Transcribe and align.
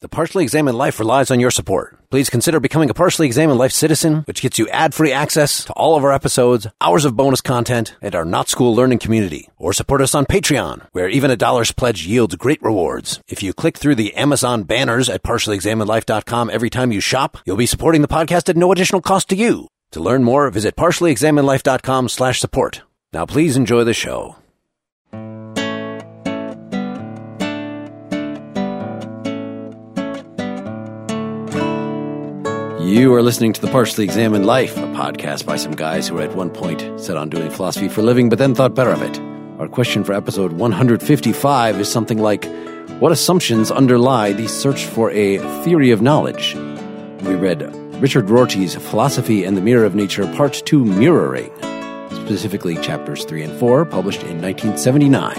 The 0.00 0.08
Partially 0.08 0.44
Examined 0.44 0.78
Life 0.78 1.00
relies 1.00 1.28
on 1.32 1.40
your 1.40 1.50
support. 1.50 1.98
Please 2.08 2.30
consider 2.30 2.60
becoming 2.60 2.88
a 2.88 2.94
Partially 2.94 3.26
Examined 3.26 3.58
Life 3.58 3.72
citizen, 3.72 4.22
which 4.28 4.42
gets 4.42 4.56
you 4.56 4.68
ad-free 4.68 5.10
access 5.10 5.64
to 5.64 5.72
all 5.72 5.96
of 5.96 6.04
our 6.04 6.12
episodes, 6.12 6.68
hours 6.80 7.04
of 7.04 7.16
bonus 7.16 7.40
content, 7.40 7.96
and 8.00 8.14
our 8.14 8.24
Not 8.24 8.48
School 8.48 8.76
Learning 8.76 9.00
community. 9.00 9.48
Or 9.56 9.72
support 9.72 10.00
us 10.00 10.14
on 10.14 10.24
Patreon, 10.24 10.86
where 10.92 11.08
even 11.08 11.32
a 11.32 11.36
dollar's 11.36 11.72
pledge 11.72 12.06
yields 12.06 12.36
great 12.36 12.62
rewards. 12.62 13.20
If 13.26 13.42
you 13.42 13.52
click 13.52 13.76
through 13.76 13.96
the 13.96 14.14
Amazon 14.14 14.62
banners 14.62 15.08
at 15.08 15.24
partiallyexaminedlife.com 15.24 16.48
every 16.48 16.70
time 16.70 16.92
you 16.92 17.00
shop, 17.00 17.38
you'll 17.44 17.56
be 17.56 17.66
supporting 17.66 18.02
the 18.02 18.06
podcast 18.06 18.48
at 18.48 18.56
no 18.56 18.70
additional 18.70 19.00
cost 19.00 19.28
to 19.30 19.36
you. 19.36 19.66
To 19.90 20.00
learn 20.00 20.22
more, 20.22 20.48
visit 20.48 20.76
partiallyexaminedlife.com 20.76 22.08
slash 22.08 22.38
support. 22.38 22.82
Now 23.12 23.26
please 23.26 23.56
enjoy 23.56 23.82
the 23.82 23.94
show. 23.94 24.36
You 32.88 33.12
are 33.12 33.22
listening 33.22 33.52
to 33.52 33.60
The 33.60 33.70
Partially 33.70 34.04
Examined 34.04 34.46
Life, 34.46 34.74
a 34.78 34.80
podcast 34.80 35.44
by 35.44 35.56
some 35.56 35.72
guys 35.72 36.08
who 36.08 36.20
at 36.20 36.34
one 36.34 36.48
point 36.48 36.80
set 36.98 37.18
on 37.18 37.28
doing 37.28 37.50
philosophy 37.50 37.86
for 37.86 38.00
a 38.00 38.04
living, 38.04 38.30
but 38.30 38.38
then 38.38 38.54
thought 38.54 38.74
better 38.74 38.88
of 38.88 39.02
it. 39.02 39.20
Our 39.60 39.68
question 39.68 40.04
for 40.04 40.14
episode 40.14 40.52
155 40.52 41.80
is 41.80 41.92
something 41.92 42.16
like 42.16 42.46
What 42.98 43.12
assumptions 43.12 43.70
underlie 43.70 44.32
the 44.32 44.48
search 44.48 44.86
for 44.86 45.10
a 45.10 45.36
theory 45.64 45.90
of 45.90 46.00
knowledge? 46.00 46.54
We 47.24 47.34
read 47.34 47.60
Richard 48.00 48.30
Rorty's 48.30 48.74
Philosophy 48.74 49.44
and 49.44 49.54
the 49.54 49.60
Mirror 49.60 49.84
of 49.84 49.94
Nature, 49.94 50.26
Part 50.34 50.54
2 50.54 50.82
Mirroring, 50.82 51.52
specifically 52.24 52.78
chapters 52.78 53.22
3 53.26 53.42
and 53.42 53.60
4, 53.60 53.84
published 53.84 54.22
in 54.22 54.40
1979. 54.40 55.34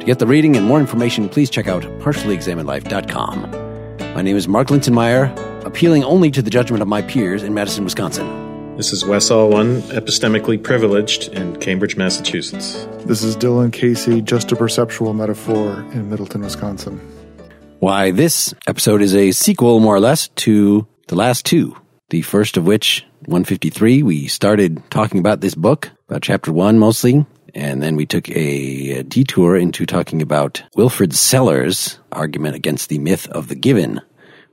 To 0.00 0.06
get 0.06 0.20
the 0.20 0.26
reading 0.26 0.56
and 0.56 0.64
more 0.64 0.80
information, 0.80 1.28
please 1.28 1.50
check 1.50 1.68
out 1.68 1.82
partiallyexaminedlife.com. 1.82 3.73
My 4.14 4.22
name 4.22 4.36
is 4.36 4.46
Mark 4.46 4.68
Linsenmeyer 4.68 5.66
appealing 5.66 6.04
only 6.04 6.30
to 6.30 6.40
the 6.40 6.48
judgment 6.48 6.82
of 6.82 6.86
my 6.86 7.02
peers 7.02 7.42
in 7.42 7.52
Madison, 7.52 7.82
Wisconsin. 7.82 8.76
This 8.76 8.92
is 8.92 9.04
Wes 9.04 9.28
Alwan, 9.28 9.80
epistemically 9.90 10.62
privileged 10.62 11.32
in 11.32 11.56
Cambridge, 11.56 11.96
Massachusetts. 11.96 12.86
This 13.06 13.24
is 13.24 13.36
Dylan 13.36 13.72
Casey, 13.72 14.22
just 14.22 14.52
a 14.52 14.56
perceptual 14.56 15.14
metaphor 15.14 15.80
in 15.92 16.10
Middleton, 16.10 16.42
Wisconsin. 16.42 17.00
Why, 17.80 18.12
this 18.12 18.54
episode 18.68 19.02
is 19.02 19.16
a 19.16 19.32
sequel, 19.32 19.80
more 19.80 19.96
or 19.96 20.00
less, 20.00 20.28
to 20.28 20.86
the 21.08 21.16
last 21.16 21.44
two. 21.44 21.76
The 22.10 22.22
first 22.22 22.56
of 22.56 22.64
which, 22.64 23.04
153, 23.26 24.04
we 24.04 24.28
started 24.28 24.80
talking 24.90 25.18
about 25.18 25.40
this 25.40 25.56
book, 25.56 25.90
about 26.08 26.22
chapter 26.22 26.52
one 26.52 26.78
mostly, 26.78 27.26
and 27.54 27.82
then 27.82 27.96
we 27.96 28.06
took 28.06 28.28
a, 28.28 28.98
a 28.98 29.02
detour 29.02 29.56
into 29.56 29.86
talking 29.86 30.20
about 30.20 30.62
Wilfred 30.76 31.14
Sellars' 31.14 31.98
argument 32.12 32.56
against 32.56 32.88
the 32.88 32.98
myth 32.98 33.28
of 33.28 33.48
the 33.48 33.54
given 33.54 34.00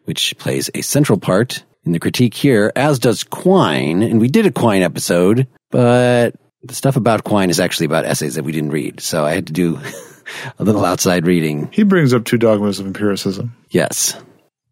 which 0.05 0.37
plays 0.37 0.69
a 0.73 0.81
central 0.81 1.19
part 1.19 1.63
in 1.85 1.91
the 1.91 1.99
critique 1.99 2.33
here, 2.33 2.71
as 2.75 2.99
does 2.99 3.23
Quine. 3.23 4.03
And 4.03 4.19
we 4.19 4.27
did 4.27 4.45
a 4.45 4.51
Quine 4.51 4.81
episode, 4.81 5.47
but 5.69 6.35
the 6.63 6.75
stuff 6.75 6.95
about 6.95 7.23
Quine 7.23 7.49
is 7.49 7.59
actually 7.59 7.85
about 7.85 8.05
essays 8.05 8.35
that 8.35 8.43
we 8.43 8.51
didn't 8.51 8.71
read. 8.71 8.99
So 8.99 9.25
I 9.25 9.33
had 9.33 9.47
to 9.47 9.53
do 9.53 9.79
a 10.59 10.63
little 10.63 10.85
outside 10.85 11.25
reading. 11.25 11.69
He 11.71 11.83
brings 11.83 12.13
up 12.13 12.25
two 12.25 12.37
dogmas 12.37 12.79
of 12.79 12.87
empiricism. 12.87 13.55
Yes. 13.69 14.19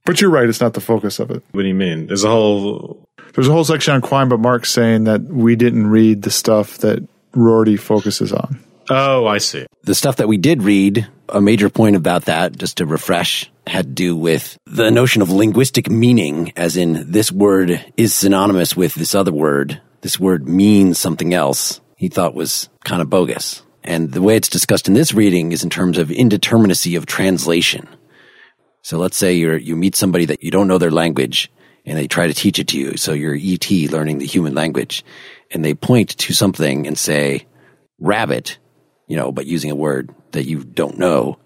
But 0.06 0.22
you're 0.22 0.30
right, 0.32 0.50
it's 0.50 0.62
not 0.62 0.74
the 0.74 0.82
focus 0.82 1.20
of 1.20 1.32
it. 1.32 1.44
What 1.52 1.62
do 1.62 1.68
you 1.68 1.76
mean? 1.76 2.08
There's 2.08 2.24
a 2.24 2.30
whole 2.30 3.08
There's 3.34 3.48
a 3.48 3.52
whole 3.52 3.64
section 3.64 3.94
on 3.94 4.02
Quine, 4.02 4.30
but 4.30 4.40
Mark's 4.40 4.72
saying 4.72 5.06
that 5.06 5.22
we 5.22 5.56
didn't 5.56 5.88
read 5.88 6.24
the 6.24 6.32
stuff 6.32 6.80
that 6.80 7.08
Rorty 7.34 7.78
focuses 7.78 8.32
on. 8.32 8.60
Oh, 8.90 9.28
I 9.28 9.38
see. 9.38 9.68
The 9.84 9.96
stuff 9.96 10.18
that 10.18 10.28
we 10.28 10.38
did 10.38 10.64
read, 10.64 11.08
a 11.30 11.40
major 11.40 11.70
point 11.70 11.96
about 11.96 12.26
that, 12.26 12.58
just 12.58 12.78
to 12.78 12.86
refresh, 12.86 13.50
had 13.68 13.86
to 13.86 13.92
do 13.92 14.16
with 14.16 14.58
the 14.66 14.90
notion 14.90 15.22
of 15.22 15.30
linguistic 15.30 15.90
meaning, 15.90 16.52
as 16.56 16.76
in 16.76 17.12
this 17.12 17.32
word 17.32 17.86
is 17.98 18.16
synonymous 18.16 18.76
with 18.76 18.96
this 18.96 19.14
other 19.14 19.32
word. 19.32 19.80
This 20.02 20.20
word 20.20 20.48
means 20.48 20.98
something 20.98 21.34
else. 21.34 21.82
He 21.96 22.08
thought 22.08 22.34
was 22.34 22.70
kind 22.84 23.02
of 23.02 23.10
bogus. 23.10 23.62
And 23.84 24.12
the 24.12 24.22
way 24.22 24.36
it's 24.36 24.50
discussed 24.50 24.88
in 24.88 24.94
this 24.94 25.14
reading 25.14 25.52
is 25.52 25.64
in 25.64 25.70
terms 25.70 25.98
of 25.98 26.10
indeterminacy 26.10 26.98
of 26.98 27.06
translation. 27.06 27.88
So 28.82 28.98
let's 28.98 29.18
say 29.18 29.34
you 29.34 29.54
you 29.54 29.76
meet 29.76 29.96
somebody 29.96 30.26
that 30.26 30.42
you 30.42 30.52
don't 30.52 30.68
know 30.68 30.78
their 30.78 30.92
language 30.92 31.52
and 31.86 31.98
they 31.98 32.08
try 32.08 32.28
to 32.28 32.34
teach 32.34 32.60
it 32.60 32.68
to 32.70 32.80
you. 32.80 32.98
So 32.98 33.14
you're 33.14 33.38
ET 33.40 33.70
learning 33.92 34.20
the 34.20 34.26
human 34.26 34.56
language 34.56 35.04
and 35.52 35.64
they 35.64 35.74
point 35.74 36.10
to 36.18 36.34
something 36.34 36.88
and 36.88 36.98
say 36.98 37.46
rabbit 38.00 38.58
you 39.10 39.18
know, 39.18 39.34
but 39.34 39.48
using 39.48 39.72
a 39.72 39.76
word 39.76 40.14
that 40.32 40.46
you 40.46 40.64
don't 40.64 40.98
know, 40.98 41.38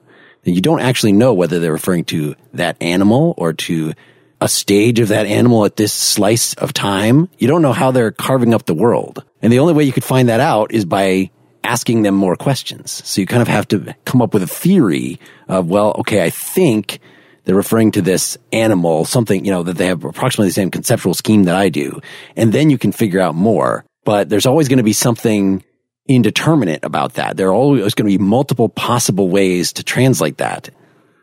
then 0.43 0.53
you 0.53 0.61
don't 0.61 0.81
actually 0.81 1.13
know 1.13 1.33
whether 1.33 1.59
they're 1.59 1.71
referring 1.71 2.03
to 2.03 2.35
that 2.53 2.77
animal 2.81 3.33
or 3.37 3.53
to 3.53 3.93
a 4.41 4.49
stage 4.49 4.99
of 4.99 5.07
that 5.07 5.25
animal 5.25 5.63
at 5.63 5.77
this 5.77 5.93
slice 5.93 6.53
of 6.55 6.73
time. 6.73 7.29
You 7.39 7.47
don't 7.47 7.61
know 7.61 7.71
how 7.71 7.91
they're 7.91 8.11
carving 8.11 8.53
up 8.53 8.65
the 8.65 8.73
world. 8.73 9.23
And 9.41 9.51
the 9.51 9.59
only 9.59 9.73
way 9.73 9.85
you 9.85 9.93
could 9.93 10.03
find 10.03 10.27
that 10.27 10.41
out 10.41 10.73
is 10.73 10.83
by 10.83 11.31
asking 11.63 12.01
them 12.01 12.15
more 12.15 12.35
questions. 12.35 13.01
So 13.07 13.21
you 13.21 13.27
kind 13.27 13.41
of 13.41 13.47
have 13.47 13.69
to 13.69 13.95
come 14.03 14.21
up 14.21 14.33
with 14.33 14.43
a 14.43 14.47
theory 14.47 15.17
of, 15.47 15.69
well, 15.69 15.95
okay, 15.99 16.21
I 16.21 16.29
think 16.29 16.99
they're 17.45 17.55
referring 17.55 17.91
to 17.91 18.01
this 18.01 18.37
animal, 18.51 19.05
something, 19.05 19.45
you 19.45 19.51
know, 19.51 19.63
that 19.63 19.77
they 19.77 19.85
have 19.85 20.03
approximately 20.03 20.49
the 20.49 20.53
same 20.53 20.71
conceptual 20.71 21.13
scheme 21.13 21.43
that 21.45 21.55
I 21.55 21.69
do. 21.69 22.01
And 22.35 22.51
then 22.51 22.69
you 22.69 22.77
can 22.77 22.91
figure 22.91 23.21
out 23.21 23.35
more. 23.35 23.85
But 24.03 24.29
there's 24.29 24.45
always 24.45 24.67
going 24.67 24.77
to 24.77 24.83
be 24.83 24.93
something 24.93 25.63
indeterminate 26.07 26.83
about 26.83 27.13
that. 27.13 27.37
There 27.37 27.49
are 27.49 27.53
always 27.53 27.93
going 27.93 28.11
to 28.11 28.17
be 28.17 28.23
multiple 28.23 28.69
possible 28.69 29.29
ways 29.29 29.73
to 29.73 29.83
translate 29.83 30.37
that. 30.37 30.69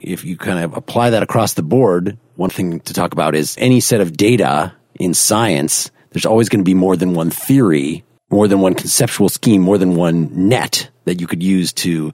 If 0.01 0.25
you 0.25 0.37
kind 0.37 0.65
of 0.65 0.77
apply 0.77 1.11
that 1.11 1.23
across 1.23 1.55
the 1.55 1.63
board, 1.63 2.17
one 2.37 2.51
thing 2.51 2.81
to 2.81 2.95
talk 2.95 3.13
about 3.13 3.35
is 3.35 3.57
any 3.59 3.81
set 3.81 4.01
of 4.01 4.17
data 4.17 4.73
in 4.95 5.13
science, 5.13 5.91
there's 6.11 6.27
always 6.27 6.49
going 6.49 6.61
to 6.61 6.69
be 6.69 6.75
more 6.75 6.97
than 6.97 7.13
one 7.13 7.31
theory, 7.31 8.05
more 8.31 8.49
than 8.49 8.61
one 8.61 8.75
conceptual 8.75 9.29
scheme, 9.29 9.61
more 9.61 9.77
than 9.77 9.95
one 9.95 10.49
net 10.49 10.89
that 11.05 11.21
you 11.21 11.27
could 11.27 11.43
use 11.43 11.73
to 11.75 12.13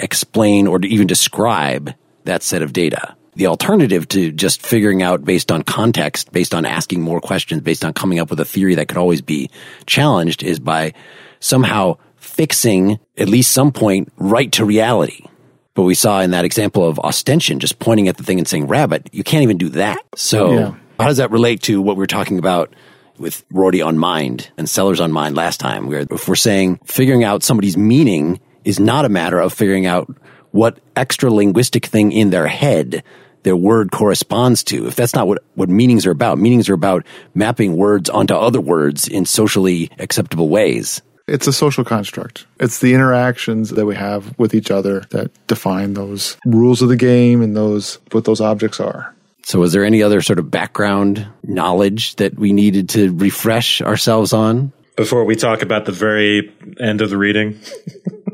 explain 0.00 0.66
or 0.66 0.78
to 0.78 0.88
even 0.88 1.06
describe 1.06 1.94
that 2.24 2.42
set 2.42 2.62
of 2.62 2.72
data. 2.72 3.16
The 3.40 3.46
alternative 3.46 4.06
to 4.08 4.32
just 4.32 4.60
figuring 4.60 5.02
out 5.02 5.24
based 5.24 5.50
on 5.50 5.62
context, 5.62 6.30
based 6.30 6.52
on 6.54 6.66
asking 6.66 7.00
more 7.00 7.22
questions, 7.22 7.62
based 7.62 7.86
on 7.86 7.94
coming 7.94 8.18
up 8.18 8.28
with 8.28 8.38
a 8.38 8.44
theory 8.44 8.74
that 8.74 8.88
could 8.88 8.98
always 8.98 9.22
be 9.22 9.48
challenged 9.86 10.42
is 10.42 10.60
by 10.60 10.92
somehow 11.38 11.96
fixing 12.16 12.98
at 13.16 13.30
least 13.30 13.52
some 13.52 13.72
point 13.72 14.12
right 14.18 14.52
to 14.52 14.66
reality. 14.66 15.24
But 15.72 15.84
we 15.84 15.94
saw 15.94 16.20
in 16.20 16.32
that 16.32 16.44
example 16.44 16.86
of 16.86 16.98
ostension, 16.98 17.60
just 17.60 17.78
pointing 17.78 18.08
at 18.08 18.18
the 18.18 18.24
thing 18.24 18.36
and 18.36 18.46
saying 18.46 18.66
rabbit, 18.66 19.08
you 19.10 19.24
can't 19.24 19.42
even 19.42 19.56
do 19.56 19.70
that. 19.70 20.02
So 20.16 20.52
yeah. 20.52 20.74
how 20.98 21.06
does 21.06 21.16
that 21.16 21.30
relate 21.30 21.62
to 21.62 21.80
what 21.80 21.96
we 21.96 22.00
were 22.00 22.06
talking 22.06 22.38
about 22.38 22.74
with 23.16 23.42
Rorty 23.50 23.80
on 23.80 23.96
mind 23.96 24.50
and 24.58 24.68
Sellars 24.68 25.00
on 25.00 25.12
mind 25.12 25.34
last 25.34 25.60
time? 25.60 25.86
Where 25.86 26.04
if 26.10 26.28
we're 26.28 26.34
saying 26.34 26.78
figuring 26.84 27.24
out 27.24 27.42
somebody's 27.42 27.78
meaning 27.78 28.38
is 28.66 28.78
not 28.78 29.06
a 29.06 29.08
matter 29.08 29.40
of 29.40 29.54
figuring 29.54 29.86
out 29.86 30.14
what 30.50 30.78
extra 30.94 31.30
linguistic 31.30 31.86
thing 31.86 32.12
in 32.12 32.28
their 32.28 32.46
head 32.46 33.02
their 33.42 33.56
word 33.56 33.90
corresponds 33.90 34.64
to. 34.64 34.86
If 34.86 34.96
that's 34.96 35.14
not 35.14 35.26
what, 35.26 35.42
what 35.54 35.68
meanings 35.68 36.06
are 36.06 36.10
about, 36.10 36.38
meanings 36.38 36.68
are 36.68 36.74
about 36.74 37.06
mapping 37.34 37.76
words 37.76 38.10
onto 38.10 38.34
other 38.34 38.60
words 38.60 39.08
in 39.08 39.24
socially 39.24 39.90
acceptable 39.98 40.48
ways. 40.48 41.02
It's 41.26 41.46
a 41.46 41.52
social 41.52 41.84
construct. 41.84 42.46
It's 42.58 42.80
the 42.80 42.92
interactions 42.92 43.70
that 43.70 43.86
we 43.86 43.94
have 43.94 44.36
with 44.36 44.52
each 44.52 44.70
other 44.70 45.00
that 45.10 45.30
define 45.46 45.94
those 45.94 46.36
rules 46.44 46.82
of 46.82 46.88
the 46.88 46.96
game 46.96 47.40
and 47.40 47.56
those 47.56 47.98
what 48.10 48.24
those 48.24 48.40
objects 48.40 48.80
are. 48.80 49.14
So 49.44 49.60
was 49.60 49.72
there 49.72 49.84
any 49.84 50.02
other 50.02 50.22
sort 50.22 50.38
of 50.38 50.50
background 50.50 51.26
knowledge 51.44 52.16
that 52.16 52.38
we 52.38 52.52
needed 52.52 52.88
to 52.90 53.14
refresh 53.14 53.80
ourselves 53.80 54.32
on? 54.32 54.72
Before 54.96 55.24
we 55.24 55.36
talk 55.36 55.62
about 55.62 55.86
the 55.86 55.92
very 55.92 56.52
end 56.78 57.00
of 57.00 57.10
the 57.10 57.16
reading 57.16 57.60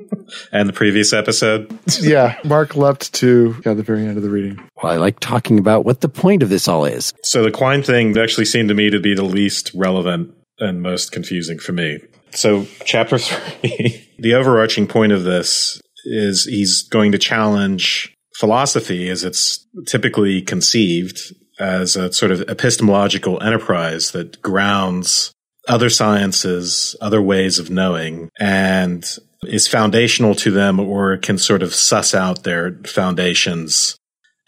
and 0.52 0.68
the 0.68 0.72
previous 0.72 1.12
episode. 1.12 1.78
yeah, 2.00 2.38
Mark 2.44 2.76
leapt 2.76 3.12
to 3.14 3.56
yeah, 3.64 3.74
the 3.74 3.82
very 3.82 4.06
end 4.06 4.16
of 4.16 4.22
the 4.22 4.30
reading. 4.30 4.62
Well, 4.82 4.92
I 4.92 4.96
like 4.96 5.20
talking 5.20 5.58
about 5.58 5.84
what 5.84 6.00
the 6.00 6.08
point 6.08 6.42
of 6.42 6.48
this 6.48 6.68
all 6.68 6.84
is. 6.84 7.12
So 7.22 7.42
the 7.42 7.50
Quine 7.50 7.82
thing 7.82 8.16
actually 8.18 8.46
seemed 8.46 8.68
to 8.68 8.74
me 8.74 8.90
to 8.90 9.00
be 9.00 9.14
the 9.14 9.24
least 9.24 9.70
relevant 9.74 10.34
and 10.58 10.82
most 10.82 11.12
confusing 11.12 11.58
for 11.58 11.72
me. 11.72 11.98
So, 12.32 12.66
chapter 12.84 13.18
three, 13.18 14.10
the 14.18 14.34
overarching 14.34 14.86
point 14.86 15.12
of 15.12 15.24
this 15.24 15.80
is 16.04 16.44
he's 16.44 16.82
going 16.82 17.12
to 17.12 17.18
challenge 17.18 18.14
philosophy 18.36 19.08
as 19.08 19.24
it's 19.24 19.66
typically 19.86 20.42
conceived 20.42 21.34
as 21.58 21.96
a 21.96 22.12
sort 22.12 22.30
of 22.30 22.42
epistemological 22.42 23.42
enterprise 23.42 24.10
that 24.10 24.40
grounds 24.42 25.32
other 25.66 25.90
sciences, 25.90 26.96
other 27.00 27.20
ways 27.20 27.58
of 27.58 27.70
knowing, 27.70 28.30
and 28.38 29.04
is 29.44 29.68
foundational 29.68 30.34
to 30.34 30.50
them 30.50 30.80
or 30.80 31.16
can 31.16 31.38
sort 31.38 31.62
of 31.62 31.74
suss 31.74 32.14
out 32.14 32.44
their 32.44 32.72
foundations 32.84 33.96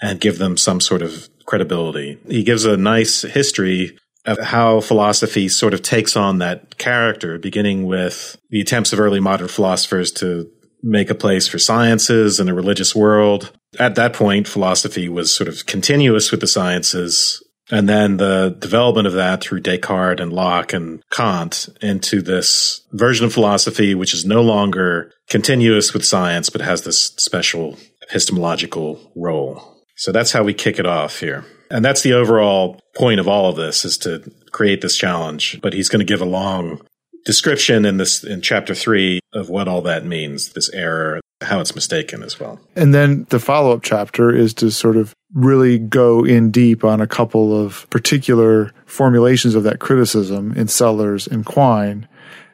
and 0.00 0.20
give 0.20 0.38
them 0.38 0.56
some 0.56 0.80
sort 0.80 1.02
of 1.02 1.28
credibility. 1.46 2.18
He 2.28 2.42
gives 2.42 2.64
a 2.64 2.76
nice 2.76 3.22
history 3.22 3.96
of 4.26 4.38
how 4.38 4.80
philosophy 4.80 5.48
sort 5.48 5.74
of 5.74 5.82
takes 5.82 6.16
on 6.16 6.38
that 6.38 6.76
character, 6.78 7.38
beginning 7.38 7.86
with 7.86 8.36
the 8.50 8.60
attempts 8.60 8.92
of 8.92 9.00
early 9.00 9.20
modern 9.20 9.48
philosophers 9.48 10.12
to 10.12 10.50
make 10.82 11.10
a 11.10 11.14
place 11.14 11.48
for 11.48 11.58
sciences 11.58 12.38
and 12.38 12.48
a 12.48 12.54
religious 12.54 12.94
world. 12.94 13.52
At 13.78 13.94
that 13.96 14.12
point, 14.12 14.46
philosophy 14.46 15.08
was 15.08 15.34
sort 15.34 15.48
of 15.48 15.66
continuous 15.66 16.30
with 16.30 16.40
the 16.40 16.46
sciences. 16.46 17.42
And 17.70 17.88
then 17.88 18.16
the 18.16 18.56
development 18.58 19.06
of 19.06 19.12
that 19.14 19.42
through 19.42 19.60
Descartes 19.60 20.20
and 20.20 20.32
Locke 20.32 20.72
and 20.72 21.02
Kant 21.10 21.68
into 21.82 22.22
this 22.22 22.80
version 22.92 23.26
of 23.26 23.32
philosophy, 23.32 23.94
which 23.94 24.14
is 24.14 24.24
no 24.24 24.40
longer 24.40 25.12
continuous 25.28 25.92
with 25.92 26.04
science, 26.04 26.48
but 26.48 26.62
has 26.62 26.82
this 26.82 27.08
special 27.18 27.78
epistemological 28.02 29.12
role. 29.14 29.76
So 29.96 30.12
that's 30.12 30.32
how 30.32 30.44
we 30.44 30.54
kick 30.54 30.78
it 30.78 30.86
off 30.86 31.20
here. 31.20 31.44
And 31.70 31.84
that's 31.84 32.02
the 32.02 32.14
overall 32.14 32.80
point 32.96 33.20
of 33.20 33.28
all 33.28 33.50
of 33.50 33.56
this 33.56 33.84
is 33.84 33.98
to 33.98 34.30
create 34.52 34.80
this 34.80 34.96
challenge. 34.96 35.60
But 35.60 35.74
he's 35.74 35.90
going 35.90 36.00
to 36.00 36.10
give 36.10 36.22
a 36.22 36.26
long 36.26 36.80
description 37.26 37.84
in 37.84 37.98
this 37.98 38.24
in 38.24 38.40
chapter 38.40 38.74
three 38.74 39.20
of 39.34 39.50
what 39.50 39.68
all 39.68 39.82
that 39.82 40.06
means, 40.06 40.54
this 40.54 40.70
error, 40.72 41.20
how 41.40 41.60
it's 41.60 41.74
mistaken 41.74 42.22
as 42.22 42.40
well. 42.40 42.60
And 42.74 42.92
then 42.92 43.26
the 43.30 43.38
follow 43.38 43.72
up 43.72 43.82
chapter 43.82 44.34
is 44.34 44.54
to 44.54 44.70
sort 44.70 44.96
of 44.96 45.14
really 45.34 45.78
go 45.78 46.24
in 46.24 46.50
deep 46.50 46.84
on 46.84 47.00
a 47.00 47.06
couple 47.06 47.58
of 47.58 47.88
particular 47.90 48.72
formulations 48.86 49.54
of 49.54 49.62
that 49.64 49.78
criticism 49.78 50.52
in 50.52 50.68
Sellars 50.68 51.26
and 51.26 51.44
Quine, 51.44 52.08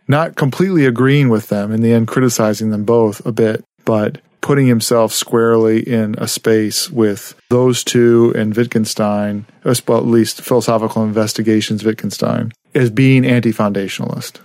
not 0.09 0.37
completely 0.37 0.85
agreeing 0.85 1.29
with 1.29 1.49
them, 1.49 1.73
in 1.73 1.81
the 1.81 1.93
end 1.93 2.09
criticizing 2.09 2.71
them 2.71 2.85
both 2.85 3.25
a 3.25 3.33
bit, 3.33 3.65
but 3.85 4.21
putting 4.43 4.67
himself 4.67 5.13
squarely 5.13 5.81
in 5.81 6.15
a 6.19 6.29
space 6.29 6.91
with 6.91 7.35
those 7.49 7.83
two 7.83 8.35
and 8.37 8.55
Wittgenstein, 8.55 9.47
uh, 9.65 9.75
well, 9.89 9.99
at 9.99 10.05
least 10.05 10.43
philosophical 10.43 11.03
investigations 11.03 11.83
Wittgenstein, 11.83 12.53
as 12.75 12.91
being 12.91 13.25
anti-foundationalist 13.25 14.41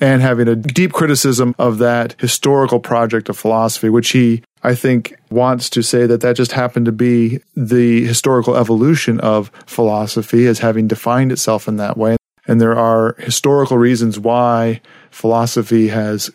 and 0.00 0.22
having 0.22 0.48
a 0.48 0.56
deep 0.56 0.92
criticism 0.92 1.54
of 1.58 1.78
that 1.78 2.14
historical 2.20 2.80
project 2.80 3.28
of 3.28 3.38
philosophy, 3.38 3.88
which 3.88 4.10
he, 4.10 4.42
I 4.62 4.74
think, 4.74 5.14
wants 5.30 5.70
to 5.70 5.82
say 5.82 6.06
that 6.06 6.20
that 6.20 6.36
just 6.36 6.52
happened 6.52 6.86
to 6.86 6.92
be 6.92 7.40
the 7.56 8.04
historical 8.04 8.56
evolution 8.56 9.20
of 9.20 9.50
philosophy 9.66 10.46
as 10.46 10.58
having 10.58 10.88
defined 10.88 11.32
itself 11.32 11.68
in 11.68 11.76
that 11.76 11.96
way. 11.96 12.16
And 12.46 12.60
there 12.60 12.76
are 12.76 13.14
historical 13.18 13.78
reasons 13.78 14.18
why 14.18 14.80
philosophy 15.10 15.88
has 15.88 16.30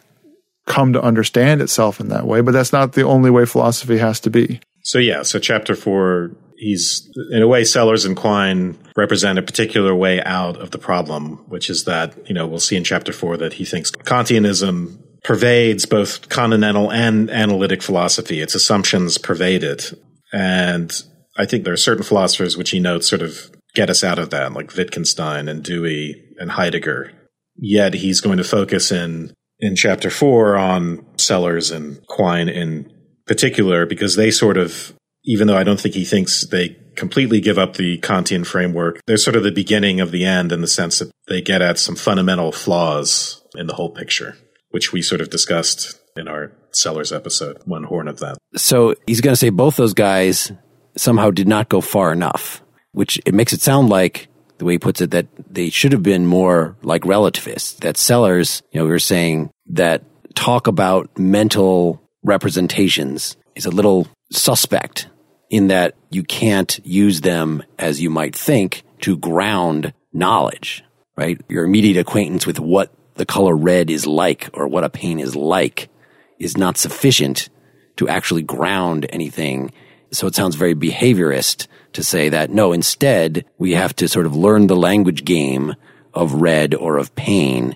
come 0.66 0.94
to 0.94 1.02
understand 1.02 1.62
itself 1.62 2.00
in 2.00 2.10
that 2.10 2.26
way, 2.26 2.42
but 2.42 2.52
that's 2.52 2.72
not 2.72 2.94
the 2.94 3.04
only 3.04 3.30
way 3.30 3.46
philosophy 3.46 3.98
has 3.98 4.20
to 4.22 4.30
be. 4.30 4.60
So 4.84 5.00
yeah, 5.00 5.24
so 5.24 5.40
chapter 5.40 5.76
four, 5.76 6.32
he's 6.60 7.10
in 7.32 7.42
a 7.42 7.48
way 7.48 7.64
Sellars 7.64 8.06
and 8.06 8.16
Quine 8.16 8.78
represent 8.96 9.40
a 9.40 9.42
particular 9.42 9.96
way 9.96 10.22
out 10.24 10.58
of 10.58 10.72
the 10.72 10.78
problem, 10.78 11.38
which 11.48 11.70
is 11.70 11.86
that, 11.86 12.28
you 12.28 12.36
know, 12.36 12.46
we'll 12.46 12.60
see 12.60 12.76
in 12.76 12.84
chapter 12.84 13.14
four 13.14 13.38
that 13.38 13.54
he 13.54 13.66
thinks 13.66 13.92
Kantianism 13.92 15.00
pervades 15.24 15.86
both 15.86 16.30
continental 16.30 16.92
and 16.92 17.30
analytic 17.30 17.82
philosophy. 17.82 18.42
Its 18.42 18.56
assumptions 18.56 19.18
pervade 19.18 19.64
it. 19.64 19.94
And 20.32 20.92
I 21.38 21.46
think 21.46 21.64
there 21.64 21.74
are 21.74 21.78
certain 21.78 22.04
philosophers 22.04 22.58
which 22.58 22.72
he 22.72 22.80
notes 22.80 23.10
sort 23.10 23.22
of 23.22 23.52
get 23.74 23.90
us 23.90 24.04
out 24.04 24.20
of 24.20 24.30
that, 24.32 24.54
like 24.54 24.76
Wittgenstein 24.76 25.48
and 25.48 25.64
Dewey 25.64 26.16
and 26.38 26.52
Heidegger. 26.52 27.12
Yet 27.56 27.94
he's 27.96 28.22
going 28.22 28.38
to 28.38 28.44
focus 28.44 28.92
in 28.92 29.34
in 29.60 29.76
chapter 29.76 30.10
four 30.10 30.56
on 30.56 31.06
Sellars 31.18 31.72
and 31.72 32.06
Quine 32.08 32.48
in 32.48 32.92
particular 33.26 33.86
because 33.86 34.16
they 34.16 34.32
sort 34.32 34.58
of, 34.58 34.94
even 35.30 35.46
though 35.46 35.56
I 35.56 35.64
don't 35.64 35.80
think 35.80 35.94
he 35.94 36.06
thinks 36.06 36.48
they 36.48 36.76
completely 36.96 37.40
give 37.40 37.60
up 37.60 37.76
the 37.76 38.00
Kantian 38.00 38.46
framework, 38.46 39.00
they're 39.06 39.16
sort 39.16 39.36
of 39.36 39.44
the 39.44 39.52
beginning 39.52 40.02
of 40.02 40.10
the 40.10 40.26
end 40.26 40.52
in 40.52 40.62
the 40.62 40.68
sense 40.68 40.98
that 40.98 41.12
they 41.28 41.40
get 41.40 41.62
at 41.62 41.78
some 41.78 41.96
fundamental 41.96 42.52
flaws 42.52 43.46
in 43.56 43.68
the 43.68 43.76
whole 43.76 43.92
picture, 43.92 44.36
which 44.72 44.92
we 44.92 45.04
sort 45.04 45.22
of 45.22 45.30
discussed 45.30 46.00
in 46.18 46.28
our 46.28 46.52
Sellars 46.72 47.12
episode, 47.12 47.62
one 47.66 47.84
horn 47.84 48.08
of 48.08 48.18
that. 48.20 48.40
So 48.56 48.96
he's 49.06 49.22
going 49.22 49.34
to 49.34 49.40
say 49.40 49.50
both 49.50 49.76
those 49.76 49.94
guys 49.94 50.52
somehow 50.98 51.30
did 51.30 51.48
not 51.48 51.70
go 51.70 51.80
far 51.80 52.12
enough, 52.12 52.64
which 52.94 53.22
it 53.24 53.36
makes 53.36 53.54
it 53.54 53.62
sound 53.62 53.90
like 53.90 54.30
the 54.58 54.66
way 54.66 54.74
he 54.74 54.80
puts 54.80 55.00
it, 55.00 55.12
that 55.12 55.28
they 55.48 55.70
should 55.70 55.92
have 55.92 56.04
been 56.04 56.26
more 56.26 56.76
like 56.82 57.06
relativists. 57.06 57.74
That 57.80 57.98
Sellars, 57.98 58.64
you 58.72 58.80
know, 58.80 58.86
we 58.86 58.92
were 58.92 58.98
saying 58.98 59.52
that 59.68 60.04
talk 60.34 60.66
about 60.66 61.20
mental 61.20 62.02
representations 62.24 63.38
is 63.56 63.68
a 63.68 63.72
little 63.72 64.08
suspect 64.32 65.08
in 65.50 65.68
that 65.68 65.96
you 66.12 66.24
can't 66.24 66.80
use 66.86 67.22
them 67.22 67.64
as 67.78 68.00
you 68.00 68.10
might 68.10 68.36
think 68.36 68.84
to 69.02 69.18
ground 69.18 69.94
knowledge, 70.14 70.84
right? 71.16 71.40
Your 71.50 71.66
immediate 71.66 72.00
acquaintance 72.00 72.46
with 72.46 72.60
what 72.60 72.94
the 73.16 73.26
color 73.26 73.56
red 73.56 73.90
is 73.90 74.06
like 74.08 74.50
or 74.54 74.68
what 74.68 74.84
a 74.84 74.90
pain 74.90 75.20
is 75.20 75.36
like 75.36 75.90
is 76.38 76.58
not 76.58 76.78
sufficient 76.78 77.50
to 77.98 78.08
actually 78.08 78.44
ground 78.44 79.06
anything. 79.10 79.72
So 80.12 80.28
it 80.28 80.36
sounds 80.36 80.56
very 80.56 80.76
behaviorist 80.76 81.68
to 81.94 82.04
say 82.04 82.30
that 82.30 82.50
no, 82.50 82.72
instead 82.72 83.46
we 83.58 83.74
have 83.74 83.96
to 83.98 84.08
sort 84.08 84.26
of 84.26 84.36
learn 84.36 84.68
the 84.68 84.76
language 84.76 85.26
game 85.26 85.76
of 86.14 86.34
red 86.34 86.74
or 86.74 86.98
of 86.98 87.14
pain. 87.16 87.76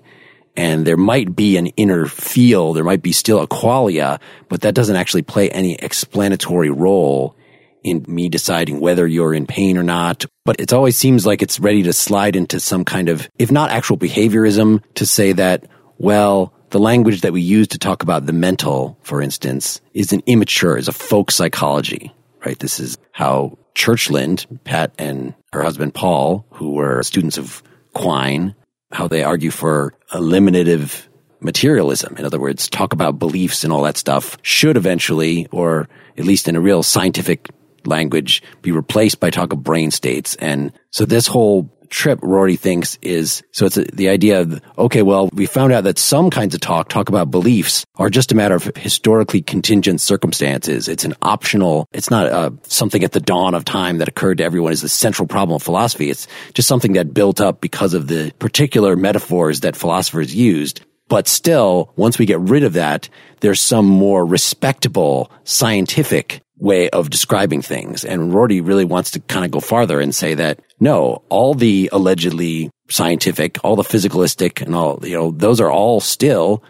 And 0.55 0.85
there 0.85 0.97
might 0.97 1.35
be 1.35 1.57
an 1.57 1.67
inner 1.67 2.05
feel, 2.05 2.73
there 2.73 2.83
might 2.83 3.01
be 3.01 3.11
still 3.11 3.41
a 3.41 3.47
qualia, 3.47 4.19
but 4.49 4.61
that 4.61 4.75
doesn't 4.75 4.95
actually 4.95 5.23
play 5.23 5.49
any 5.49 5.75
explanatory 5.75 6.69
role 6.69 7.35
in 7.83 8.05
me 8.07 8.29
deciding 8.29 8.79
whether 8.79 9.05
you're 9.05 9.33
in 9.33 9.45
pain 9.45 9.77
or 9.77 9.83
not. 9.83 10.25
But 10.45 10.59
it 10.59 10.73
always 10.73 10.97
seems 10.97 11.25
like 11.25 11.41
it's 11.41 11.59
ready 11.59 11.83
to 11.83 11.93
slide 11.93 12.35
into 12.35 12.59
some 12.59 12.85
kind 12.85 13.09
of, 13.09 13.29
if 13.37 13.51
not 13.51 13.71
actual 13.71 13.97
behaviorism, 13.97 14.81
to 14.95 15.05
say 15.05 15.33
that, 15.33 15.67
well, 15.97 16.53
the 16.69 16.79
language 16.79 17.21
that 17.21 17.33
we 17.33 17.41
use 17.41 17.67
to 17.69 17.77
talk 17.77 18.01
about 18.01 18.25
the 18.25 18.33
mental, 18.33 18.97
for 19.03 19.21
instance, 19.21 19.79
is 19.93 20.11
an 20.11 20.23
immature, 20.25 20.75
is 20.75 20.87
a 20.87 20.91
folk 20.91 21.29
psychology, 21.29 22.11
right? 22.45 22.57
This 22.57 22.79
is 22.79 22.97
how 23.11 23.57
Churchland, 23.75 24.45
Pat 24.63 24.93
and 24.97 25.33
her 25.51 25.61
husband 25.61 25.93
Paul, 25.93 26.45
who 26.51 26.71
were 26.71 27.03
students 27.03 27.37
of 27.37 27.61
Quine, 27.93 28.55
how 28.91 29.07
they 29.07 29.23
argue 29.23 29.51
for 29.51 29.93
eliminative 30.13 31.07
materialism. 31.41 32.15
In 32.17 32.25
other 32.25 32.39
words, 32.39 32.69
talk 32.69 32.93
about 32.93 33.19
beliefs 33.19 33.63
and 33.63 33.71
all 33.71 33.83
that 33.83 33.97
stuff 33.97 34.37
should 34.41 34.77
eventually, 34.77 35.47
or 35.51 35.87
at 36.17 36.25
least 36.25 36.47
in 36.47 36.55
a 36.55 36.61
real 36.61 36.83
scientific 36.83 37.49
language, 37.87 38.43
be 38.61 38.71
replaced 38.71 39.19
by 39.19 39.29
talk 39.29 39.53
of 39.53 39.63
brain 39.63 39.91
states. 39.91 40.35
And 40.35 40.71
so 40.91 41.05
this 41.05 41.27
whole 41.27 41.69
trip 41.93 42.19
Rorty 42.23 42.57
thinks 42.57 42.97
is 43.03 43.43
so 43.51 43.67
it's 43.67 43.75
the 43.75 44.09
idea 44.09 44.41
of 44.41 44.59
okay 44.79 45.03
well 45.03 45.29
we 45.31 45.45
found 45.45 45.71
out 45.73 45.83
that 45.83 45.99
some 45.99 46.31
kinds 46.31 46.55
of 46.55 46.59
talk 46.59 46.89
talk 46.89 47.07
about 47.07 47.29
beliefs 47.29 47.85
are 47.97 48.09
just 48.09 48.31
a 48.31 48.35
matter 48.35 48.55
of 48.55 48.65
historically 48.75 49.43
contingent 49.43 50.01
circumstances. 50.01 50.87
It's 50.87 51.05
an 51.05 51.13
optional 51.21 51.87
it's 51.93 52.09
not 52.09 52.27
uh, 52.27 52.49
something 52.63 53.03
at 53.03 53.11
the 53.11 53.19
dawn 53.19 53.53
of 53.53 53.63
time 53.63 53.99
that 53.99 54.07
occurred 54.07 54.39
to 54.39 54.43
everyone 54.43 54.71
is 54.71 54.81
the 54.81 54.89
central 54.89 55.27
problem 55.27 55.55
of 55.55 55.61
philosophy. 55.61 56.09
It's 56.09 56.27
just 56.55 56.67
something 56.67 56.93
that 56.93 57.13
built 57.13 57.39
up 57.39 57.61
because 57.61 57.93
of 57.93 58.07
the 58.07 58.33
particular 58.39 58.95
metaphors 58.95 59.59
that 59.59 59.75
philosophers 59.75 60.33
used. 60.33 60.81
But 61.09 61.27
still, 61.27 61.93
once 61.95 62.17
we 62.17 62.25
get 62.25 62.39
rid 62.39 62.63
of 62.63 62.73
that, 62.73 63.07
there's 63.41 63.61
some 63.61 63.85
more 63.85 64.25
respectable 64.25 65.31
scientific 65.43 66.41
way 66.63 66.89
of 66.89 67.09
describing 67.09 67.61
things. 67.61 68.05
And 68.05 68.33
Rorty 68.33 68.61
really 68.61 68.85
wants 68.85 69.11
to 69.11 69.19
kind 69.19 69.43
of 69.43 69.51
go 69.51 69.59
farther 69.59 69.99
and 69.99 70.15
say 70.15 70.33
that 70.35 70.61
no, 70.79 71.21
all 71.29 71.53
the 71.53 71.89
allegedly 71.91 72.71
scientific, 72.89 73.57
all 73.63 73.75
the 73.75 73.83
physicalistic 73.83 74.61
and 74.61 74.73
all, 74.73 74.99
you 75.05 75.15
know, 75.15 75.31
those 75.31 75.59
are 75.59 75.69
all 75.69 75.99
still 75.99 76.63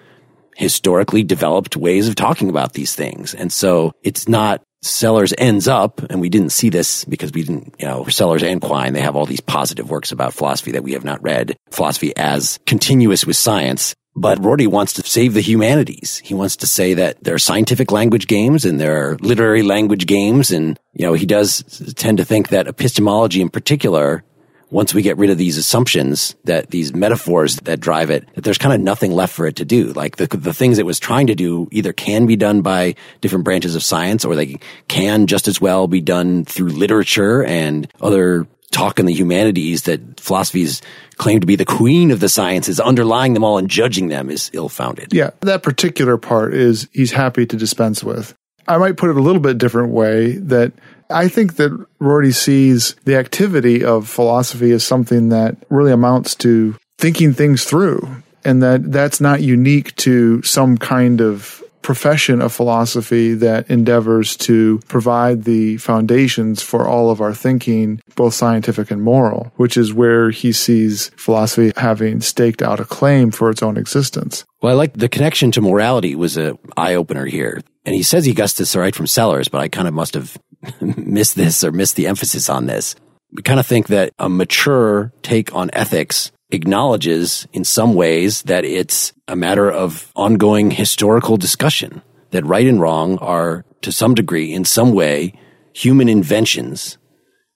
historically 0.55 1.23
developed 1.23 1.77
ways 1.77 2.07
of 2.07 2.15
talking 2.15 2.49
about 2.49 2.73
these 2.73 2.95
things. 2.95 3.33
And 3.33 3.53
so 3.53 3.91
it's 4.03 4.27
not 4.27 4.63
Sellars 4.81 5.33
ends 5.37 5.69
up, 5.69 6.01
and 6.09 6.19
we 6.19 6.27
didn't 6.27 6.51
see 6.51 6.67
this 6.69 7.05
because 7.05 7.31
we 7.31 7.43
didn't, 7.43 7.73
you 7.79 7.85
know, 7.85 8.03
Sellars 8.05 8.43
and 8.43 8.61
Quine, 8.61 8.91
they 8.91 9.01
have 9.01 9.15
all 9.15 9.25
these 9.25 9.39
positive 9.39 9.89
works 9.89 10.11
about 10.11 10.33
philosophy 10.33 10.71
that 10.71 10.83
we 10.83 10.91
have 10.91 11.05
not 11.05 11.23
read. 11.23 11.55
Philosophy 11.71 12.13
as 12.17 12.59
continuous 12.65 13.25
with 13.25 13.37
science. 13.37 13.95
But 14.15 14.43
Rorty 14.43 14.67
wants 14.67 14.93
to 14.93 15.03
save 15.03 15.33
the 15.33 15.41
humanities. 15.41 16.21
He 16.23 16.33
wants 16.33 16.55
to 16.57 16.67
say 16.67 16.93
that 16.93 17.23
there 17.23 17.33
are 17.33 17.39
scientific 17.39 17.91
language 17.91 18.27
games 18.27 18.63
and 18.63 18.79
there 18.79 18.95
are 18.95 19.17
literary 19.17 19.63
language 19.63 20.05
games. 20.05 20.51
And, 20.51 20.79
you 20.93 21.05
know, 21.05 21.13
he 21.13 21.25
does 21.25 21.63
tend 21.95 22.19
to 22.19 22.25
think 22.25 22.49
that 22.49 22.67
epistemology 22.67 23.41
in 23.41 23.49
particular, 23.49 24.23
once 24.69 24.93
we 24.93 25.01
get 25.01 25.17
rid 25.17 25.31
of 25.31 25.37
these 25.39 25.57
assumptions 25.57 26.35
that 26.43 26.69
these 26.69 26.93
metaphors 26.93 27.55
that 27.57 27.79
drive 27.79 28.11
it, 28.11 28.27
that 28.35 28.43
there's 28.43 28.57
kind 28.59 28.73
of 28.73 28.81
nothing 28.81 29.11
left 29.11 29.33
for 29.33 29.47
it 29.47 29.55
to 29.55 29.65
do. 29.65 29.93
Like 29.93 30.17
the, 30.17 30.27
the 30.27 30.53
things 30.53 30.77
it 30.77 30.85
was 30.85 30.99
trying 30.99 31.27
to 31.27 31.35
do 31.35 31.67
either 31.71 31.93
can 31.93 32.27
be 32.27 32.35
done 32.35 32.61
by 32.61 32.95
different 33.21 33.45
branches 33.45 33.75
of 33.75 33.83
science 33.83 34.25
or 34.25 34.35
they 34.35 34.59
can 34.87 35.25
just 35.25 35.47
as 35.47 35.59
well 35.59 35.87
be 35.87 36.01
done 36.01 36.45
through 36.45 36.69
literature 36.69 37.43
and 37.43 37.91
other 37.99 38.47
talk 38.73 38.99
in 38.99 39.05
the 39.05 39.13
humanities 39.13 39.83
that 39.83 40.19
philosophies 40.19 40.81
claim 41.17 41.39
to 41.39 41.47
be 41.47 41.55
the 41.55 41.65
queen 41.65 42.11
of 42.11 42.19
the 42.19 42.29
sciences, 42.29 42.79
underlying 42.79 43.33
them 43.33 43.43
all 43.43 43.57
and 43.57 43.69
judging 43.69 44.09
them 44.09 44.29
is 44.29 44.49
ill 44.53 44.69
founded. 44.69 45.13
Yeah, 45.13 45.29
that 45.41 45.63
particular 45.63 46.17
part 46.17 46.53
is 46.53 46.89
he's 46.91 47.11
happy 47.11 47.45
to 47.45 47.55
dispense 47.55 48.03
with. 48.03 48.33
I 48.67 48.77
might 48.77 48.97
put 48.97 49.09
it 49.09 49.17
a 49.17 49.21
little 49.21 49.41
bit 49.41 49.57
different 49.57 49.91
way 49.91 50.37
that 50.37 50.73
I 51.09 51.27
think 51.27 51.57
that 51.57 51.71
Rorty 51.99 52.31
sees 52.31 52.95
the 53.05 53.17
activity 53.17 53.83
of 53.83 54.07
philosophy 54.07 54.71
as 54.71 54.83
something 54.83 55.29
that 55.29 55.57
really 55.69 55.91
amounts 55.91 56.35
to 56.35 56.75
thinking 56.97 57.33
things 57.33 57.65
through 57.65 58.23
and 58.45 58.63
that 58.63 58.91
that's 58.91 59.21
not 59.21 59.41
unique 59.41 59.95
to 59.97 60.41
some 60.43 60.77
kind 60.77 61.21
of 61.21 61.63
profession 61.83 62.41
of 62.41 62.51
philosophy 62.51 63.33
that 63.35 63.69
endeavors 63.69 64.35
to 64.37 64.79
provide 64.87 65.43
the 65.43 65.77
foundations 65.77 66.63
for 66.63 66.87
all 66.87 67.11
of 67.11 67.21
our 67.21 67.33
thinking, 67.33 68.01
both 68.15 68.33
scientific 68.33 68.89
and 68.89 69.03
moral, 69.03 69.51
which 69.57 69.77
is 69.77 69.93
where 69.93 70.31
he 70.31 70.51
sees 70.51 71.09
philosophy 71.15 71.71
having 71.77 72.21
staked 72.21 72.61
out 72.61 72.79
a 72.79 72.85
claim 72.85 73.29
for 73.29 73.49
its 73.49 73.61
own 73.61 73.77
existence. 73.77 74.45
Well, 74.61 74.71
I 74.71 74.75
like 74.75 74.93
the 74.93 75.09
connection 75.09 75.51
to 75.51 75.61
morality 75.61 76.15
was 76.15 76.37
a 76.37 76.57
eye 76.75 76.95
opener 76.95 77.25
here. 77.25 77.61
And 77.85 77.93
he 77.93 78.03
says 78.03 78.25
he 78.25 78.33
this 78.33 78.75
right 78.75 78.95
from 78.95 79.07
Sellars, 79.07 79.49
but 79.49 79.61
I 79.61 79.67
kind 79.67 79.87
of 79.87 79.93
must 79.93 80.13
have 80.13 80.37
missed 80.81 81.35
this 81.35 81.63
or 81.63 81.71
missed 81.71 81.95
the 81.95 82.07
emphasis 82.07 82.49
on 82.49 82.65
this. 82.65 82.95
We 83.31 83.41
kind 83.41 83.59
of 83.59 83.65
think 83.65 83.87
that 83.87 84.13
a 84.19 84.29
mature 84.29 85.11
take 85.21 85.53
on 85.55 85.69
ethics 85.73 86.31
acknowledges 86.53 87.47
in 87.53 87.63
some 87.63 87.93
ways 87.93 88.43
that 88.43 88.65
it's 88.65 89.13
a 89.27 89.35
matter 89.35 89.71
of 89.71 90.11
ongoing 90.15 90.71
historical 90.71 91.37
discussion, 91.37 92.01
that 92.31 92.45
right 92.45 92.67
and 92.67 92.79
wrong 92.81 93.17
are 93.19 93.65
to 93.81 93.91
some 93.91 94.15
degree, 94.15 94.53
in 94.53 94.65
some 94.65 94.93
way, 94.93 95.33
human 95.73 96.09
inventions. 96.09 96.97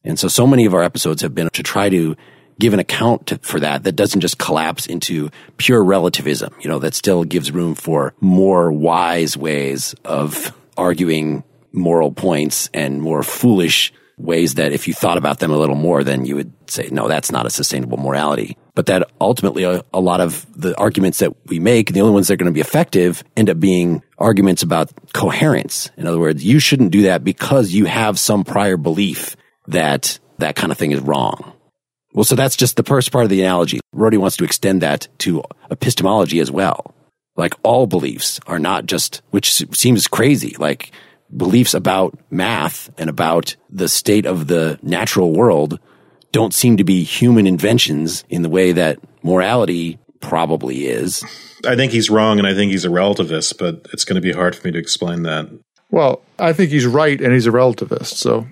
And 0.03 0.17
so, 0.17 0.27
so 0.27 0.47
many 0.47 0.65
of 0.65 0.73
our 0.73 0.83
episodes 0.83 1.21
have 1.21 1.35
been 1.35 1.49
to 1.53 1.63
try 1.63 1.89
to 1.89 2.15
give 2.59 2.73
an 2.73 2.79
account 2.79 3.27
to, 3.27 3.37
for 3.39 3.59
that 3.59 3.83
that 3.83 3.95
doesn't 3.95 4.21
just 4.21 4.37
collapse 4.37 4.87
into 4.87 5.29
pure 5.57 5.83
relativism, 5.83 6.53
you 6.59 6.69
know, 6.69 6.79
that 6.79 6.95
still 6.95 7.23
gives 7.23 7.51
room 7.51 7.75
for 7.75 8.13
more 8.19 8.71
wise 8.71 9.37
ways 9.37 9.93
of 10.03 10.55
arguing 10.75 11.43
moral 11.71 12.11
points 12.11 12.69
and 12.73 13.01
more 13.01 13.23
foolish 13.23 13.93
ways 14.17 14.55
that 14.55 14.71
if 14.71 14.87
you 14.87 14.93
thought 14.93 15.17
about 15.17 15.39
them 15.39 15.51
a 15.51 15.57
little 15.57 15.75
more, 15.75 16.03
then 16.03 16.25
you 16.25 16.35
would 16.35 16.51
say, 16.69 16.89
no, 16.91 17.07
that's 17.07 17.31
not 17.31 17.45
a 17.45 17.49
sustainable 17.49 17.97
morality. 17.97 18.57
But 18.73 18.87
that 18.87 19.09
ultimately 19.21 19.63
a, 19.63 19.83
a 19.93 20.01
lot 20.01 20.21
of 20.21 20.45
the 20.59 20.77
arguments 20.77 21.19
that 21.19 21.33
we 21.47 21.59
make, 21.59 21.93
the 21.93 22.01
only 22.01 22.13
ones 22.13 22.27
that 22.27 22.33
are 22.33 22.37
going 22.37 22.51
to 22.51 22.51
be 22.51 22.61
effective 22.61 23.23
end 23.35 23.49
up 23.49 23.59
being 23.59 24.03
arguments 24.17 24.63
about 24.63 24.91
coherence. 25.13 25.91
In 25.97 26.07
other 26.07 26.19
words, 26.19 26.43
you 26.43 26.59
shouldn't 26.59 26.91
do 26.91 27.03
that 27.03 27.23
because 27.23 27.71
you 27.71 27.85
have 27.85 28.17
some 28.17 28.43
prior 28.43 28.77
belief 28.77 29.35
that 29.67 30.19
that 30.39 30.55
kind 30.55 30.71
of 30.71 30.77
thing 30.77 30.91
is 30.91 30.99
wrong. 30.99 31.53
Well, 32.13 32.23
so 32.23 32.35
that's 32.35 32.55
just 32.55 32.77
the 32.77 32.83
first 32.83 33.11
part 33.11 33.25
of 33.25 33.29
the 33.29 33.41
analogy. 33.41 33.79
Rorty 33.93 34.17
wants 34.17 34.37
to 34.37 34.43
extend 34.43 34.81
that 34.81 35.07
to 35.19 35.43
epistemology 35.69 36.39
as 36.39 36.49
well. 36.49 36.95
Like 37.35 37.53
all 37.61 37.85
beliefs 37.85 38.39
are 38.47 38.57
not 38.57 38.87
just, 38.87 39.21
which 39.29 39.53
seems 39.75 40.07
crazy. 40.07 40.55
Like 40.57 40.91
beliefs 41.35 41.73
about 41.73 42.17
math 42.29 42.89
and 42.97 43.09
about 43.09 43.55
the 43.69 43.89
state 43.89 44.25
of 44.25 44.47
the 44.47 44.79
natural 44.81 45.33
world 45.33 45.79
don't 46.31 46.53
seem 46.53 46.77
to 46.77 46.83
be 46.83 47.03
human 47.03 47.47
inventions 47.47 48.23
in 48.29 48.41
the 48.41 48.49
way 48.49 48.71
that 48.71 48.99
morality 49.23 49.97
probably 50.19 50.87
is. 50.87 51.23
I 51.65 51.75
think 51.75 51.91
he's 51.91 52.09
wrong 52.09 52.37
and 52.37 52.47
I 52.47 52.53
think 52.53 52.71
he's 52.71 52.85
a 52.85 52.89
relativist, 52.89 53.57
but 53.57 53.87
it's 53.93 54.05
going 54.05 54.15
to 54.15 54.21
be 54.21 54.31
hard 54.31 54.55
for 54.55 54.67
me 54.67 54.71
to 54.73 54.79
explain 54.79 55.23
that. 55.23 55.49
Well, 55.89 56.21
I 56.37 56.53
think 56.53 56.69
he's 56.69 56.85
right 56.85 57.19
and 57.19 57.33
he's 57.33 57.47
a 57.47 57.51
relativist, 57.51 58.15
so. 58.15 58.45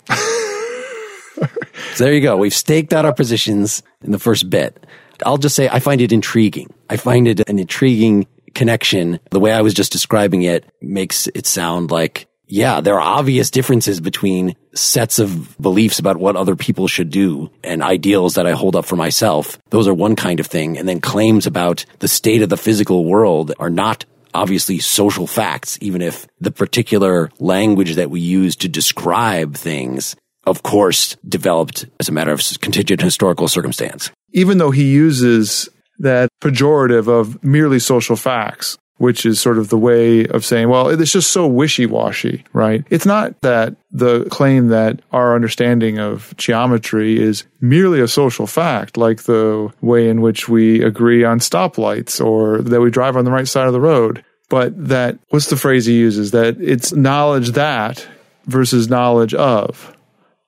so 1.94 2.04
there 2.04 2.14
you 2.14 2.22
go. 2.22 2.38
We've 2.38 2.54
staked 2.54 2.94
out 2.94 3.06
our 3.06 3.14
positions 3.14 3.84
in 4.04 4.12
the 4.12 4.20
first 4.20 4.50
bit. 4.50 4.86
I'll 5.26 5.38
just 5.38 5.56
say 5.56 5.70
I 5.70 5.80
find 5.80 6.02
it 6.02 6.12
intriguing. 6.12 6.74
I 6.90 6.98
find 6.98 7.28
it 7.28 7.48
an 7.50 7.60
intriguing 7.60 8.28
connection. 8.54 9.20
The 9.32 9.40
way 9.40 9.52
I 9.52 9.62
was 9.62 9.74
just 9.74 9.92
describing 9.92 10.44
it 10.44 10.66
makes 10.82 11.28
it 11.28 11.46
sound 11.46 11.92
like 11.92 12.28
yeah, 12.48 12.82
there 12.82 12.96
are 12.96 13.18
obvious 13.20 13.50
differences 13.50 14.00
between 14.00 14.56
sets 14.74 15.20
of 15.20 15.58
beliefs 15.58 16.00
about 16.00 16.18
what 16.18 16.36
other 16.36 16.56
people 16.56 16.88
should 16.88 17.10
do 17.10 17.50
and 17.64 17.82
ideals 17.82 18.36
that 18.36 18.46
I 18.46 18.52
hold 18.52 18.76
up 18.76 18.86
for 18.86 18.96
myself. 18.96 19.58
Those 19.70 19.88
are 19.88 19.94
one 19.94 20.16
kind 20.16 20.40
of 20.40 20.48
thing. 20.48 20.78
And 20.78 20.88
then 20.88 21.02
claims 21.02 21.48
about 21.48 21.86
the 22.00 22.08
state 22.08 22.42
of 22.42 22.50
the 22.50 22.58
physical 22.58 23.06
world 23.06 23.54
are 23.60 23.70
not 23.70 24.06
obviously 24.34 24.80
social 24.80 25.28
facts, 25.28 25.78
even 25.82 26.02
if 26.02 26.28
the 26.40 26.52
particular 26.52 27.32
language 27.40 27.96
that 27.96 28.10
we 28.10 28.20
use 28.20 28.56
to 28.58 28.68
describe 28.68 29.56
things, 29.56 30.16
of 30.46 30.62
course, 30.62 31.16
developed 31.28 31.86
as 32.00 32.10
a 32.10 32.12
matter 32.12 32.32
of 32.32 32.42
contingent 32.60 33.02
historical 33.02 33.48
circumstance. 33.48 34.12
Even 34.34 34.58
though 34.58 34.72
he 34.72 34.92
uses 34.92 35.70
that 36.00 36.30
pejorative 36.42 37.08
of 37.08 37.42
merely 37.44 37.80
social 37.80 38.18
facts, 38.18 38.78
which 38.98 39.26
is 39.26 39.40
sort 39.40 39.58
of 39.58 39.70
the 39.70 39.78
way 39.78 40.26
of 40.26 40.46
saying, 40.46 40.70
well, 40.70 40.88
it's 40.88 41.12
just 41.12 41.32
so 41.32 41.46
wishy 41.46 41.86
washy, 41.86 42.46
right? 42.54 42.86
It's 42.90 43.06
not 43.06 43.40
that 43.42 43.76
the 43.92 44.26
claim 44.26 44.70
that 44.70 45.02
our 45.12 45.36
understanding 45.36 46.00
of 46.00 46.34
geometry 46.38 47.22
is 47.22 47.44
merely 47.60 48.00
a 48.00 48.08
social 48.08 48.48
fact, 48.48 48.96
like 48.96 49.24
the 49.24 49.72
way 49.82 50.08
in 50.08 50.22
which 50.22 50.48
we 50.48 50.82
agree 50.82 51.24
on 51.24 51.40
stoplights 51.40 52.24
or 52.24 52.60
that 52.60 52.82
we 52.82 52.90
drive 52.90 53.18
on 53.18 53.26
the 53.26 53.32
right 53.32 53.48
side 53.48 53.68
of 53.68 53.74
the 53.74 53.82
road, 53.82 54.24
but 54.50 54.88
that, 54.88 55.20
what's 55.30 55.50
the 55.50 55.58
phrase 55.58 55.86
he 55.86 55.98
uses? 55.98 56.32
That 56.32 56.58
it's 56.62 56.94
knowledge 56.94 57.52
that 57.52 58.08
versus 58.46 58.90
knowledge 58.90 59.34
of. 59.34 59.96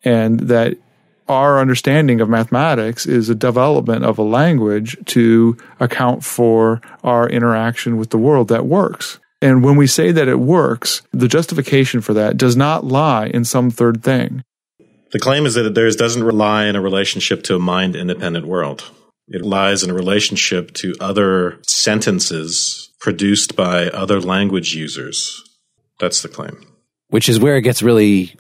And 0.04 0.40
that 0.42 0.78
our 1.30 1.60
understanding 1.60 2.22
of 2.22 2.30
mathematics 2.30 3.06
is 3.06 3.30
a 3.30 3.36
development 3.36 4.06
of 4.06 4.18
a 4.18 4.24
language 4.24 4.98
to 5.06 5.58
account 5.80 6.24
for 6.24 6.82
our 7.04 7.30
interaction 7.30 7.98
with 7.98 8.10
the 8.10 8.18
world 8.18 8.48
that 8.48 8.66
works. 8.66 9.20
And 9.42 9.64
when 9.64 9.76
we 9.76 9.88
say 9.88 10.12
that 10.12 10.28
it 10.28 10.40
works, 10.40 11.02
the 11.12 11.28
justification 11.28 12.02
for 12.02 12.14
that 12.14 12.38
does 12.38 12.56
not 12.56 12.86
lie 12.86 13.28
in 13.28 13.46
some 13.46 13.70
third 13.70 14.04
thing. 14.04 14.44
The 15.12 15.20
claim 15.20 15.46
is 15.46 15.54
that 15.54 15.74
theirs 15.74 15.96
doesn't 15.96 16.24
rely 16.24 16.66
in 16.66 16.76
a 16.76 16.82
relationship 16.82 17.44
to 17.44 17.56
a 17.56 17.60
mind 17.60 17.96
independent 17.96 18.48
world. 18.48 18.92
It 19.28 19.42
lies 19.42 19.84
in 19.84 19.90
a 19.90 19.94
relationship 19.94 20.74
to 20.76 20.96
other 21.00 21.60
sentences 21.68 22.92
produced 23.00 23.56
by 23.56 23.88
other 23.90 24.20
language 24.20 24.74
users. 24.74 25.44
That's 26.00 26.22
the 26.22 26.30
claim. 26.30 26.66
Which 27.10 27.30
is 27.30 27.40
where 27.40 27.58
it 27.58 27.62
gets 27.62 27.84
really 27.84 28.36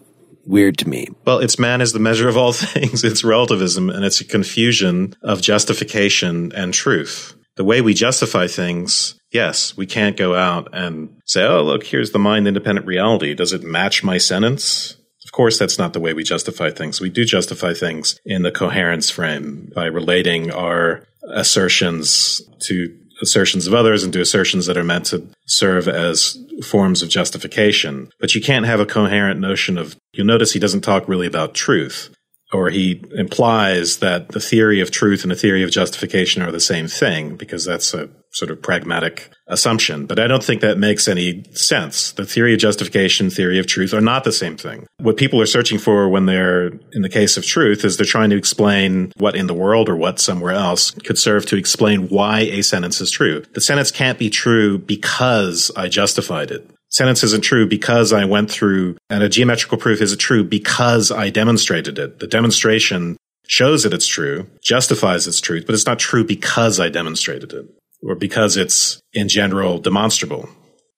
weird 0.48 0.78
to 0.80 0.90
me. 0.90 1.08
Well, 1.26 1.40
it's 1.40 1.60
man 1.60 1.82
is 1.82 1.94
the 1.94 2.00
measure 2.00 2.28
of 2.28 2.38
all 2.38 2.54
things. 2.54 3.04
It's 3.04 3.24
relativism 3.24 3.90
and 3.90 4.04
it's 4.04 4.22
a 4.22 4.26
confusion 4.26 5.16
of 5.22 5.42
justification 5.42 6.52
and 6.54 6.74
truth. 6.74 7.36
The 7.56 7.64
way 7.64 7.82
we 7.82 7.94
justify 7.94 8.48
things, 8.48 9.20
yes, 9.32 9.76
we 9.76 9.86
can't 9.86 10.16
go 10.16 10.36
out 10.36 10.70
and 10.74 11.10
say, 11.26 11.44
oh, 11.44 11.64
look, 11.64 11.84
here's 11.84 12.12
the 12.12 12.20
mind 12.20 12.48
independent 12.48 12.86
reality. 12.86 13.34
Does 13.34 13.52
it 13.52 13.64
match 13.64 14.04
my 14.04 14.20
sentence? 14.20 14.96
Of 15.26 15.32
course, 15.32 15.58
that's 15.60 15.80
not 15.80 15.94
the 15.94 16.00
way 16.00 16.14
we 16.14 16.24
justify 16.24 16.70
things. 16.70 17.02
We 17.02 17.10
do 17.10 17.26
justify 17.26 17.74
things 17.74 18.20
in 18.26 18.44
the 18.44 18.52
coherence 18.52 19.10
frame 19.10 19.72
by 19.76 19.86
relating 19.86 20.52
our 20.52 21.04
assertions 21.34 22.42
to 22.62 22.96
assertions 23.22 23.68
of 23.68 23.74
others 23.74 24.04
and 24.04 24.14
to 24.14 24.22
assertions 24.22 24.66
that 24.66 24.78
are 24.78 24.84
meant 24.84 25.06
to 25.08 25.28
serve 25.46 25.88
as 25.88 26.38
forms 26.64 27.02
of 27.02 27.10
justification. 27.10 28.10
But 28.20 28.36
you 28.36 28.42
can't 28.42 28.66
have 28.66 28.80
a 28.80 28.86
coherent 28.86 29.40
notion 29.40 29.78
of, 29.78 29.96
you'll 30.14 30.28
notice 30.28 30.54
he 30.54 30.60
doesn't 30.60 30.82
talk 30.82 31.08
really 31.08 31.28
about 31.28 31.54
truth 31.54 32.10
or 32.54 32.70
he 32.70 33.04
implies 33.16 33.98
that 33.98 34.30
the 34.30 34.40
theory 34.40 34.80
of 34.80 34.92
truth 34.92 35.24
and 35.24 35.32
the 35.32 35.36
theory 35.36 35.64
of 35.64 35.72
justification 35.72 36.42
are 36.42 36.52
the 36.52 36.60
same 36.60 36.88
thing 36.88 37.36
because 37.36 37.66
that's 37.66 37.94
a 37.94 38.10
sort 38.32 38.52
of 38.52 38.62
pragmatic 38.62 39.32
assumption. 39.48 40.06
But 40.06 40.20
I 40.20 40.28
don't 40.28 40.44
think 40.44 40.62
that 40.62 40.78
makes 40.78 41.08
any 41.08 41.44
sense. 41.54 42.12
The 42.12 42.26
theory 42.26 42.54
of 42.54 42.60
justification, 42.60 43.30
theory 43.30 43.60
of 43.60 43.68
truth 43.68 43.94
are 43.94 44.02
not 44.02 44.24
the 44.24 44.32
same 44.32 44.58
thing. 44.58 44.86
What 45.00 45.18
people 45.18 45.42
are 45.42 45.46
searching 45.46 45.80
for 45.80 46.10
when 46.10 46.26
they're 46.26 46.68
in 46.92 47.02
the 47.02 47.10
case 47.10 47.38
of 47.38 47.46
truth 47.46 47.84
is 47.84 47.98
they're 47.98 48.06
trying 48.06 48.30
to 48.30 48.38
explain 48.38 49.12
what 49.18 49.36
in 49.36 49.48
the 49.48 49.54
world 49.54 49.90
or 49.90 49.96
what 49.96 50.20
somewhere 50.20 50.54
else 50.54 50.92
could 50.92 51.18
serve 51.18 51.46
to 51.48 51.58
explain 51.58 52.10
why 52.10 52.42
a 52.42 52.62
sentence 52.62 53.02
is 53.02 53.12
true. 53.12 53.44
The 53.54 53.62
sentence 53.62 53.92
can't 53.92 54.20
be 54.20 54.30
true 54.30 54.78
because 54.78 55.72
I 55.76 55.88
justified 55.88 56.52
it 56.52 56.70
sentence 56.90 57.22
isn't 57.22 57.44
true 57.44 57.68
because 57.68 58.14
I 58.14 58.26
went 58.26 58.50
through, 58.50 58.98
and 59.10 59.22
a 59.22 59.30
geometrical 59.30 59.78
proof 59.78 60.02
isn't 60.02 60.20
true 60.20 60.44
because 60.44 61.12
I 61.12 61.30
demonstrated 61.30 62.00
it. 62.00 62.20
The 62.20 62.28
demonstration 62.28 63.18
shows 63.48 63.84
that 63.84 63.94
it's 63.94 64.08
true, 64.08 64.48
justifies 64.64 65.28
its 65.28 65.42
truth, 65.42 65.66
but 65.66 65.76
it's 65.76 65.86
not 65.86 66.00
true 66.00 66.24
because 66.24 66.80
I 66.80 66.90
demonstrated 66.90 67.54
it 67.54 67.77
or 68.02 68.16
because 68.16 68.58
it's 68.58 69.02
in 69.14 69.28
general 69.28 69.80
demonstrable. 69.80 70.50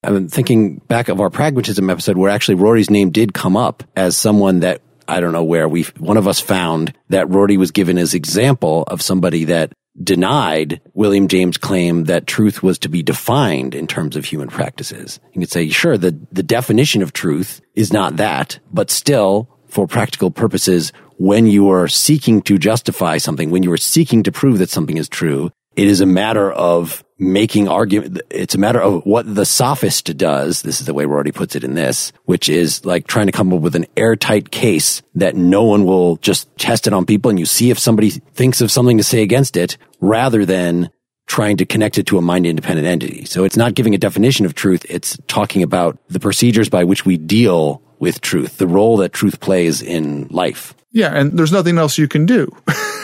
I'm 0.03 0.29
thinking 0.29 0.77
back 0.87 1.09
of 1.09 1.19
our 1.19 1.29
pragmatism 1.29 1.89
episode 1.89 2.17
where 2.17 2.29
actually 2.29 2.55
Rorty's 2.55 2.89
name 2.89 3.11
did 3.11 3.33
come 3.33 3.57
up 3.57 3.83
as 3.95 4.15
someone 4.15 4.61
that 4.61 4.81
I 5.07 5.19
don't 5.19 5.33
know 5.33 5.43
where 5.43 5.67
we 5.67 5.83
one 5.97 6.17
of 6.17 6.27
us 6.27 6.39
found 6.39 6.93
that 7.09 7.29
Rory 7.29 7.57
was 7.57 7.71
given 7.71 7.97
as 7.97 8.13
example 8.13 8.83
of 8.83 9.01
somebody 9.01 9.45
that 9.45 9.73
denied 10.01 10.81
William 10.93 11.27
James' 11.27 11.57
claim 11.57 12.05
that 12.05 12.27
truth 12.27 12.63
was 12.63 12.79
to 12.79 12.89
be 12.89 13.03
defined 13.03 13.75
in 13.75 13.87
terms 13.87 14.15
of 14.15 14.25
human 14.25 14.49
practices. 14.49 15.19
You 15.33 15.41
could 15.41 15.51
say, 15.51 15.67
sure, 15.69 15.97
the, 15.97 16.17
the 16.31 16.43
definition 16.43 17.01
of 17.01 17.11
truth 17.11 17.59
is 17.75 17.91
not 17.91 18.17
that, 18.17 18.59
but 18.71 18.89
still, 18.89 19.49
for 19.67 19.87
practical 19.87 20.31
purposes, 20.31 20.93
when 21.17 21.47
you 21.47 21.69
are 21.69 21.87
seeking 21.87 22.41
to 22.43 22.57
justify 22.57 23.17
something, 23.17 23.51
when 23.51 23.63
you 23.63 23.71
are 23.71 23.77
seeking 23.77 24.23
to 24.23 24.31
prove 24.31 24.59
that 24.59 24.69
something 24.69 24.97
is 24.97 25.09
true, 25.09 25.51
it 25.75 25.87
is 25.87 26.01
a 26.01 26.05
matter 26.05 26.51
of 26.51 27.03
making 27.17 27.67
argument. 27.67 28.21
It's 28.29 28.55
a 28.55 28.57
matter 28.57 28.81
of 28.81 29.05
what 29.05 29.33
the 29.33 29.45
sophist 29.45 30.15
does. 30.17 30.61
This 30.61 30.79
is 30.79 30.87
the 30.87 30.93
way 30.93 31.05
Rorty 31.05 31.31
puts 31.31 31.55
it 31.55 31.63
in 31.63 31.73
this, 31.73 32.13
which 32.25 32.49
is 32.49 32.85
like 32.85 33.07
trying 33.07 33.25
to 33.25 33.31
come 33.31 33.53
up 33.53 33.61
with 33.61 33.75
an 33.75 33.85
airtight 33.97 34.51
case 34.51 35.01
that 35.15 35.35
no 35.35 35.63
one 35.63 35.85
will 35.85 36.15
just 36.17 36.55
test 36.57 36.87
it 36.87 36.93
on 36.93 37.05
people 37.05 37.29
and 37.29 37.39
you 37.39 37.45
see 37.45 37.69
if 37.69 37.79
somebody 37.79 38.09
thinks 38.09 38.61
of 38.61 38.71
something 38.71 38.97
to 38.97 39.03
say 39.03 39.21
against 39.21 39.57
it 39.57 39.77
rather 39.99 40.45
than 40.45 40.89
trying 41.27 41.57
to 41.57 41.65
connect 41.65 41.97
it 41.97 42.07
to 42.07 42.17
a 42.17 42.21
mind 42.21 42.47
independent 42.47 42.87
entity. 42.87 43.25
So 43.25 43.43
it's 43.43 43.57
not 43.57 43.75
giving 43.75 43.93
a 43.93 43.99
definition 43.99 44.45
of 44.45 44.55
truth. 44.55 44.85
It's 44.89 45.17
talking 45.27 45.61
about 45.61 45.99
the 46.07 46.19
procedures 46.19 46.69
by 46.69 46.85
which 46.85 47.05
we 47.05 47.17
deal 47.17 47.83
with 47.99 48.21
truth, 48.21 48.57
the 48.57 48.67
role 48.67 48.97
that 48.97 49.13
truth 49.13 49.39
plays 49.39 49.81
in 49.81 50.27
life. 50.29 50.73
Yeah. 50.91 51.13
And 51.13 51.37
there's 51.37 51.51
nothing 51.51 51.77
else 51.77 51.97
you 51.97 52.07
can 52.07 52.25
do. 52.25 52.51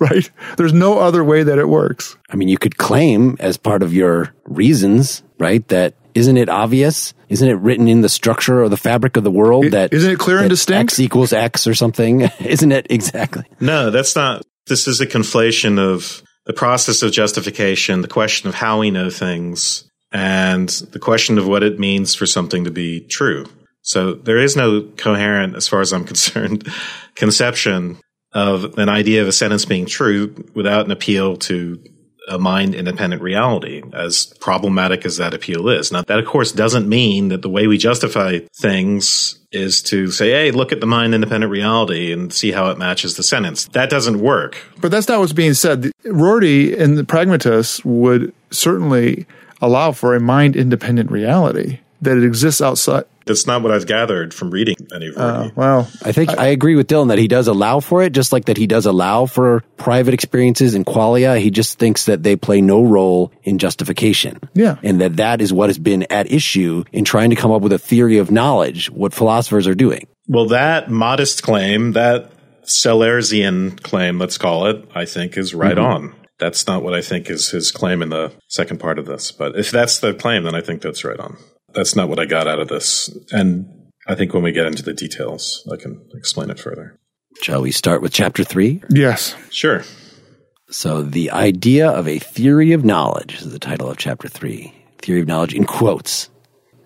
right? 0.10 0.30
There's 0.56 0.72
no 0.72 0.98
other 0.98 1.22
way 1.22 1.42
that 1.42 1.58
it 1.58 1.68
works. 1.68 2.16
I 2.30 2.36
mean, 2.36 2.48
you 2.48 2.58
could 2.58 2.78
claim 2.78 3.36
as 3.40 3.56
part 3.56 3.82
of 3.82 3.92
your 3.92 4.34
reasons, 4.46 5.22
right, 5.38 5.66
that 5.68 5.94
isn't 6.14 6.36
it 6.36 6.48
obvious? 6.48 7.14
Isn't 7.28 7.48
it 7.48 7.54
written 7.54 7.86
in 7.86 8.00
the 8.00 8.08
structure 8.08 8.62
or 8.62 8.68
the 8.68 8.76
fabric 8.76 9.16
of 9.16 9.22
the 9.24 9.30
world 9.30 9.66
It- 9.66 9.70
that 9.72 9.92
isn't 9.92 10.10
it 10.10 10.18
clear 10.18 10.38
and 10.38 10.46
that 10.46 10.50
distinct? 10.50 10.92
X 10.94 11.00
equals 11.00 11.32
X 11.32 11.66
or 11.66 11.74
something? 11.74 12.22
isn't 12.40 12.72
it 12.72 12.86
exactly? 12.90 13.44
No, 13.60 13.90
that's 13.90 14.16
not. 14.16 14.42
This 14.66 14.88
is 14.88 15.00
a 15.00 15.06
conflation 15.06 15.78
of 15.78 16.22
the 16.46 16.52
process 16.52 17.02
of 17.02 17.12
justification, 17.12 18.00
the 18.00 18.08
question 18.08 18.48
of 18.48 18.54
how 18.54 18.80
we 18.80 18.90
know 18.90 19.10
things, 19.10 19.84
and 20.12 20.68
the 20.92 20.98
question 20.98 21.38
of 21.38 21.46
what 21.46 21.62
it 21.62 21.78
means 21.78 22.14
for 22.14 22.26
something 22.26 22.64
to 22.64 22.70
be 22.70 23.00
true. 23.06 23.46
So 23.82 24.14
there 24.14 24.38
is 24.38 24.56
no 24.56 24.82
coherent, 24.96 25.54
as 25.56 25.68
far 25.68 25.80
as 25.80 25.92
I'm 25.92 26.04
concerned, 26.12 26.66
conception 27.14 27.98
of 28.32 28.78
an 28.78 28.88
idea 28.88 29.22
of 29.22 29.28
a 29.28 29.32
sentence 29.32 29.64
being 29.64 29.86
true 29.86 30.34
without 30.54 30.84
an 30.84 30.92
appeal 30.92 31.36
to 31.36 31.82
a 32.28 32.38
mind 32.38 32.74
independent 32.74 33.20
reality, 33.22 33.82
as 33.92 34.26
problematic 34.40 35.04
as 35.04 35.16
that 35.16 35.34
appeal 35.34 35.68
is. 35.68 35.90
Now, 35.90 36.02
that 36.02 36.18
of 36.18 36.26
course 36.26 36.52
doesn't 36.52 36.88
mean 36.88 37.28
that 37.28 37.42
the 37.42 37.48
way 37.48 37.66
we 37.66 37.76
justify 37.76 38.38
things 38.54 39.38
is 39.50 39.82
to 39.82 40.10
say, 40.12 40.30
hey, 40.30 40.50
look 40.52 40.70
at 40.70 40.80
the 40.80 40.86
mind 40.86 41.14
independent 41.14 41.50
reality 41.50 42.12
and 42.12 42.32
see 42.32 42.52
how 42.52 42.70
it 42.70 42.78
matches 42.78 43.16
the 43.16 43.24
sentence. 43.24 43.66
That 43.68 43.90
doesn't 43.90 44.20
work. 44.20 44.58
But 44.80 44.92
that's 44.92 45.08
not 45.08 45.18
what's 45.18 45.32
being 45.32 45.54
said. 45.54 45.90
Rorty 46.04 46.76
and 46.76 46.96
the 46.96 47.04
pragmatists 47.04 47.84
would 47.84 48.32
certainly 48.50 49.26
allow 49.60 49.90
for 49.90 50.14
a 50.14 50.20
mind 50.20 50.54
independent 50.54 51.10
reality 51.10 51.80
that 52.02 52.16
it 52.16 52.24
exists 52.24 52.60
outside. 52.60 53.04
That's 53.26 53.46
not 53.46 53.62
what 53.62 53.70
I've 53.70 53.86
gathered 53.86 54.34
from 54.34 54.50
reading 54.50 54.74
any 54.92 55.08
of 55.08 55.16
uh, 55.16 55.20
Rorty. 55.20 55.52
Well, 55.54 55.90
I 56.02 56.12
think 56.12 56.30
I, 56.30 56.46
agree 56.46 56.74
with 56.74 56.88
Dylan 56.88 57.08
that 57.08 57.18
he 57.18 57.28
does 57.28 57.46
allow 57.46 57.80
for 57.80 58.02
it, 58.02 58.12
just 58.12 58.32
like 58.32 58.46
that 58.46 58.56
he 58.56 58.66
does 58.66 58.86
allow 58.86 59.26
for 59.26 59.62
private 59.76 60.14
experiences 60.14 60.74
in 60.74 60.84
qualia. 60.84 61.38
He 61.38 61.50
just 61.50 61.78
thinks 61.78 62.06
that 62.06 62.22
they 62.22 62.34
play 62.34 62.60
no 62.60 62.82
role 62.82 63.32
in 63.44 63.58
justification. 63.58 64.40
Yeah. 64.54 64.78
And 64.82 65.00
that 65.00 65.16
that 65.18 65.40
is 65.40 65.52
what 65.52 65.68
has 65.68 65.78
been 65.78 66.06
at 66.10 66.32
issue 66.32 66.84
in 66.92 67.04
trying 67.04 67.30
to 67.30 67.36
come 67.36 67.52
up 67.52 67.62
with 67.62 67.72
a 67.72 67.78
theory 67.78 68.18
of 68.18 68.30
knowledge, 68.30 68.90
what 68.90 69.14
philosophers 69.14 69.68
are 69.68 69.74
doing. 69.74 70.08
Well, 70.26 70.46
that 70.46 70.90
modest 70.90 71.42
claim, 71.42 71.92
that 71.92 72.32
Sellarsian 72.64 73.80
claim, 73.82 74.18
let's 74.18 74.38
call 74.38 74.66
it, 74.66 74.88
I 74.94 75.04
think 75.04 75.36
is 75.36 75.54
right 75.54 75.76
mm-hmm. 75.76 76.04
on. 76.04 76.14
That's 76.38 76.66
not 76.66 76.82
what 76.82 76.94
I 76.94 77.02
think 77.02 77.28
is 77.28 77.50
his 77.50 77.70
claim 77.70 78.00
in 78.00 78.08
the 78.08 78.32
second 78.48 78.80
part 78.80 78.98
of 78.98 79.06
this. 79.06 79.30
But 79.30 79.56
if 79.56 79.70
that's 79.70 80.00
the 80.00 80.14
claim, 80.14 80.44
then 80.44 80.54
I 80.54 80.62
think 80.62 80.80
that's 80.80 81.04
right 81.04 81.20
on. 81.20 81.36
That's 81.74 81.96
not 81.96 82.08
what 82.08 82.18
I 82.18 82.26
got 82.26 82.48
out 82.48 82.60
of 82.60 82.68
this. 82.68 83.08
And 83.32 83.66
I 84.06 84.14
think 84.14 84.34
when 84.34 84.42
we 84.42 84.52
get 84.52 84.66
into 84.66 84.82
the 84.82 84.92
details, 84.92 85.66
I 85.72 85.76
can 85.76 86.08
explain 86.14 86.50
it 86.50 86.58
further. 86.58 86.98
Shall 87.42 87.62
we 87.62 87.70
start 87.70 88.02
with 88.02 88.12
chapter 88.12 88.44
three? 88.44 88.82
yes. 88.90 89.34
Sure. 89.50 89.84
So 90.70 91.02
the 91.02 91.30
idea 91.32 91.88
of 91.90 92.06
a 92.06 92.18
theory 92.20 92.72
of 92.72 92.84
knowledge 92.84 93.40
is 93.40 93.50
the 93.50 93.58
title 93.58 93.90
of 93.90 93.96
chapter 93.96 94.28
three. 94.28 94.72
Theory 94.98 95.20
of 95.20 95.26
knowledge 95.26 95.54
in 95.54 95.64
quotes. 95.64 96.30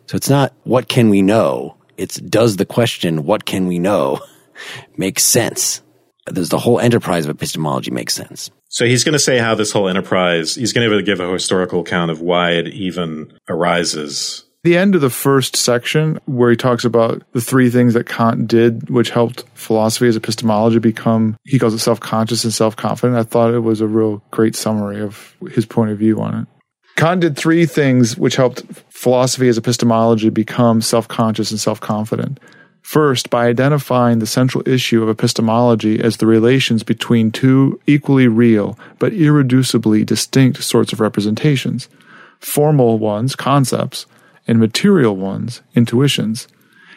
So 0.06 0.16
it's 0.16 0.30
not 0.30 0.54
what 0.64 0.88
can 0.88 1.10
we 1.10 1.22
know? 1.22 1.76
It's 1.96 2.16
does 2.16 2.56
the 2.56 2.66
question 2.66 3.24
what 3.24 3.44
can 3.44 3.66
we 3.66 3.78
know 3.78 4.20
make 4.96 5.18
sense? 5.18 5.82
Does 6.26 6.48
the 6.48 6.58
whole 6.58 6.80
enterprise 6.80 7.26
of 7.26 7.30
epistemology 7.30 7.90
make 7.90 8.10
sense. 8.10 8.50
So 8.68 8.86
he's 8.86 9.04
going 9.04 9.12
to 9.12 9.18
say 9.18 9.38
how 9.38 9.54
this 9.54 9.70
whole 9.70 9.88
enterprise, 9.88 10.54
he's 10.54 10.72
going 10.72 10.88
to 10.90 11.02
give 11.02 11.20
a 11.20 11.30
historical 11.30 11.80
account 11.80 12.10
of 12.10 12.20
why 12.20 12.52
it 12.52 12.68
even 12.68 13.32
arises. 13.48 14.43
The 14.64 14.78
end 14.78 14.94
of 14.94 15.02
the 15.02 15.10
first 15.10 15.56
section, 15.56 16.18
where 16.24 16.50
he 16.50 16.56
talks 16.56 16.86
about 16.86 17.22
the 17.32 17.40
three 17.42 17.68
things 17.68 17.92
that 17.92 18.08
Kant 18.08 18.48
did, 18.48 18.88
which 18.88 19.10
helped 19.10 19.44
philosophy 19.52 20.08
as 20.08 20.16
epistemology 20.16 20.78
become, 20.78 21.36
he 21.44 21.58
calls 21.58 21.74
it 21.74 21.80
self 21.80 22.00
conscious 22.00 22.44
and 22.44 22.52
self 22.52 22.74
confident. 22.74 23.18
I 23.18 23.24
thought 23.24 23.52
it 23.52 23.58
was 23.58 23.82
a 23.82 23.86
real 23.86 24.22
great 24.30 24.56
summary 24.56 25.02
of 25.02 25.36
his 25.50 25.66
point 25.66 25.90
of 25.90 25.98
view 25.98 26.18
on 26.18 26.34
it. 26.34 26.46
Kant 26.96 27.20
did 27.20 27.36
three 27.36 27.66
things 27.66 28.16
which 28.16 28.36
helped 28.36 28.62
philosophy 28.88 29.48
as 29.48 29.58
epistemology 29.58 30.30
become 30.30 30.80
self 30.80 31.08
conscious 31.08 31.50
and 31.50 31.60
self 31.60 31.78
confident. 31.78 32.40
First, 32.80 33.28
by 33.28 33.46
identifying 33.46 34.18
the 34.18 34.26
central 34.26 34.66
issue 34.66 35.02
of 35.02 35.10
epistemology 35.10 36.00
as 36.00 36.16
the 36.16 36.26
relations 36.26 36.82
between 36.82 37.30
two 37.30 37.78
equally 37.86 38.28
real 38.28 38.78
but 38.98 39.12
irreducibly 39.12 40.06
distinct 40.06 40.62
sorts 40.62 40.94
of 40.94 41.00
representations 41.00 41.90
formal 42.40 42.98
ones, 42.98 43.34
concepts, 43.34 44.06
and 44.46 44.58
material 44.58 45.16
ones, 45.16 45.62
intuitions. 45.74 46.48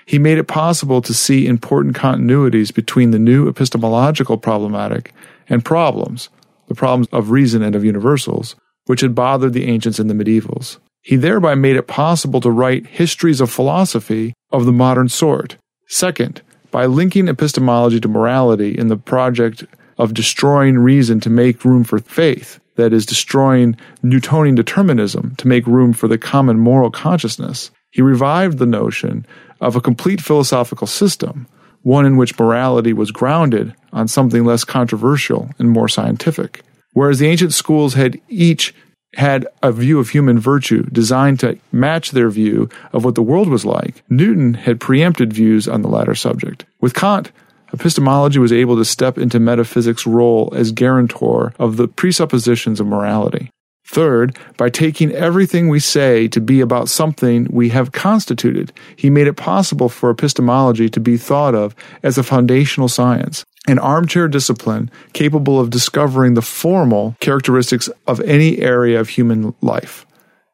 He 0.06 0.20
made 0.20 0.38
it 0.38 0.48
possible 0.48 1.02
to 1.02 1.14
see 1.14 1.48
important 1.48 1.96
continuities 1.96 2.74
between 2.74 3.12
the 3.12 3.20
new 3.20 3.48
epistemological 3.48 4.38
problematic 4.38 5.14
and 5.50 5.66
problems, 5.66 6.30
the 6.68 6.76
problems 6.76 7.08
of 7.12 7.32
reason 7.32 7.62
and 7.62 7.76
of 7.76 7.84
universals, 7.84 8.56
which 8.86 9.02
had 9.02 9.16
bothered 9.16 9.54
the 9.54 9.66
ancients 9.66 10.00
and 10.00 10.10
the 10.10 10.14
medievals. 10.14 10.78
He 11.02 11.16
thereby 11.16 11.56
made 11.56 11.76
it 11.76 11.88
possible 11.88 12.42
to 12.42 12.52
write 12.52 12.88
histories 12.88 13.42
of 13.42 13.52
philosophy 13.52 14.34
of 14.52 14.66
the 14.66 14.72
modern 14.72 15.10
sort. 15.10 15.58
Second, 15.88 16.42
by 16.72 16.86
linking 16.86 17.28
epistemology 17.28 18.00
to 18.00 18.08
morality 18.08 18.78
in 18.78 18.88
the 18.88 18.98
project 18.98 19.64
of 19.98 20.14
destroying 20.14 20.78
reason 20.78 21.20
to 21.22 21.30
make 21.30 21.66
room 21.66 21.84
for 21.84 22.00
faith, 22.00 22.60
that 22.78 22.94
is, 22.94 23.06
destroying 23.06 23.76
Newtonian 24.02 24.56
determinism 24.56 25.36
to 25.36 25.48
make 25.48 25.68
room 25.68 25.94
for 25.94 26.08
the 26.08 26.18
common 26.18 26.58
moral 26.58 26.90
consciousness, 26.90 27.70
he 27.92 28.02
revived 28.02 28.58
the 28.58 28.66
notion 28.66 29.26
of 29.60 29.76
a 29.76 29.82
complete 29.82 30.22
philosophical 30.22 30.88
system, 30.88 31.48
one 31.82 32.06
in 32.06 32.18
which 32.18 32.40
morality 32.40 32.94
was 32.94 33.12
grounded 33.12 33.74
on 33.94 34.08
something 34.08 34.46
less 34.46 34.64
controversial 34.64 35.50
and 35.60 35.70
more 35.70 35.88
scientific. 35.88 36.64
Whereas 36.94 37.20
the 37.20 37.28
ancient 37.28 37.54
schools 37.54 37.94
had 37.94 38.20
each 38.30 38.74
had 39.16 39.48
a 39.64 39.72
view 39.72 40.00
of 40.00 40.10
human 40.10 40.38
virtue 40.38 40.84
designed 40.92 41.40
to 41.40 41.58
match 41.72 42.12
their 42.12 42.30
view 42.30 42.70
of 42.94 43.04
what 43.04 43.16
the 43.16 43.24
world 43.24 43.50
was 43.50 43.66
like, 43.66 44.04
Newton 44.10 44.54
had 44.54 44.80
preempted 44.80 45.34
views 45.34 45.68
on 45.68 45.82
the 45.82 45.88
latter 45.88 46.14
subject. 46.14 46.66
With 46.82 46.94
Kant, 46.94 47.32
epistemology 47.74 48.40
was 48.40 48.52
able 48.52 48.78
to 48.78 48.86
step 48.86 49.18
into 49.18 49.40
metaphysics' 49.40 50.08
role 50.08 50.54
as 50.56 50.72
guarantor 50.72 51.54
of 51.60 51.78
the 51.78 51.88
presuppositions 51.88 52.80
of 52.80 52.88
morality. 52.88 53.50
Third, 53.86 54.38
by 54.58 54.70
taking 54.70 55.12
everything 55.14 55.70
we 55.70 55.80
say 55.80 56.28
to 56.30 56.42
be 56.42 56.60
about 56.60 56.90
something 56.90 57.48
we 57.50 57.70
have 57.70 57.94
constituted, 57.94 58.74
he 58.96 59.10
made 59.10 59.28
it 59.28 59.38
possible 59.38 59.88
for 59.88 60.10
epistemology 60.10 60.90
to 60.90 61.00
be 61.00 61.16
thought 61.16 61.56
of 61.56 61.76
as 62.04 62.18
a 62.18 62.24
foundational 62.24 62.90
science, 62.90 63.46
an 63.68 63.80
armchair 63.80 64.28
discipline 64.28 64.90
capable 65.14 65.60
of 65.60 65.70
discovering 65.70 66.34
the 66.34 66.42
formal 66.42 67.16
characteristics 67.20 67.90
of 68.08 68.20
any 68.22 68.60
area 68.60 69.00
of 69.00 69.10
human 69.10 69.54
life. 69.62 70.07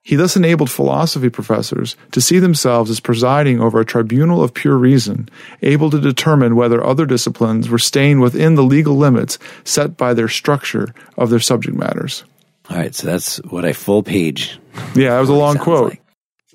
He 0.04 0.18
thus 0.18 0.36
enabled 0.36 0.70
philosophy 0.70 1.30
professors 1.30 1.96
to 2.12 2.20
see 2.20 2.40
themselves 2.40 2.92
as 2.92 3.00
presiding 3.00 3.62
over 3.62 3.80
a 3.80 3.86
tribunal 3.86 4.44
of 4.44 4.54
pure 4.54 4.78
reason, 4.78 5.30
able 5.62 5.90
to 5.90 6.00
determine 6.00 6.58
whether 6.58 6.84
other 6.84 7.06
disciplines 7.06 7.70
were 7.70 7.80
staying 7.80 8.20
within 8.20 8.56
the 8.56 8.64
legal 8.64 8.98
limits 8.98 9.40
set 9.64 9.96
by 9.96 10.14
their 10.14 10.28
structure 10.28 10.94
of 11.18 11.30
their 11.30 11.40
subject 11.40 11.78
matters. 11.78 12.26
All 12.70 12.78
right, 12.78 12.94
so 12.94 13.08
that's 13.08 13.38
what 13.44 13.64
a 13.64 13.74
full 13.74 14.04
page. 14.04 14.60
Yeah, 14.94 15.12
that 15.12 15.20
was 15.22 15.30
a 15.30 15.34
long 15.34 15.58
quote. 15.58 15.92
like. 15.92 16.02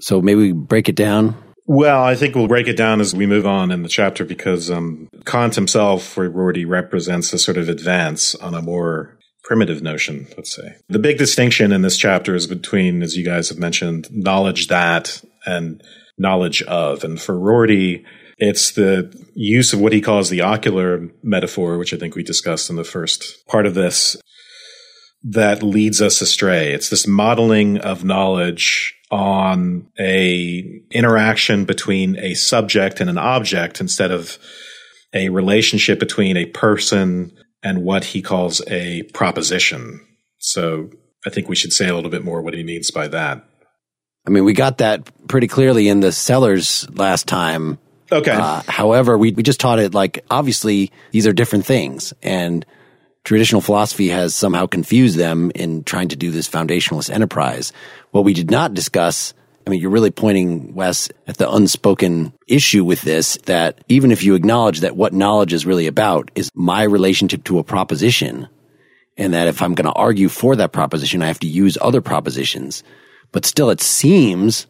So 0.01 0.21
maybe 0.21 0.41
we 0.41 0.53
break 0.53 0.89
it 0.91 0.95
down. 0.95 1.35
Well, 1.67 2.03
I 2.03 2.15
think 2.15 2.35
we'll 2.35 2.49
break 2.49 2.67
it 2.67 2.77
down 2.77 3.01
as 3.01 3.15
we 3.15 3.27
move 3.27 3.47
on 3.47 3.71
in 3.71 3.83
the 3.83 3.91
chapter 3.91 4.25
because 4.25 4.71
um, 4.71 5.09
Kant 5.27 5.55
himself, 5.55 6.03
for 6.03 6.29
Rorty, 6.29 6.65
represents 6.65 7.33
a 7.33 7.39
sort 7.39 7.59
of 7.59 7.69
advance 7.69 8.35
on 8.37 8.55
a 8.55 8.63
more 8.63 9.18
primitive 9.49 9.83
notion, 9.83 10.27
let's 10.37 10.55
say. 10.55 10.77
The 10.91 10.99
big 10.99 11.17
distinction 11.17 11.73
in 11.73 11.81
this 11.81 11.97
chapter 11.97 12.35
is 12.35 12.47
between, 12.47 13.03
as 13.03 13.17
you 13.17 13.25
guys 13.25 13.49
have 13.49 13.59
mentioned, 13.59 14.07
knowledge 14.11 14.67
that 14.67 15.23
and 15.47 15.83
knowledge 16.19 16.61
of. 16.65 17.03
And 17.03 17.19
for 17.19 17.39
Rorty, 17.39 18.05
it's 18.37 18.73
the 18.73 19.11
use 19.35 19.73
of 19.73 19.81
what 19.81 19.95
he 19.95 20.03
calls 20.03 20.29
the 20.29 20.43
ocular 20.43 21.09
metaphor, 21.23 21.79
which 21.79 21.95
I 21.95 21.97
think 21.97 22.15
we 22.15 22.23
discussed 22.23 22.69
in 22.69 22.77
the 22.77 22.85
first 22.85 23.47
part 23.47 23.65
of 23.65 23.73
this, 23.73 24.19
that 25.23 25.63
leads 25.63 26.03
us 26.03 26.21
astray. 26.21 26.75
It's 26.75 26.91
this 26.91 27.07
modeling 27.07 27.79
of 27.79 28.05
knowledge 28.05 28.95
on 29.11 29.89
a 29.99 30.83
interaction 30.91 31.65
between 31.65 32.19
a 32.19 32.35
subject 32.35 33.01
and 33.01 33.09
an 33.09 33.17
object 33.17 33.81
instead 33.81 34.11
of 34.11 34.39
a 35.15 35.31
relationship 35.31 35.99
between 35.99 36.37
a 36.37 36.45
person 36.45 37.33
and 37.63 37.83
what 37.85 38.05
he 38.05 38.23
calls 38.23 38.63
a 38.69 39.03
proposition. 39.15 40.01
So 40.39 40.91
I 41.27 41.31
think 41.31 41.49
we 41.49 41.57
should 41.57 41.73
say 41.73 41.89
a 41.89 41.95
little 41.95 42.11
bit 42.11 42.25
more 42.25 42.43
what 42.43 42.55
he 42.55 42.63
means 42.63 42.91
by 42.91 43.09
that. 43.09 43.45
I 44.27 44.31
mean, 44.31 44.45
we 44.45 44.53
got 44.53 44.79
that 44.79 45.27
pretty 45.27 45.49
clearly 45.49 45.89
in 45.89 46.01
the 46.01 46.13
Sellars 46.13 46.89
last 46.91 47.27
time. 47.27 47.79
Okay. 48.13 48.31
Uh, 48.31 48.63
however, 48.69 49.17
we, 49.19 49.33
we 49.33 49.43
just 49.43 49.61
taught 49.61 49.79
it 49.79 49.95
like 49.95 50.25
obviously 50.31 50.93
these 51.11 51.27
are 51.27 51.33
different 51.33 51.67
things. 51.67 52.13
And 52.23 52.65
traditional 53.25 53.61
philosophy 53.61 54.09
has 54.09 54.35
somehow 54.35 54.67
confused 54.67 55.19
them 55.19 55.51
in 55.55 55.85
trying 55.85 56.09
to 56.09 56.17
do 56.17 56.31
this 56.31 56.49
foundationalist 56.49 57.11
enterprise. 57.11 57.73
What 58.11 58.25
we 58.25 58.35
did 58.35 58.51
not 58.51 58.75
discuss 58.75 59.35
I 59.69 59.71
mean, 59.71 59.83
you're 59.83 59.91
really 59.91 60.11
pointing, 60.11 60.75
Wes, 60.75 61.11
at 61.27 61.37
the 61.37 61.53
unspoken 61.53 62.33
issue 62.47 62.85
with 62.85 63.03
this 63.03 63.37
that 63.45 63.85
even 63.91 64.13
if 64.13 64.25
you 64.25 64.35
acknowledge 64.35 64.81
that 64.81 64.97
what 64.97 65.13
knowledge 65.13 65.53
is 65.53 65.67
really 65.67 65.87
about 65.87 66.31
is 66.35 66.51
my 66.55 66.85
relationship 66.85 67.45
to 67.45 67.59
a 67.59 67.65
proposition, 67.65 68.49
and 69.19 69.35
that 69.35 69.47
if 69.47 69.61
I'm 69.61 69.75
going 69.75 69.85
to 69.85 69.93
argue 69.93 70.31
for 70.31 70.57
that 70.57 70.73
proposition, 70.73 71.21
I 71.21 71.27
have 71.27 71.41
to 71.41 71.47
use 71.47 71.77
other 71.83 72.01
propositions. 72.01 72.83
But 73.31 73.45
still, 73.45 73.69
it 73.69 73.83
seems 73.83 74.67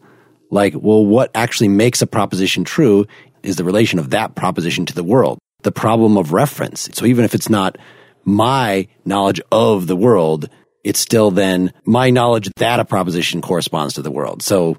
like, 0.51 0.73
well, 0.75 1.05
what 1.05 1.31
actually 1.33 1.69
makes 1.69 2.01
a 2.01 2.07
proposition 2.07 2.65
true 2.65 3.07
is 3.41 3.55
the 3.55 3.63
relation 3.63 3.99
of 3.99 4.09
that 4.09 4.35
proposition 4.35 4.85
to 4.87 4.93
the 4.93 5.01
world, 5.01 5.39
the 5.63 5.71
problem 5.71 6.17
of 6.17 6.33
reference. 6.33 6.89
So 6.91 7.05
even 7.05 7.23
if 7.23 7.33
it's 7.33 7.49
not 7.49 7.77
my 8.25 8.89
knowledge 9.05 9.39
of 9.49 9.87
the 9.87 9.95
world, 9.95 10.49
it's 10.83 10.99
still 10.99 11.31
then 11.31 11.73
my 11.85 12.09
knowledge 12.09 12.49
that 12.57 12.79
a 12.79 12.85
proposition 12.85 13.41
corresponds 13.41 13.95
to 13.95 14.01
the 14.01 14.11
world. 14.11 14.41
So 14.41 14.77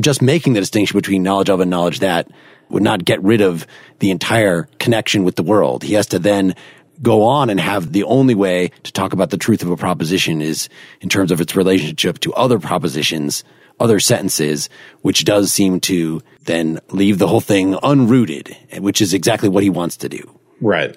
just 0.00 0.22
making 0.22 0.54
the 0.54 0.60
distinction 0.60 0.98
between 0.98 1.22
knowledge 1.22 1.50
of 1.50 1.60
and 1.60 1.70
knowledge 1.70 2.00
that 2.00 2.28
would 2.70 2.82
not 2.82 3.04
get 3.04 3.22
rid 3.22 3.40
of 3.40 3.66
the 3.98 4.10
entire 4.10 4.68
connection 4.78 5.24
with 5.24 5.36
the 5.36 5.42
world. 5.42 5.82
He 5.82 5.94
has 5.94 6.06
to 6.08 6.18
then 6.18 6.54
go 7.02 7.22
on 7.22 7.50
and 7.50 7.60
have 7.60 7.92
the 7.92 8.04
only 8.04 8.34
way 8.34 8.70
to 8.84 8.92
talk 8.92 9.12
about 9.12 9.30
the 9.30 9.36
truth 9.36 9.62
of 9.62 9.70
a 9.70 9.76
proposition 9.76 10.40
is 10.40 10.68
in 11.00 11.08
terms 11.08 11.30
of 11.30 11.40
its 11.40 11.56
relationship 11.56 12.18
to 12.20 12.32
other 12.34 12.58
propositions, 12.58 13.44
other 13.80 14.00
sentences, 14.00 14.68
which 15.02 15.24
does 15.24 15.52
seem 15.52 15.80
to 15.80 16.22
then 16.42 16.78
leave 16.90 17.18
the 17.18 17.26
whole 17.26 17.40
thing 17.40 17.74
unrooted, 17.74 18.80
which 18.80 19.02
is 19.02 19.12
exactly 19.12 19.48
what 19.48 19.62
he 19.62 19.70
wants 19.70 19.96
to 19.98 20.08
do. 20.08 20.40
Right. 20.60 20.96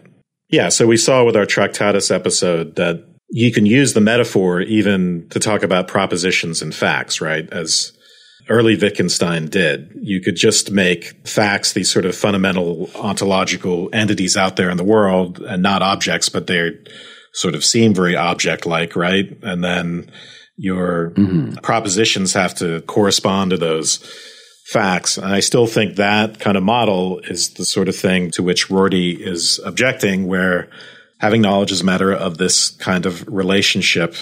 Yeah. 0.50 0.70
So 0.70 0.88
we 0.88 0.98
saw 0.98 1.24
with 1.24 1.36
our 1.36 1.46
Tractatus 1.46 2.12
episode 2.12 2.76
that 2.76 3.04
you 3.30 3.52
can 3.52 3.66
use 3.66 3.94
the 3.94 4.02
metaphor 4.02 4.62
even 4.62 5.28
to 5.30 5.40
talk 5.40 5.64
about 5.64 5.88
propositions 5.88 6.62
and 6.62 6.74
facts, 6.74 7.20
right? 7.20 7.52
As 7.52 7.92
early 8.50 8.76
Wittgenstein 8.76 9.48
did. 9.48 9.92
You 10.02 10.22
could 10.22 10.36
just 10.36 10.72
make 10.72 11.28
facts 11.28 11.74
these 11.74 11.92
sort 11.92 12.06
of 12.06 12.16
fundamental 12.16 12.90
ontological 12.96 13.90
entities 13.94 14.38
out 14.38 14.56
there 14.56 14.70
in 14.70 14.78
the 14.78 14.84
world 14.84 15.40
and 15.40 15.62
not 15.62 15.82
objects, 15.82 16.30
but 16.30 16.48
they 16.48 16.72
sort 17.34 17.56
of 17.56 17.66
seem 17.66 17.94
very 17.94 18.16
object 18.16 18.66
like, 18.66 18.96
right? 18.96 19.38
And 19.42 19.64
then 19.64 20.12
your 20.56 21.12
mm-hmm. 21.12 21.56
propositions 21.56 22.34
have 22.34 22.56
to 22.56 22.82
correspond 22.82 23.52
to 23.52 23.58
those 23.58 23.98
facts. 24.66 25.18
And 25.18 25.28
I 25.28 25.40
still 25.40 25.68
think 25.68 25.96
that 25.96 26.40
kind 26.40 26.58
of 26.58 26.64
model 26.64 27.20
is 27.20 27.54
the 27.54 27.66
sort 27.66 27.90
of 27.90 27.96
thing 27.96 28.32
to 28.32 28.44
which 28.44 28.70
Rorty 28.70 29.12
is 29.12 29.60
objecting, 29.64 30.28
where 30.28 30.70
having 31.20 31.42
knowledge 31.42 31.72
is 31.72 31.82
a 31.82 31.86
matter 31.86 32.12
of 32.14 32.38
this 32.38 32.70
kind 32.72 33.06
of 33.06 33.28
relationship 33.28 34.16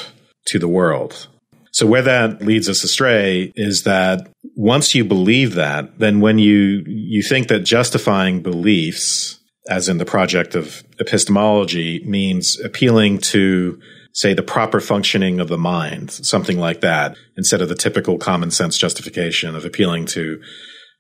to 0.47 0.59
the 0.59 0.67
world. 0.67 1.27
So 1.71 1.85
where 1.85 2.03
that 2.03 2.41
leads 2.41 2.69
us 2.69 2.85
astray 2.85 3.51
is 3.55 3.83
that 3.83 4.29
once 4.55 4.95
you 4.95 5.03
believe 5.03 5.55
that, 5.55 5.99
then 5.99 6.21
when 6.21 6.39
you, 6.39 6.83
you 6.87 7.21
think 7.21 7.49
that 7.49 7.65
justifying 7.65 8.41
beliefs, 8.41 9.41
as 9.69 9.89
in 9.89 9.97
the 9.97 10.05
project 10.05 10.55
of 10.55 10.83
epistemology, 11.01 12.01
means 12.05 12.57
appealing 12.61 13.17
to, 13.17 13.77
say, 14.13 14.33
the 14.33 14.41
proper 14.41 14.79
functioning 14.79 15.41
of 15.41 15.49
the 15.49 15.57
mind, 15.57 16.11
something 16.11 16.57
like 16.57 16.79
that, 16.79 17.17
instead 17.35 17.61
of 17.61 17.67
the 17.67 17.75
typical 17.75 18.17
common 18.17 18.51
sense 18.51 18.77
justification 18.77 19.53
of 19.53 19.65
appealing 19.65 20.05
to 20.05 20.41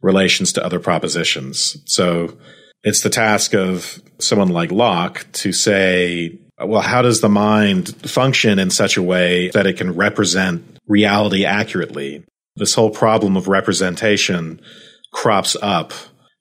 relations 0.01 0.51
to 0.51 0.65
other 0.65 0.81
propositions. 0.81 1.77
So 1.85 2.37
it's 2.83 3.01
the 3.01 3.09
task 3.09 3.53
of 3.53 4.01
someone 4.19 4.49
like 4.49 4.71
Locke 4.71 5.25
to 5.33 5.51
say, 5.51 6.39
well, 6.63 6.81
how 6.81 7.01
does 7.01 7.21
the 7.21 7.29
mind 7.29 7.89
function 8.09 8.59
in 8.59 8.69
such 8.69 8.97
a 8.97 9.03
way 9.03 9.49
that 9.49 9.65
it 9.65 9.77
can 9.77 9.95
represent 9.95 10.77
reality 10.87 11.45
accurately? 11.45 12.23
This 12.55 12.73
whole 12.73 12.91
problem 12.91 13.35
of 13.35 13.47
representation 13.47 14.61
crops 15.13 15.57
up 15.61 15.93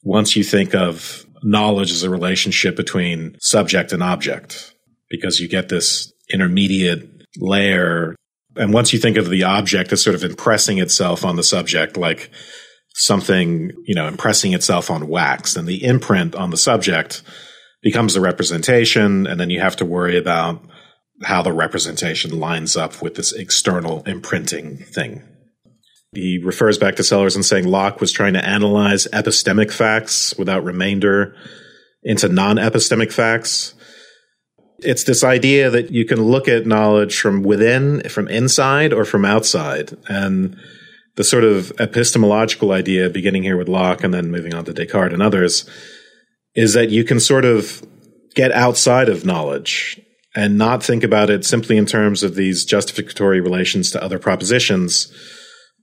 once 0.03 0.37
you 0.37 0.45
think 0.45 0.75
of 0.75 1.27
knowledge 1.43 1.91
as 1.91 2.03
a 2.03 2.11
relationship 2.11 2.77
between 2.77 3.37
subject 3.41 3.93
and 3.93 4.03
object, 4.03 4.75
because 5.11 5.41
you 5.41 5.49
get 5.49 5.69
this 5.69 6.13
intermediate 6.33 7.09
layer. 7.39 8.15
And 8.57 8.73
once 8.73 8.93
you 8.93 8.99
think 8.99 9.17
of 9.17 9.29
the 9.29 9.43
object 9.43 9.93
as 9.93 10.03
sort 10.03 10.15
of 10.15 10.25
impressing 10.25 10.79
itself 10.79 11.25
on 11.25 11.37
the 11.37 11.43
subject, 11.43 11.97
like 11.97 12.31
something, 12.95 13.73
you 13.85 13.95
know, 13.95 14.07
impressing 14.07 14.53
itself 14.53 14.91
on 14.91 15.09
wax, 15.09 15.55
then 15.55 15.67
the 15.67 15.85
imprint 15.85 16.35
on 16.35 16.51
the 16.51 16.57
subject 16.57 17.23
becomes 17.85 18.15
the 18.15 18.21
representation. 18.21 19.29
And 19.29 19.39
then 19.39 19.51
you 19.51 19.61
have 19.61 19.77
to 19.77 19.85
worry 19.85 20.19
about 20.19 20.61
how 21.23 21.43
the 21.43 21.53
representation 21.53 22.41
lines 22.41 22.77
up 22.77 23.01
with 23.01 23.15
this 23.15 23.33
external 23.33 24.03
imprinting 24.05 24.79
thing. 24.79 25.23
He 26.13 26.41
refers 26.43 26.79
back 26.79 26.97
to 26.97 27.05
Sellars 27.05 27.37
and 27.37 27.45
saying 27.45 27.67
Locke 27.67 28.01
was 28.01 28.11
trying 28.11 28.33
to 28.35 28.45
analyze 28.45 29.07
epistemic 29.13 29.71
facts 29.71 30.35
without 30.39 30.65
remainder 30.65 31.37
into 32.03 32.29
non 32.29 32.57
epistemic 32.57 33.13
facts. 33.13 33.75
It's 34.79 35.05
this 35.05 35.23
idea 35.23 35.71
that 35.71 35.91
you 35.91 36.05
can 36.05 36.23
look 36.23 36.49
at 36.49 36.67
knowledge 36.67 37.21
from 37.21 37.43
within, 37.43 38.09
from 38.09 38.29
inside, 38.29 38.93
or 38.93 39.05
from 39.05 39.25
outside. 39.25 39.97
And 40.09 40.57
the 41.17 41.25
sort 41.25 41.45
of 41.45 41.73
epistemological 41.79 42.73
idea, 42.73 43.11
beginning 43.11 43.43
here 43.45 43.57
with 43.57 43.69
Locke 43.69 44.05
and 44.05 44.13
then 44.13 44.31
moving 44.31 44.55
on 44.55 44.65
to 44.65 44.73
Descartes 44.73 45.13
and 45.13 45.23
others, 45.23 45.69
is 46.55 46.75
that 46.75 46.91
you 46.91 47.05
can 47.05 47.21
sort 47.21 47.45
of 47.45 47.83
get 48.35 48.53
outside 48.53 49.09
of 49.09 49.25
knowledge 49.25 50.01
and 50.35 50.59
not 50.59 50.83
think 50.83 51.05
about 51.05 51.31
it 51.31 51.45
simply 51.45 51.77
in 51.77 51.87
terms 51.87 52.23
of 52.23 52.35
these 52.35 52.65
justificatory 52.65 53.41
relations 53.41 53.91
to 53.93 54.03
other 54.03 54.19
propositions, 54.19 55.13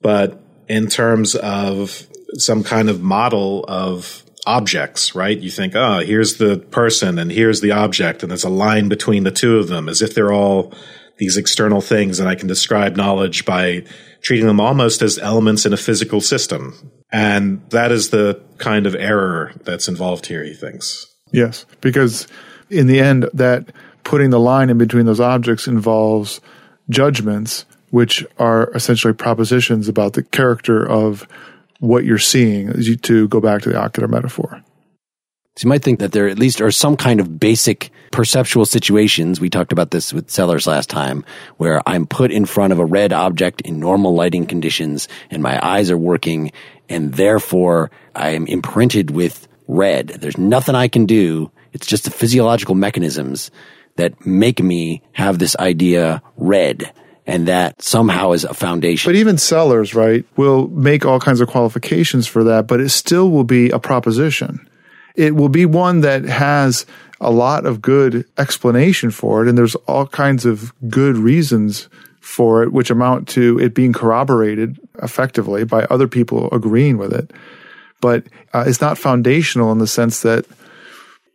but 0.01 0.43
in 0.67 0.87
terms 0.87 1.35
of 1.35 2.07
some 2.35 2.63
kind 2.63 2.89
of 2.89 3.01
model 3.01 3.65
of 3.67 4.23
objects, 4.45 5.15
right? 5.15 5.37
You 5.37 5.51
think, 5.51 5.75
oh, 5.75 5.99
here's 5.99 6.35
the 6.35 6.57
person 6.57 7.19
and 7.19 7.31
here's 7.31 7.61
the 7.61 7.71
object, 7.71 8.23
and 8.23 8.31
there's 8.31 8.43
a 8.43 8.49
line 8.49 8.89
between 8.89 9.23
the 9.23 9.31
two 9.31 9.57
of 9.57 9.67
them 9.67 9.87
as 9.87 10.01
if 10.01 10.13
they're 10.13 10.33
all 10.33 10.73
these 11.21 11.37
external 11.37 11.81
things, 11.81 12.19
and 12.19 12.27
I 12.27 12.33
can 12.33 12.47
describe 12.47 12.95
knowledge 12.95 13.45
by 13.45 13.83
treating 14.23 14.47
them 14.47 14.59
almost 14.59 15.03
as 15.03 15.19
elements 15.19 15.67
in 15.67 15.71
a 15.71 15.77
physical 15.77 16.19
system. 16.19 16.91
And 17.11 17.61
that 17.69 17.91
is 17.91 18.09
the 18.09 18.41
kind 18.57 18.87
of 18.87 18.95
error 18.95 19.51
that's 19.63 19.87
involved 19.87 20.25
here, 20.25 20.43
he 20.43 20.55
thinks. 20.55 21.05
Yes, 21.31 21.67
because 21.79 22.27
in 22.71 22.87
the 22.87 22.99
end, 22.99 23.29
that 23.35 23.71
putting 24.03 24.31
the 24.31 24.39
line 24.39 24.71
in 24.71 24.79
between 24.79 25.05
those 25.05 25.19
objects 25.19 25.67
involves 25.67 26.41
judgments, 26.89 27.65
which 27.91 28.25
are 28.39 28.71
essentially 28.73 29.13
propositions 29.13 29.87
about 29.87 30.13
the 30.13 30.23
character 30.23 30.83
of 30.83 31.27
what 31.77 32.03
you're 32.03 32.17
seeing, 32.17 32.73
to 33.03 33.27
go 33.27 33.39
back 33.39 33.61
to 33.61 33.69
the 33.69 33.79
ocular 33.79 34.07
metaphor. 34.07 34.63
So 35.57 35.65
you 35.65 35.69
might 35.69 35.83
think 35.83 35.99
that 35.99 36.13
there 36.13 36.29
at 36.29 36.39
least 36.39 36.61
are 36.61 36.71
some 36.71 36.95
kind 36.95 37.19
of 37.19 37.37
basic 37.37 37.91
perceptual 38.13 38.65
situations. 38.65 39.41
We 39.41 39.49
talked 39.49 39.73
about 39.73 39.91
this 39.91 40.13
with 40.13 40.31
Sellars 40.31 40.65
last 40.65 40.89
time, 40.89 41.25
where 41.57 41.81
I'm 41.85 42.07
put 42.07 42.31
in 42.31 42.45
front 42.45 42.71
of 42.71 42.79
a 42.79 42.85
red 42.85 43.11
object 43.11 43.59
in 43.61 43.77
normal 43.77 44.13
lighting 44.13 44.45
conditions 44.45 45.09
and 45.29 45.43
my 45.43 45.59
eyes 45.61 45.91
are 45.91 45.97
working 45.97 46.53
and 46.87 47.13
therefore 47.15 47.91
I 48.15 48.29
am 48.29 48.47
imprinted 48.47 49.11
with 49.11 49.45
red. 49.67 50.07
There's 50.07 50.37
nothing 50.37 50.75
I 50.75 50.87
can 50.87 51.05
do. 51.05 51.51
It's 51.73 51.87
just 51.87 52.05
the 52.05 52.11
physiological 52.11 52.75
mechanisms 52.75 53.51
that 53.97 54.25
make 54.25 54.63
me 54.63 55.01
have 55.11 55.37
this 55.37 55.57
idea 55.57 56.21
red 56.37 56.93
and 57.27 57.49
that 57.49 57.81
somehow 57.81 58.31
is 58.31 58.45
a 58.45 58.53
foundation. 58.53 59.09
But 59.09 59.17
even 59.17 59.37
Sellars, 59.37 59.93
right, 59.93 60.25
will 60.37 60.69
make 60.69 61.05
all 61.05 61.19
kinds 61.19 61.41
of 61.41 61.49
qualifications 61.49 62.25
for 62.25 62.45
that, 62.45 62.67
but 62.67 62.79
it 62.79 62.89
still 62.89 63.29
will 63.29 63.43
be 63.43 63.69
a 63.69 63.79
proposition 63.79 64.65
it 65.15 65.35
will 65.35 65.49
be 65.49 65.65
one 65.65 66.01
that 66.01 66.23
has 66.23 66.85
a 67.19 67.31
lot 67.31 67.65
of 67.65 67.81
good 67.81 68.25
explanation 68.37 69.11
for 69.11 69.43
it. 69.43 69.49
And 69.49 69.57
there's 69.57 69.75
all 69.75 70.07
kinds 70.07 70.45
of 70.45 70.73
good 70.89 71.17
reasons 71.17 71.87
for 72.19 72.63
it, 72.63 72.73
which 72.73 72.89
amount 72.89 73.27
to 73.29 73.59
it 73.59 73.73
being 73.73 73.93
corroborated 73.93 74.79
effectively 75.01 75.63
by 75.63 75.83
other 75.85 76.07
people 76.07 76.49
agreeing 76.51 76.97
with 76.97 77.13
it. 77.13 77.31
But 78.01 78.25
uh, 78.53 78.63
it's 78.67 78.81
not 78.81 78.97
foundational 78.97 79.71
in 79.71 79.77
the 79.77 79.87
sense 79.87 80.21
that 80.21 80.45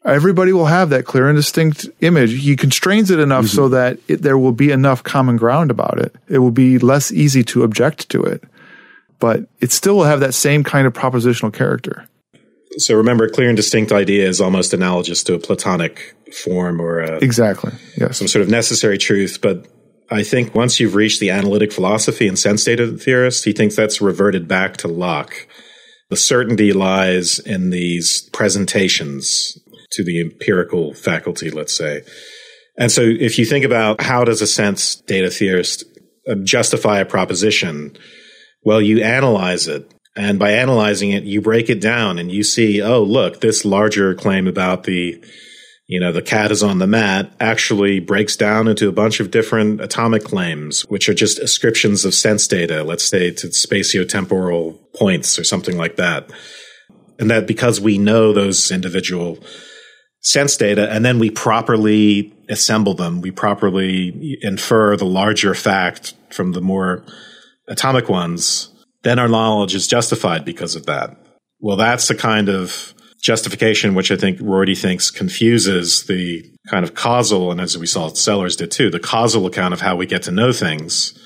everybody 0.04 0.52
will 0.52 0.66
have 0.66 0.90
that 0.90 1.04
clear 1.04 1.28
and 1.28 1.36
distinct 1.36 1.88
image. 2.00 2.42
He 2.42 2.56
constrains 2.56 3.10
it 3.10 3.20
enough 3.20 3.44
mm-hmm. 3.44 3.56
so 3.56 3.68
that 3.68 3.98
it, 4.08 4.22
there 4.22 4.38
will 4.38 4.52
be 4.52 4.72
enough 4.72 5.02
common 5.02 5.36
ground 5.36 5.70
about 5.70 5.98
it. 5.98 6.14
It 6.28 6.38
will 6.38 6.50
be 6.50 6.78
less 6.78 7.12
easy 7.12 7.44
to 7.44 7.62
object 7.62 8.08
to 8.10 8.22
it, 8.22 8.42
but 9.20 9.46
it 9.60 9.70
still 9.70 9.96
will 9.96 10.04
have 10.04 10.20
that 10.20 10.34
same 10.34 10.64
kind 10.64 10.86
of 10.86 10.92
propositional 10.92 11.52
character 11.52 12.08
so 12.78 12.94
remember, 12.94 13.28
clear 13.28 13.48
and 13.48 13.56
distinct 13.56 13.92
idea 13.92 14.28
is 14.28 14.40
almost 14.40 14.74
analogous 14.74 15.22
to 15.24 15.34
a 15.34 15.38
Platonic 15.38 16.14
form 16.44 16.80
or 16.80 17.00
a, 17.00 17.16
exactly 17.18 17.72
yes. 17.96 18.18
some 18.18 18.28
sort 18.28 18.42
of 18.42 18.50
necessary 18.50 18.98
truth. 18.98 19.40
But 19.40 19.66
I 20.10 20.22
think 20.22 20.54
once 20.54 20.78
you've 20.78 20.94
reached 20.94 21.20
the 21.20 21.30
analytic 21.30 21.72
philosophy 21.72 22.28
and 22.28 22.38
sense 22.38 22.64
data 22.64 22.92
theorist, 22.92 23.44
he 23.44 23.52
thinks 23.52 23.76
that's 23.76 24.00
reverted 24.00 24.46
back 24.46 24.76
to 24.78 24.88
Locke. 24.88 25.48
The 26.10 26.16
certainty 26.16 26.72
lies 26.72 27.38
in 27.38 27.70
these 27.70 28.28
presentations 28.32 29.58
to 29.92 30.04
the 30.04 30.20
empirical 30.20 30.94
faculty, 30.94 31.50
let's 31.50 31.76
say. 31.76 32.02
And 32.78 32.92
so 32.92 33.02
if 33.02 33.38
you 33.38 33.46
think 33.46 33.64
about 33.64 34.00
how 34.00 34.24
does 34.24 34.42
a 34.42 34.46
sense 34.46 34.96
data 34.96 35.30
theorist 35.30 35.84
uh, 36.28 36.34
justify 36.44 36.98
a 36.98 37.06
proposition, 37.06 37.96
well, 38.62 38.82
you 38.82 39.02
analyze 39.02 39.66
it. 39.66 39.90
And 40.16 40.38
by 40.38 40.52
analyzing 40.52 41.10
it, 41.10 41.24
you 41.24 41.42
break 41.42 41.68
it 41.68 41.80
down 41.80 42.18
and 42.18 42.32
you 42.32 42.42
see, 42.42 42.80
oh, 42.80 43.02
look, 43.02 43.40
this 43.40 43.66
larger 43.66 44.14
claim 44.14 44.46
about 44.46 44.84
the, 44.84 45.22
you 45.86 46.00
know, 46.00 46.10
the 46.10 46.22
cat 46.22 46.50
is 46.50 46.62
on 46.62 46.78
the 46.78 46.86
mat 46.86 47.30
actually 47.38 48.00
breaks 48.00 48.34
down 48.34 48.66
into 48.66 48.88
a 48.88 48.92
bunch 48.92 49.20
of 49.20 49.30
different 49.30 49.80
atomic 49.82 50.24
claims, 50.24 50.82
which 50.86 51.10
are 51.10 51.14
just 51.14 51.38
ascriptions 51.38 52.06
of 52.06 52.14
sense 52.14 52.48
data, 52.48 52.82
let's 52.82 53.04
say 53.04 53.30
to 53.30 53.48
spatiotemporal 53.48 54.78
points 54.94 55.38
or 55.38 55.44
something 55.44 55.76
like 55.76 55.96
that. 55.96 56.30
And 57.18 57.30
that 57.30 57.46
because 57.46 57.78
we 57.78 57.98
know 57.98 58.32
those 58.32 58.70
individual 58.70 59.38
sense 60.20 60.56
data 60.56 60.90
and 60.90 61.04
then 61.04 61.18
we 61.18 61.30
properly 61.30 62.34
assemble 62.48 62.94
them, 62.94 63.20
we 63.20 63.30
properly 63.30 64.38
infer 64.40 64.96
the 64.96 65.04
larger 65.04 65.54
fact 65.54 66.14
from 66.30 66.52
the 66.52 66.60
more 66.62 67.04
atomic 67.68 68.08
ones, 68.08 68.70
then 69.06 69.20
our 69.20 69.28
knowledge 69.28 69.76
is 69.76 69.86
justified 69.86 70.44
because 70.44 70.74
of 70.74 70.86
that. 70.86 71.16
Well, 71.60 71.76
that's 71.76 72.08
the 72.08 72.14
kind 72.16 72.48
of 72.48 72.92
justification 73.22 73.94
which 73.94 74.10
I 74.10 74.16
think 74.16 74.40
Rorty 74.40 74.74
thinks 74.74 75.12
confuses 75.12 76.04
the 76.04 76.44
kind 76.68 76.84
of 76.84 76.94
causal, 76.94 77.52
and 77.52 77.60
as 77.60 77.78
we 77.78 77.86
saw 77.86 78.08
Sellars 78.08 78.56
did 78.56 78.72
too, 78.72 78.90
the 78.90 78.98
causal 78.98 79.46
account 79.46 79.74
of 79.74 79.80
how 79.80 79.94
we 79.94 80.06
get 80.06 80.24
to 80.24 80.32
know 80.32 80.50
things 80.52 81.16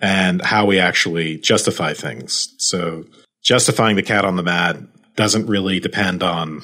and 0.00 0.42
how 0.42 0.64
we 0.64 0.78
actually 0.78 1.38
justify 1.38 1.92
things. 1.92 2.54
So 2.58 3.04
justifying 3.42 3.96
the 3.96 4.02
cat 4.02 4.24
on 4.24 4.36
the 4.36 4.42
mat 4.44 4.76
doesn't 5.16 5.46
really 5.46 5.80
depend 5.80 6.22
on 6.22 6.62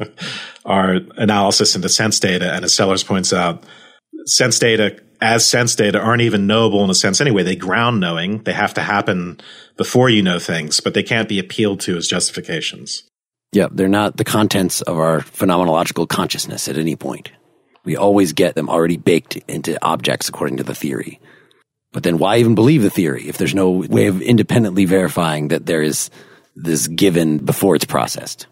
our 0.64 1.00
analysis 1.16 1.76
into 1.76 1.90
sense 1.90 2.18
data. 2.18 2.50
And 2.50 2.64
as 2.64 2.74
Sellars 2.74 3.04
points 3.04 3.34
out, 3.34 3.62
sense 4.24 4.58
data 4.58 5.02
as 5.20 5.48
sense 5.48 5.74
data 5.74 6.00
aren't 6.00 6.22
even 6.22 6.46
knowable 6.46 6.84
in 6.84 6.90
a 6.90 6.94
sense 6.94 7.20
anyway. 7.20 7.42
They 7.42 7.56
ground 7.56 8.00
knowing. 8.00 8.42
They 8.42 8.52
have 8.52 8.74
to 8.74 8.82
happen 8.82 9.40
before 9.76 10.08
you 10.08 10.22
know 10.22 10.38
things, 10.38 10.80
but 10.80 10.94
they 10.94 11.02
can't 11.02 11.28
be 11.28 11.38
appealed 11.38 11.80
to 11.80 11.96
as 11.96 12.06
justifications. 12.06 13.02
Yeah, 13.52 13.68
they're 13.70 13.88
not 13.88 14.16
the 14.16 14.24
contents 14.24 14.82
of 14.82 14.98
our 14.98 15.20
phenomenological 15.20 16.08
consciousness 16.08 16.68
at 16.68 16.76
any 16.76 16.96
point. 16.96 17.32
We 17.84 17.96
always 17.96 18.32
get 18.34 18.54
them 18.54 18.68
already 18.68 18.98
baked 18.98 19.36
into 19.48 19.82
objects 19.82 20.28
according 20.28 20.58
to 20.58 20.64
the 20.64 20.74
theory. 20.74 21.20
But 21.92 22.02
then 22.02 22.18
why 22.18 22.36
even 22.36 22.54
believe 22.54 22.82
the 22.82 22.90
theory 22.90 23.28
if 23.28 23.38
there's 23.38 23.54
no 23.54 23.70
way 23.70 24.08
of 24.08 24.20
independently 24.20 24.84
verifying 24.84 25.48
that 25.48 25.64
there 25.64 25.80
is 25.80 26.10
this 26.54 26.86
given 26.86 27.38
before 27.38 27.76
it's 27.76 27.86
processed? 27.86 28.46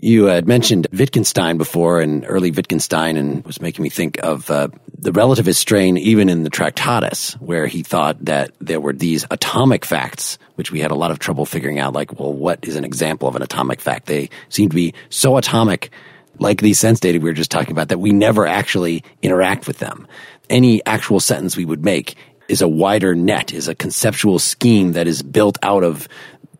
You 0.00 0.26
had 0.26 0.46
mentioned 0.46 0.86
Wittgenstein 0.92 1.58
before 1.58 2.00
and 2.00 2.24
early 2.28 2.52
Wittgenstein 2.52 3.16
and 3.16 3.44
was 3.44 3.60
making 3.60 3.82
me 3.82 3.88
think 3.88 4.18
of 4.22 4.48
uh, 4.48 4.68
the 4.96 5.10
relativist 5.10 5.56
strain 5.56 5.96
even 5.98 6.28
in 6.28 6.44
the 6.44 6.50
Tractatus, 6.50 7.32
where 7.40 7.66
he 7.66 7.82
thought 7.82 8.24
that 8.24 8.52
there 8.60 8.80
were 8.80 8.92
these 8.92 9.26
atomic 9.28 9.84
facts, 9.84 10.38
which 10.54 10.70
we 10.70 10.78
had 10.78 10.92
a 10.92 10.94
lot 10.94 11.10
of 11.10 11.18
trouble 11.18 11.44
figuring 11.44 11.80
out, 11.80 11.94
like, 11.94 12.18
well, 12.20 12.32
what 12.32 12.60
is 12.62 12.76
an 12.76 12.84
example 12.84 13.26
of 13.26 13.34
an 13.34 13.42
atomic 13.42 13.80
fact? 13.80 14.06
They 14.06 14.30
seem 14.50 14.68
to 14.68 14.76
be 14.76 14.94
so 15.08 15.36
atomic, 15.36 15.90
like 16.38 16.60
these 16.60 16.78
sense 16.78 17.00
data 17.00 17.18
we 17.18 17.28
were 17.28 17.32
just 17.32 17.50
talking 17.50 17.72
about, 17.72 17.88
that 17.88 17.98
we 17.98 18.12
never 18.12 18.46
actually 18.46 19.02
interact 19.20 19.66
with 19.66 19.78
them. 19.78 20.06
Any 20.48 20.84
actual 20.86 21.18
sentence 21.18 21.56
we 21.56 21.64
would 21.64 21.84
make 21.84 22.14
is 22.48 22.62
a 22.62 22.68
wider 22.68 23.16
net, 23.16 23.52
is 23.52 23.66
a 23.66 23.74
conceptual 23.74 24.38
scheme 24.38 24.92
that 24.92 25.08
is 25.08 25.24
built 25.24 25.58
out 25.60 25.82
of 25.82 26.06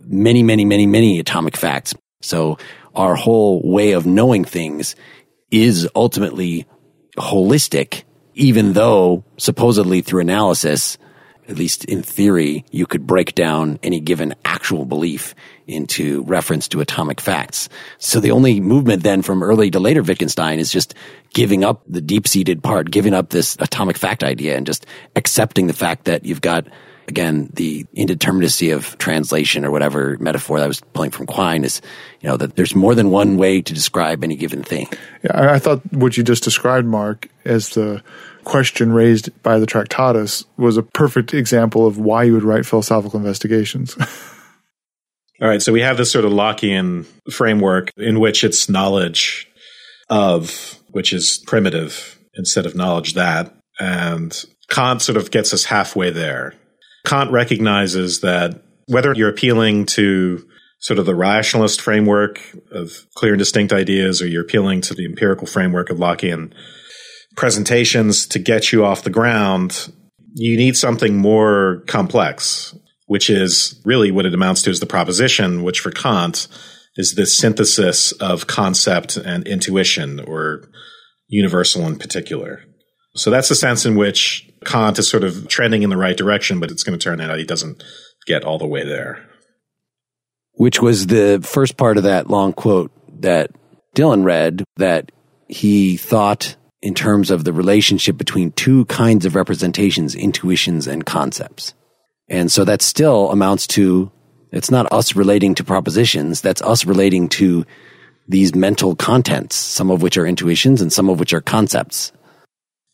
many, 0.01 0.43
many, 0.43 0.65
many, 0.65 0.87
many 0.87 1.21
atomic 1.21 1.57
facts. 1.57 1.95
So 2.21 2.59
our 2.99 3.15
whole 3.15 3.63
way 3.63 3.93
of 3.93 4.05
knowing 4.05 4.45
things 4.45 4.97
is 5.51 5.89
ultimately 5.95 6.67
holistic, 7.17 8.03
even 8.35 8.73
though 8.73 9.25
supposedly 9.39 10.01
through 10.03 10.21
analysis, 10.21 10.99
at 11.49 11.57
least 11.57 11.85
in 11.85 12.03
theory, 12.03 12.65
you 12.71 12.87
could 12.87 13.07
break 13.07 13.35
down 13.35 13.79
any 13.83 14.01
given 14.01 14.35
actual 14.45 14.85
belief 14.85 15.35
into 15.67 16.23
reference 16.25 16.67
to 16.69 16.81
atomic 16.81 17.21
facts. 17.21 17.69
So 17.99 18.21
the 18.21 18.33
only 18.33 18.61
movement 18.61 19.05
then 19.05 19.23
from 19.23 19.43
early 19.43 19.71
to 19.71 19.79
later 19.79 20.03
Wittgenstein 20.03 20.59
is 20.59 20.73
just 20.73 20.95
giving 21.33 21.63
up 21.63 21.83
the 21.87 22.01
deep 22.01 22.27
seated 22.27 22.63
part, 22.63 22.91
giving 22.91 23.15
up 23.15 23.31
this 23.31 23.57
atomic 23.61 23.97
fact 23.97 24.25
idea 24.25 24.57
and 24.57 24.67
just 24.67 24.87
accepting 25.15 25.69
the 25.69 25.73
fact 25.73 26.05
that 26.07 26.25
you've 26.25 26.41
got 26.41 26.67
again, 27.09 27.51
the 27.55 27.85
indeterminacy 27.97 28.75
of 28.75 28.97
translation 28.99 29.65
or 29.65 29.71
whatever 29.71 30.17
metaphor 30.21 30.59
that 30.59 30.65
I 30.65 30.69
was 30.69 30.81
pulling 30.93 31.11
from 31.11 31.27
Quine 31.27 31.65
is, 31.65 31.81
you 32.21 32.29
know, 32.29 32.37
that 32.37 32.55
there's 32.55 32.75
more 32.75 32.95
than 32.95 33.11
one 33.11 33.39
way 33.39 33.63
to 33.63 33.75
describe 33.75 34.23
any 34.23 34.37
given 34.37 34.63
thing. 34.63 34.89
Yeah, 35.25 35.53
I 35.53 35.59
thought 35.59 35.81
what 35.93 36.17
you 36.17 36.23
just 36.23 36.45
described, 36.45 36.87
Mark, 36.87 37.29
as 37.45 37.71
the 37.71 38.03
question 38.45 38.93
raised 38.93 39.31
by 39.43 39.59
the 39.59 39.67
Tractatus 39.67 40.45
was 40.57 40.77
a 40.77 40.83
perfect 40.83 41.35
example 41.35 41.87
of 41.87 41.99
why 41.99 42.25
you 42.25 42.35
would 42.35 42.45
write 42.45 42.67
philosophical 42.67 43.19
investigations. 43.19 43.97
All 45.41 45.49
right, 45.49 45.63
so 45.63 45.73
we 45.73 45.83
have 45.83 45.97
this 45.97 46.13
sort 46.13 46.25
of 46.25 46.33
Lockean 46.33 47.07
framework 47.31 47.91
in 47.97 48.21
which 48.21 48.45
it's 48.45 48.69
knowledge 48.69 49.49
of, 50.11 50.79
which 50.91 51.13
is 51.13 51.43
primitive 51.47 52.19
instead 52.35 52.67
of 52.67 52.75
knowledge 52.75 53.15
that. 53.15 53.55
And 53.79 54.37
Kant 54.69 55.01
sort 55.01 55.17
of 55.17 55.31
gets 55.31 55.55
us 55.55 55.65
halfway 55.65 56.11
there. 56.11 56.55
Kant 57.05 57.31
recognizes 57.31 58.21
that 58.21 58.63
whether 58.87 59.13
you're 59.15 59.29
appealing 59.29 59.87
to 59.87 60.47
sort 60.81 60.99
of 60.99 61.07
the 61.07 61.15
rationalist 61.15 61.81
framework 61.81 62.41
of 62.71 63.07
clear 63.15 63.33
and 63.33 63.39
distinct 63.39 63.73
ideas 63.73 64.23
or 64.23 64.27
you're 64.27 64.43
appealing 64.43 64.81
to 64.81 64.95
the 64.95 65.05
empirical 65.05 65.47
framework 65.47 65.91
of 65.91 65.99
Lockean 65.99 66.53
presentations 67.37 68.27
to 68.27 68.39
get 68.39 68.73
you 68.73 68.85
off 68.85 69.03
the 69.03 69.11
ground, 69.11 69.93
you 70.35 70.57
need 70.57 70.77
something 70.77 71.17
more 71.17 71.83
complex, 71.87 72.77
which 73.07 73.31
is 73.31 73.81
really 73.85 74.11
what 74.11 74.27
it 74.27 74.35
amounts 74.35 74.63
to 74.63 74.71
is 74.71 74.81
the 74.81 74.87
proposition, 74.87 75.63
which 75.63 75.81
for 75.81 75.91
Kant 75.91 76.49
is 76.97 77.15
this 77.15 77.37
synthesis 77.37 78.13
of 78.13 78.47
concept 78.47 79.17
and 79.17 79.47
intuition 79.47 80.21
or 80.21 80.69
universal 81.29 81.87
in 81.87 81.97
particular. 81.97 82.63
So 83.19 83.31
that's 83.31 83.49
the 83.49 83.55
sense 83.55 83.85
in 83.85 83.97
which 83.97 84.49
Kant 84.65 84.99
is 84.99 85.09
sort 85.09 85.25
of 85.25 85.49
trending 85.49 85.83
in 85.83 85.91
the 85.91 85.97
right 85.97 86.17
direction, 86.17 86.61
but 86.61 86.71
it's 86.71 86.85
going 86.85 86.99
to 86.99 87.03
turn 87.03 87.21
out 87.21 87.39
he 87.39 87.45
doesn't 87.45 87.83
get 88.27 88.45
all 88.45 88.59
the 88.59 88.67
way 88.67 88.85
there. 88.85 89.25
Which 90.53 90.81
was 90.81 91.07
the 91.07 91.41
first 91.43 91.77
part 91.77 91.97
of 91.97 92.05
that 92.05 92.29
long 92.29 92.53
quote 92.53 92.93
that 93.21 93.51
Dylan 93.95 94.25
read 94.25 94.65
that 94.77 95.11
he 95.49 95.97
thought 95.97 96.57
in 96.81 96.95
terms 96.95 97.31
of 97.31 97.45
the 97.45 97.53
relationship 97.53 98.17
between 98.17 98.53
two 98.53 98.85
kinds 98.85 99.27
of 99.27 99.35
representations, 99.35 100.15
intuitions 100.15 100.87
and 100.87 101.05
concepts. 101.05 101.75
And 102.29 102.53
so 102.53 102.65
that 102.65 102.83
still 102.83 103.31
amounts 103.31 103.67
to, 103.69 104.13
it's 104.53 104.71
not 104.71 104.93
us 104.93 105.17
relating 105.17 105.55
to 105.57 105.65
propositions. 105.65 106.41
That's 106.41 106.63
us 106.63 106.85
relating 106.85 107.29
to 107.31 107.65
these 108.29 108.55
mental 108.55 108.95
contents, 108.95 109.57
some 109.57 109.91
of 109.91 110.03
which 110.03 110.17
are 110.17 110.27
intuitions 110.27 110.81
and 110.81 110.93
some 110.93 111.09
of 111.09 111.19
which 111.19 111.33
are 111.33 111.41
concepts. 111.41 112.13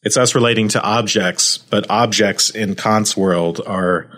It's 0.05 0.19
us 0.19 0.35
relating 0.35 0.69
to 0.69 0.83
objects, 0.83 1.57
but 1.57 1.89
objects 1.89 2.51
in 2.51 2.75
Kant's 2.75 3.17
world 3.17 3.61
are 3.67 4.11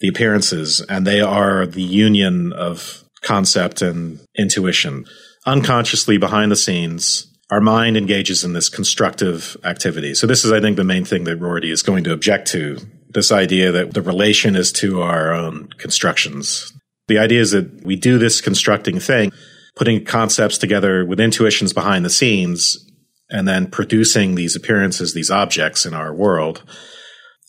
the 0.00 0.08
appearances 0.08 0.80
and 0.88 1.06
they 1.06 1.20
are 1.20 1.66
the 1.66 1.82
union 1.82 2.52
of 2.52 3.04
concept 3.22 3.80
and 3.80 4.18
intuition. 4.36 5.06
Unconsciously 5.46 6.18
behind 6.18 6.50
the 6.50 6.56
scenes, 6.56 7.32
our 7.50 7.60
mind 7.60 7.96
engages 7.96 8.42
in 8.42 8.54
this 8.54 8.68
constructive 8.68 9.56
activity. 9.62 10.14
So 10.14 10.26
this 10.26 10.44
is, 10.44 10.52
I 10.52 10.60
think, 10.60 10.76
the 10.76 10.84
main 10.84 11.04
thing 11.04 11.24
that 11.24 11.40
Rorty 11.40 11.70
is 11.70 11.82
going 11.82 12.04
to 12.04 12.12
object 12.12 12.48
to. 12.48 12.78
This 13.08 13.30
idea 13.30 13.70
that 13.72 13.94
the 13.94 14.02
relation 14.02 14.56
is 14.56 14.72
to 14.72 15.02
our 15.02 15.32
own 15.32 15.68
constructions. 15.78 16.72
The 17.08 17.18
idea 17.18 17.40
is 17.40 17.50
that 17.52 17.84
we 17.84 17.96
do 17.96 18.18
this 18.18 18.40
constructing 18.40 19.00
thing, 19.00 19.32
putting 19.74 20.04
concepts 20.04 20.58
together 20.58 21.04
with 21.04 21.20
intuitions 21.20 21.72
behind 21.72 22.04
the 22.04 22.10
scenes 22.10 22.89
and 23.30 23.46
then 23.46 23.66
producing 23.66 24.34
these 24.34 24.56
appearances, 24.56 25.14
these 25.14 25.30
objects 25.30 25.86
in 25.86 25.94
our 25.94 26.12
world. 26.12 26.62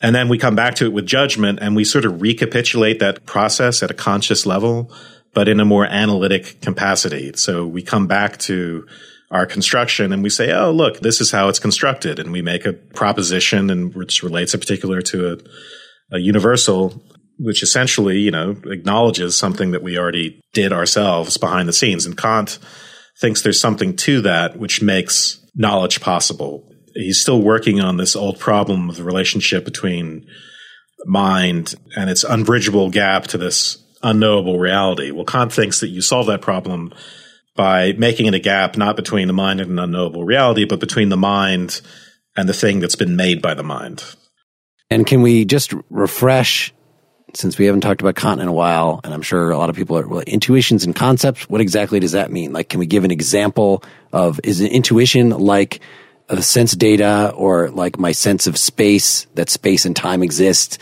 And 0.01 0.15
then 0.15 0.29
we 0.29 0.37
come 0.37 0.55
back 0.55 0.75
to 0.75 0.85
it 0.85 0.93
with 0.93 1.05
judgment 1.05 1.59
and 1.61 1.75
we 1.75 1.83
sort 1.83 2.05
of 2.05 2.21
recapitulate 2.21 2.99
that 2.99 3.25
process 3.25 3.83
at 3.83 3.91
a 3.91 3.95
conscious 3.95 4.45
level, 4.45 4.91
but 5.33 5.47
in 5.47 5.59
a 5.59 5.65
more 5.65 5.85
analytic 5.85 6.59
capacity. 6.61 7.31
So 7.35 7.67
we 7.67 7.83
come 7.83 8.07
back 8.07 8.37
to 8.39 8.87
our 9.29 9.45
construction 9.45 10.11
and 10.11 10.23
we 10.23 10.29
say, 10.29 10.51
oh, 10.51 10.71
look, 10.71 10.99
this 10.99 11.21
is 11.21 11.31
how 11.31 11.49
it's 11.49 11.59
constructed. 11.59 12.19
And 12.19 12.31
we 12.31 12.41
make 12.41 12.65
a 12.65 12.73
proposition 12.73 13.69
and 13.69 13.95
which 13.95 14.23
relates 14.23 14.53
in 14.53 14.59
particular 14.59 15.01
to 15.03 15.33
a, 15.33 16.15
a 16.15 16.19
universal, 16.19 17.01
which 17.39 17.63
essentially, 17.63 18.19
you 18.19 18.31
know, 18.31 18.57
acknowledges 18.65 19.37
something 19.37 19.71
that 19.71 19.83
we 19.83 19.97
already 19.97 20.41
did 20.53 20.73
ourselves 20.73 21.37
behind 21.37 21.69
the 21.69 21.73
scenes. 21.73 22.05
And 22.05 22.17
Kant 22.17 22.59
thinks 23.19 23.41
there's 23.41 23.59
something 23.59 23.95
to 23.97 24.21
that 24.21 24.57
which 24.57 24.81
makes 24.81 25.40
knowledge 25.55 26.01
possible. 26.01 26.67
He's 26.93 27.21
still 27.21 27.41
working 27.41 27.79
on 27.79 27.97
this 27.97 28.15
old 28.15 28.39
problem 28.39 28.89
of 28.89 28.97
the 28.97 29.03
relationship 29.03 29.65
between 29.65 30.27
mind 31.05 31.75
and 31.95 32.09
its 32.09 32.23
unbridgeable 32.23 32.89
gap 32.89 33.27
to 33.27 33.37
this 33.37 33.77
unknowable 34.03 34.59
reality. 34.59 35.11
Well, 35.11 35.25
Kant 35.25 35.53
thinks 35.53 35.79
that 35.79 35.89
you 35.89 36.01
solve 36.01 36.27
that 36.27 36.41
problem 36.41 36.93
by 37.55 37.93
making 37.93 38.27
it 38.27 38.33
a 38.33 38.39
gap 38.39 38.77
not 38.77 38.95
between 38.95 39.27
the 39.27 39.33
mind 39.33 39.61
and 39.61 39.71
an 39.71 39.79
unknowable 39.79 40.23
reality, 40.23 40.65
but 40.65 40.79
between 40.79 41.09
the 41.09 41.17
mind 41.17 41.81
and 42.35 42.47
the 42.47 42.53
thing 42.53 42.79
that's 42.79 42.95
been 42.95 43.15
made 43.15 43.41
by 43.41 43.53
the 43.53 43.63
mind. 43.63 44.03
And 44.89 45.05
can 45.05 45.21
we 45.21 45.45
just 45.45 45.73
refresh, 45.89 46.73
since 47.33 47.57
we 47.57 47.65
haven't 47.65 47.81
talked 47.81 48.01
about 48.01 48.15
Kant 48.15 48.41
in 48.41 48.47
a 48.47 48.53
while, 48.53 48.99
and 49.03 49.13
I'm 49.13 49.21
sure 49.21 49.51
a 49.51 49.57
lot 49.57 49.69
of 49.69 49.75
people 49.75 49.97
are, 49.97 50.07
well, 50.07 50.21
intuitions 50.21 50.83
and 50.83 50.95
concepts, 50.95 51.49
what 51.49 51.61
exactly 51.61 51.99
does 51.99 52.11
that 52.11 52.31
mean? 52.31 52.53
Like, 52.53 52.69
can 52.69 52.79
we 52.79 52.85
give 52.85 53.03
an 53.03 53.11
example 53.11 53.83
of, 54.11 54.39
is 54.43 54.61
an 54.61 54.67
intuition 54.67 55.29
like 55.29 55.81
a 56.29 56.41
sense 56.41 56.73
data 56.73 57.33
or 57.35 57.69
like 57.69 57.99
my 57.99 58.11
sense 58.11 58.47
of 58.47 58.57
space, 58.57 59.25
that 59.35 59.49
space 59.49 59.85
and 59.85 59.95
time 59.95 60.23
exist, 60.23 60.77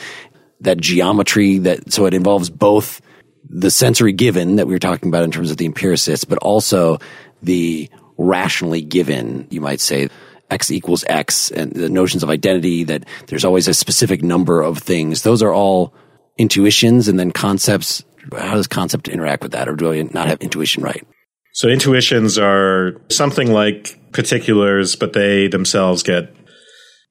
that 0.61 0.77
geometry 0.77 1.59
that, 1.59 1.91
so 1.91 2.05
it 2.05 2.13
involves 2.13 2.49
both 2.49 3.01
the 3.49 3.71
sensory 3.71 4.13
given 4.13 4.57
that 4.57 4.67
we 4.67 4.73
were 4.73 4.79
talking 4.79 5.09
about 5.09 5.23
in 5.23 5.31
terms 5.31 5.49
of 5.49 5.57
the 5.57 5.65
empiricists, 5.65 6.25
but 6.25 6.37
also 6.39 6.99
the 7.41 7.89
rationally 8.17 8.81
given, 8.81 9.47
you 9.49 9.61
might 9.61 9.79
say, 9.79 10.09
X 10.51 10.71
equals 10.71 11.03
X 11.07 11.51
and 11.51 11.71
the 11.73 11.89
notions 11.89 12.23
of 12.23 12.29
identity 12.29 12.83
that 12.83 13.05
there's 13.27 13.45
always 13.45 13.67
a 13.67 13.73
specific 13.73 14.23
number 14.23 14.61
of 14.61 14.79
things. 14.79 15.21
Those 15.21 15.43
are 15.43 15.53
all 15.53 15.93
intuitions 16.39 17.07
and 17.07 17.19
then 17.19 17.31
concepts. 17.31 18.03
How 18.35 18.55
does 18.55 18.67
concept 18.67 19.07
interact 19.07 19.43
with 19.43 19.51
that? 19.51 19.69
Or 19.69 19.75
do 19.75 19.91
I 19.91 20.01
not 20.13 20.27
have 20.27 20.41
intuition 20.41 20.83
right? 20.83 21.05
So 21.53 21.67
intuitions 21.67 22.37
are 22.37 22.99
something 23.09 23.51
like 23.51 23.99
particulars, 24.11 24.95
but 24.95 25.13
they 25.13 25.47
themselves 25.47 26.03
get 26.03 26.35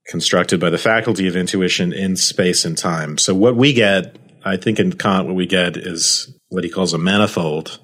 constructed 0.09 0.59
by 0.59 0.71
the 0.71 0.79
faculty 0.79 1.29
of 1.29 1.37
intuition 1.37 1.93
in 1.93 2.17
space 2.17 2.65
and 2.65 2.77
time. 2.77 3.19
So 3.19 3.35
what 3.35 3.57
we 3.57 3.73
get, 3.73 4.17
I 4.45 4.57
think 4.57 4.81
in 4.81 4.95
Kant, 4.95 5.27
what 5.27 5.37
we 5.37 5.47
get 5.47 5.77
is 5.77 6.33
what 6.49 6.65
he 6.65 6.71
calls 6.71 6.95
a 6.95 6.99
manifold, 6.99 7.79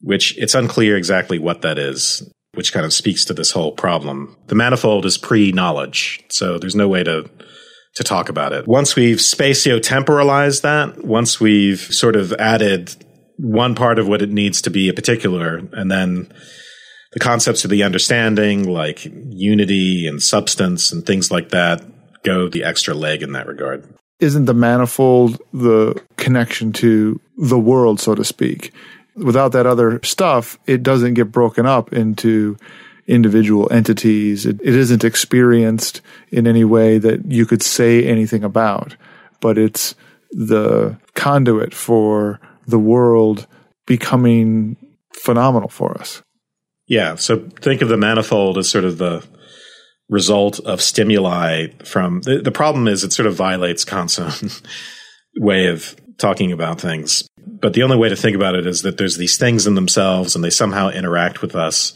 which 0.00 0.36
it's 0.36 0.54
unclear 0.54 0.96
exactly 0.96 1.38
what 1.38 1.62
that 1.62 1.78
is 1.78 2.22
which 2.56 2.72
kind 2.72 2.86
of 2.86 2.92
speaks 2.92 3.24
to 3.26 3.34
this 3.34 3.50
whole 3.50 3.72
problem. 3.72 4.34
The 4.46 4.54
manifold 4.54 5.04
is 5.04 5.18
pre-knowledge, 5.18 6.24
so 6.30 6.58
there's 6.58 6.74
no 6.74 6.88
way 6.88 7.04
to 7.04 7.28
to 7.96 8.04
talk 8.04 8.28
about 8.28 8.52
it. 8.52 8.66
Once 8.66 8.96
we've 8.96 9.18
spatio-temporalized 9.18 10.62
that, 10.62 11.04
once 11.04 11.40
we've 11.40 11.80
sort 11.80 12.16
of 12.16 12.32
added 12.34 12.94
one 13.38 13.74
part 13.74 13.98
of 13.98 14.08
what 14.08 14.22
it 14.22 14.30
needs 14.30 14.62
to 14.62 14.70
be 14.70 14.88
a 14.88 14.94
particular, 14.94 15.60
and 15.72 15.90
then 15.90 16.32
the 17.12 17.20
concepts 17.20 17.64
of 17.64 17.70
the 17.70 17.82
understanding, 17.82 18.68
like 18.68 19.04
unity 19.04 20.06
and 20.06 20.22
substance 20.22 20.92
and 20.92 21.04
things 21.04 21.30
like 21.30 21.50
that, 21.50 21.82
go 22.22 22.48
the 22.48 22.64
extra 22.64 22.94
leg 22.94 23.22
in 23.22 23.32
that 23.32 23.46
regard. 23.46 23.86
Isn't 24.20 24.46
the 24.46 24.54
manifold 24.54 25.40
the 25.52 26.00
connection 26.16 26.72
to 26.74 27.20
the 27.36 27.58
world, 27.58 28.00
so 28.00 28.14
to 28.14 28.24
speak? 28.24 28.72
without 29.16 29.52
that 29.52 29.66
other 29.66 30.00
stuff, 30.02 30.58
it 30.66 30.82
doesn't 30.82 31.14
get 31.14 31.32
broken 31.32 31.66
up 31.66 31.92
into 31.92 32.56
individual 33.06 33.68
entities. 33.72 34.46
It, 34.46 34.60
it 34.62 34.74
isn't 34.74 35.04
experienced 35.04 36.00
in 36.30 36.46
any 36.46 36.64
way 36.64 36.98
that 36.98 37.30
you 37.30 37.46
could 37.46 37.62
say 37.62 38.04
anything 38.04 38.44
about, 38.44 38.96
but 39.40 39.58
it's 39.58 39.94
the 40.30 40.98
conduit 41.14 41.74
for 41.74 42.40
the 42.66 42.78
world 42.78 43.46
becoming 43.86 44.76
phenomenal 45.14 45.68
for 45.68 45.98
us. 45.98 46.22
Yeah. 46.88 47.14
So 47.16 47.38
think 47.60 47.82
of 47.82 47.88
the 47.88 47.96
manifold 47.96 48.58
as 48.58 48.68
sort 48.68 48.84
of 48.84 48.98
the 48.98 49.24
result 50.08 50.60
of 50.60 50.80
stimuli 50.80 51.68
from 51.84 52.20
the, 52.22 52.40
the 52.40 52.52
problem 52.52 52.86
is 52.86 53.02
it 53.02 53.12
sort 53.12 53.26
of 53.26 53.34
violates 53.34 53.84
Kant's 53.84 54.18
own 54.18 54.50
way 55.36 55.66
of 55.66 55.96
talking 56.18 56.52
about 56.52 56.80
things 56.80 57.26
but 57.60 57.72
the 57.72 57.82
only 57.82 57.96
way 57.96 58.08
to 58.08 58.16
think 58.16 58.36
about 58.36 58.54
it 58.54 58.66
is 58.66 58.82
that 58.82 58.98
there's 58.98 59.16
these 59.16 59.36
things 59.36 59.66
in 59.66 59.74
themselves 59.74 60.34
and 60.34 60.44
they 60.44 60.50
somehow 60.50 60.88
interact 60.88 61.42
with 61.42 61.54
us 61.54 61.92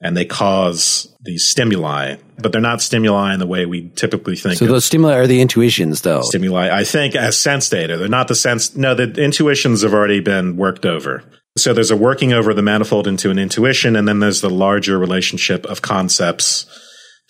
and 0.00 0.16
they 0.16 0.24
cause 0.24 1.14
these 1.22 1.48
stimuli, 1.48 2.16
but 2.38 2.52
they're 2.52 2.60
not 2.60 2.80
stimuli 2.80 3.34
in 3.34 3.40
the 3.40 3.46
way 3.46 3.66
we 3.66 3.90
typically 3.90 4.36
think. 4.36 4.56
So 4.56 4.66
those 4.66 4.84
stimuli 4.84 5.16
are 5.16 5.26
the 5.26 5.40
intuitions, 5.40 6.00
though. 6.00 6.22
Stimuli, 6.22 6.70
I 6.70 6.84
think, 6.84 7.14
as 7.14 7.36
sense 7.36 7.68
data. 7.68 7.98
They're 7.98 8.08
not 8.08 8.28
the 8.28 8.34
sense. 8.34 8.74
No, 8.74 8.94
the 8.94 9.22
intuitions 9.22 9.82
have 9.82 9.92
already 9.92 10.20
been 10.20 10.56
worked 10.56 10.86
over. 10.86 11.22
So 11.58 11.74
there's 11.74 11.90
a 11.90 11.96
working 11.96 12.32
over 12.32 12.54
the 12.54 12.62
manifold 12.62 13.06
into 13.06 13.30
an 13.30 13.38
intuition, 13.38 13.96
and 13.96 14.08
then 14.08 14.20
there's 14.20 14.40
the 14.40 14.50
larger 14.50 14.98
relationship 14.98 15.66
of 15.66 15.82
concepts 15.82 16.64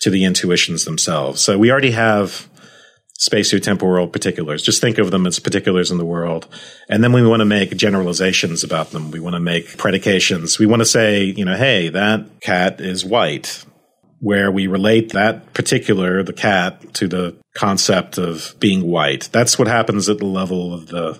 to 0.01 0.09
the 0.09 0.23
intuitions 0.23 0.85
themselves. 0.85 1.41
So 1.41 1.57
we 1.57 1.71
already 1.71 1.91
have 1.91 2.47
spatio-temporal 3.21 4.07
particulars. 4.07 4.63
Just 4.63 4.81
think 4.81 4.97
of 4.97 5.11
them 5.11 5.27
as 5.27 5.39
particulars 5.39 5.91
in 5.91 5.99
the 5.99 6.05
world. 6.05 6.47
And 6.89 7.03
then 7.03 7.13
we 7.13 7.25
want 7.25 7.41
to 7.41 7.45
make 7.45 7.75
generalizations 7.77 8.63
about 8.63 8.91
them. 8.91 9.11
We 9.11 9.19
want 9.19 9.35
to 9.35 9.39
make 9.39 9.77
predications. 9.77 10.57
We 10.57 10.65
want 10.65 10.81
to 10.81 10.85
say, 10.85 11.23
you 11.23 11.45
know, 11.45 11.55
hey, 11.55 11.89
that 11.89 12.41
cat 12.41 12.81
is 12.81 13.05
white, 13.05 13.63
where 14.19 14.51
we 14.51 14.65
relate 14.65 15.11
that 15.11 15.53
particular, 15.53 16.23
the 16.23 16.33
cat, 16.33 16.93
to 16.95 17.07
the 17.07 17.37
concept 17.55 18.17
of 18.17 18.55
being 18.59 18.87
white. 18.87 19.29
That's 19.31 19.59
what 19.59 19.67
happens 19.67 20.09
at 20.09 20.17
the 20.17 20.25
level 20.25 20.73
of 20.73 20.87
the, 20.87 21.19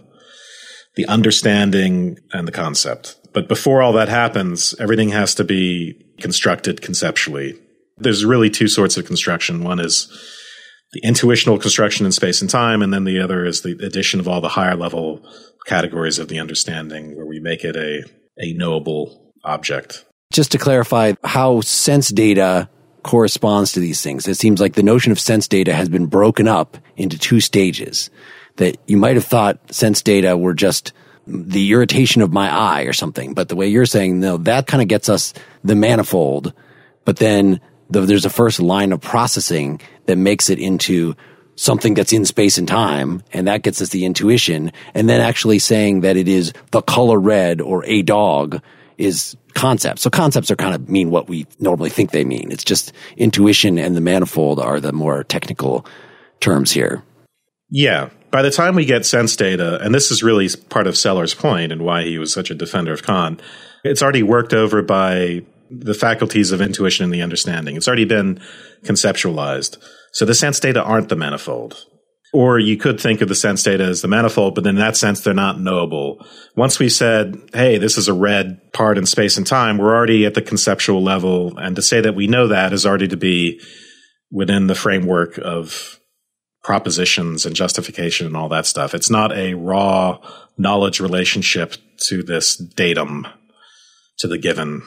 the 0.95 1.05
understanding 1.05 2.17
and 2.33 2.47
the 2.47 2.51
concept. 2.51 3.17
But 3.33 3.47
before 3.47 3.81
all 3.81 3.93
that 3.93 4.09
happens, 4.09 4.73
everything 4.79 5.09
has 5.09 5.35
to 5.35 5.43
be 5.43 6.03
constructed 6.19 6.81
conceptually. 6.81 7.59
There's 7.97 8.25
really 8.25 8.49
two 8.49 8.67
sorts 8.67 8.97
of 8.97 9.05
construction. 9.05 9.63
One 9.63 9.79
is 9.79 10.11
the 10.93 11.01
intuitional 11.03 11.57
construction 11.57 12.05
in 12.05 12.11
space 12.11 12.41
and 12.41 12.49
time, 12.49 12.81
and 12.81 12.93
then 12.93 13.05
the 13.05 13.19
other 13.19 13.45
is 13.45 13.61
the 13.61 13.77
addition 13.85 14.19
of 14.19 14.27
all 14.27 14.41
the 14.41 14.49
higher 14.49 14.75
level 14.75 15.25
categories 15.65 16.19
of 16.19 16.27
the 16.27 16.39
understanding 16.39 17.15
where 17.15 17.25
we 17.25 17.39
make 17.39 17.63
it 17.63 17.75
a, 17.75 18.03
a 18.37 18.53
knowable 18.53 19.33
object. 19.43 20.05
Just 20.33 20.51
to 20.51 20.57
clarify 20.57 21.13
how 21.23 21.61
sense 21.61 22.09
data 22.09 22.69
corresponds 23.03 23.73
to 23.73 23.79
these 23.79 24.01
things, 24.01 24.27
it 24.27 24.35
seems 24.35 24.59
like 24.59 24.73
the 24.73 24.83
notion 24.83 25.11
of 25.11 25.19
sense 25.19 25.47
data 25.47 25.73
has 25.73 25.89
been 25.89 26.07
broken 26.07 26.47
up 26.47 26.77
into 26.97 27.17
two 27.17 27.39
stages. 27.39 28.09
That 28.57 28.77
you 28.85 28.97
might 28.97 29.15
have 29.15 29.25
thought 29.25 29.73
sense 29.73 30.01
data 30.01 30.37
were 30.37 30.53
just 30.53 30.93
the 31.25 31.71
irritation 31.71 32.21
of 32.21 32.33
my 32.33 32.53
eye 32.53 32.83
or 32.83 32.93
something, 32.93 33.33
but 33.33 33.47
the 33.47 33.55
way 33.55 33.67
you're 33.67 33.85
saying, 33.85 34.19
no, 34.19 34.37
that 34.37 34.67
kind 34.67 34.81
of 34.81 34.87
gets 34.87 35.07
us 35.07 35.33
the 35.63 35.75
manifold, 35.75 36.53
but 37.05 37.17
then 37.17 37.61
the, 37.89 38.01
there's 38.01 38.25
a 38.25 38.29
first 38.29 38.59
line 38.59 38.91
of 38.91 39.01
processing 39.01 39.79
that 40.11 40.17
makes 40.17 40.49
it 40.49 40.59
into 40.59 41.15
something 41.55 41.93
that's 41.93 42.11
in 42.11 42.25
space 42.25 42.57
and 42.57 42.67
time, 42.67 43.23
and 43.31 43.47
that 43.47 43.61
gets 43.61 43.81
us 43.81 43.89
the 43.89 44.03
intuition. 44.03 44.73
And 44.93 45.07
then 45.07 45.21
actually 45.21 45.59
saying 45.59 46.01
that 46.01 46.17
it 46.17 46.27
is 46.27 46.51
the 46.71 46.81
color 46.81 47.17
red 47.17 47.61
or 47.61 47.85
a 47.85 48.01
dog 48.01 48.61
is 48.97 49.37
concepts. 49.53 50.01
So 50.01 50.09
concepts 50.09 50.51
are 50.51 50.57
kind 50.57 50.75
of 50.75 50.89
mean 50.89 51.11
what 51.11 51.29
we 51.29 51.47
normally 51.59 51.89
think 51.89 52.11
they 52.11 52.25
mean. 52.25 52.51
It's 52.51 52.65
just 52.65 52.91
intuition 53.15 53.77
and 53.77 53.95
the 53.95 54.01
manifold 54.01 54.59
are 54.59 54.81
the 54.81 54.91
more 54.91 55.23
technical 55.23 55.85
terms 56.41 56.73
here. 56.73 57.03
Yeah. 57.69 58.09
By 58.31 58.41
the 58.41 58.51
time 58.51 58.75
we 58.75 58.83
get 58.83 59.05
sense 59.05 59.35
data, 59.37 59.79
and 59.81 59.95
this 59.95 60.11
is 60.11 60.23
really 60.23 60.49
part 60.69 60.87
of 60.87 60.97
Sellars' 60.97 61.33
point 61.33 61.71
and 61.71 61.83
why 61.83 62.03
he 62.03 62.17
was 62.17 62.33
such 62.33 62.51
a 62.51 62.55
defender 62.55 62.91
of 62.91 63.03
Kant, 63.03 63.41
it's 63.85 64.03
already 64.03 64.23
worked 64.23 64.53
over 64.53 64.81
by 64.81 65.45
the 65.69 65.93
faculties 65.93 66.51
of 66.51 66.61
intuition 66.61 67.05
and 67.05 67.13
the 67.13 67.21
understanding. 67.21 67.77
It's 67.77 67.87
already 67.87 68.05
been 68.05 68.41
conceptualized. 68.83 69.77
So 70.13 70.25
the 70.25 70.35
sense 70.35 70.59
data 70.59 70.83
aren't 70.83 71.09
the 71.09 71.15
manifold. 71.15 71.85
Or 72.33 72.59
you 72.59 72.77
could 72.77 72.99
think 72.99 73.19
of 73.19 73.27
the 73.27 73.35
sense 73.35 73.61
data 73.61 73.83
as 73.83 74.01
the 74.01 74.07
manifold, 74.07 74.55
but 74.55 74.65
in 74.65 74.75
that 74.75 74.95
sense, 74.95 75.19
they're 75.19 75.33
not 75.33 75.59
knowable. 75.59 76.25
Once 76.55 76.79
we 76.79 76.87
said, 76.87 77.37
hey, 77.53 77.77
this 77.77 77.97
is 77.97 78.07
a 78.07 78.13
red 78.13 78.71
part 78.71 78.97
in 78.97 79.05
space 79.05 79.35
and 79.35 79.45
time, 79.45 79.77
we're 79.77 79.93
already 79.93 80.25
at 80.25 80.33
the 80.33 80.41
conceptual 80.41 81.03
level. 81.03 81.57
And 81.57 81.75
to 81.75 81.81
say 81.81 81.99
that 81.99 82.15
we 82.15 82.27
know 82.27 82.47
that 82.47 82.71
is 82.71 82.85
already 82.85 83.09
to 83.09 83.17
be 83.17 83.59
within 84.31 84.67
the 84.67 84.75
framework 84.75 85.37
of 85.39 85.99
propositions 86.63 87.45
and 87.45 87.55
justification 87.55 88.27
and 88.27 88.37
all 88.37 88.47
that 88.49 88.65
stuff. 88.65 88.93
It's 88.93 89.09
not 89.09 89.33
a 89.33 89.55
raw 89.55 90.19
knowledge 90.57 90.99
relationship 91.01 91.75
to 92.07 92.23
this 92.23 92.55
datum, 92.55 93.27
to 94.19 94.27
the 94.27 94.37
given. 94.37 94.83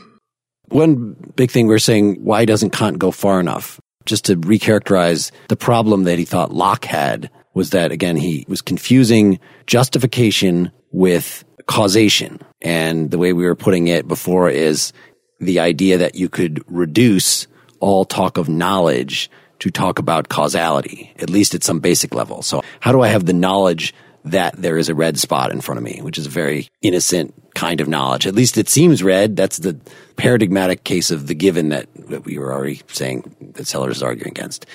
One 0.68 1.32
big 1.36 1.50
thing 1.50 1.66
we're 1.66 1.78
saying, 1.78 2.24
why 2.24 2.46
doesn't 2.46 2.70
Kant 2.70 2.98
go 2.98 3.10
far 3.10 3.38
enough? 3.38 3.80
Just 4.06 4.26
to 4.26 4.36
recharacterize 4.36 5.30
the 5.48 5.56
problem 5.56 6.04
that 6.04 6.18
he 6.18 6.24
thought 6.24 6.52
Locke 6.52 6.84
had 6.84 7.30
was 7.54 7.70
that 7.70 7.92
again, 7.92 8.16
he 8.16 8.44
was 8.48 8.60
confusing 8.60 9.38
justification 9.66 10.70
with 10.92 11.44
causation. 11.66 12.40
And 12.60 13.10
the 13.10 13.18
way 13.18 13.32
we 13.32 13.44
were 13.44 13.54
putting 13.54 13.88
it 13.88 14.06
before 14.06 14.50
is 14.50 14.92
the 15.40 15.60
idea 15.60 15.98
that 15.98 16.14
you 16.14 16.28
could 16.28 16.62
reduce 16.66 17.46
all 17.80 18.04
talk 18.04 18.38
of 18.38 18.48
knowledge 18.48 19.30
to 19.60 19.70
talk 19.70 19.98
about 19.98 20.28
causality, 20.28 21.12
at 21.18 21.30
least 21.30 21.54
at 21.54 21.62
some 21.62 21.80
basic 21.80 22.14
level. 22.14 22.42
So 22.42 22.62
how 22.80 22.92
do 22.92 23.00
I 23.00 23.08
have 23.08 23.26
the 23.26 23.32
knowledge 23.32 23.94
that 24.24 24.56
there 24.56 24.78
is 24.78 24.88
a 24.88 24.94
red 24.94 25.18
spot 25.18 25.52
in 25.52 25.60
front 25.60 25.78
of 25.78 25.84
me, 25.84 26.00
which 26.02 26.18
is 26.18 26.26
a 26.26 26.30
very 26.30 26.68
innocent 26.80 27.34
kind 27.54 27.80
of 27.80 27.88
knowledge. 27.88 28.26
At 28.26 28.34
least 28.34 28.56
it 28.56 28.68
seems 28.68 29.02
red. 29.02 29.36
That's 29.36 29.58
the 29.58 29.78
paradigmatic 30.16 30.84
case 30.84 31.10
of 31.10 31.26
the 31.26 31.34
given 31.34 31.68
that, 31.68 31.88
that 32.08 32.24
we 32.24 32.38
were 32.38 32.52
already 32.52 32.80
saying 32.88 33.52
that 33.54 33.66
Sellars 33.66 33.96
is 33.96 34.02
arguing 34.02 34.30
against. 34.30 34.66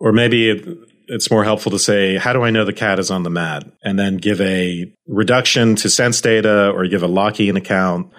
Or 0.00 0.12
maybe 0.12 0.50
it, 0.50 0.66
it's 1.06 1.30
more 1.30 1.44
helpful 1.44 1.70
to 1.72 1.78
say, 1.78 2.16
how 2.16 2.32
do 2.32 2.42
I 2.42 2.50
know 2.50 2.64
the 2.64 2.72
cat 2.72 2.98
is 2.98 3.10
on 3.10 3.22
the 3.22 3.30
mat? 3.30 3.64
And 3.82 3.98
then 3.98 4.16
give 4.16 4.40
a 4.40 4.92
reduction 5.06 5.76
to 5.76 5.88
sense 5.88 6.20
data 6.20 6.70
or 6.70 6.86
give 6.88 7.02
a 7.02 7.08
Lockean 7.08 7.56
account 7.56 8.12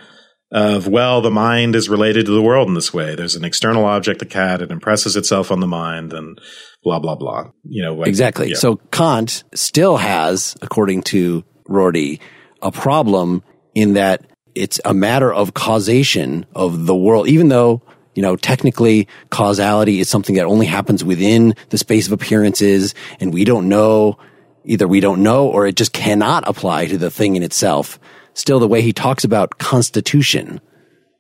of, 0.56 0.88
well, 0.88 1.20
the 1.20 1.30
mind 1.30 1.76
is 1.76 1.90
related 1.90 2.26
to 2.28 2.32
the 2.32 2.42
world 2.42 2.70
in 2.70 2.76
this 2.76 2.94
way. 2.94 3.14
There's 3.14 3.36
an 3.36 3.44
external 3.44 3.84
object, 3.84 4.20
the 4.20 4.26
cat, 4.26 4.62
it 4.62 4.72
impresses 4.72 5.18
itself 5.18 5.52
on 5.52 5.60
the 5.60 5.68
mind 5.68 6.14
and 6.14 6.40
blah, 6.82 6.98
blah, 7.00 7.16
blah. 7.16 7.52
You 7.66 7.84
know, 7.84 7.94
like, 7.94 8.08
exactly. 8.08 8.52
yeah. 8.52 8.56
So 8.56 8.78
Kant 8.90 9.44
still 9.54 9.98
has, 9.98 10.56
according 10.62 11.04
to 11.04 11.44
Rorty, 11.68 12.22
a 12.62 12.72
problem 12.72 13.44
in 13.74 13.96
that 13.96 14.26
it's 14.56 14.80
a 14.86 14.94
matter 14.94 15.32
of 15.32 15.54
causation 15.54 16.46
of 16.56 16.86
the 16.86 16.96
world, 16.96 17.28
even 17.28 17.50
though 17.50 17.82
you 18.14 18.22
know, 18.22 18.38
technically 18.38 19.10
causality 19.30 20.00
is 20.00 20.08
something 20.08 20.36
that 20.36 20.46
only 20.46 20.68
happens 20.68 21.04
within 21.04 21.54
the 21.70 21.78
space 21.78 22.08
of 22.08 22.14
appearances 22.14 22.96
and 23.20 23.34
we 23.34 23.44
don't 23.44 23.68
know, 23.68 24.18
either 24.64 24.88
we 24.88 25.02
don't 25.02 25.22
know 25.22 25.50
or 25.50 25.68
it 25.68 25.76
just 25.76 25.92
cannot 25.92 26.48
apply 26.48 26.86
to 26.86 26.98
the 26.98 27.12
thing 27.12 27.36
in 27.36 27.44
itself. 27.44 28.00
Still, 28.36 28.60
the 28.60 28.68
way 28.68 28.82
he 28.82 28.94
talks 28.94 29.24
about 29.24 29.58
constitution, 29.58 30.62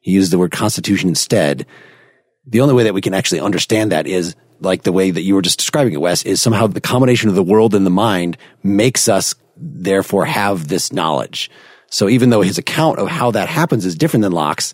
he 0.01 0.11
used 0.11 0.32
the 0.32 0.38
word 0.38 0.51
constitution 0.51 1.09
instead. 1.09 1.66
The 2.45 2.61
only 2.61 2.76
way 2.76 2.84
that 2.84 2.93
we 2.93 3.01
can 3.01 3.13
actually 3.16 3.39
understand 3.39 3.91
that 3.91 4.05
is 4.05 4.36
like 4.59 4.84
the 4.84 4.91
way 4.91 5.11
that 5.11 5.22
you 5.22 5.34
were 5.34 5.41
just 5.41 5.57
describing 5.57 5.93
it, 5.93 6.01
Wes, 6.01 6.24
is 6.24 6.41
somehow 6.41 6.68
the 6.68 6.82
combination 6.82 7.30
of 7.30 7.36
the 7.36 7.43
world 7.43 7.74
and 7.74 7.86
the 7.86 7.89
mind 7.89 8.38
makes 8.63 9.07
us 9.07 9.34
therefore 9.57 10.26
have 10.26 10.68
this 10.68 10.91
knowledge. 10.91 11.49
So 11.89 12.09
even 12.09 12.30
though 12.30 12.41
his 12.41 12.57
account 12.57 12.99
of 12.99 13.07
how 13.07 13.32
that 13.32 13.47
happens 13.47 13.86
is 13.86 13.95
different 13.95 14.24
than 14.24 14.32
Locke's, 14.34 14.74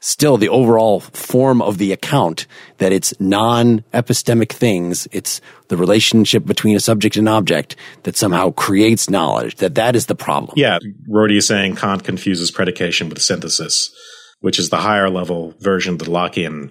still 0.00 0.36
the 0.36 0.48
overall 0.48 1.00
form 1.00 1.60
of 1.60 1.78
the 1.78 1.92
account 1.92 2.46
that 2.78 2.92
it's 2.92 3.18
non-epistemic 3.20 4.52
things. 4.52 5.08
It's 5.12 5.40
the 5.68 5.76
relationship 5.76 6.44
between 6.44 6.76
a 6.76 6.80
subject 6.80 7.16
and 7.16 7.28
object 7.28 7.76
that 8.04 8.16
somehow 8.16 8.50
creates 8.52 9.10
knowledge, 9.10 9.56
that 9.56 9.74
that 9.74 9.96
is 9.96 10.06
the 10.06 10.14
problem. 10.14 10.54
Yeah. 10.56 10.78
Rorty 11.08 11.36
is 11.36 11.46
saying 11.46 11.76
Kant 11.76 12.04
confuses 12.04 12.50
predication 12.50 13.08
with 13.08 13.20
synthesis, 13.20 13.92
which 14.40 14.58
is 14.58 14.70
the 14.70 14.78
higher 14.78 15.10
level 15.10 15.54
version 15.58 15.94
of 15.94 15.98
the 15.98 16.06
Lockean 16.06 16.70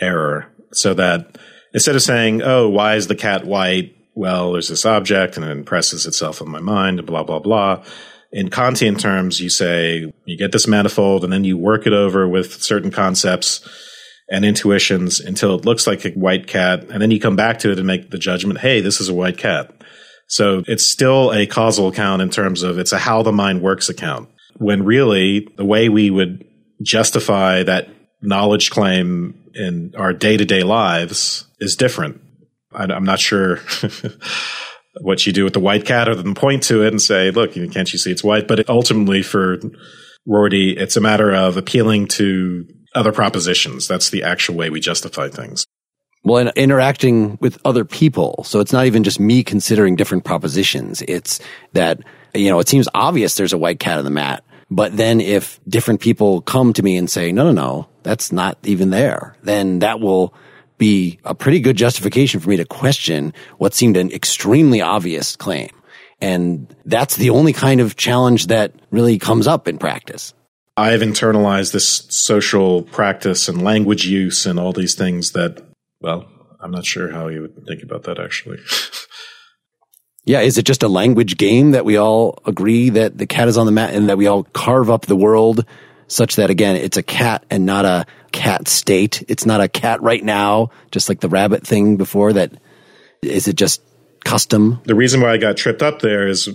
error. 0.00 0.52
So 0.72 0.94
that 0.94 1.36
instead 1.74 1.96
of 1.96 2.02
saying, 2.02 2.42
oh, 2.42 2.68
why 2.68 2.94
is 2.94 3.08
the 3.08 3.16
cat 3.16 3.44
white? 3.44 3.96
Well, 4.14 4.52
there's 4.52 4.68
this 4.68 4.86
object 4.86 5.36
and 5.36 5.44
it 5.44 5.50
impresses 5.50 6.06
itself 6.06 6.42
on 6.42 6.48
my 6.48 6.60
mind 6.60 7.04
blah, 7.06 7.24
blah, 7.24 7.40
blah 7.40 7.84
in 8.32 8.50
Kantian 8.50 8.98
terms, 8.98 9.40
you 9.40 9.48
say 9.48 10.12
you 10.24 10.36
get 10.36 10.52
this 10.52 10.66
manifold 10.66 11.24
and 11.24 11.32
then 11.32 11.44
you 11.44 11.56
work 11.56 11.86
it 11.86 11.92
over 11.92 12.28
with 12.28 12.62
certain 12.62 12.90
concepts 12.90 13.66
and 14.30 14.44
intuitions 14.44 15.20
until 15.20 15.54
it 15.54 15.64
looks 15.64 15.86
like 15.86 16.04
a 16.04 16.10
white 16.10 16.46
cat. 16.46 16.84
And 16.90 17.00
then 17.00 17.10
you 17.10 17.20
come 17.20 17.36
back 17.36 17.58
to 17.60 17.72
it 17.72 17.78
and 17.78 17.86
make 17.86 18.10
the 18.10 18.18
judgment, 18.18 18.60
hey, 18.60 18.80
this 18.80 19.00
is 19.00 19.08
a 19.08 19.14
white 19.14 19.38
cat. 19.38 19.70
So 20.26 20.62
it's 20.66 20.84
still 20.84 21.32
a 21.32 21.46
causal 21.46 21.88
account 21.88 22.20
in 22.20 22.28
terms 22.28 22.62
of 22.62 22.78
it's 22.78 22.92
a 22.92 22.98
how 22.98 23.22
the 23.22 23.32
mind 23.32 23.62
works 23.62 23.88
account. 23.88 24.28
When 24.56 24.84
really 24.84 25.48
the 25.56 25.64
way 25.64 25.88
we 25.88 26.10
would 26.10 26.44
justify 26.82 27.62
that 27.62 27.88
knowledge 28.20 28.70
claim 28.70 29.42
in 29.54 29.94
our 29.96 30.12
day 30.12 30.36
to 30.36 30.44
day 30.44 30.62
lives 30.62 31.46
is 31.60 31.76
different. 31.76 32.20
I'm 32.72 33.04
not 33.04 33.20
sure 33.20 33.56
what 35.00 35.26
you 35.26 35.32
do 35.32 35.44
with 35.44 35.52
the 35.52 35.60
white 35.60 35.84
cat 35.84 36.08
other 36.08 36.22
than 36.22 36.34
point 36.34 36.62
to 36.64 36.84
it 36.84 36.88
and 36.88 37.00
say, 37.00 37.30
look, 37.30 37.54
can't 37.54 37.92
you 37.92 37.98
see 37.98 38.10
it's 38.10 38.24
white? 38.24 38.48
But 38.48 38.68
ultimately 38.68 39.22
for 39.22 39.58
Rorty, 40.26 40.76
it's 40.76 40.96
a 40.96 41.00
matter 41.00 41.34
of 41.34 41.56
appealing 41.56 42.08
to 42.08 42.66
other 42.94 43.12
propositions. 43.12 43.86
That's 43.88 44.10
the 44.10 44.22
actual 44.22 44.56
way 44.56 44.70
we 44.70 44.80
justify 44.80 45.28
things. 45.28 45.64
Well, 46.24 46.38
and 46.38 46.52
interacting 46.56 47.38
with 47.40 47.58
other 47.64 47.84
people. 47.84 48.44
So 48.44 48.60
it's 48.60 48.72
not 48.72 48.86
even 48.86 49.04
just 49.04 49.20
me 49.20 49.44
considering 49.44 49.96
different 49.96 50.24
propositions. 50.24 51.02
It's 51.02 51.40
that, 51.72 52.00
you 52.34 52.50
know, 52.50 52.58
it 52.58 52.68
seems 52.68 52.88
obvious 52.92 53.36
there's 53.36 53.52
a 53.52 53.58
white 53.58 53.78
cat 53.78 53.98
on 53.98 54.04
the 54.04 54.10
mat. 54.10 54.44
But 54.70 54.96
then 54.96 55.20
if 55.20 55.60
different 55.66 56.00
people 56.00 56.42
come 56.42 56.72
to 56.74 56.82
me 56.82 56.96
and 56.96 57.08
say, 57.08 57.32
no, 57.32 57.44
no, 57.44 57.52
no, 57.52 57.88
that's 58.02 58.32
not 58.32 58.58
even 58.64 58.90
there, 58.90 59.36
then 59.42 59.78
that 59.78 60.00
will 60.00 60.34
be 60.78 61.18
a 61.24 61.34
pretty 61.34 61.60
good 61.60 61.76
justification 61.76 62.40
for 62.40 62.48
me 62.48 62.56
to 62.56 62.64
question 62.64 63.34
what 63.58 63.74
seemed 63.74 63.96
an 63.96 64.10
extremely 64.12 64.80
obvious 64.80 65.36
claim. 65.36 65.70
And 66.20 66.74
that's 66.84 67.16
the 67.16 67.30
only 67.30 67.52
kind 67.52 67.80
of 67.80 67.96
challenge 67.96 68.46
that 68.46 68.72
really 68.90 69.18
comes 69.18 69.46
up 69.46 69.68
in 69.68 69.78
practice. 69.78 70.34
I've 70.76 71.00
internalized 71.00 71.72
this 71.72 72.06
social 72.08 72.82
practice 72.82 73.48
and 73.48 73.62
language 73.62 74.06
use 74.06 74.46
and 74.46 74.58
all 74.58 74.72
these 74.72 74.94
things 74.94 75.32
that, 75.32 75.62
well, 76.00 76.28
I'm 76.60 76.70
not 76.70 76.84
sure 76.84 77.10
how 77.10 77.28
you 77.28 77.42
would 77.42 77.66
think 77.66 77.82
about 77.82 78.04
that 78.04 78.18
actually. 78.18 78.58
yeah, 80.24 80.40
is 80.40 80.58
it 80.58 80.64
just 80.64 80.82
a 80.82 80.88
language 80.88 81.36
game 81.36 81.72
that 81.72 81.84
we 81.84 81.96
all 81.96 82.38
agree 82.46 82.90
that 82.90 83.18
the 83.18 83.26
cat 83.26 83.48
is 83.48 83.58
on 83.58 83.66
the 83.66 83.72
mat 83.72 83.94
and 83.94 84.08
that 84.08 84.18
we 84.18 84.26
all 84.26 84.44
carve 84.44 84.90
up 84.90 85.06
the 85.06 85.16
world 85.16 85.64
such 86.08 86.36
that 86.36 86.50
again, 86.50 86.76
it's 86.76 86.96
a 86.96 87.02
cat 87.02 87.44
and 87.50 87.66
not 87.66 87.84
a 87.84 88.06
cat 88.38 88.68
state. 88.68 89.24
It's 89.26 89.44
not 89.44 89.60
a 89.60 89.68
cat 89.68 90.00
right 90.00 90.22
now, 90.22 90.70
just 90.92 91.08
like 91.08 91.18
the 91.18 91.28
rabbit 91.28 91.66
thing 91.66 91.96
before 91.96 92.32
that. 92.34 92.52
Is 93.20 93.48
it 93.48 93.56
just 93.56 93.82
custom? 94.24 94.80
The 94.84 94.94
reason 94.94 95.20
why 95.20 95.32
I 95.32 95.38
got 95.38 95.56
tripped 95.56 95.82
up 95.82 96.00
there 96.00 96.28
is 96.28 96.48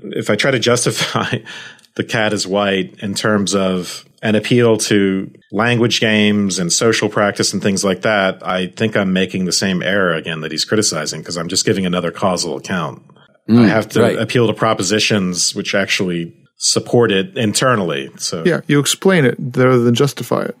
if 0.00 0.28
I 0.28 0.34
try 0.34 0.50
to 0.50 0.58
justify 0.58 1.38
the 1.94 2.02
cat 2.02 2.32
is 2.32 2.48
white 2.48 2.98
in 3.00 3.14
terms 3.14 3.54
of 3.54 4.04
an 4.22 4.34
appeal 4.34 4.76
to 4.76 5.30
language 5.52 6.00
games 6.00 6.58
and 6.58 6.72
social 6.72 7.08
practice 7.08 7.52
and 7.52 7.62
things 7.62 7.84
like 7.84 8.02
that, 8.02 8.44
I 8.44 8.66
think 8.66 8.96
I'm 8.96 9.12
making 9.12 9.44
the 9.44 9.52
same 9.52 9.82
error 9.82 10.14
again 10.14 10.40
that 10.40 10.50
he's 10.50 10.64
criticizing 10.64 11.20
because 11.20 11.36
I'm 11.36 11.48
just 11.48 11.64
giving 11.64 11.86
another 11.86 12.10
causal 12.10 12.56
account. 12.56 13.02
Mm, 13.48 13.62
I 13.62 13.68
have 13.68 13.88
to 13.90 14.00
right. 14.00 14.18
appeal 14.18 14.48
to 14.48 14.52
propositions 14.52 15.54
which 15.54 15.76
actually 15.76 16.34
support 16.56 17.12
it 17.12 17.36
internally. 17.36 18.10
So 18.16 18.42
yeah, 18.44 18.62
you 18.66 18.80
explain 18.80 19.24
it 19.24 19.36
rather 19.38 19.78
than 19.78 19.94
justify 19.94 20.46
it. 20.46 20.56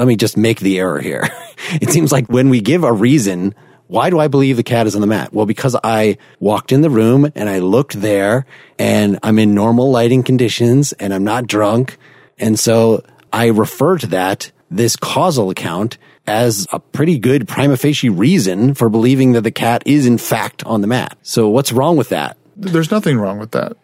Let 0.00 0.08
me 0.08 0.16
just 0.16 0.38
make 0.38 0.60
the 0.60 0.78
error 0.78 0.98
here. 0.98 1.28
it 1.74 1.90
seems 1.90 2.10
like 2.10 2.26
when 2.28 2.48
we 2.48 2.62
give 2.62 2.84
a 2.84 2.92
reason, 2.92 3.54
why 3.86 4.08
do 4.08 4.18
I 4.18 4.28
believe 4.28 4.56
the 4.56 4.62
cat 4.62 4.86
is 4.86 4.94
on 4.94 5.02
the 5.02 5.06
mat? 5.06 5.34
Well, 5.34 5.44
because 5.44 5.76
I 5.84 6.16
walked 6.38 6.72
in 6.72 6.80
the 6.80 6.88
room 6.88 7.30
and 7.34 7.50
I 7.50 7.58
looked 7.58 8.00
there 8.00 8.46
and 8.78 9.18
I'm 9.22 9.38
in 9.38 9.54
normal 9.54 9.90
lighting 9.90 10.22
conditions 10.22 10.94
and 10.94 11.12
I'm 11.12 11.22
not 11.22 11.46
drunk. 11.46 11.98
And 12.38 12.58
so 12.58 13.04
I 13.30 13.48
refer 13.48 13.98
to 13.98 14.06
that, 14.06 14.50
this 14.70 14.96
causal 14.96 15.50
account 15.50 15.98
as 16.26 16.66
a 16.72 16.80
pretty 16.80 17.18
good 17.18 17.46
prima 17.46 17.76
facie 17.76 18.08
reason 18.08 18.72
for 18.72 18.88
believing 18.88 19.32
that 19.32 19.42
the 19.42 19.50
cat 19.50 19.82
is 19.84 20.06
in 20.06 20.16
fact 20.16 20.64
on 20.64 20.80
the 20.80 20.86
mat. 20.86 21.18
So 21.20 21.50
what's 21.50 21.72
wrong 21.72 21.98
with 21.98 22.08
that? 22.08 22.38
There's 22.56 22.90
nothing 22.90 23.18
wrong 23.18 23.38
with 23.38 23.50
that. 23.50 23.76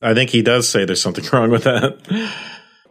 I 0.00 0.14
think 0.14 0.30
he 0.30 0.42
does 0.42 0.68
say 0.68 0.84
there's 0.84 1.02
something 1.02 1.24
wrong 1.32 1.50
with 1.50 1.64
that. 1.64 1.98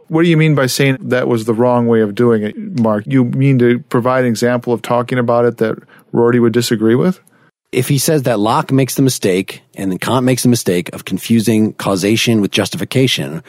What 0.08 0.24
do 0.24 0.30
you 0.30 0.38
mean 0.38 0.56
by 0.56 0.68
saying 0.68 0.98
that 1.02 1.28
was 1.28 1.46
the 1.46 1.54
wrong 1.54 1.88
way 1.88 2.02
of 2.02 2.16
doing 2.16 2.44
it, 2.44 2.58
Mark? 2.58 3.06
You 3.08 3.26
mean 3.26 3.60
to 3.60 3.80
provide 3.80 4.26
an 4.26 4.30
example 4.30 4.74
of 4.74 4.82
talking 4.82 5.18
about 5.18 5.46
it 5.46 5.58
that 5.58 5.78
Rorty 6.12 6.40
would 6.40 6.54
disagree 6.54 6.96
with? 6.96 7.20
If 7.72 7.88
he 7.88 7.98
says 7.98 8.24
that 8.24 8.40
Locke 8.40 8.72
makes 8.72 8.96
the 8.96 9.02
mistake 9.02 9.64
and 9.76 9.92
then 9.92 9.98
Kant 9.98 10.26
makes 10.26 10.44
the 10.44 10.50
mistake 10.50 10.94
of 10.94 11.06
confusing 11.06 11.74
causation 11.74 12.42
with 12.42 12.52
justification, 12.52 13.44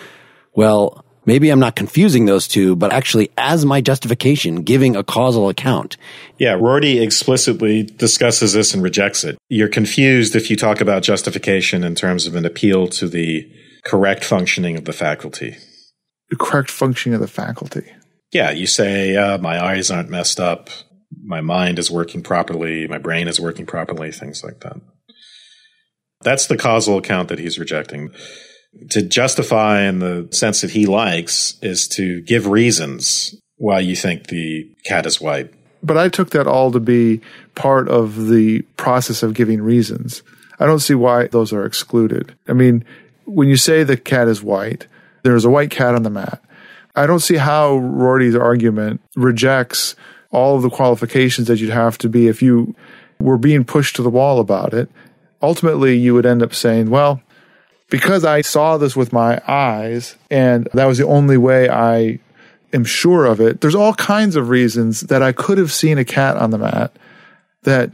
well, 0.54 1.04
maybe 1.26 1.50
I'm 1.50 1.60
not 1.60 1.76
confusing 1.76 2.24
those 2.24 2.48
two, 2.48 2.76
but 2.76 2.92
actually 2.92 3.30
as 3.36 3.66
my 3.66 3.80
justification, 3.82 4.62
giving 4.62 4.96
a 4.96 5.04
causal 5.04 5.48
account. 5.48 5.98
Yeah, 6.38 6.54
Rorty 6.54 7.00
explicitly 7.00 7.82
discusses 7.82 8.54
this 8.54 8.72
and 8.72 8.82
rejects 8.82 9.24
it. 9.24 9.36
You're 9.50 9.68
confused 9.68 10.34
if 10.34 10.50
you 10.50 10.56
talk 10.56 10.80
about 10.80 11.02
justification 11.02 11.84
in 11.84 11.94
terms 11.94 12.26
of 12.26 12.34
an 12.34 12.46
appeal 12.46 12.86
to 12.88 13.08
the 13.08 13.50
correct 13.84 14.24
functioning 14.24 14.78
of 14.78 14.86
the 14.86 14.92
faculty. 14.94 15.56
The 16.30 16.36
correct 16.36 16.70
functioning 16.70 17.14
of 17.14 17.20
the 17.20 17.28
faculty. 17.28 17.92
Yeah, 18.32 18.50
you 18.50 18.66
say, 18.66 19.16
uh, 19.16 19.38
my 19.38 19.64
eyes 19.64 19.90
aren't 19.90 20.10
messed 20.10 20.40
up, 20.40 20.68
my 21.22 21.40
mind 21.40 21.78
is 21.78 21.90
working 21.90 22.22
properly, 22.22 22.88
my 22.88 22.98
brain 22.98 23.28
is 23.28 23.38
working 23.38 23.66
properly, 23.66 24.10
things 24.10 24.42
like 24.42 24.60
that. 24.60 24.80
That's 26.22 26.46
the 26.46 26.56
causal 26.56 26.98
account 26.98 27.28
that 27.28 27.38
he's 27.38 27.58
rejecting 27.58 28.12
to 28.90 29.02
justify 29.02 29.82
in 29.82 30.00
the 30.00 30.28
sense 30.32 30.60
that 30.62 30.70
he 30.70 30.86
likes 30.86 31.56
is 31.62 31.86
to 31.88 32.20
give 32.22 32.46
reasons 32.46 33.34
why 33.56 33.80
you 33.80 33.94
think 33.94 34.26
the 34.26 34.68
cat 34.84 35.06
is 35.06 35.20
white. 35.20 35.52
But 35.82 35.98
I 35.98 36.08
took 36.08 36.30
that 36.30 36.46
all 36.46 36.72
to 36.72 36.80
be 36.80 37.20
part 37.54 37.88
of 37.88 38.26
the 38.28 38.62
process 38.76 39.22
of 39.22 39.34
giving 39.34 39.62
reasons. 39.62 40.22
I 40.58 40.66
don't 40.66 40.80
see 40.80 40.94
why 40.94 41.26
those 41.26 41.52
are 41.52 41.66
excluded. 41.66 42.34
I 42.48 42.52
mean, 42.52 42.84
when 43.26 43.48
you 43.48 43.56
say 43.56 43.84
the 43.84 43.96
cat 43.96 44.28
is 44.28 44.42
white, 44.42 44.86
there's 45.24 45.44
a 45.44 45.50
white 45.50 45.70
cat 45.70 45.94
on 45.94 46.04
the 46.04 46.10
mat. 46.10 46.44
I 46.94 47.06
don't 47.06 47.20
see 47.20 47.36
how 47.36 47.76
Rorty's 47.78 48.36
argument 48.36 49.00
rejects 49.16 49.96
all 50.30 50.56
of 50.56 50.62
the 50.62 50.70
qualifications 50.70 51.48
that 51.48 51.58
you'd 51.58 51.70
have 51.70 51.98
to 51.98 52.08
be 52.08 52.28
if 52.28 52.42
you 52.42 52.76
were 53.18 53.38
being 53.38 53.64
pushed 53.64 53.96
to 53.96 54.02
the 54.02 54.10
wall 54.10 54.38
about 54.38 54.72
it. 54.72 54.88
Ultimately, 55.42 55.96
you 55.96 56.14
would 56.14 56.26
end 56.26 56.42
up 56.42 56.54
saying, 56.54 56.90
well, 56.90 57.20
because 57.90 58.24
I 58.24 58.42
saw 58.42 58.76
this 58.76 58.94
with 58.94 59.12
my 59.12 59.40
eyes 59.46 60.16
and 60.30 60.68
that 60.72 60.86
was 60.86 60.98
the 60.98 61.06
only 61.06 61.36
way 61.36 61.68
I 61.68 62.20
am 62.72 62.84
sure 62.84 63.24
of 63.24 63.40
it, 63.40 63.60
there's 63.60 63.74
all 63.74 63.94
kinds 63.94 64.36
of 64.36 64.48
reasons 64.48 65.02
that 65.02 65.22
I 65.22 65.32
could 65.32 65.58
have 65.58 65.72
seen 65.72 65.98
a 65.98 66.04
cat 66.04 66.36
on 66.36 66.50
the 66.50 66.58
mat 66.58 66.92
that 67.62 67.90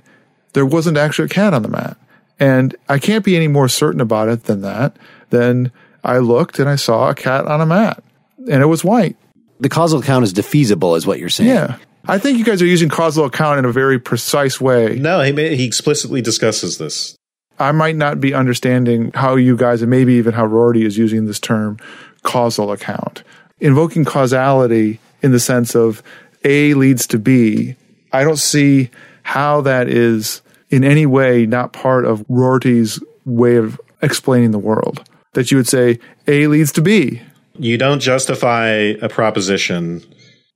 there 0.52 0.66
wasn't 0.66 0.96
actually 0.96 1.26
a 1.26 1.28
cat 1.28 1.54
on 1.54 1.62
the 1.62 1.68
mat. 1.68 1.96
And 2.38 2.74
I 2.88 2.98
can't 2.98 3.24
be 3.24 3.36
any 3.36 3.48
more 3.48 3.68
certain 3.68 4.00
about 4.00 4.28
it 4.28 4.44
than 4.44 4.62
that. 4.62 4.96
Then 5.28 5.70
I 6.04 6.18
looked 6.18 6.58
and 6.58 6.68
I 6.68 6.76
saw 6.76 7.10
a 7.10 7.14
cat 7.14 7.46
on 7.46 7.60
a 7.60 7.66
mat 7.66 8.02
and 8.48 8.62
it 8.62 8.66
was 8.66 8.84
white. 8.84 9.16
The 9.58 9.68
causal 9.68 10.00
account 10.00 10.24
is 10.24 10.32
defeasible, 10.32 10.96
is 10.96 11.06
what 11.06 11.18
you're 11.18 11.28
saying. 11.28 11.50
Yeah. 11.50 11.76
I 12.06 12.18
think 12.18 12.38
you 12.38 12.44
guys 12.44 12.62
are 12.62 12.66
using 12.66 12.88
causal 12.88 13.26
account 13.26 13.58
in 13.58 13.64
a 13.64 13.72
very 13.72 13.98
precise 13.98 14.60
way. 14.60 14.96
No, 14.96 15.20
he, 15.20 15.32
he 15.54 15.66
explicitly 15.66 16.22
discusses 16.22 16.78
this. 16.78 17.14
I 17.58 17.72
might 17.72 17.96
not 17.96 18.20
be 18.20 18.32
understanding 18.32 19.12
how 19.14 19.36
you 19.36 19.54
guys, 19.54 19.82
and 19.82 19.90
maybe 19.90 20.14
even 20.14 20.32
how 20.32 20.46
Rorty 20.46 20.86
is 20.86 20.96
using 20.96 21.26
this 21.26 21.38
term 21.38 21.78
causal 22.22 22.72
account. 22.72 23.22
Invoking 23.60 24.06
causality 24.06 24.98
in 25.22 25.32
the 25.32 25.40
sense 25.40 25.74
of 25.76 26.02
A 26.42 26.72
leads 26.72 27.06
to 27.08 27.18
B, 27.18 27.76
I 28.12 28.24
don't 28.24 28.38
see 28.38 28.90
how 29.22 29.60
that 29.60 29.88
is 29.88 30.40
in 30.70 30.84
any 30.84 31.04
way 31.04 31.44
not 31.44 31.74
part 31.74 32.06
of 32.06 32.24
Rorty's 32.30 32.98
way 33.26 33.56
of 33.56 33.78
explaining 34.00 34.52
the 34.52 34.58
world. 34.58 35.06
That 35.34 35.50
you 35.50 35.56
would 35.56 35.68
say 35.68 35.98
A 36.26 36.46
leads 36.46 36.72
to 36.72 36.82
B. 36.82 37.22
You 37.58 37.78
don't 37.78 38.00
justify 38.00 38.66
a 38.66 39.08
proposition. 39.08 40.02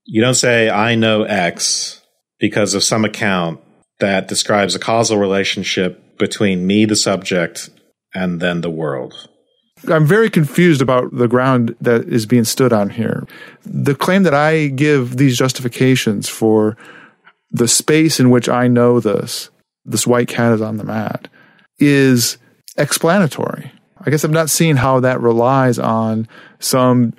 You 0.05 0.23
don't 0.23 0.35
say, 0.35 0.69
I 0.71 0.95
know 0.95 1.23
X 1.23 2.03
because 2.39 2.75
of 2.75 2.83
some 2.83 3.05
account 3.05 3.61
that 4.01 4.29
describes 4.29 4.75
a 4.75 4.79
causal 4.79 5.19
relationship 5.19 6.19
between 6.19 6.67
me, 6.67 6.85
the 6.85 6.97
subject, 6.97 7.71
and 8.15 8.41
then 8.41 8.61
the 8.61 8.71
world. 8.71 9.29
I'm 9.89 10.07
very 10.07 10.31
confused 10.31 10.81
about 10.81 11.15
the 11.15 11.29
ground 11.29 11.77
that 11.81 12.05
is 12.05 12.27
being 12.27 12.45
stood 12.45 12.73
on 12.73 12.91
here. 12.91 13.27
The 13.65 13.95
claim 13.95 14.23
that 14.23 14.35
I 14.35 14.69
give 14.69 15.17
these 15.17 15.37
justifications 15.37 16.29
for 16.29 16.77
the 17.51 17.69
space 17.69 18.19
in 18.19 18.31
which 18.31 18.49
I 18.49 18.67
know 18.67 18.99
this, 18.99 19.51
this 19.85 20.07
white 20.07 20.29
cat 20.29 20.53
is 20.53 20.63
on 20.63 20.79
the 20.79 20.85
mat, 20.85 21.29
is 21.79 22.39
explanatory. 22.77 23.71
I 24.07 24.11
guess 24.11 24.25
I'm 24.25 24.33
not 24.33 24.51
seeing 24.51 24.77
how 24.77 25.01
that 25.01 25.21
relies 25.21 25.79
on 25.79 26.29
some 26.59 27.15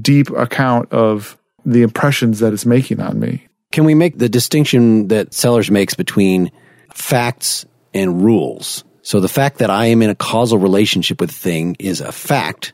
deep 0.00 0.30
account 0.30 0.92
of 0.92 1.36
the 1.64 1.82
impressions 1.82 2.40
that 2.40 2.52
it's 2.52 2.66
making 2.66 3.00
on 3.00 3.18
me. 3.18 3.46
Can 3.72 3.84
we 3.84 3.94
make 3.94 4.18
the 4.18 4.28
distinction 4.28 5.08
that 5.08 5.34
Sellars 5.34 5.70
makes 5.70 5.94
between 5.94 6.50
facts 6.98 7.64
and 7.94 8.22
rules. 8.22 8.84
So 9.02 9.20
the 9.20 9.28
fact 9.28 9.58
that 9.58 9.70
I 9.70 9.86
am 9.86 10.02
in 10.02 10.10
a 10.10 10.14
causal 10.14 10.58
relationship 10.58 11.20
with 11.20 11.30
a 11.30 11.34
thing 11.34 11.76
is 11.78 12.00
a 12.00 12.12
fact, 12.12 12.72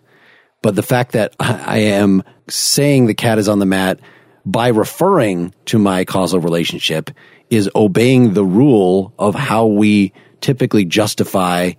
but 0.62 0.74
the 0.74 0.82
fact 0.82 1.12
that 1.12 1.34
I 1.40 1.78
am 1.78 2.22
saying 2.48 3.06
the 3.06 3.14
cat 3.14 3.38
is 3.38 3.48
on 3.48 3.58
the 3.58 3.66
mat 3.66 4.00
by 4.46 4.68
referring 4.68 5.54
to 5.66 5.78
my 5.78 6.04
causal 6.04 6.40
relationship 6.40 7.10
is 7.50 7.70
obeying 7.74 8.34
the 8.34 8.44
rule 8.44 9.14
of 9.18 9.34
how 9.34 9.66
we 9.66 10.12
typically 10.40 10.84
justify 10.84 11.72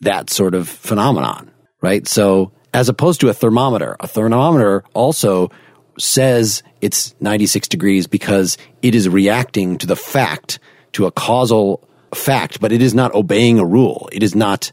that 0.00 0.30
sort 0.30 0.54
of 0.54 0.68
phenomenon, 0.68 1.50
right? 1.80 2.06
So 2.06 2.52
as 2.74 2.88
opposed 2.88 3.20
to 3.20 3.28
a 3.28 3.34
thermometer, 3.34 3.96
a 4.00 4.06
thermometer 4.06 4.84
also 4.94 5.50
says 5.98 6.62
it's 6.80 7.14
96 7.20 7.68
degrees 7.68 8.06
because 8.06 8.58
it 8.82 8.94
is 8.94 9.08
reacting 9.08 9.78
to 9.78 9.86
the 9.86 9.96
fact, 9.96 10.58
to 10.92 11.06
a 11.06 11.10
causal 11.10 11.88
fact, 12.14 12.60
but 12.60 12.72
it 12.72 12.82
is 12.82 12.94
not 12.94 13.14
obeying 13.14 13.58
a 13.58 13.64
rule. 13.64 14.08
It 14.12 14.22
is 14.22 14.34
not 14.34 14.72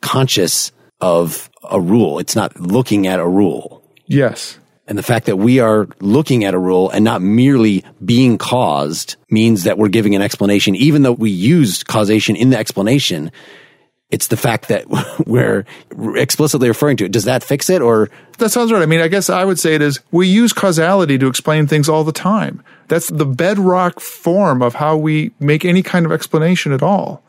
conscious 0.00 0.72
of 1.00 1.48
a 1.70 1.80
rule. 1.80 2.18
It's 2.18 2.36
not 2.36 2.58
looking 2.58 3.06
at 3.06 3.20
a 3.20 3.28
rule. 3.28 3.82
Yes. 4.06 4.58
And 4.86 4.98
the 4.98 5.02
fact 5.02 5.26
that 5.26 5.36
we 5.36 5.60
are 5.60 5.88
looking 6.00 6.44
at 6.44 6.52
a 6.52 6.58
rule 6.58 6.90
and 6.90 7.04
not 7.04 7.22
merely 7.22 7.84
being 8.04 8.36
caused 8.36 9.16
means 9.30 9.64
that 9.64 9.78
we're 9.78 9.88
giving 9.88 10.14
an 10.14 10.20
explanation, 10.20 10.74
even 10.74 11.02
though 11.02 11.12
we 11.12 11.30
used 11.30 11.86
causation 11.86 12.36
in 12.36 12.50
the 12.50 12.58
explanation. 12.58 13.32
It's 14.10 14.28
the 14.28 14.36
fact 14.36 14.68
that 14.68 14.86
we're 15.26 15.64
explicitly 16.16 16.68
referring 16.68 16.96
to 16.98 17.06
it. 17.06 17.12
Does 17.12 17.24
that 17.24 17.42
fix 17.42 17.68
it 17.70 17.82
or? 17.82 18.10
That 18.38 18.50
sounds 18.50 18.72
right. 18.72 18.82
I 18.82 18.86
mean, 18.86 19.00
I 19.00 19.08
guess 19.08 19.30
I 19.30 19.44
would 19.44 19.58
say 19.58 19.74
it 19.74 19.82
is 19.82 20.00
we 20.10 20.26
use 20.26 20.52
causality 20.52 21.18
to 21.18 21.26
explain 21.26 21.66
things 21.66 21.88
all 21.88 22.04
the 22.04 22.12
time. 22.12 22.62
That's 22.88 23.08
the 23.08 23.26
bedrock 23.26 24.00
form 24.00 24.62
of 24.62 24.74
how 24.74 24.96
we 24.96 25.32
make 25.40 25.64
any 25.64 25.82
kind 25.82 26.04
of 26.04 26.12
explanation 26.12 26.72
at 26.72 26.82
all. 26.82 27.22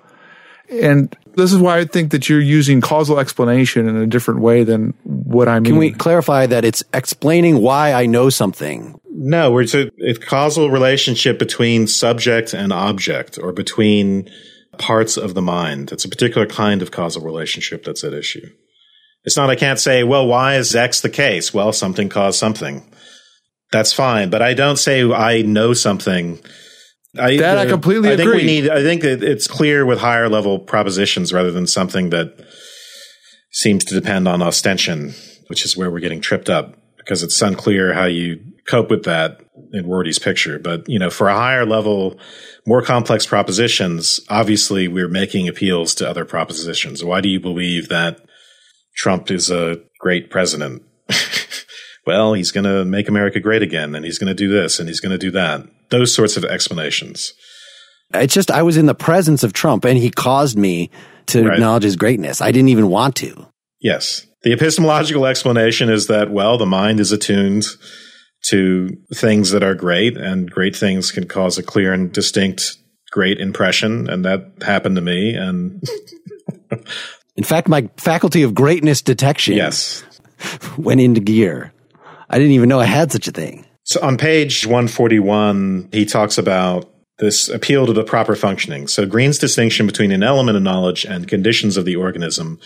And 0.70 1.16
this 1.36 1.54
is 1.54 1.60
why 1.60 1.80
I 1.80 1.86
think 1.86 2.12
that 2.12 2.28
you're 2.28 2.42
using 2.42 2.82
causal 2.82 3.20
explanation 3.20 3.88
in 3.88 3.96
a 3.96 4.08
different 4.08 4.40
way 4.40 4.64
than 4.64 4.94
what 5.04 5.48
I 5.48 5.60
mean. 5.60 5.66
Can 5.66 5.78
we 5.78 5.92
clarify 5.92 6.48
that 6.48 6.66
it's 6.66 6.84
explaining 6.94 7.62
why 7.62 7.94
I 7.94 8.06
know 8.06 8.30
something? 8.30 9.00
No, 9.12 9.52
we're 9.52 9.66
a, 9.74 9.92
a 10.04 10.16
causal 10.16 10.72
relationship 10.72 11.40
between 11.40 11.88
subject 11.88 12.54
and 12.54 12.74
object 12.74 13.38
or 13.38 13.52
between 13.52 14.30
parts 14.78 15.18
of 15.18 15.34
the 15.34 15.42
mind. 15.42 15.92
It's 15.92 16.06
a 16.06 16.10
particular 16.10 16.48
kind 16.48 16.82
of 16.82 16.92
causal 16.92 17.24
relationship 17.24 17.84
that's 17.84 18.04
at 18.04 18.14
issue. 18.14 18.48
It's 19.24 19.38
not, 19.38 19.50
I 19.50 19.56
can't 19.56 19.80
say, 19.80 20.04
well, 20.04 20.28
why 20.28 20.56
is 20.56 20.76
X 20.76 21.02
the 21.02 21.10
case? 21.10 21.54
Well, 21.54 21.74
something 21.74 22.10
caused 22.10 22.40
something. 22.40 22.84
That's 23.72 23.92
fine. 23.92 24.30
But 24.30 24.42
I 24.42 24.54
don't 24.54 24.78
say 24.78 25.12
I 25.12 25.42
know 25.42 25.74
something. 25.74 26.40
I, 27.18 27.38
that 27.38 27.58
uh, 27.58 27.62
I 27.62 27.66
completely 27.66 28.12
I 28.12 28.18
think 28.18 28.28
agree. 28.28 28.42
we 28.42 28.46
need, 28.46 28.70
I 28.70 28.84
think 28.84 29.04
it's 29.04 29.48
clear 29.48 29.86
with 29.86 30.00
higher 30.00 30.30
level 30.30 30.60
propositions 30.60 31.34
rather 31.34 31.52
than 31.52 31.66
something 31.66 32.12
that 32.12 32.46
seems 33.52 33.86
to 33.86 33.96
depend 33.96 34.28
on 34.28 34.42
ostension, 34.42 35.14
which 35.48 35.66
is 35.66 35.76
where 35.76 35.90
we're 35.90 36.02
getting 36.02 36.22
tripped 36.22 36.50
up 36.50 36.78
because 36.98 37.24
it's 37.24 37.42
unclear 37.42 37.94
how 37.94 38.06
you 38.06 38.40
cope 38.68 38.90
with 38.90 39.06
that 39.06 39.45
in 39.74 39.88
Rorty's 39.88 40.20
picture. 40.20 40.60
But, 40.60 40.88
you 40.88 41.00
know, 41.00 41.10
for 41.10 41.28
a 41.28 41.36
higher 41.36 41.66
level, 41.66 42.18
more 42.66 42.82
complex 42.82 43.26
propositions, 43.26 44.20
obviously 44.30 44.88
we're 44.88 45.08
making 45.08 45.48
appeals 45.48 45.96
to 45.96 46.10
other 46.10 46.26
propositions. 46.26 47.04
Why 47.04 47.22
do 47.22 47.30
you 47.30 47.40
believe 47.40 47.90
that 47.90 48.20
Trump 48.96 49.32
is 49.32 49.50
a 49.50 49.82
great 50.00 50.30
president? 50.30 50.84
well, 52.06 52.34
he's 52.34 52.52
going 52.52 52.64
to 52.64 52.86
make 52.86 53.08
America 53.08 53.40
great 53.40 53.62
again 53.62 53.96
and 53.96 54.06
he's 54.06 54.20
going 54.20 54.28
to 54.28 54.34
do 54.34 54.50
this 54.50 54.80
and 54.80 54.88
he's 54.88 55.00
going 55.00 55.12
to 55.12 55.18
do 55.18 55.32
that. 55.32 55.66
Those 55.90 56.14
sorts 56.14 56.38
of 56.38 56.46
explanations. 56.46 57.34
It's 58.14 58.34
just, 58.34 58.52
I 58.52 58.62
was 58.62 58.78
in 58.78 58.86
the 58.86 58.96
presence 58.96 59.44
of 59.44 59.54
Trump 59.54 59.86
and 59.86 59.98
he 59.98 60.10
caused 60.10 60.58
me 60.58 60.90
to 61.28 61.44
right. 61.44 61.54
acknowledge 61.54 61.84
his 61.84 61.96
greatness. 61.96 62.42
I 62.42 62.52
didn't 62.52 62.70
even 62.70 62.90
want 62.90 63.16
to. 63.18 63.48
Yes. 63.80 64.26
The 64.44 64.54
epistemological 64.54 65.26
explanation 65.26 65.90
is 65.90 66.08
that, 66.08 66.32
well, 66.32 66.58
the 66.58 66.66
mind 66.66 67.00
is 67.00 67.12
attuned 67.12 67.66
to 68.50 68.90
things 69.14 69.52
that 69.52 69.64
are 69.64 69.76
great 69.76 70.18
and 70.18 70.50
great 70.50 70.76
things 70.76 71.12
can 71.12 71.28
cause 71.28 71.58
a 71.58 71.64
clear 71.64 71.94
and 71.94 72.12
distinct 72.12 72.78
great 73.12 73.40
impression. 73.40 74.10
And 74.10 74.26
that 74.26 74.52
happened 74.62 74.96
to 74.98 75.02
me. 75.02 75.34
And 75.34 75.84
in 77.36 77.44
fact, 77.44 77.68
my 77.68 77.90
faculty 77.98 78.44
of 78.44 78.54
greatness 78.54 79.02
detection 79.02 79.56
yes. 79.56 80.04
went 80.78 81.02
into 81.02 81.22
gear. 81.22 81.74
I 82.30 82.38
didn't 82.38 82.54
even 82.54 82.70
know 82.70 82.80
I 82.80 82.86
had 82.86 83.12
such 83.12 83.28
a 83.28 83.32
thing. 83.32 83.66
So 83.84 84.02
on 84.02 84.18
page 84.18 84.66
141, 84.66 85.90
he 85.92 86.06
talks 86.06 86.38
about 86.38 86.92
this 87.20 87.48
appeal 87.48 87.86
to 87.86 87.94
the 87.94 88.04
proper 88.04 88.36
functioning. 88.36 88.88
So 88.88 89.06
Green's 89.06 89.38
distinction 89.38 89.86
between 89.86 90.12
an 90.12 90.24
element 90.24 90.58
of 90.58 90.64
knowledge 90.64 91.06
and 91.06 91.28
conditions 91.28 91.78
of 91.78 91.86
the 91.86 91.96
organism 91.96 92.60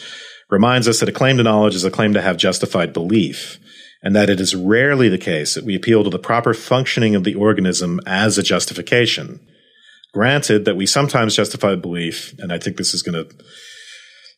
reminds 0.49 0.87
us 0.87 0.99
that 0.99 1.09
a 1.09 1.11
claim 1.11 1.37
to 1.37 1.43
knowledge 1.43 1.75
is 1.75 1.83
a 1.83 1.91
claim 1.91 2.13
to 2.13 2.21
have 2.21 2.37
justified 2.37 2.93
belief, 2.93 3.59
and 4.01 4.15
that 4.15 4.29
it 4.29 4.39
is 4.39 4.55
rarely 4.55 5.09
the 5.09 5.17
case 5.17 5.53
that 5.53 5.65
we 5.65 5.75
appeal 5.75 6.03
to 6.03 6.09
the 6.09 6.19
proper 6.19 6.53
functioning 6.53 7.15
of 7.15 7.23
the 7.23 7.35
organism 7.35 7.99
as 8.05 8.37
a 8.37 8.43
justification. 8.43 9.39
Granted 10.13 10.65
that 10.65 10.77
we 10.77 10.85
sometimes 10.85 11.35
justify 11.35 11.75
belief, 11.75 12.33
and 12.39 12.51
I 12.51 12.57
think 12.57 12.77
this 12.77 12.93
is 12.93 13.03
going 13.03 13.23
to 13.23 13.35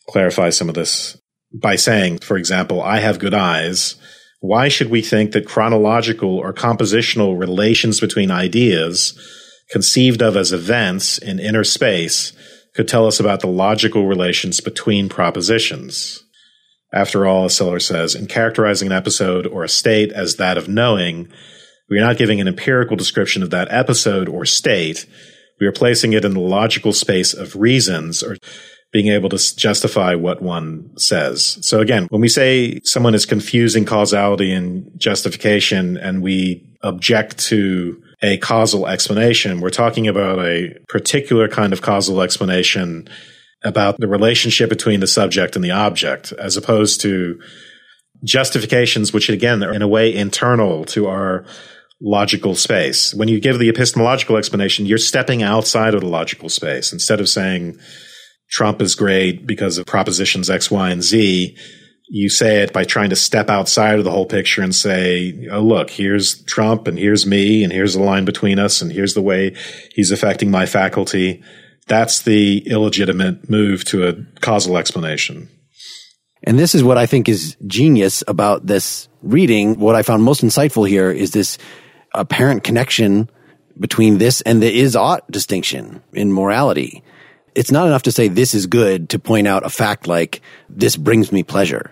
clarify 0.10 0.50
some 0.50 0.68
of 0.68 0.76
this 0.76 1.18
by 1.54 1.76
saying, 1.76 2.20
for 2.20 2.38
example, 2.38 2.82
I 2.82 3.00
have 3.00 3.20
good 3.20 3.34
eyes. 3.34 3.96
Why 4.40 4.68
should 4.68 4.90
we 4.90 5.02
think 5.02 5.32
that 5.32 5.48
chronological 5.48 6.38
or 6.38 6.54
compositional 6.54 7.40
relations 7.40 8.00
between 8.00 8.32
ideas 8.32 9.18
conceived 9.72 10.22
of 10.22 10.36
as 10.36 10.52
events 10.52 11.18
in 11.18 11.40
inner 11.40 11.64
space 11.64 12.34
could 12.76 12.88
tell 12.88 13.08
us 13.08 13.20
about 13.20 13.40
the 13.40 13.48
logical 13.48 14.06
relations 14.06 14.60
between 14.60 15.10
propositions. 15.10 16.24
After 16.94 17.26
all, 17.26 17.46
as 17.46 17.56
Sellars 17.56 17.86
says, 17.86 18.16
in 18.16 18.28
characterizing 18.28 18.88
an 18.88 18.92
episode 18.92 19.48
or 19.48 19.64
a 19.64 19.70
state 19.70 20.12
as 20.12 20.36
that 20.36 20.58
of 20.58 20.68
knowing, 20.68 21.32
we 21.90 21.98
are 21.98 22.02
not 22.02 22.18
giving 22.18 22.42
an 22.42 22.48
empirical 22.48 22.98
description 22.98 23.44
of 23.44 23.50
that 23.52 23.72
episode 23.72 24.28
or 24.28 24.46
state. 24.46 25.06
We 25.60 25.68
are 25.68 25.72
placing 25.72 26.14
it 26.14 26.26
in 26.26 26.34
the 26.34 26.40
logical 26.40 26.94
space 26.94 27.34
of 27.34 27.56
reasons 27.56 28.24
or 28.24 28.38
being 28.92 29.08
able 29.08 29.30
to 29.30 29.56
justify 29.56 30.16
what 30.16 30.42
one 30.42 30.92
says. 30.98 31.58
So 31.62 31.80
again, 31.80 32.08
when 32.10 32.20
we 32.20 32.28
say 32.28 32.82
someone 32.84 33.16
is 33.16 33.26
confusing 33.26 33.86
causality 33.86 34.52
and 34.52 34.92
justification 34.98 35.96
and 35.98 36.22
we 36.22 36.68
object 36.84 37.38
to 37.38 38.02
a 38.22 38.38
causal 38.38 38.88
explanation. 38.88 39.62
We're 39.62 39.70
talking 39.70 40.08
about 40.08 40.40
a 40.40 40.78
particular 40.88 41.48
kind 41.48 41.74
of 41.74 41.82
causal 41.82 42.22
explanation 42.22 43.08
about 43.64 43.98
the 44.00 44.08
relationship 44.08 44.70
between 44.70 45.00
the 45.00 45.08
subject 45.08 45.56
and 45.56 45.64
the 45.64 45.72
object, 45.72 46.32
as 46.34 46.58
opposed 46.58 47.02
to 47.02 47.40
justifications, 48.24 49.14
which 49.14 49.30
again 49.30 49.64
are 49.64 49.74
in 49.74 49.82
a 49.82 49.88
way 49.88 50.14
internal 50.14 50.86
to 50.86 51.08
our 51.08 51.46
logical 52.02 52.56
space. 52.56 53.14
When 53.14 53.28
you 53.28 53.40
give 53.40 53.60
the 53.60 53.70
epistemological 53.70 54.38
explanation, 54.38 54.86
you're 54.86 54.98
stepping 54.98 55.44
outside 55.44 55.94
of 55.94 56.02
the 56.02 56.08
logical 56.08 56.50
space. 56.50 56.92
Instead 56.92 57.20
of 57.20 57.30
saying 57.30 57.80
Trump 58.50 58.82
is 58.82 58.96
great 58.96 59.46
because 59.46 59.78
of 59.78 59.86
propositions 59.86 60.50
X, 60.50 60.72
Y, 60.72 60.90
and 60.90 61.04
Z, 61.04 61.56
you 62.14 62.30
say 62.30 62.62
it 62.62 62.74
by 62.74 62.84
trying 62.84 63.10
to 63.12 63.16
step 63.16 63.50
outside 63.50 63.98
of 63.98 64.04
the 64.04 64.12
whole 64.12 64.26
picture 64.26 64.62
and 64.62 64.76
say, 64.76 65.48
oh, 65.50 65.62
look, 65.62 65.90
here's 65.90 66.44
Trump 66.44 66.88
and 66.88 67.00
here's 67.00 67.26
me 67.26 67.64
and 67.64 67.72
here's 67.72 67.94
the 67.94 68.04
line 68.04 68.26
between 68.26 68.60
us 68.60 68.82
and 68.82 68.92
here's 68.92 69.14
the 69.14 69.22
way 69.22 69.56
he's 69.94 70.12
affecting 70.12 70.52
my 70.52 70.66
faculty. 70.66 71.42
That's 71.88 72.22
the 72.22 72.60
illegitimate 72.68 73.50
move 73.50 73.84
to 73.86 74.08
a 74.08 74.14
causal 74.40 74.78
explanation. 74.78 75.50
And 76.44 76.58
this 76.58 76.74
is 76.74 76.84
what 76.84 76.98
I 76.98 77.06
think 77.06 77.30
is 77.30 77.56
genius 77.68 78.24
about 78.28 78.66
this 78.66 79.08
reading. 79.22 79.80
What 79.80 79.96
I 79.96 80.02
found 80.02 80.24
most 80.24 80.44
insightful 80.44 80.88
here 80.88 81.12
is 81.12 81.32
this 81.32 81.58
apparent 82.14 82.64
connection 82.64 83.30
between 83.80 84.18
this 84.18 84.42
and 84.42 84.62
the 84.62 84.74
is 84.74 84.96
ought 84.96 85.30
distinction 85.32 86.02
in 86.14 86.32
morality. 86.32 87.04
It's 87.54 87.72
not 87.72 87.88
enough 87.88 88.04
to 88.04 88.12
say 88.12 88.28
this 88.28 88.54
is 88.54 88.66
good 88.66 89.10
to 89.10 89.20
point 89.20 89.48
out 89.48 89.66
a 89.66 89.70
fact 89.70 90.08
like 90.08 90.42
this 90.70 90.96
brings 90.96 91.32
me 91.32 91.44
pleasure. 91.44 91.92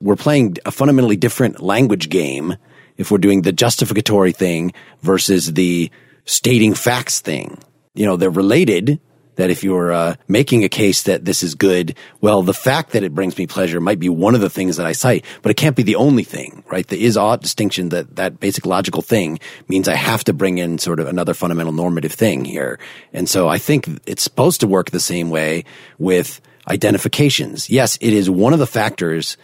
We're 0.00 0.16
playing 0.16 0.56
a 0.64 0.70
fundamentally 0.70 1.16
different 1.16 1.60
language 1.60 2.08
game 2.08 2.56
if 2.96 3.10
we're 3.10 3.18
doing 3.18 3.42
the 3.42 3.52
justificatory 3.52 4.32
thing 4.32 4.72
versus 5.02 5.52
the 5.52 5.90
stating 6.24 6.74
facts 6.74 7.20
thing. 7.20 7.58
You 7.94 8.06
know, 8.06 8.16
they're 8.16 8.30
related, 8.30 9.00
that 9.40 9.50
if 9.50 9.64
you're 9.64 9.90
uh, 9.90 10.16
making 10.28 10.64
a 10.64 10.68
case 10.68 11.04
that 11.04 11.24
this 11.24 11.42
is 11.42 11.54
good, 11.54 11.96
well, 12.20 12.42
the 12.42 12.52
fact 12.54 12.92
that 12.92 13.02
it 13.02 13.14
brings 13.14 13.38
me 13.38 13.46
pleasure 13.46 13.80
might 13.80 13.98
be 13.98 14.10
one 14.10 14.34
of 14.34 14.42
the 14.42 14.50
things 14.50 14.76
that 14.76 14.86
I 14.86 14.92
cite, 14.92 15.24
but 15.40 15.50
it 15.50 15.56
can't 15.56 15.74
be 15.74 15.82
the 15.82 15.96
only 15.96 16.24
thing, 16.24 16.62
right? 16.70 16.86
The 16.86 17.02
is 17.02 17.16
ought 17.16 17.40
distinction, 17.40 17.88
that 17.88 18.16
that 18.16 18.38
basic 18.38 18.66
logical 18.66 19.00
thing 19.00 19.40
means 19.66 19.88
I 19.88 19.94
have 19.94 20.24
to 20.24 20.34
bring 20.34 20.58
in 20.58 20.78
sort 20.78 21.00
of 21.00 21.06
another 21.06 21.32
fundamental 21.32 21.72
normative 21.72 22.12
thing 22.12 22.44
here. 22.44 22.78
And 23.14 23.28
so 23.28 23.48
I 23.48 23.56
think 23.56 23.88
it's 24.06 24.22
supposed 24.22 24.60
to 24.60 24.66
work 24.66 24.90
the 24.90 25.00
same 25.00 25.30
way 25.30 25.64
with 25.98 26.42
identifications. 26.68 27.70
Yes, 27.70 27.96
it 28.02 28.12
is 28.12 28.28
one 28.28 28.52
of 28.52 28.58
the 28.58 28.66
factors 28.66 29.38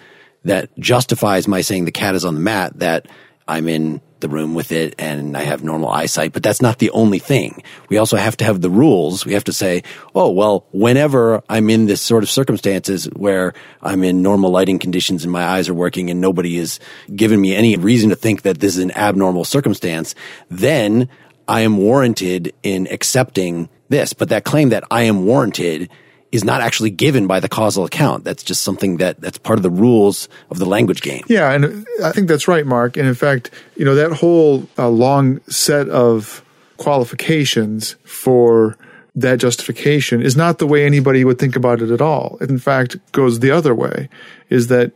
that 0.45 0.69
justifies 0.79 1.49
my 1.49 1.63
saying 1.63 1.87
the 1.87 1.91
cat 1.91 2.15
is 2.15 2.25
on 2.25 2.35
the 2.35 2.41
mat 2.41 2.79
that 2.81 3.09
I'm 3.49 3.67
in 3.67 4.03
the 4.27 4.35
room 4.35 4.55
with 4.55 4.73
it 4.73 4.95
and 4.99 5.37
I 5.37 5.43
have 5.43 5.63
normal 5.63 5.89
eyesight, 5.89 6.33
but 6.33 6.43
that's 6.43 6.61
not 6.61 6.79
the 6.79 6.91
only 6.91 7.19
thing. 7.19 7.63
We 7.89 7.99
also 7.99 8.17
have 8.17 8.37
to 8.39 8.45
have 8.45 8.61
the 8.61 8.71
rules. 8.71 9.25
We 9.25 9.35
have 9.35 9.45
to 9.45 9.53
say, 9.53 9.83
oh, 10.15 10.31
well, 10.31 10.67
whenever 10.73 11.43
I'm 11.49 11.71
in 11.71 11.87
this 11.87 12.03
sort 12.03 12.23
of 12.23 12.31
circumstances 12.31 13.07
where 13.07 13.55
I'm 13.83 14.03
in 14.03 14.23
normal 14.23 14.51
lighting 14.51 14.79
conditions 14.79 15.23
and 15.23 15.33
my 15.33 15.45
eyes 15.45 15.69
are 15.69 15.75
working 15.75 16.11
and 16.11 16.21
nobody 16.21 16.57
is 16.57 16.81
giving 17.15 17.41
me 17.41 17.55
any 17.55 17.77
reason 17.77 18.11
to 18.11 18.17
think 18.17 18.43
that 18.43 18.59
this 18.59 18.77
is 18.77 18.83
an 18.83 18.97
abnormal 18.97 19.45
circumstance, 19.45 20.15
then 20.51 21.09
I 21.47 21.61
am 21.61 21.77
warranted 21.77 22.53
in 22.63 22.89
accepting 22.91 23.69
this. 23.89 24.13
But 24.13 24.31
that 24.31 24.45
claim 24.45 24.71
that 24.71 24.85
I 24.91 25.03
am 25.03 25.25
warranted 25.25 25.89
is 26.33 26.45
not 26.45 26.61
actually 26.61 26.91
given 26.91 27.27
by 27.27 27.41
the 27.41 27.49
causal 27.49 27.85
account. 27.85 28.25
That's 28.25 28.43
just 28.43 28.63
something 28.63 28.99
that 28.99 29.21
that's 29.21 29.39
part 29.39 29.59
of 29.59 29.63
the 29.63 29.71
rules 29.71 30.29
of 30.51 30.59
the 30.59 30.67
language 30.67 31.03
game. 31.03 31.23
Yeah, 31.29 31.53
and 31.53 31.87
I 32.03 32.13
think 32.13 32.29
that's 32.29 32.49
right, 32.49 32.67
Mark. 32.67 32.97
And 32.97 33.07
in 33.07 33.15
fact, 33.15 33.51
you 33.77 33.85
know 33.85 33.95
that 33.95 34.13
whole 34.13 34.69
uh, 34.79 34.89
long 34.89 35.41
set 35.49 35.89
of 35.89 36.45
qualifications 36.77 37.97
for 38.05 38.77
that 39.15 39.39
justification 39.39 40.21
is 40.21 40.37
not 40.37 40.59
the 40.59 40.67
way 40.67 40.85
anybody 40.85 41.25
would 41.25 41.39
think 41.39 41.57
about 41.57 41.81
it 41.81 41.91
at 41.91 42.03
all. 42.03 42.37
It 42.41 42.51
in 42.51 42.59
fact 42.59 42.97
goes 43.13 43.41
the 43.41 43.51
other 43.51 43.75
way. 43.75 44.09
Is 44.51 44.67
that 44.69 44.93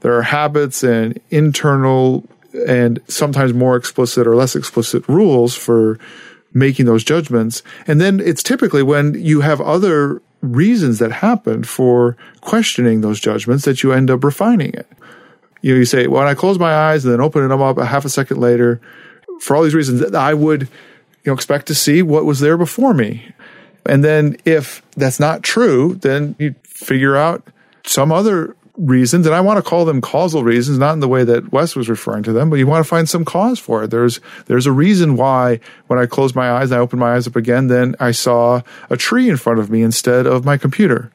there 0.00 0.14
are 0.14 0.22
habits 0.22 0.82
and 0.82 1.20
internal 1.30 2.24
and 2.66 3.00
sometimes 3.08 3.52
more 3.52 3.76
explicit 3.76 4.26
or 4.26 4.34
less 4.34 4.56
explicit 4.56 5.06
rules 5.08 5.54
for 5.54 5.98
making 6.52 6.86
those 6.86 7.04
judgments. 7.04 7.62
And 7.86 8.00
then 8.00 8.20
it's 8.20 8.42
typically 8.42 8.82
when 8.82 9.14
you 9.14 9.42
have 9.42 9.60
other 9.60 10.22
reasons 10.40 10.98
that 10.98 11.12
happen 11.12 11.64
for 11.64 12.16
questioning 12.40 13.00
those 13.00 13.20
judgments 13.20 13.64
that 13.64 13.82
you 13.82 13.92
end 13.92 14.10
up 14.10 14.24
refining 14.24 14.72
it. 14.72 14.86
You 15.62 15.72
know, 15.72 15.78
you 15.78 15.84
say, 15.84 16.06
when 16.06 16.26
I 16.26 16.34
close 16.34 16.58
my 16.58 16.72
eyes 16.72 17.04
and 17.04 17.12
then 17.12 17.20
open 17.20 17.46
them 17.48 17.60
up 17.60 17.78
a 17.78 17.84
half 17.86 18.04
a 18.04 18.08
second 18.08 18.38
later, 18.38 18.80
for 19.40 19.56
all 19.56 19.62
these 19.62 19.74
reasons, 19.74 20.02
I 20.14 20.34
would, 20.34 20.62
you 20.62 20.68
know, 21.26 21.32
expect 21.32 21.66
to 21.66 21.74
see 21.74 22.02
what 22.02 22.24
was 22.24 22.40
there 22.40 22.56
before 22.56 22.94
me. 22.94 23.32
And 23.86 24.04
then 24.04 24.36
if 24.44 24.82
that's 24.96 25.18
not 25.18 25.42
true, 25.42 25.94
then 25.94 26.36
you 26.38 26.54
figure 26.62 27.16
out 27.16 27.42
some 27.84 28.12
other 28.12 28.54
reasons, 28.78 29.26
and 29.26 29.34
I 29.34 29.40
want 29.40 29.62
to 29.62 29.68
call 29.68 29.84
them 29.84 30.00
causal 30.00 30.44
reasons, 30.44 30.78
not 30.78 30.92
in 30.92 31.00
the 31.00 31.08
way 31.08 31.24
that 31.24 31.52
Wes 31.52 31.76
was 31.76 31.88
referring 31.88 32.22
to 32.22 32.32
them, 32.32 32.48
but 32.48 32.56
you 32.56 32.66
want 32.66 32.84
to 32.84 32.88
find 32.88 33.08
some 33.08 33.24
cause 33.24 33.58
for 33.58 33.84
it. 33.84 33.90
There's 33.90 34.20
there's 34.46 34.66
a 34.66 34.72
reason 34.72 35.16
why 35.16 35.60
when 35.88 35.98
I 35.98 36.06
closed 36.06 36.34
my 36.34 36.50
eyes, 36.50 36.70
and 36.70 36.78
I 36.78 36.82
opened 36.82 37.00
my 37.00 37.14
eyes 37.14 37.26
up 37.26 37.36
again, 37.36 37.66
then 37.66 37.94
I 38.00 38.12
saw 38.12 38.62
a 38.88 38.96
tree 38.96 39.28
in 39.28 39.36
front 39.36 39.58
of 39.58 39.70
me 39.70 39.82
instead 39.82 40.26
of 40.26 40.44
my 40.44 40.56
computer. 40.56 41.12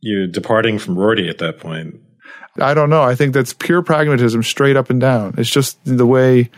You're 0.00 0.26
departing 0.26 0.78
from 0.78 0.98
Rorty 0.98 1.28
at 1.28 1.38
that 1.38 1.58
point. 1.58 2.00
I 2.60 2.74
don't 2.74 2.90
know. 2.90 3.02
I 3.02 3.14
think 3.14 3.32
that's 3.32 3.54
pure 3.54 3.82
pragmatism, 3.82 4.42
straight 4.42 4.76
up 4.76 4.90
and 4.90 5.00
down. 5.00 5.34
It's 5.38 5.50
just 5.50 5.78
the 5.84 6.06
way 6.06 6.50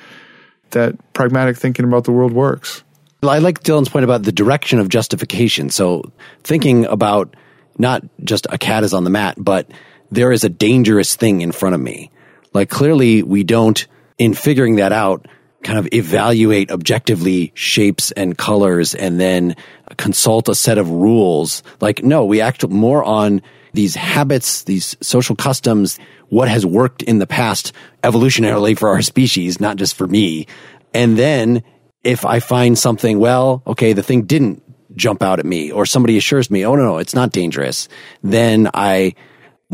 that 0.70 0.96
pragmatic 1.12 1.56
thinking 1.56 1.84
about 1.84 2.04
the 2.04 2.12
world 2.12 2.32
works. 2.32 2.82
I 3.22 3.38
like 3.38 3.62
Dylan's 3.62 3.88
point 3.88 4.04
about 4.04 4.24
the 4.24 4.32
direction 4.32 4.78
of 4.80 4.88
justification. 4.88 5.70
So 5.70 6.10
thinking 6.42 6.84
about 6.86 7.36
not 7.78 8.02
just 8.22 8.46
a 8.50 8.58
cat 8.58 8.84
is 8.84 8.92
on 8.92 9.04
the 9.04 9.10
mat, 9.10 9.36
but 9.38 9.70
there 10.14 10.32
is 10.32 10.44
a 10.44 10.48
dangerous 10.48 11.16
thing 11.16 11.40
in 11.40 11.52
front 11.52 11.74
of 11.74 11.80
me. 11.80 12.10
Like 12.52 12.70
clearly 12.70 13.22
we 13.22 13.44
don't, 13.44 13.86
in 14.18 14.34
figuring 14.34 14.76
that 14.76 14.92
out, 14.92 15.26
kind 15.64 15.78
of 15.78 15.88
evaluate 15.92 16.70
objectively 16.70 17.50
shapes 17.54 18.12
and 18.12 18.36
colors 18.36 18.94
and 18.94 19.18
then 19.18 19.56
consult 19.96 20.48
a 20.48 20.54
set 20.54 20.78
of 20.78 20.90
rules. 20.90 21.62
Like, 21.80 22.04
no, 22.04 22.24
we 22.24 22.40
act 22.40 22.68
more 22.68 23.02
on 23.02 23.42
these 23.72 23.96
habits, 23.96 24.62
these 24.64 24.96
social 25.00 25.34
customs, 25.34 25.98
what 26.28 26.48
has 26.48 26.64
worked 26.64 27.02
in 27.02 27.18
the 27.18 27.26
past 27.26 27.72
evolutionarily 28.02 28.78
for 28.78 28.90
our 28.90 29.02
species, 29.02 29.58
not 29.58 29.76
just 29.76 29.96
for 29.96 30.06
me. 30.06 30.46
And 30.92 31.18
then 31.18 31.64
if 32.04 32.24
I 32.24 32.38
find 32.38 32.78
something, 32.78 33.18
well, 33.18 33.62
okay, 33.66 33.94
the 33.94 34.02
thing 34.02 34.22
didn't 34.24 34.62
jump 34.94 35.22
out 35.22 35.40
at 35.40 35.46
me 35.46 35.72
or 35.72 35.86
somebody 35.86 36.16
assures 36.16 36.50
me, 36.50 36.64
oh 36.64 36.76
no, 36.76 36.84
no, 36.84 36.98
it's 36.98 37.14
not 37.14 37.32
dangerous. 37.32 37.88
Then 38.22 38.70
I 38.74 39.14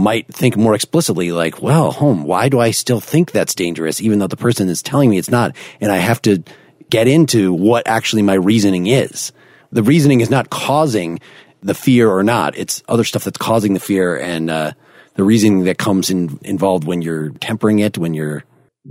might 0.01 0.27
think 0.29 0.57
more 0.57 0.75
explicitly 0.75 1.33
like, 1.33 1.63
well, 1.63 1.93
home, 1.93 2.25
why 2.25 2.49
do 2.49 2.59
I 2.59 2.71
still 2.71 3.01
think 3.01 3.31
that's 3.31 3.55
dangerous 3.55 4.01
even 4.01 4.19
though 4.19 4.27
the 4.27 4.37
person 4.37 4.69
is 4.69 4.83
telling 4.83 5.11
me 5.11 5.19
it's 5.19 5.31
not? 5.31 5.55
And 5.81 5.93
I 5.93 5.97
have 5.97 6.23
to 6.23 6.43
get 6.89 7.07
into 7.07 7.53
what 7.53 7.87
actually 7.87 8.23
my 8.23 8.35
reasoning 8.35 8.87
is. 8.87 9.33
The 9.71 9.83
reasoning 9.83 10.21
is 10.21 10.31
not 10.31 10.51
causing 10.51 11.21
the 11.63 11.75
fear 11.75 12.11
or 12.11 12.23
not. 12.23 12.57
It's 12.57 12.83
other 12.89 13.05
stuff 13.05 13.25
that's 13.25 13.39
causing 13.39 13.75
the 13.75 13.81
fear 13.81 14.17
and, 14.17 14.51
uh, 14.51 14.73
the 15.15 15.25
reasoning 15.25 15.65
that 15.65 15.77
comes 15.77 16.09
in, 16.09 16.39
involved 16.43 16.85
when 16.85 17.03
you're 17.03 17.31
tempering 17.31 17.81
it, 17.81 17.99
when 17.99 18.15
you're 18.15 18.45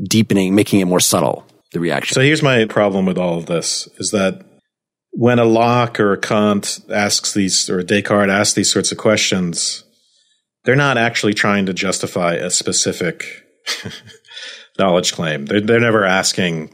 deepening, 0.03 0.53
making 0.53 0.79
it 0.79 0.85
more 0.85 0.99
subtle, 0.99 1.45
the 1.71 1.79
reaction. 1.79 2.13
So 2.13 2.21
here's 2.21 2.43
my 2.43 2.65
problem 2.65 3.05
with 3.05 3.17
all 3.17 3.37
of 3.37 3.47
this 3.47 3.87
is 3.97 4.11
that 4.11 4.45
when 5.11 5.39
a 5.39 5.45
Locke 5.45 5.99
or 5.99 6.13
a 6.13 6.17
Kant 6.17 6.79
asks 6.89 7.33
these, 7.33 7.69
or 7.69 7.79
a 7.79 7.83
Descartes 7.83 8.29
asks 8.29 8.53
these 8.53 8.71
sorts 8.71 8.91
of 8.91 8.97
questions, 8.97 9.83
they're 10.63 10.75
not 10.75 10.97
actually 10.97 11.33
trying 11.33 11.65
to 11.67 11.73
justify 11.73 12.33
a 12.33 12.49
specific 12.49 13.45
knowledge 14.79 15.13
claim. 15.13 15.45
They're, 15.45 15.61
they're 15.61 15.79
never 15.79 16.05
asking, 16.05 16.73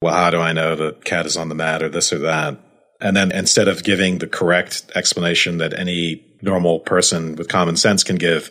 well, 0.00 0.14
how 0.14 0.30
do 0.30 0.40
I 0.40 0.52
know 0.52 0.76
the 0.76 0.92
cat 1.04 1.26
is 1.26 1.36
on 1.36 1.48
the 1.48 1.54
mat 1.54 1.82
or 1.82 1.88
this 1.88 2.12
or 2.12 2.18
that? 2.20 2.58
And 3.00 3.16
then 3.16 3.32
instead 3.32 3.68
of 3.68 3.84
giving 3.84 4.18
the 4.18 4.28
correct 4.28 4.90
explanation 4.94 5.58
that 5.58 5.78
any 5.78 6.24
normal 6.40 6.80
person 6.80 7.34
with 7.36 7.48
common 7.48 7.76
sense 7.76 8.04
can 8.04 8.16
give, 8.16 8.50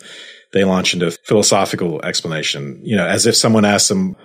they 0.53 0.65
launch 0.65 0.93
into 0.93 1.11
philosophical 1.26 2.03
explanation, 2.03 2.82
you 2.84 2.97
know, 2.97 3.07
as 3.07 3.26
if 3.26 3.36
someone 3.36 3.65
asked 3.65 3.89
them, 3.89 4.15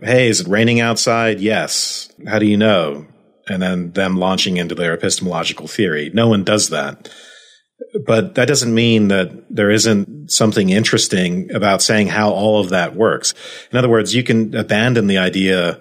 Hey, 0.00 0.28
is 0.28 0.40
it 0.40 0.48
raining 0.48 0.80
outside? 0.80 1.40
Yes. 1.40 2.10
How 2.26 2.38
do 2.38 2.46
you 2.46 2.56
know? 2.56 3.06
And 3.46 3.62
then 3.62 3.92
them 3.92 4.18
launching 4.18 4.56
into 4.56 4.74
their 4.74 4.94
epistemological 4.94 5.68
theory. 5.68 6.10
No 6.12 6.28
one 6.28 6.44
does 6.44 6.70
that. 6.70 7.10
But 8.06 8.34
that 8.34 8.48
doesn't 8.48 8.74
mean 8.74 9.08
that 9.08 9.30
there 9.48 9.70
isn't 9.70 10.30
something 10.30 10.70
interesting 10.70 11.52
about 11.52 11.82
saying 11.82 12.08
how 12.08 12.30
all 12.30 12.60
of 12.60 12.70
that 12.70 12.96
works. 12.96 13.34
In 13.70 13.78
other 13.78 13.88
words, 13.88 14.14
you 14.14 14.24
can 14.24 14.54
abandon 14.56 15.06
the 15.06 15.18
idea 15.18 15.80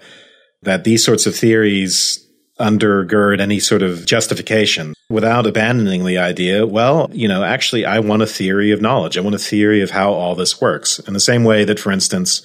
that 0.62 0.84
these 0.84 1.04
sorts 1.04 1.26
of 1.26 1.36
theories 1.36 2.20
undergird 2.60 3.42
any 3.42 3.60
sort 3.60 3.82
of 3.82 4.06
justification 4.06 4.94
without 5.10 5.48
abandoning 5.48 6.06
the 6.06 6.18
idea, 6.18 6.66
well, 6.66 7.10
you 7.12 7.28
know, 7.28 7.44
actually, 7.44 7.86
I 7.86 8.00
want 8.00 8.22
a 8.22 8.28
theory 8.28 8.72
of 8.72 8.82
knowledge. 8.82 9.18
I 9.18 9.22
want 9.22 9.36
a 9.36 9.40
theory 9.40 9.82
of 9.82 9.92
how 9.92 10.14
all 10.14 10.36
this 10.36 10.62
works. 10.62 11.00
In 11.00 11.14
the 11.14 11.20
same 11.20 11.44
way 11.44 11.66
that, 11.66 11.80
for 11.80 11.92
instance, 11.92 12.42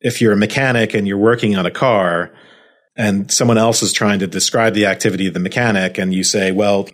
if 0.00 0.20
you're 0.20 0.32
a 0.32 0.36
mechanic 0.36 0.94
and 0.94 1.06
you're 1.06 1.18
working 1.18 1.56
on 1.56 1.66
a 1.66 1.70
car 1.70 2.32
and 2.96 3.30
someone 3.30 3.58
else 3.58 3.82
is 3.82 3.92
trying 3.92 4.20
to 4.20 4.26
describe 4.26 4.74
the 4.74 4.86
activity 4.86 5.26
of 5.26 5.34
the 5.34 5.40
mechanic 5.40 5.98
and 5.98 6.14
you 6.14 6.22
say, 6.22 6.52
well, 6.52 6.88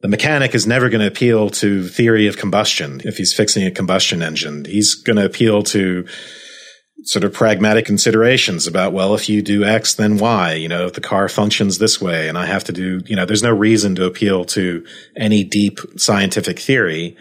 the 0.00 0.08
mechanic 0.08 0.54
is 0.54 0.66
never 0.66 0.88
going 0.88 1.00
to 1.00 1.06
appeal 1.06 1.50
to 1.50 1.86
theory 1.86 2.26
of 2.26 2.38
combustion 2.38 3.00
if 3.04 3.18
he's 3.18 3.34
fixing 3.34 3.66
a 3.66 3.70
combustion 3.70 4.22
engine. 4.22 4.64
He's 4.64 4.94
going 4.94 5.16
to 5.16 5.24
appeal 5.24 5.62
to 5.64 6.06
sort 7.02 7.24
of 7.24 7.32
pragmatic 7.32 7.86
considerations 7.86 8.66
about, 8.66 8.92
well, 8.92 9.14
if 9.14 9.28
you 9.28 9.42
do 9.42 9.64
X, 9.64 9.94
then 9.94 10.18
Y, 10.18 10.54
you 10.54 10.68
know, 10.68 10.86
if 10.86 10.94
the 10.94 11.00
car 11.00 11.28
functions 11.28 11.78
this 11.78 12.00
way 12.00 12.28
and 12.28 12.36
I 12.36 12.46
have 12.46 12.64
to 12.64 12.72
do, 12.72 13.00
you 13.06 13.16
know, 13.16 13.24
there's 13.24 13.42
no 13.42 13.54
reason 13.54 13.94
to 13.96 14.04
appeal 14.04 14.44
to 14.46 14.84
any 15.16 15.44
deep 15.44 15.80
scientific 15.96 16.58
theory, 16.58 17.16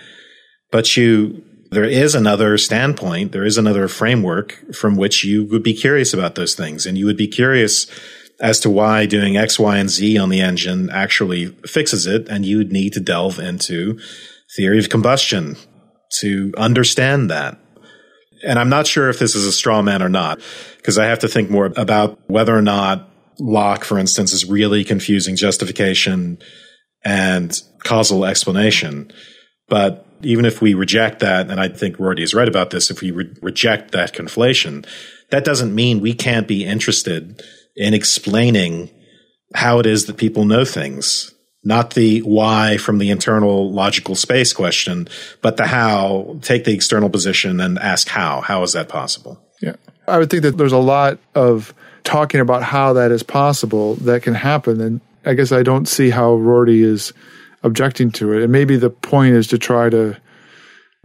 but 0.71 0.97
you 0.97 1.43
there 1.71 1.85
is 1.85 2.15
another 2.15 2.57
standpoint, 2.57 3.31
there 3.31 3.45
is 3.45 3.57
another 3.57 3.87
framework 3.87 4.73
from 4.73 4.95
which 4.95 5.23
you 5.23 5.45
would 5.45 5.61
be 5.61 5.73
curious 5.73 6.13
about 6.13 6.35
those 6.35 6.55
things. 6.55 6.85
And 6.85 6.97
you 6.97 7.05
would 7.05 7.17
be 7.17 7.27
curious 7.27 7.85
as 8.41 8.59
to 8.61 8.69
why 8.69 9.05
doing 9.05 9.37
X, 9.37 9.59
Y, 9.59 9.77
and 9.77 9.89
Z 9.89 10.17
on 10.17 10.29
the 10.29 10.41
engine 10.41 10.89
actually 10.89 11.47
fixes 11.65 12.05
it. 12.05 12.27
And 12.29 12.45
you 12.45 12.57
would 12.57 12.71
need 12.71 12.93
to 12.93 12.99
delve 12.99 13.39
into 13.39 13.99
theory 14.55 14.79
of 14.79 14.89
combustion 14.89 15.57
to 16.19 16.53
understand 16.57 17.29
that. 17.29 17.59
And 18.43 18.57
I'm 18.57 18.69
not 18.69 18.87
sure 18.87 19.09
if 19.09 19.19
this 19.19 19.35
is 19.35 19.45
a 19.45 19.51
straw 19.51 19.81
man 19.81 20.01
or 20.01 20.09
not, 20.09 20.39
because 20.77 20.97
I 20.97 21.05
have 21.05 21.19
to 21.19 21.27
think 21.27 21.49
more 21.49 21.73
about 21.75 22.19
whether 22.27 22.55
or 22.55 22.61
not 22.61 23.09
Locke, 23.39 23.83
for 23.83 23.97
instance, 23.99 24.33
is 24.33 24.45
really 24.45 24.83
confusing 24.83 25.35
justification 25.35 26.39
and 27.03 27.61
causal 27.83 28.25
explanation. 28.25 29.11
But 29.67 30.05
even 30.21 30.45
if 30.45 30.61
we 30.61 30.73
reject 30.73 31.19
that, 31.19 31.49
and 31.49 31.59
I 31.59 31.67
think 31.69 31.99
Rorty 31.99 32.23
is 32.23 32.33
right 32.33 32.47
about 32.47 32.71
this, 32.71 32.89
if 32.89 33.01
we 33.01 33.11
re- 33.11 33.33
reject 33.41 33.91
that 33.91 34.13
conflation, 34.13 34.85
that 35.29 35.45
doesn't 35.45 35.75
mean 35.75 35.99
we 35.99 36.13
can't 36.13 36.47
be 36.47 36.65
interested 36.65 37.41
in 37.79 37.93
explaining 37.93 38.91
how 39.55 39.79
it 39.79 39.85
is 39.87 40.05
that 40.05 40.17
people 40.17 40.45
know 40.45 40.65
things. 40.65 41.33
Not 41.63 41.93
the 41.93 42.19
why 42.19 42.77
from 42.77 42.99
the 42.99 43.09
internal 43.09 43.71
logical 43.71 44.15
space 44.15 44.53
question, 44.53 45.07
but 45.41 45.57
the 45.57 45.65
how. 45.65 46.37
Take 46.41 46.65
the 46.65 46.73
external 46.73 47.09
position 47.09 47.59
and 47.59 47.79
ask 47.79 48.07
how. 48.07 48.41
How 48.41 48.63
is 48.63 48.73
that 48.73 48.89
possible? 48.89 49.41
Yeah. 49.61 49.75
I 50.07 50.17
would 50.17 50.29
think 50.29 50.43
that 50.43 50.57
there's 50.57 50.71
a 50.71 50.77
lot 50.77 51.19
of 51.35 51.73
talking 52.03 52.41
about 52.41 52.63
how 52.63 52.93
that 52.93 53.11
is 53.11 53.23
possible 53.23 53.95
that 53.95 54.23
can 54.23 54.35
happen. 54.35 54.79
And 54.79 55.01
I 55.25 55.33
guess 55.33 55.51
I 55.51 55.63
don't 55.63 55.87
see 55.87 56.09
how 56.09 56.35
Rorty 56.35 56.81
is 56.81 57.13
objecting 57.63 58.11
to 58.11 58.33
it. 58.33 58.43
And 58.43 58.51
maybe 58.51 58.77
the 58.77 58.89
point 58.89 59.35
is 59.35 59.47
to 59.47 59.57
try 59.57 59.89
to 59.89 60.15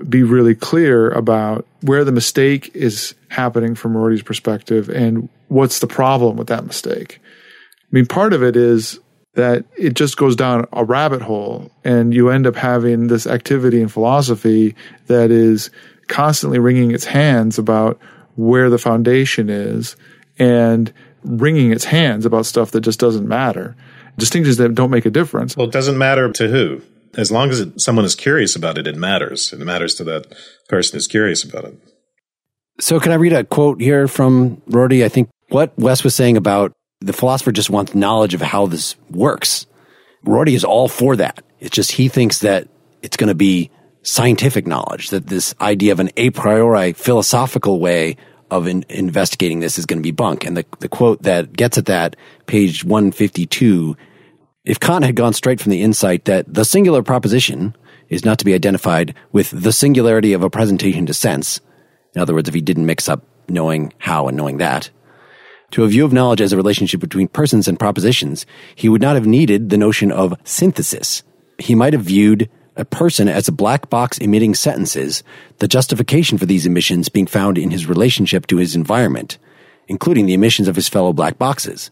be 0.09 0.22
really 0.22 0.55
clear 0.55 1.11
about 1.11 1.66
where 1.83 2.05
the 2.05 2.12
mistake 2.12 2.70
is 2.75 3.14
happening 3.29 3.75
from 3.75 3.97
Rorty's 3.97 4.22
perspective 4.22 4.89
and 4.89 5.29
what's 5.55 5.78
the 5.78 5.86
problem 5.86 6.36
with 6.36 6.48
that 6.48 6.66
mistake. 6.66 7.20
I 7.22 7.86
mean, 7.92 8.07
part 8.07 8.32
of 8.32 8.42
it 8.42 8.57
is 8.57 8.98
that 9.34 9.64
it 9.78 9.94
just 9.94 10.16
goes 10.16 10.34
down 10.34 10.66
a 10.72 10.84
rabbit 10.84 11.22
hole 11.22 11.70
and 11.84 12.12
you 12.12 12.28
end 12.28 12.46
up 12.46 12.57
having 12.57 13.07
this 13.07 13.24
activity 13.26 13.80
in 13.80 13.88
philosophy 13.88 14.74
that 15.07 15.30
is 15.30 15.70
constantly 16.09 16.59
wringing 16.59 16.90
its 16.90 17.05
hands 17.05 17.57
about 17.57 18.00
where 18.34 18.68
the 18.68 18.78
foundation 18.78 19.48
is 19.48 19.94
and 20.40 20.92
wringing 21.22 21.70
its 21.70 21.84
hands 21.84 22.26
about 22.26 22.46
stuff 22.46 22.72
that 22.72 22.80
just 22.80 22.98
doesn't 22.98 23.28
matter 23.28 23.76
distinctions 24.18 24.57
that 24.57 24.74
don't 24.74 24.90
make 24.90 25.07
a 25.07 25.11
difference. 25.11 25.57
Well, 25.57 25.68
it 25.68 25.72
doesn't 25.72 25.98
matter 25.98 26.30
to 26.30 26.48
who. 26.48 26.82
As 27.16 27.30
long 27.30 27.50
as 27.50 27.61
it, 27.61 27.80
someone 27.80 28.05
is 28.05 28.14
curious 28.14 28.57
about 28.57 28.76
it, 28.76 28.86
it 28.86 28.96
matters. 28.96 29.52
And 29.52 29.62
it 29.62 29.64
matters 29.64 29.94
to 29.96 30.05
that 30.05 30.32
person 30.68 30.96
who's 30.96 31.07
curious 31.07 31.44
about 31.44 31.64
it. 31.64 31.74
So, 32.80 32.98
can 32.98 33.12
I 33.12 33.16
read 33.16 33.32
a 33.32 33.44
quote 33.44 33.80
here 33.80 34.09
from 34.09 34.61
Rorty? 34.66 35.05
I 35.05 35.09
think 35.09 35.30
what 35.49 35.76
Wes 35.78 36.05
was 36.05 36.14
saying 36.14 36.36
about 36.36 36.72
the 37.01 37.12
philosopher 37.12 37.53
just 37.53 37.70
wants 37.70 37.95
knowledge 37.95 38.34
of 38.34 38.40
how 38.40 38.66
this 38.66 38.97
works. 39.11 39.66
Rorty 40.24 40.55
is 40.55 40.64
all 40.64 40.88
for 40.88 41.16
that. 41.16 41.42
It's 41.61 41.74
just 41.74 41.92
he 41.92 42.09
thinks 42.09 42.38
that 42.40 42.68
it's 43.03 43.16
going 43.16 43.28
to 43.28 43.34
be 43.34 43.70
scientific 44.03 44.66
knowledge, 44.66 45.11
that 45.11 45.26
this 45.26 45.55
idea 45.61 45.92
of 45.92 46.01
an 46.01 46.11
a 46.16 46.30
priori 46.30 46.92
philosophical 46.92 47.80
way 47.80 48.16
of 48.51 48.66
in, 48.66 48.84
investigating 48.88 49.61
this 49.61 49.78
is 49.78 49.86
going 49.86 49.99
to 49.99 50.03
be 50.03 50.12
bunk. 50.12 50.45
And 50.45 50.57
the, 50.57 50.64
the 50.78 50.88
quote 50.88 51.22
that 51.22 51.53
gets 51.53 51.78
at 51.78 51.86
that, 51.86 52.16
page 52.47 52.84
152, 52.84 53.97
if 54.64 54.80
Kant 54.80 55.05
had 55.05 55.16
gone 55.16 55.32
straight 55.32 55.61
from 55.61 55.70
the 55.70 55.82
insight 55.82 56.24
that 56.24 56.53
the 56.53 56.64
singular 56.64 57.03
proposition 57.03 57.74
is 58.09 58.24
not 58.24 58.38
to 58.38 58.45
be 58.45 58.55
identified 58.55 59.14
with 59.32 59.51
the 59.51 59.72
singularity 59.72 60.32
of 60.32 60.42
a 60.42 60.51
presentation 60.51 61.07
to 61.07 61.14
sense, 61.14 61.61
in 62.14 62.20
other 62.20 62.34
words, 62.34 62.49
if 62.49 62.55
he 62.55 62.61
didn't 62.61 62.86
mix 62.86 63.09
up 63.09 63.24
knowing 63.49 63.92
how 63.99 64.28
and 64.28 64.36
knowing 64.36 64.59
that, 64.59 64.90
to 65.70 65.84
a 65.84 65.88
view 65.88 66.04
of 66.04 66.12
knowledge 66.12 66.40
as 66.40 66.52
a 66.52 66.56
relationship 66.56 67.00
between 67.00 67.28
persons 67.28 67.66
and 67.66 67.78
propositions, 67.78 68.46
he 68.74 68.88
would 68.88 69.02
not 69.02 69.16
have 69.16 69.26
needed 69.26 69.70
the 69.70 69.78
notion 69.78 70.12
of 70.12 70.34
synthesis. 70.44 71.22
He 71.58 71.74
might 71.74 71.92
have 71.92 72.02
viewed 72.02 72.48
a 72.76 72.84
person 72.84 73.28
as 73.28 73.48
a 73.48 73.52
black 73.52 73.88
box 73.88 74.18
emitting 74.18 74.54
sentences, 74.54 75.22
the 75.58 75.68
justification 75.68 76.38
for 76.38 76.46
these 76.46 76.66
emissions 76.66 77.08
being 77.08 77.26
found 77.26 77.58
in 77.58 77.70
his 77.70 77.86
relationship 77.86 78.46
to 78.48 78.56
his 78.56 78.74
environment, 78.74 79.38
including 79.86 80.26
the 80.26 80.34
emissions 80.34 80.68
of 80.68 80.76
his 80.76 80.88
fellow 80.88 81.12
black 81.12 81.38
boxes. 81.38 81.90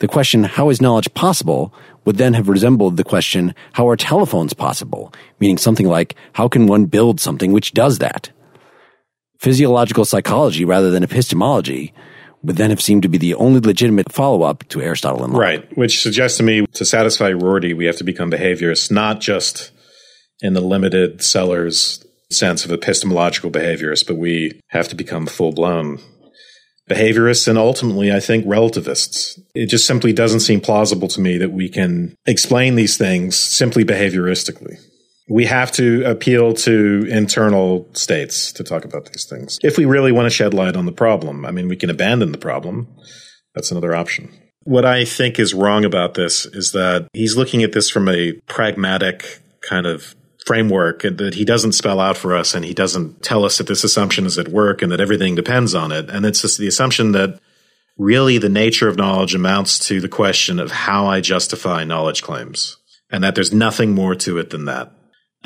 The 0.00 0.08
question, 0.08 0.44
how 0.44 0.70
is 0.70 0.80
knowledge 0.80 1.12
possible, 1.14 1.74
would 2.04 2.16
then 2.16 2.34
have 2.34 2.48
resembled 2.48 2.96
the 2.96 3.04
question, 3.04 3.54
how 3.72 3.88
are 3.88 3.96
telephones 3.96 4.54
possible? 4.54 5.12
Meaning 5.40 5.58
something 5.58 5.88
like, 5.88 6.14
how 6.32 6.48
can 6.48 6.66
one 6.66 6.86
build 6.86 7.20
something 7.20 7.52
which 7.52 7.72
does 7.74 7.98
that? 7.98 8.30
Physiological 9.38 10.04
psychology 10.04 10.64
rather 10.64 10.90
than 10.90 11.02
epistemology 11.02 11.92
would 12.42 12.56
then 12.56 12.70
have 12.70 12.80
seemed 12.80 13.02
to 13.02 13.08
be 13.08 13.18
the 13.18 13.34
only 13.34 13.60
legitimate 13.60 14.12
follow 14.12 14.42
up 14.42 14.66
to 14.68 14.80
Aristotle 14.80 15.24
and 15.24 15.32
Locke. 15.32 15.42
Right, 15.42 15.76
which 15.78 16.00
suggests 16.00 16.38
to 16.38 16.44
me 16.44 16.66
to 16.74 16.84
satisfy 16.84 17.32
Rorty, 17.32 17.74
we 17.74 17.86
have 17.86 17.96
to 17.96 18.04
become 18.04 18.30
behaviorists, 18.30 18.90
not 18.90 19.20
just 19.20 19.72
in 20.40 20.54
the 20.54 20.60
limited 20.60 21.22
Sellars 21.22 22.04
sense 22.30 22.64
of 22.64 22.72
epistemological 22.72 23.50
behaviorists, 23.50 24.06
but 24.06 24.16
we 24.16 24.60
have 24.68 24.88
to 24.88 24.94
become 24.94 25.26
full 25.26 25.52
blown 25.52 25.98
behaviorists 26.88 27.46
and 27.46 27.58
ultimately, 27.58 28.12
I 28.12 28.20
think, 28.20 28.44
relativists. 28.46 29.38
It 29.54 29.66
just 29.66 29.86
simply 29.86 30.12
doesn't 30.12 30.40
seem 30.40 30.60
plausible 30.60 31.08
to 31.08 31.20
me 31.20 31.38
that 31.38 31.52
we 31.52 31.68
can 31.68 32.14
explain 32.26 32.74
these 32.74 32.96
things 32.96 33.36
simply 33.36 33.84
behavioristically. 33.84 34.78
We 35.28 35.44
have 35.46 35.70
to 35.72 36.04
appeal 36.04 36.54
to 36.54 37.06
internal 37.08 37.88
states 37.92 38.52
to 38.52 38.64
talk 38.64 38.84
about 38.84 39.06
these 39.06 39.26
things. 39.26 39.58
If 39.62 39.76
we 39.76 39.84
really 39.84 40.12
want 40.12 40.26
to 40.26 40.30
shed 40.30 40.54
light 40.54 40.76
on 40.76 40.86
the 40.86 40.92
problem, 40.92 41.44
I 41.44 41.50
mean, 41.50 41.68
we 41.68 41.76
can 41.76 41.90
abandon 41.90 42.32
the 42.32 42.38
problem. 42.38 42.88
That's 43.54 43.70
another 43.70 43.94
option. 43.94 44.30
What 44.64 44.84
I 44.84 45.04
think 45.04 45.38
is 45.38 45.54
wrong 45.54 45.84
about 45.84 46.14
this 46.14 46.46
is 46.46 46.72
that 46.72 47.08
he's 47.12 47.36
looking 47.36 47.62
at 47.62 47.72
this 47.72 47.90
from 47.90 48.08
a 48.08 48.32
pragmatic 48.46 49.40
kind 49.60 49.86
of 49.86 50.14
framework 50.46 51.02
that 51.02 51.34
he 51.34 51.44
doesn't 51.44 51.72
spell 51.72 52.00
out 52.00 52.16
for 52.16 52.34
us 52.34 52.54
and 52.54 52.64
he 52.64 52.72
doesn't 52.72 53.22
tell 53.22 53.44
us 53.44 53.58
that 53.58 53.66
this 53.66 53.84
assumption 53.84 54.24
is 54.24 54.38
at 54.38 54.48
work 54.48 54.80
and 54.80 54.90
that 54.90 55.00
everything 55.00 55.34
depends 55.34 55.74
on 55.74 55.92
it. 55.92 56.08
And 56.08 56.24
it's 56.24 56.40
just 56.40 56.58
the 56.58 56.66
assumption 56.66 57.12
that 57.12 57.38
really 57.98 58.38
the 58.38 58.48
nature 58.48 58.88
of 58.88 58.96
knowledge 58.96 59.34
amounts 59.34 59.78
to 59.88 60.00
the 60.00 60.08
question 60.08 60.58
of 60.58 60.70
how 60.70 61.06
I 61.06 61.20
justify 61.20 61.84
knowledge 61.84 62.22
claims 62.22 62.78
and 63.10 63.22
that 63.24 63.34
there's 63.34 63.52
nothing 63.52 63.94
more 63.94 64.14
to 64.14 64.38
it 64.38 64.50
than 64.50 64.64
that. 64.66 64.90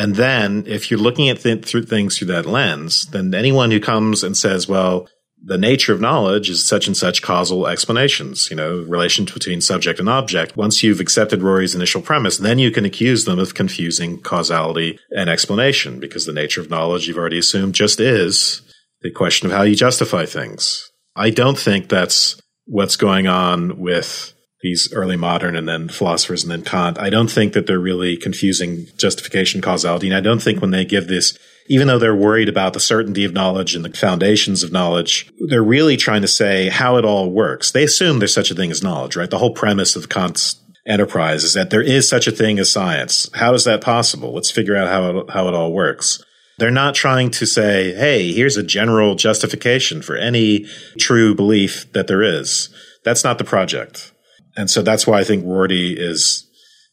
And 0.03 0.16
then 0.16 0.64
if 0.66 0.90
you're 0.90 0.98
looking 0.98 1.28
at 1.28 1.42
th- 1.42 1.64
through 1.64 1.84
things 1.84 2.18
through 2.18 2.26
that 2.26 2.44
lens, 2.44 3.07
then 3.07 3.32
anyone 3.32 3.70
who 3.70 3.78
comes 3.78 4.24
and 4.24 4.36
says, 4.36 4.66
well, 4.66 5.09
the 5.40 5.57
nature 5.57 5.92
of 5.92 6.00
knowledge 6.00 6.50
is 6.50 6.64
such 6.64 6.88
and 6.88 6.96
such 6.96 7.22
causal 7.22 7.68
explanations, 7.68 8.50
you 8.50 8.57
know, 8.57 8.80
relation 8.88 9.26
between 9.26 9.61
subject 9.61 10.00
and 10.00 10.09
object. 10.09 10.57
Once 10.57 10.82
you've 10.82 10.98
accepted 10.98 11.40
Rorty's 11.40 11.76
initial 11.76 12.03
premise, 12.03 12.38
then 12.38 12.59
you 12.59 12.72
can 12.72 12.84
accuse 12.84 13.26
them 13.26 13.38
of 13.38 13.55
confusing 13.55 14.20
causality 14.20 14.98
and 15.12 15.30
explanation 15.30 16.00
because 16.00 16.26
the 16.26 16.32
nature 16.32 16.61
of 16.61 16.68
knowledge 16.68 17.07
you've 17.07 17.16
already 17.16 17.38
assumed 17.38 17.76
just 17.76 18.00
is 18.00 18.61
the 19.03 19.11
question 19.12 19.46
of 19.46 19.53
how 19.53 19.62
you 19.62 19.76
justify 19.76 20.26
things. 20.26 20.90
I 21.14 21.30
don't 21.30 21.59
think 21.59 21.88
that's 21.88 22.40
what's 22.66 22.96
going 22.96 23.28
on 23.28 23.78
with 23.78 24.34
these 24.62 24.92
early 24.92 25.16
modern 25.16 25.56
and 25.56 25.68
then 25.68 25.88
philosophers 25.88 26.42
and 26.42 26.50
then 26.52 26.62
Kant. 26.62 26.98
I 26.98 27.10
don't 27.10 27.30
think 27.30 27.52
that 27.52 27.66
they're 27.66 27.78
really 27.78 28.16
confusing 28.16 28.86
justification 28.96 29.60
causality. 29.60 30.06
And 30.06 30.16
I 30.16 30.20
don't 30.20 30.42
think 30.42 30.60
when 30.60 30.70
they 30.70 30.84
give 30.84 31.08
this 31.08 31.36
even 31.68 31.86
though 31.86 31.98
they're 31.98 32.14
worried 32.14 32.48
about 32.48 32.72
the 32.72 32.80
certainty 32.80 33.24
of 33.24 33.32
knowledge 33.32 33.74
and 33.74 33.84
the 33.84 33.96
foundations 33.96 34.62
of 34.62 34.72
knowledge, 34.72 35.30
they're 35.48 35.62
really 35.62 35.96
trying 35.96 36.22
to 36.22 36.28
say 36.28 36.68
how 36.68 36.96
it 36.96 37.04
all 37.04 37.30
works. 37.30 37.70
They 37.70 37.84
assume 37.84 38.18
there's 38.18 38.34
such 38.34 38.50
a 38.50 38.54
thing 38.54 38.70
as 38.70 38.82
knowledge, 38.82 39.16
right? 39.16 39.30
The 39.30 39.38
whole 39.38 39.54
premise 39.54 39.96
of 39.96 40.08
Kant's 40.08 40.60
enterprise 40.86 41.44
is 41.44 41.54
that 41.54 41.70
there 41.70 41.82
is 41.82 42.08
such 42.08 42.26
a 42.26 42.32
thing 42.32 42.58
as 42.58 42.72
science. 42.72 43.30
How 43.34 43.54
is 43.54 43.64
that 43.64 43.80
possible? 43.80 44.34
Let's 44.34 44.50
figure 44.50 44.76
out 44.76 44.88
how 44.88 45.18
it, 45.18 45.30
how 45.30 45.48
it 45.48 45.54
all 45.54 45.72
works. 45.72 46.22
They're 46.58 46.70
not 46.70 46.94
trying 46.94 47.30
to 47.32 47.46
say, 47.46 47.94
hey, 47.94 48.32
here's 48.32 48.56
a 48.56 48.62
general 48.62 49.14
justification 49.14 50.02
for 50.02 50.16
any 50.16 50.66
true 50.98 51.34
belief 51.34 51.90
that 51.92 52.08
there 52.08 52.22
is. 52.22 52.68
That's 53.04 53.24
not 53.24 53.38
the 53.38 53.44
project. 53.44 54.11
And 54.57 54.70
so 54.70 54.82
that's 54.82 55.07
why 55.07 55.20
I 55.20 55.24
think 55.24 55.44
Rorty 55.44 55.94
is, 55.98 56.48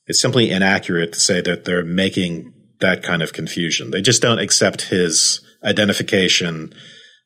is 0.08 0.22
simply 0.22 0.52
inaccurate 0.52 1.14
to 1.14 1.20
say 1.20 1.42
that 1.42 1.66
they're 1.66 1.84
making 1.84 2.54
that 2.80 3.04
kind 3.04 3.22
of 3.22 3.34
confusion. 3.34 3.92
They 3.92 4.02
just 4.02 4.22
don't 4.22 4.40
accept 4.40 4.84
his 4.84 5.42
identification 5.64 6.74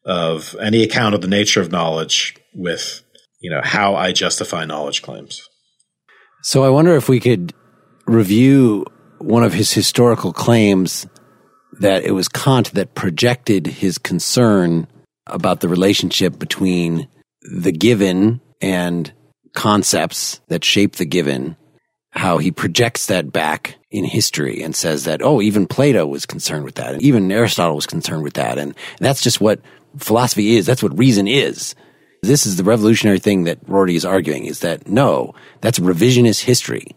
of 0.06 0.56
any 0.60 0.84
account 0.84 1.16
of 1.16 1.22
the 1.22 1.28
nature 1.28 1.62
of 1.62 1.72
knowledge 1.72 2.36
with, 2.54 3.04
you 3.40 3.52
know, 3.52 3.62
how 3.64 3.96
I 3.96 4.12
justify 4.12 4.66
knowledge 4.66 5.02
claims. 5.02 5.48
So 6.42 6.64
I 6.64 6.70
wonder 6.70 6.96
if 6.96 7.08
we 7.08 7.20
could 7.20 7.54
review 8.06 8.86
one 9.20 9.44
of 9.44 9.54
his 9.54 9.72
historical 9.72 10.34
claims 10.34 11.08
that 11.80 12.04
it 12.04 12.12
was 12.12 12.28
Kant 12.28 12.74
that 12.74 12.96
projected 12.96 13.68
his 13.68 13.98
concern 13.98 14.88
about 15.28 15.62
the 15.62 15.70
relationship 15.70 16.38
between 16.38 17.08
the 17.42 17.72
given 17.72 18.42
and 18.62 19.12
concepts 19.54 20.42
that 20.48 20.64
shape 20.64 20.96
the 20.96 21.06
given, 21.06 21.56
how 22.12 22.38
he 22.38 22.52
projects 22.52 23.08
that 23.08 23.32
back 23.32 23.76
in 23.92 24.04
history 24.04 24.62
and 24.62 24.76
says 24.76 25.06
that, 25.06 25.22
oh, 25.22 25.42
even 25.42 25.68
Plato 25.68 26.06
was 26.06 26.26
concerned 26.26 26.66
with 26.66 26.76
that. 26.76 26.94
And 26.94 27.02
even 27.02 27.32
Aristotle 27.32 27.76
was 27.76 27.86
concerned 27.86 28.24
with 28.24 28.34
that. 28.34 28.58
And 28.58 28.76
that's 29.00 29.22
just 29.22 29.40
what 29.40 29.62
philosophy 29.98 30.56
is. 30.56 30.66
That's 30.66 30.84
what 30.84 30.98
reason 30.98 31.28
is. 31.28 31.76
This 32.22 32.46
is 32.46 32.56
the 32.56 32.64
revolutionary 32.64 33.20
thing 33.20 33.44
that 33.44 33.60
Rorty 33.68 33.96
is 33.96 34.06
arguing 34.06 34.46
is 34.46 34.60
that 34.60 34.88
no, 34.88 35.36
that's 35.62 35.80
revisionist 35.80 36.44
history. 36.44 36.88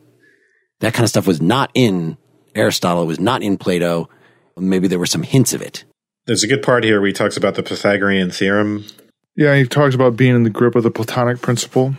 That 0.81 0.95
kind 0.95 1.05
of 1.05 1.11
stuff 1.11 1.27
was 1.27 1.43
not 1.43 1.71
in 1.75 2.17
Aristotle, 2.55 3.07
was 3.07 3.21
not 3.21 3.43
in 3.43 3.59
Plato. 3.59 4.09
Maybe 4.57 4.89
there 4.89 4.99
were 4.99 5.07
some 5.07 5.23
hints 5.23 5.53
of 5.53 5.61
it. 5.63 5.85
There's 6.27 6.43
a 6.43 6.49
good 6.49 6.63
part 6.63 6.85
here 6.85 7.01
where 7.01 7.09
he 7.09 7.13
talks 7.13 7.37
about 7.37 7.55
the 7.55 7.63
Pythagorean 7.63 8.31
theorem. 8.31 8.85
Yeah, 9.37 9.55
he 9.57 9.67
talks 9.67 9.95
about 9.95 10.17
being 10.17 10.35
in 10.35 10.43
the 10.45 10.51
grip 10.51 10.75
of 10.75 10.83
the 10.83 10.91
Platonic 10.91 11.43
principle. 11.43 11.95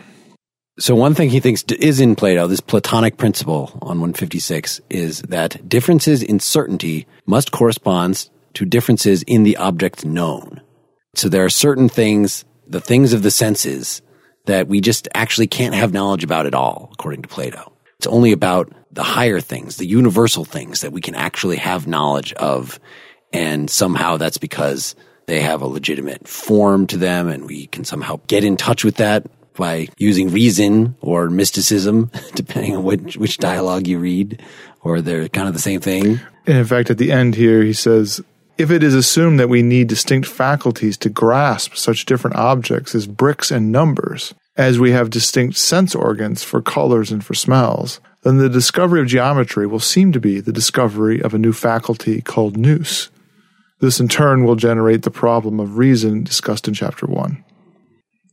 So 0.80 0.94
one 0.94 1.14
thing 1.14 1.28
he 1.28 1.40
thinks 1.40 1.64
is 1.64 1.98
in 1.98 2.14
Plato, 2.14 2.46
this 2.46 2.60
Platonic 2.60 3.16
principle 3.16 3.76
on 3.82 3.98
156 4.00 4.80
is 4.88 5.22
that 5.22 5.68
differences 5.68 6.22
in 6.22 6.38
certainty 6.38 7.06
must 7.26 7.50
correspond 7.50 8.28
to 8.54 8.64
differences 8.64 9.24
in 9.24 9.42
the 9.42 9.56
objects 9.56 10.04
known. 10.04 10.60
So 11.16 11.28
there 11.28 11.44
are 11.44 11.50
certain 11.50 11.88
things, 11.88 12.44
the 12.68 12.80
things 12.80 13.12
of 13.12 13.24
the 13.24 13.32
senses 13.32 14.02
that 14.46 14.68
we 14.68 14.80
just 14.80 15.08
actually 15.14 15.48
can't 15.48 15.74
have 15.74 15.92
knowledge 15.92 16.22
about 16.22 16.46
at 16.46 16.54
all, 16.54 16.90
according 16.92 17.22
to 17.22 17.28
Plato. 17.28 17.72
It's 17.98 18.06
only 18.06 18.30
about 18.30 18.72
the 18.92 19.02
higher 19.02 19.40
things, 19.40 19.78
the 19.78 19.86
universal 19.86 20.44
things 20.44 20.82
that 20.82 20.92
we 20.92 21.00
can 21.00 21.16
actually 21.16 21.56
have 21.56 21.88
knowledge 21.88 22.32
of. 22.34 22.78
And 23.32 23.68
somehow 23.68 24.16
that's 24.16 24.38
because 24.38 24.94
they 25.26 25.40
have 25.40 25.60
a 25.60 25.66
legitimate 25.66 26.28
form 26.28 26.86
to 26.86 26.96
them 26.96 27.28
and 27.28 27.46
we 27.46 27.66
can 27.66 27.84
somehow 27.84 28.20
get 28.28 28.44
in 28.44 28.56
touch 28.56 28.84
with 28.84 28.96
that 28.96 29.26
by 29.58 29.88
using 29.98 30.30
reason 30.30 30.96
or 31.02 31.28
mysticism, 31.28 32.10
depending 32.34 32.76
on 32.76 32.84
which, 32.84 33.18
which 33.18 33.36
dialogue 33.36 33.86
you 33.86 33.98
read, 33.98 34.42
or 34.80 35.02
they're 35.02 35.28
kind 35.28 35.48
of 35.48 35.52
the 35.52 35.60
same 35.60 35.80
thing. 35.80 36.20
And 36.46 36.56
in 36.56 36.64
fact, 36.64 36.88
at 36.88 36.96
the 36.96 37.12
end 37.12 37.34
here, 37.34 37.62
he 37.62 37.74
says, 37.74 38.22
if 38.56 38.70
it 38.70 38.82
is 38.82 38.94
assumed 38.94 39.38
that 39.38 39.50
we 39.50 39.62
need 39.62 39.88
distinct 39.88 40.26
faculties 40.26 40.96
to 40.98 41.10
grasp 41.10 41.74
such 41.74 42.06
different 42.06 42.36
objects 42.36 42.94
as 42.94 43.06
bricks 43.06 43.50
and 43.50 43.70
numbers, 43.70 44.32
as 44.56 44.78
we 44.78 44.92
have 44.92 45.10
distinct 45.10 45.56
sense 45.56 45.94
organs 45.94 46.42
for 46.42 46.62
colors 46.62 47.12
and 47.12 47.24
for 47.24 47.34
smells, 47.34 48.00
then 48.22 48.38
the 48.38 48.48
discovery 48.48 49.00
of 49.00 49.06
geometry 49.06 49.66
will 49.66 49.78
seem 49.78 50.10
to 50.12 50.20
be 50.20 50.40
the 50.40 50.52
discovery 50.52 51.20
of 51.22 51.34
a 51.34 51.38
new 51.38 51.52
faculty 51.52 52.20
called 52.20 52.56
nous. 52.56 53.10
This 53.80 54.00
in 54.00 54.08
turn 54.08 54.44
will 54.44 54.56
generate 54.56 55.02
the 55.02 55.10
problem 55.10 55.60
of 55.60 55.78
reason 55.78 56.24
discussed 56.24 56.66
in 56.66 56.74
chapter 56.74 57.06
1 57.06 57.44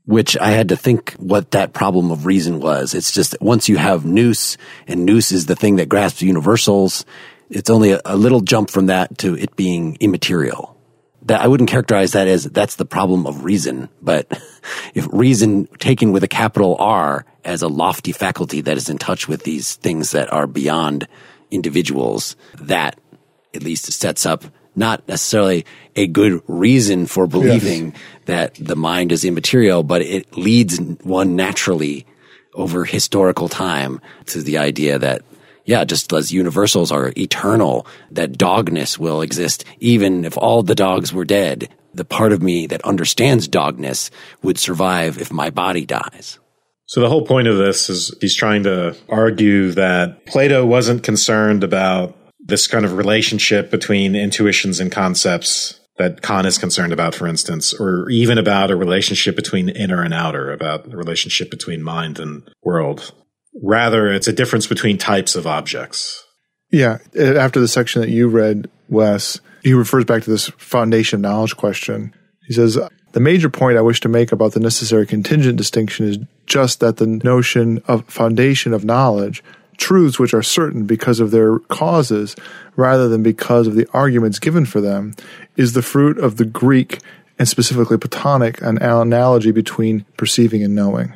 which 0.05 0.37
I 0.37 0.51
had 0.51 0.69
to 0.69 0.75
think 0.75 1.13
what 1.13 1.51
that 1.51 1.73
problem 1.73 2.11
of 2.11 2.25
reason 2.25 2.59
was. 2.59 2.93
It's 2.93 3.11
just 3.11 3.35
once 3.41 3.67
you 3.67 3.77
have 3.77 4.05
nous 4.05 4.57
and 4.87 5.05
nous 5.05 5.31
is 5.31 5.47
the 5.47 5.55
thing 5.55 5.77
that 5.77 5.89
grasps 5.89 6.21
universals, 6.21 7.05
it's 7.49 7.69
only 7.69 7.91
a, 7.91 8.01
a, 8.05 8.15
little 8.15 8.41
jump 8.41 8.69
from 8.69 8.87
that 8.87 9.17
to 9.19 9.35
it 9.35 9.55
being 9.55 9.97
immaterial. 9.99 10.75
That 11.23 11.41
I 11.41 11.47
wouldn't 11.47 11.69
characterize 11.69 12.11
that 12.11 12.27
as 12.27 12.43
that's 12.43 12.75
the 12.75 12.85
problem 12.85 13.25
of 13.25 13.43
reason, 13.43 13.89
but 13.99 14.27
if 14.93 15.07
reason 15.11 15.65
taken 15.79 16.11
with 16.11 16.23
a 16.23 16.27
capital 16.27 16.75
R 16.79 17.25
as 17.43 17.63
a 17.63 17.67
lofty 17.67 18.11
faculty 18.11 18.61
that 18.61 18.77
is 18.77 18.89
in 18.89 18.99
touch 18.99 19.27
with 19.27 19.43
these 19.43 19.75
things 19.75 20.11
that 20.11 20.31
are 20.31 20.45
beyond 20.45 21.07
individuals, 21.49 22.35
that 22.59 22.99
at 23.55 23.63
least 23.63 23.91
sets 23.91 24.25
up 24.25 24.43
not 24.75 25.07
necessarily 25.07 25.65
a 25.95 26.07
good 26.07 26.41
reason 26.47 27.05
for 27.05 27.27
believing 27.27 27.91
yes. 27.91 28.01
that 28.25 28.55
the 28.55 28.75
mind 28.75 29.11
is 29.11 29.25
immaterial, 29.25 29.83
but 29.83 30.01
it 30.01 30.37
leads 30.37 30.79
one 31.03 31.35
naturally 31.35 32.05
over 32.53 32.85
historical 32.85 33.49
time 33.49 33.99
to 34.27 34.41
the 34.41 34.57
idea 34.57 34.97
that 34.97 35.21
yeah, 35.65 35.83
just 35.83 36.13
as 36.13 36.31
universals 36.31 36.91
are 36.91 37.11
eternal, 37.17 37.87
that 38.11 38.33
dogness 38.33 38.99
will 38.99 39.21
exist 39.21 39.65
even 39.79 40.23
if 40.23 40.37
all 40.37 40.61
the 40.61 40.75
dogs 40.75 41.11
were 41.11 41.25
dead. 41.25 41.69
The 41.93 42.05
part 42.05 42.33
of 42.33 42.43
me 42.43 42.67
that 42.67 42.83
understands 42.83 43.47
dogness 43.47 44.11
would 44.43 44.59
survive 44.59 45.17
if 45.17 45.31
my 45.31 45.49
body 45.49 45.85
dies. 45.85 46.39
So 46.87 47.01
the 47.01 47.09
whole 47.09 47.25
point 47.25 47.47
of 47.47 47.57
this 47.57 47.89
is 47.89 48.15
he's 48.21 48.35
trying 48.35 48.63
to 48.63 48.95
argue 49.09 49.71
that 49.71 50.25
Plato 50.27 50.65
wasn't 50.65 51.01
concerned 51.01 51.63
about 51.63 52.15
this 52.45 52.67
kind 52.67 52.85
of 52.85 52.93
relationship 52.93 53.71
between 53.71 54.15
intuitions 54.15 54.79
and 54.79 54.91
concepts 54.91 55.79
that 55.97 56.21
Kant 56.21 56.45
is 56.45 56.57
concerned 56.57 56.93
about, 56.93 57.15
for 57.15 57.27
instance, 57.27 57.73
or 57.73 58.09
even 58.09 58.37
about 58.37 58.69
a 58.69 58.75
relationship 58.75 59.35
between 59.35 59.69
inner 59.69 60.03
and 60.03 60.13
outer, 60.13 60.51
about 60.51 60.89
the 60.89 60.97
relationship 60.97 61.49
between 61.49 61.81
mind 61.81 62.19
and 62.19 62.43
world. 62.63 63.13
Rather, 63.63 64.11
it's 64.11 64.27
a 64.27 64.33
difference 64.33 64.67
between 64.67 64.97
types 64.97 65.35
of 65.35 65.47
objects. 65.47 66.23
Yeah. 66.71 66.97
Uh, 67.17 67.35
after 67.35 67.59
the 67.59 67.67
section 67.67 68.01
that 68.01 68.09
you 68.09 68.27
read, 68.27 68.69
Wes, 68.89 69.39
he 69.63 69.73
refers 69.73 70.05
back 70.05 70.23
to 70.23 70.29
this 70.29 70.49
foundation 70.57 71.21
knowledge 71.21 71.55
question. 71.55 72.13
He 72.47 72.53
says, 72.53 72.77
the 73.13 73.19
major 73.21 73.49
point 73.49 73.77
I 73.77 73.81
wish 73.81 74.01
to 74.01 74.09
make 74.09 74.33
about 74.33 74.51
the 74.51 74.59
necessary 74.59 75.07
contingent 75.07 75.57
distinction 75.57 76.07
is 76.07 76.17
just 76.45 76.81
that 76.81 76.97
the 76.97 77.07
notion 77.07 77.81
of 77.87 78.05
foundation 78.05 78.73
of 78.73 78.83
knowledge 78.83 79.41
truths 79.77 80.19
which 80.19 80.33
are 80.33 80.43
certain 80.43 80.85
because 80.85 81.19
of 81.19 81.31
their 81.31 81.59
causes 81.59 82.35
rather 82.75 83.07
than 83.07 83.23
because 83.23 83.67
of 83.67 83.75
the 83.75 83.87
arguments 83.93 84.39
given 84.39 84.65
for 84.65 84.81
them 84.81 85.13
is 85.55 85.73
the 85.73 85.81
fruit 85.81 86.17
of 86.17 86.37
the 86.37 86.45
Greek 86.45 86.99
and 87.37 87.47
specifically 87.47 87.97
Platonic 87.97 88.61
an 88.61 88.81
analogy 88.81 89.51
between 89.51 90.05
perceiving 90.17 90.63
and 90.63 90.75
knowing. 90.75 91.13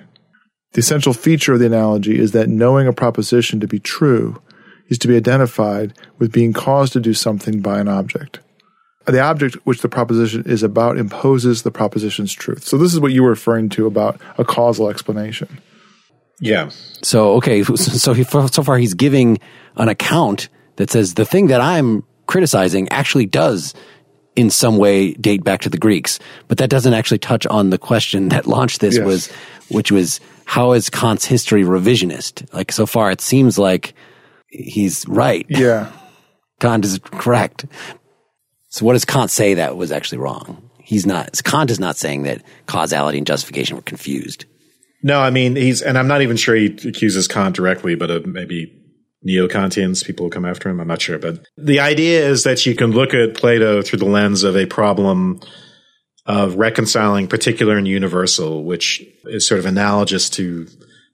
The 0.73 0.79
essential 0.79 1.13
feature 1.13 1.53
of 1.53 1.59
the 1.59 1.65
analogy 1.65 2.19
is 2.19 2.31
that 2.33 2.49
knowing 2.49 2.87
a 2.87 2.93
proposition 2.93 3.59
to 3.59 3.67
be 3.67 3.79
true 3.79 4.41
is 4.87 4.97
to 4.99 5.07
be 5.07 5.15
identified 5.15 5.93
with 6.17 6.31
being 6.31 6.53
caused 6.53 6.93
to 6.93 6.99
do 6.99 7.13
something 7.13 7.61
by 7.61 7.79
an 7.79 7.87
object. 7.87 8.39
The 9.05 9.21
object 9.21 9.55
which 9.65 9.81
the 9.81 9.89
proposition 9.89 10.43
is 10.45 10.61
about 10.61 10.97
imposes 10.97 11.63
the 11.63 11.71
proposition's 11.71 12.33
truth. 12.33 12.63
So 12.63 12.77
this 12.77 12.93
is 12.93 12.99
what 12.99 13.11
you 13.11 13.23
were 13.23 13.29
referring 13.29 13.69
to 13.69 13.87
about 13.87 14.21
a 14.37 14.43
causal 14.43 14.89
explanation. 14.89 15.59
Yeah. 16.39 16.69
So 17.01 17.33
okay, 17.33 17.63
so 17.75 18.13
he, 18.13 18.23
so 18.23 18.47
far 18.47 18.77
he's 18.77 18.93
giving 18.93 19.39
an 19.75 19.89
account 19.89 20.49
that 20.77 20.89
says 20.89 21.13
the 21.13 21.25
thing 21.25 21.47
that 21.47 21.61
I'm 21.61 22.03
criticizing 22.27 22.89
actually 22.89 23.25
does 23.25 23.73
in 24.35 24.49
some 24.49 24.77
way 24.77 25.13
date 25.13 25.43
back 25.43 25.61
to 25.61 25.69
the 25.69 25.77
Greeks, 25.77 26.19
but 26.47 26.59
that 26.59 26.69
doesn't 26.69 26.93
actually 26.93 27.17
touch 27.17 27.45
on 27.47 27.71
the 27.71 27.77
question 27.77 28.29
that 28.29 28.45
launched 28.45 28.79
this 28.79 28.95
yes. 28.95 29.05
was 29.05 29.31
which 29.69 29.91
was 29.91 30.19
how 30.45 30.71
is 30.71 30.89
Kant's 30.89 31.25
history 31.25 31.63
revisionist? 31.63 32.51
Like 32.53 32.71
so 32.71 32.85
far 32.85 33.11
it 33.11 33.21
seems 33.21 33.59
like 33.59 33.93
he's 34.47 35.07
right. 35.07 35.45
Yeah. 35.49 35.91
Kant 36.59 36.85
is 36.85 36.99
correct. 37.03 37.65
So 38.69 38.85
what 38.85 38.93
does 38.93 39.05
Kant 39.05 39.31
say 39.31 39.55
that 39.55 39.75
was 39.75 39.91
actually 39.91 40.19
wrong? 40.19 40.69
He's 40.77 41.05
not 41.05 41.41
Kant 41.43 41.71
is 41.71 41.79
not 41.79 41.97
saying 41.97 42.23
that 42.23 42.43
causality 42.65 43.17
and 43.17 43.27
justification 43.27 43.75
were 43.75 43.81
confused. 43.81 44.45
No, 45.01 45.19
I 45.19 45.29
mean 45.29 45.55
he's, 45.55 45.81
and 45.81 45.97
I'm 45.97 46.07
not 46.07 46.21
even 46.21 46.37
sure 46.37 46.55
he 46.55 46.65
accuses 46.65 47.27
Kant 47.27 47.55
directly, 47.55 47.95
but 47.95 48.11
uh, 48.11 48.19
maybe 48.25 48.75
neo-Kantians, 49.23 50.05
people 50.05 50.29
come 50.29 50.45
after 50.45 50.69
him. 50.69 50.79
I'm 50.79 50.87
not 50.87 51.01
sure, 51.01 51.19
but 51.19 51.45
the 51.57 51.79
idea 51.79 52.27
is 52.27 52.43
that 52.43 52.65
you 52.65 52.75
can 52.75 52.91
look 52.91 53.13
at 53.13 53.35
Plato 53.35 53.81
through 53.81 53.99
the 53.99 54.05
lens 54.05 54.43
of 54.43 54.55
a 54.55 54.65
problem 54.65 55.41
of 56.25 56.55
reconciling 56.55 57.27
particular 57.27 57.77
and 57.77 57.87
universal, 57.87 58.63
which 58.63 59.03
is 59.25 59.47
sort 59.47 59.59
of 59.59 59.65
analogous 59.65 60.29
to 60.31 60.67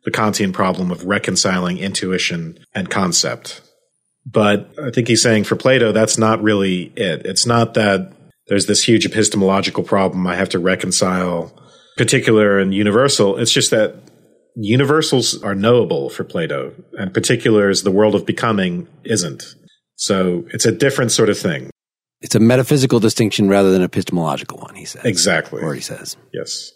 the 0.03 0.11
Kantian 0.11 0.53
problem 0.53 0.91
of 0.91 1.05
reconciling 1.05 1.77
intuition 1.79 2.59
and 2.73 2.89
concept. 2.89 3.61
But 4.25 4.69
I 4.81 4.91
think 4.91 5.07
he's 5.07 5.21
saying 5.21 5.45
for 5.45 5.55
Plato, 5.55 5.91
that's 5.91 6.17
not 6.17 6.41
really 6.43 6.91
it. 6.95 7.25
It's 7.25 7.45
not 7.45 7.75
that 7.75 8.11
there's 8.47 8.65
this 8.65 8.83
huge 8.83 9.05
epistemological 9.05 9.83
problem 9.83 10.27
I 10.27 10.35
have 10.35 10.49
to 10.49 10.59
reconcile 10.59 11.51
particular 11.97 12.59
and 12.59 12.73
universal. 12.73 13.37
It's 13.37 13.51
just 13.51 13.71
that 13.71 13.95
universals 14.55 15.41
are 15.43 15.55
knowable 15.55 16.09
for 16.09 16.23
Plato, 16.23 16.73
and 16.93 17.13
particulars, 17.13 17.83
the 17.83 17.91
world 17.91 18.15
of 18.15 18.25
becoming, 18.25 18.87
isn't. 19.03 19.55
So 19.95 20.45
it's 20.51 20.65
a 20.65 20.71
different 20.71 21.11
sort 21.11 21.29
of 21.29 21.37
thing. 21.37 21.69
It's 22.21 22.35
a 22.35 22.39
metaphysical 22.39 22.99
distinction 22.99 23.49
rather 23.49 23.71
than 23.71 23.81
an 23.81 23.85
epistemological 23.85 24.59
one, 24.59 24.75
he 24.75 24.85
says. 24.85 25.05
Exactly. 25.05 25.61
Or 25.61 25.73
he 25.73 25.81
says. 25.81 26.17
Yes. 26.33 26.71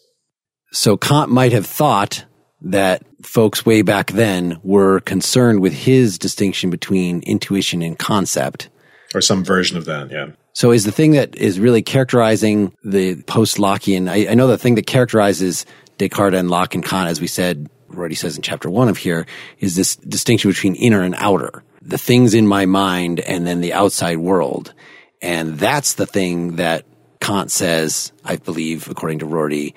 So 0.72 0.98
Kant 0.98 1.32
might 1.32 1.54
have 1.54 1.66
thought 1.66 2.26
that 2.62 3.04
folks 3.24 3.66
way 3.66 3.82
back 3.82 4.12
then 4.12 4.60
were 4.64 5.00
concerned 5.00 5.62
with 5.62 5.74
his 5.74 6.18
distinction 6.18 6.70
between 6.70 7.22
intuition 7.24 7.82
and 7.82 7.98
concept. 7.98 8.70
Or 9.16 9.22
some 9.22 9.44
version 9.44 9.78
of 9.78 9.86
that, 9.86 10.12
yeah. 10.12 10.28
So 10.54 10.72
is 10.72 10.84
the 10.84 10.92
thing 10.92 11.12
that 11.12 11.36
is 11.36 11.60
really 11.60 11.82
characterizing 11.82 12.74
the 12.84 13.22
post-Lockean, 13.24 14.10
I, 14.10 14.32
I 14.32 14.34
know 14.34 14.48
the 14.48 14.58
thing 14.58 14.76
that 14.76 14.88
characterizes 14.88 15.66
Descartes 15.98 16.38
and 16.38 16.50
Locke 16.50 16.76
and 16.76 16.84
Kant, 16.84 17.10
as 17.10 17.22
we 17.22 17.28
said, 17.28 17.70
already 17.92 18.16
says 18.16 18.36
in 18.36 18.42
chapter 18.42 18.70
one 18.70 18.88
of 18.88 18.98
here, 18.98 19.26
is 19.60 19.76
this 19.76 19.96
distinction 19.96 20.50
between 20.50 20.76
inner 20.76 21.02
and 21.02 21.16
outer. 21.18 21.64
The 21.82 21.98
things 21.98 22.34
in 22.34 22.46
my 22.46 22.66
mind 22.66 23.20
and 23.20 23.48
then 23.48 23.62
the 23.62 23.74
outside 23.74 24.18
world. 24.18 24.74
And 25.22 25.58
that's 25.58 25.94
the 25.94 26.06
thing 26.06 26.58
that 26.58 26.86
Kant 27.20 27.52
says, 27.52 28.12
I 28.24 28.38
believe, 28.38 28.90
according 28.90 29.20
to 29.20 29.26
Rorty, 29.26 29.76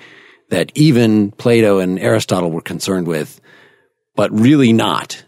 that 0.50 0.72
even 0.74 1.30
Plato 1.30 1.78
and 1.78 1.98
Aristotle 1.98 2.50
were 2.50 2.60
concerned 2.60 3.06
with, 3.06 3.40
but 4.14 4.30
really 4.30 4.72
not 4.72 5.24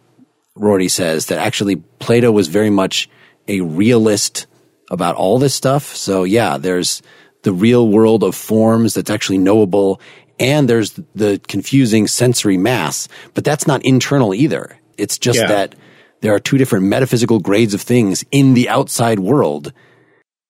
Rorty 0.54 0.88
says 0.88 1.26
that 1.26 1.38
actually 1.38 1.76
Plato 1.76 2.30
was 2.30 2.48
very 2.48 2.70
much 2.70 3.08
a 3.48 3.60
realist 3.60 4.46
about 4.90 5.16
all 5.16 5.38
this 5.38 5.54
stuff. 5.54 5.96
So 5.96 6.24
yeah, 6.24 6.58
there's 6.58 7.02
the 7.42 7.52
real 7.52 7.88
world 7.88 8.22
of 8.22 8.34
forms 8.34 8.94
that's 8.94 9.10
actually 9.10 9.38
knowable 9.38 10.00
and 10.40 10.68
there's 10.68 10.98
the 11.14 11.40
confusing 11.46 12.06
sensory 12.06 12.56
mass, 12.56 13.08
but 13.34 13.44
that's 13.44 13.66
not 13.66 13.84
internal 13.84 14.34
either. 14.34 14.78
It's 14.98 15.18
just 15.18 15.38
Yeah. 15.38 15.46
that 15.48 15.74
there 16.22 16.34
are 16.34 16.40
two 16.40 16.58
different 16.58 16.86
metaphysical 16.86 17.38
grades 17.38 17.74
of 17.74 17.80
things 17.82 18.24
in 18.30 18.54
the 18.54 18.68
outside 18.68 19.20
world. 19.20 19.72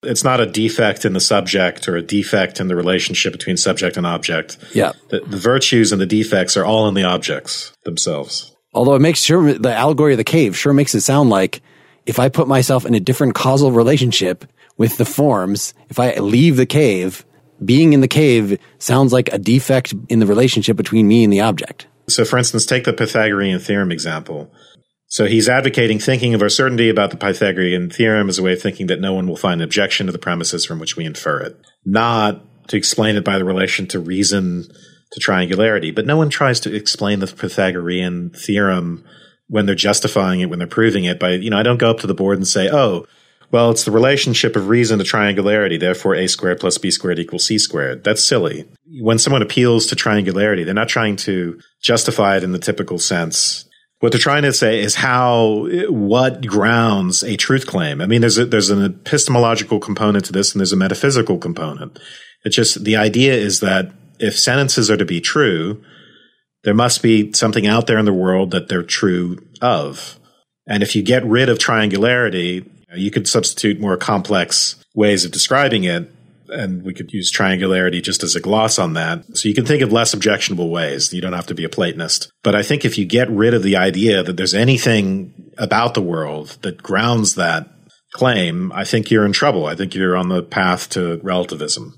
It's 0.03 0.23
not 0.25 0.41
a 0.41 0.47
defect 0.47 1.05
in 1.05 1.15
the 1.15 1.21
subject 1.21 1.89
or 1.89 1.97
a 1.97 2.03
defect 2.03 2.61
in 2.61 2.69
the 2.69 2.77
relationship 2.77 3.33
between 3.33 3.57
subject 3.57 3.97
and 3.97 4.07
object. 4.07 4.59
Yeah. 4.73 4.93
The, 5.09 5.21
the 5.21 5.39
virtues 5.39 5.93
and 5.93 6.01
the 6.01 6.07
defects 6.07 6.57
are 6.57 6.65
all 6.65 6.87
in 6.89 6.95
the 6.95 7.05
objects 7.05 7.73
themselves. 7.85 8.55
Although 8.75 8.95
it 8.95 9.01
makes 9.01 9.21
sure 9.21 9.55
the 9.55 9.75
allegory 9.75 10.13
of 10.13 10.19
the 10.19 10.25
cave 10.25 10.57
sure 10.57 10.73
makes 10.73 10.95
it 10.95 11.01
sound 11.01 11.31
like 11.31 11.63
if 12.07 12.19
I 12.19 12.29
put 12.29 12.49
myself 12.49 12.85
in 12.85 12.95
a 12.95 13.01
different 13.01 13.35
causal 13.35 13.73
relationship 13.73 14.45
with 14.77 14.97
the 14.97 15.05
forms, 15.05 15.75
if 15.89 15.99
I 15.99 16.15
leave 16.15 16.57
the 16.57 16.67
cave, 16.67 17.25
being 17.65 17.93
in 17.93 18.01
the 18.01 18.09
cave 18.09 18.59
sounds 18.79 19.13
like 19.13 19.33
a 19.33 19.39
defect 19.39 19.95
in 20.09 20.19
the 20.19 20.27
relationship 20.27 20.77
between 20.77 21.09
me 21.09 21.25
and 21.25 21.33
the 21.33 21.41
object. 21.41 21.87
So, 22.09 22.25
for 22.25 22.39
instance, 22.39 22.67
take 22.67 22.85
the 22.85 22.93
Pythagorean 22.93 23.59
theorem 23.61 23.91
example. 23.91 24.53
So, 25.07 25.27
he's 25.27 25.49
advocating 25.49 25.99
thinking 25.99 26.35
of 26.35 26.43
our 26.43 26.49
certainty 26.49 26.91
about 26.91 27.11
the 27.11 27.17
Pythagorean 27.17 27.91
theorem 27.91 28.29
as 28.29 28.39
a 28.39 28.43
way 28.43 28.53
of 28.53 28.61
thinking 28.61 28.89
that 28.89 29.01
no 29.01 29.15
one 29.15 29.27
will 29.27 29.37
find 29.37 29.63
objection 29.63 30.07
to 30.07 30.13
the 30.13 30.19
premises 30.19 30.67
from 30.67 30.79
which 30.79 30.97
we 30.97 31.05
infer 31.05 31.41
it, 31.41 31.57
not 31.85 32.43
to 32.69 32.77
explain 32.77 33.17
it 33.17 33.25
by 33.25 33.39
the 33.39 33.45
relation 33.45 33.87
to 33.89 34.01
reason 34.01 34.65
to 35.13 35.21
triangularity. 35.21 35.95
But 35.95 36.07
no 36.07 36.17
one 36.17 36.31
tries 36.31 36.61
to 36.61 36.75
explain 36.75 37.21
the 37.21 37.27
Pythagorean 37.27 38.31
theorem 38.31 39.05
when 39.55 39.67
they're 39.67 39.77
justifying 39.77 40.41
it, 40.41 40.51
when 40.51 40.59
they're 40.59 40.67
proving 40.67 41.05
it 41.05 41.21
by, 41.21 41.31
you 41.31 41.49
know, 41.49 41.57
I 41.57 41.63
don't 41.63 41.79
go 41.79 41.89
up 41.89 42.01
to 42.01 42.09
the 42.09 42.13
board 42.13 42.39
and 42.39 42.47
say, 42.47 42.69
oh, 42.73 43.07
well, 43.53 43.71
it's 43.71 43.85
the 43.85 43.93
relationship 43.93 44.57
of 44.57 44.69
reason 44.69 44.99
to 44.99 45.05
triangularity. 45.05 45.79
Therefore, 45.79 46.17
a 46.17 46.27
squared 46.27 46.59
plus 46.59 46.77
b 46.77 46.91
squared 46.91 47.21
equals 47.21 47.47
c 47.47 47.57
squared. 47.57 48.03
That's 48.03 48.25
silly. 48.25 48.65
When 49.01 49.21
someone 49.21 49.43
appeals 49.43 49.87
to 49.87 49.95
triangularity, 49.95 50.65
they're 50.65 50.75
not 50.75 50.89
trying 50.89 51.15
to 51.29 51.61
justify 51.81 52.37
it 52.37 52.43
in 52.43 52.51
the 52.51 52.59
typical 52.59 52.99
sense. 52.99 53.65
What 54.01 54.11
they're 54.11 54.19
trying 54.21 54.43
to 54.43 54.53
say 54.53 54.81
is 54.81 54.97
how, 54.97 55.69
what 55.89 56.45
grounds 56.45 57.23
a 57.23 57.37
truth 57.37 57.69
claim. 57.69 58.01
I 58.01 58.07
mean, 58.07 58.23
there's 58.23 58.39
a, 58.39 58.47
there's 58.47 58.71
an 58.71 58.85
epistemological 58.85 59.79
component 59.79 60.25
to 60.25 60.33
this 60.33 60.53
and 60.53 60.59
there's 60.59 60.73
a 60.73 60.77
metaphysical 60.77 61.39
component. 61.39 62.01
It's 62.45 62.57
just 62.57 62.83
the 62.83 62.97
idea 62.97 63.35
is 63.35 63.61
that 63.61 63.93
if 64.19 64.37
sentences 64.37 64.91
are 64.91 64.97
to 64.97 65.05
be 65.05 65.21
true, 65.21 65.81
there 66.65 66.75
must 66.75 67.03
be 67.03 67.33
something 67.33 67.67
out 67.67 67.87
there 67.87 67.99
in 67.99 68.07
the 68.07 68.13
world 68.13 68.51
that 68.51 68.69
they're 68.69 68.83
true 68.83 69.39
of. 69.61 70.19
And 70.67 70.83
if 70.83 70.97
you 70.97 71.03
get 71.03 71.25
rid 71.25 71.49
of 71.49 71.59
triangularity, 71.59 72.69
you 72.95 73.11
could 73.11 73.29
substitute 73.29 73.81
more 73.81 73.97
complex 73.97 74.77
ways 74.95 75.25
of 75.25 75.33
describing 75.33 75.85
it. 75.85 76.11
And 76.49 76.83
we 76.83 76.95
could 76.95 77.11
use 77.13 77.33
triangularity 77.33 78.03
just 78.03 78.23
as 78.23 78.37
a 78.37 78.41
gloss 78.41 78.79
on 78.79 78.93
that. 78.95 79.37
So 79.37 79.49
you 79.49 79.55
can 79.55 79.67
think 79.67 79.83
of 79.83 79.93
less 79.93 80.13
objectionable 80.13 80.71
ways. 80.71 81.13
You 81.13 81.21
don't 81.21 81.33
have 81.33 81.47
to 81.47 81.55
be 81.55 81.65
a 81.65 81.71
Platonist. 81.71 82.31
But 82.43 82.55
I 82.55 82.63
think 82.63 82.85
if 82.85 82.99
you 82.99 83.07
get 83.07 83.31
rid 83.31 83.55
of 83.55 83.63
the 83.63 83.77
idea 83.77 84.23
that 84.23 84.37
there's 84.37 84.55
anything 84.55 85.53
about 85.59 85.95
the 85.95 86.03
world 86.03 86.59
that 86.63 86.83
grounds 86.83 87.35
that 87.37 87.69
claim, 88.13 88.73
I 88.73 88.85
think 88.85 89.11
you're 89.11 89.27
in 89.27 89.33
trouble. 89.33 89.67
I 89.67 89.75
think 89.75 89.95
you're 89.95 90.17
on 90.17 90.29
the 90.29 90.43
path 90.43 90.91
to 90.91 91.19
relativism. 91.23 91.95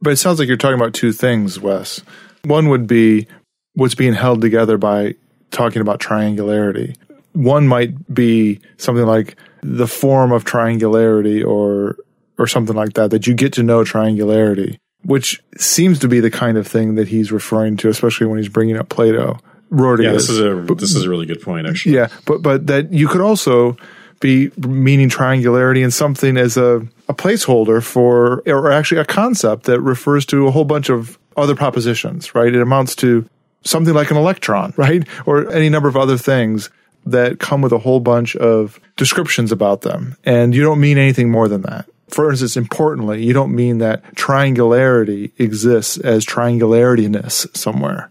But 0.00 0.12
it 0.12 0.16
sounds 0.16 0.38
like 0.38 0.48
you're 0.48 0.56
talking 0.56 0.78
about 0.78 0.94
two 0.94 1.12
things, 1.12 1.60
Wes. 1.60 2.02
One 2.44 2.68
would 2.68 2.86
be 2.86 3.26
what's 3.74 3.94
being 3.94 4.14
held 4.14 4.40
together 4.40 4.78
by 4.78 5.14
talking 5.50 5.82
about 5.82 6.00
triangularity. 6.00 6.96
One 7.32 7.66
might 7.66 8.12
be 8.12 8.60
something 8.76 9.06
like 9.06 9.36
the 9.62 9.86
form 9.86 10.32
of 10.32 10.44
triangularity 10.44 11.44
or 11.46 11.96
or 12.38 12.46
something 12.46 12.74
like 12.74 12.94
that, 12.94 13.10
that 13.10 13.26
you 13.26 13.34
get 13.34 13.52
to 13.54 13.62
know 13.62 13.84
triangularity, 13.84 14.78
which 15.04 15.42
seems 15.56 15.98
to 16.00 16.08
be 16.08 16.18
the 16.18 16.30
kind 16.30 16.56
of 16.58 16.66
thing 16.66 16.94
that 16.96 17.08
he's 17.08 17.30
referring 17.30 17.76
to, 17.76 17.88
especially 17.88 18.26
when 18.26 18.38
he's 18.38 18.48
bringing 18.48 18.76
up 18.76 18.88
Plato. 18.88 19.38
Rorty 19.70 20.04
Yeah, 20.04 20.12
is. 20.12 20.26
this 20.28 20.36
is 20.36 20.40
a 20.40 20.74
this 20.74 20.94
is 20.94 21.04
a 21.04 21.10
really 21.10 21.26
good 21.26 21.40
point, 21.40 21.66
actually. 21.66 21.94
Yeah, 21.94 22.08
but 22.26 22.42
but 22.42 22.66
that 22.66 22.92
you 22.92 23.08
could 23.08 23.20
also 23.20 23.76
be 24.20 24.50
meaning 24.56 25.08
triangularity 25.08 25.82
in 25.82 25.90
something 25.90 26.36
as 26.36 26.56
a, 26.56 26.86
a 27.08 27.14
placeholder 27.14 27.82
for, 27.82 28.42
or 28.46 28.70
actually 28.70 29.00
a 29.00 29.04
concept 29.04 29.64
that 29.64 29.80
refers 29.80 30.24
to 30.26 30.46
a 30.46 30.50
whole 30.50 30.64
bunch 30.64 30.88
of 30.90 31.18
other 31.36 31.56
propositions, 31.56 32.34
right? 32.34 32.54
It 32.54 32.62
amounts 32.62 32.94
to 32.96 33.28
something 33.64 33.94
like 33.94 34.10
an 34.10 34.16
electron, 34.16 34.74
right? 34.76 35.06
Or 35.26 35.50
any 35.52 35.68
number 35.68 35.88
of 35.88 35.96
other 35.96 36.16
things 36.16 36.70
that 37.04 37.40
come 37.40 37.62
with 37.62 37.72
a 37.72 37.78
whole 37.78 38.00
bunch 38.00 38.36
of 38.36 38.78
descriptions 38.96 39.50
about 39.50 39.82
them. 39.82 40.16
And 40.24 40.54
you 40.54 40.62
don't 40.62 40.80
mean 40.80 40.98
anything 40.98 41.30
more 41.30 41.48
than 41.48 41.62
that. 41.62 41.86
For 42.08 42.30
instance, 42.30 42.56
importantly, 42.56 43.24
you 43.24 43.32
don't 43.32 43.54
mean 43.54 43.78
that 43.78 44.04
triangularity 44.14 45.32
exists 45.38 45.96
as 45.96 46.26
triangularityness 46.26 47.56
somewhere. 47.56 48.10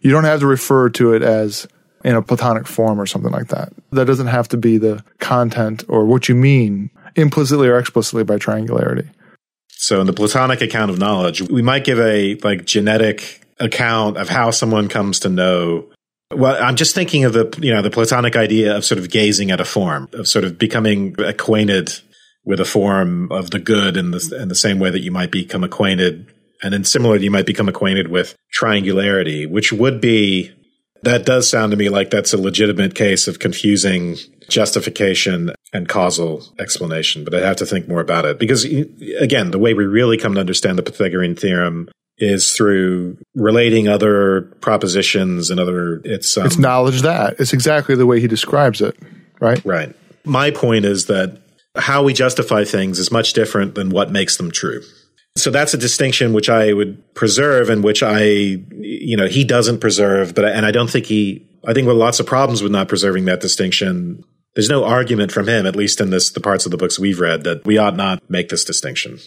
You 0.00 0.10
don't 0.10 0.24
have 0.24 0.40
to 0.40 0.46
refer 0.46 0.88
to 0.90 1.12
it 1.12 1.22
as 1.22 1.68
in 2.04 2.14
a 2.14 2.22
platonic 2.22 2.66
form 2.66 3.00
or 3.00 3.06
something 3.06 3.32
like 3.32 3.48
that. 3.48 3.72
That 3.92 4.06
doesn't 4.06 4.26
have 4.26 4.48
to 4.48 4.56
be 4.56 4.78
the 4.78 5.04
content 5.18 5.84
or 5.88 6.04
what 6.04 6.28
you 6.28 6.34
mean 6.34 6.90
implicitly 7.16 7.68
or 7.68 7.78
explicitly 7.78 8.24
by 8.24 8.36
triangularity. 8.36 9.08
So 9.68 10.00
in 10.00 10.06
the 10.06 10.12
Platonic 10.12 10.62
account 10.62 10.90
of 10.90 10.98
knowledge, 10.98 11.42
we 11.42 11.62
might 11.62 11.84
give 11.84 11.98
a 11.98 12.36
like 12.36 12.64
genetic 12.64 13.43
account 13.60 14.16
of 14.16 14.28
how 14.28 14.50
someone 14.50 14.88
comes 14.88 15.20
to 15.20 15.28
know. 15.28 15.86
Well, 16.30 16.60
I'm 16.62 16.76
just 16.76 16.94
thinking 16.94 17.24
of 17.24 17.32
the 17.32 17.58
you 17.60 17.72
know 17.72 17.82
the 17.82 17.90
Platonic 17.90 18.36
idea 18.36 18.76
of 18.76 18.84
sort 18.84 18.98
of 18.98 19.10
gazing 19.10 19.50
at 19.50 19.60
a 19.60 19.64
form, 19.64 20.08
of 20.12 20.26
sort 20.26 20.44
of 20.44 20.58
becoming 20.58 21.14
acquainted 21.20 21.92
with 22.44 22.60
a 22.60 22.64
form 22.64 23.30
of 23.32 23.50
the 23.50 23.58
good 23.58 23.96
in 23.96 24.10
the 24.10 24.38
in 24.40 24.48
the 24.48 24.54
same 24.54 24.78
way 24.78 24.90
that 24.90 25.00
you 25.00 25.12
might 25.12 25.30
become 25.30 25.64
acquainted, 25.64 26.32
and 26.62 26.72
then 26.72 26.84
similarly 26.84 27.24
you 27.24 27.30
might 27.30 27.46
become 27.46 27.68
acquainted 27.68 28.08
with 28.08 28.34
triangularity, 28.58 29.48
which 29.48 29.72
would 29.72 30.00
be 30.00 30.52
that 31.04 31.26
does 31.26 31.48
sound 31.48 31.70
to 31.70 31.76
me 31.76 31.88
like 31.88 32.10
that's 32.10 32.32
a 32.32 32.38
legitimate 32.38 32.94
case 32.94 33.28
of 33.28 33.38
confusing 33.38 34.16
justification 34.48 35.50
and 35.72 35.88
causal 35.88 36.44
explanation, 36.58 37.24
but 37.24 37.34
I 37.34 37.40
have 37.40 37.56
to 37.56 37.66
think 37.66 37.88
more 37.88 38.00
about 38.00 38.24
it 38.24 38.38
because 38.38 38.64
again, 38.64 39.50
the 39.50 39.58
way 39.58 39.74
we 39.74 39.84
really 39.84 40.16
come 40.16 40.34
to 40.34 40.40
understand 40.40 40.78
the 40.78 40.82
Pythagorean 40.82 41.36
theorem 41.36 41.88
is 42.18 42.54
through 42.54 43.18
relating 43.34 43.88
other 43.88 44.42
propositions 44.60 45.50
and 45.50 45.58
other 45.58 46.00
it's 46.04 46.36
um, 46.36 46.46
It's 46.46 46.58
knowledge 46.58 47.02
that. 47.02 47.34
It's 47.38 47.52
exactly 47.52 47.94
the 47.94 48.06
way 48.06 48.20
he 48.20 48.28
describes 48.28 48.80
it, 48.80 48.96
right? 49.40 49.64
right. 49.64 49.94
My 50.24 50.50
point 50.50 50.84
is 50.84 51.06
that 51.06 51.40
how 51.76 52.02
we 52.04 52.12
justify 52.12 52.64
things 52.64 52.98
is 52.98 53.10
much 53.10 53.32
different 53.32 53.74
than 53.74 53.90
what 53.90 54.10
makes 54.10 54.36
them 54.36 54.50
true. 54.50 54.82
So 55.36 55.50
that's 55.50 55.74
a 55.74 55.76
distinction 55.76 56.32
which 56.32 56.48
I 56.48 56.72
would 56.72 57.14
preserve 57.14 57.68
and 57.68 57.82
which 57.82 58.04
I, 58.04 58.22
you 58.22 59.16
know, 59.16 59.26
he 59.26 59.42
doesn't 59.42 59.80
preserve, 59.80 60.34
but, 60.34 60.44
and 60.44 60.64
I 60.64 60.70
don't 60.70 60.88
think 60.88 61.06
he, 61.06 61.44
I 61.66 61.74
think 61.74 61.88
with 61.88 61.96
lots 61.96 62.20
of 62.20 62.26
problems 62.26 62.62
with 62.62 62.70
not 62.70 62.88
preserving 62.88 63.24
that 63.24 63.40
distinction. 63.40 64.22
There's 64.54 64.68
no 64.68 64.84
argument 64.84 65.32
from 65.32 65.48
him, 65.48 65.66
at 65.66 65.74
least 65.74 66.00
in 66.00 66.10
this, 66.10 66.30
the 66.30 66.40
parts 66.40 66.64
of 66.64 66.70
the 66.70 66.76
books 66.76 67.00
we've 67.00 67.18
read, 67.18 67.42
that 67.42 67.64
we 67.64 67.76
ought 67.78 67.96
not 67.96 68.22
make 68.30 68.50
this 68.50 68.64
distinction. 68.64 69.18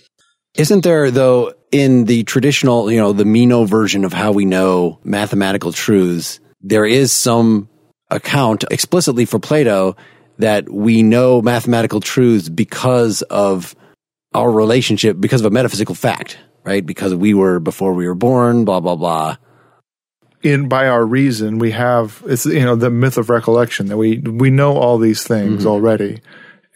Isn't 0.57 0.83
there, 0.83 1.11
though, 1.11 1.53
in 1.71 2.05
the 2.05 2.23
traditional, 2.23 2.91
you 2.91 2.97
know, 2.97 3.13
the 3.13 3.25
Meno 3.25 3.65
version 3.65 4.03
of 4.03 4.11
how 4.11 4.31
we 4.31 4.43
know 4.43 4.99
mathematical 5.03 5.71
truths, 5.71 6.39
there 6.61 6.85
is 6.85 7.11
some 7.11 7.69
account 8.09 8.63
explicitly 8.71 9.25
for 9.25 9.37
Plato 9.37 9.95
that 10.39 10.69
we 10.69 11.03
know 11.03 11.41
mathematical 11.41 11.99
truths 11.99 12.49
because 12.49 13.21
of 13.23 13.75
our 14.33 14.51
relationship, 14.51 15.19
because 15.19 15.41
of 15.41 15.47
a 15.47 15.53
metaphysical 15.53 15.95
fact, 15.95 16.37
right? 16.63 16.85
Because 16.85 17.13
we 17.13 17.33
were 17.33 17.59
before 17.59 17.93
we 17.93 18.07
were 18.07 18.15
born, 18.15 18.65
blah, 18.65 18.79
blah, 18.79 18.95
blah. 18.95 19.37
In 20.43 20.67
by 20.69 20.87
our 20.87 21.05
reason, 21.05 21.57
we 21.57 21.71
have 21.71 22.23
it's 22.27 22.45
you 22.45 22.61
know 22.61 22.75
the 22.75 22.91
myth 22.91 23.17
of 23.17 23.29
recollection 23.29 23.87
that 23.87 23.97
we 23.97 24.19
we 24.19 24.51
know 24.51 24.77
all 24.77 24.99
these 24.99 25.23
things 25.23 25.61
mm-hmm. 25.61 25.67
already, 25.67 26.21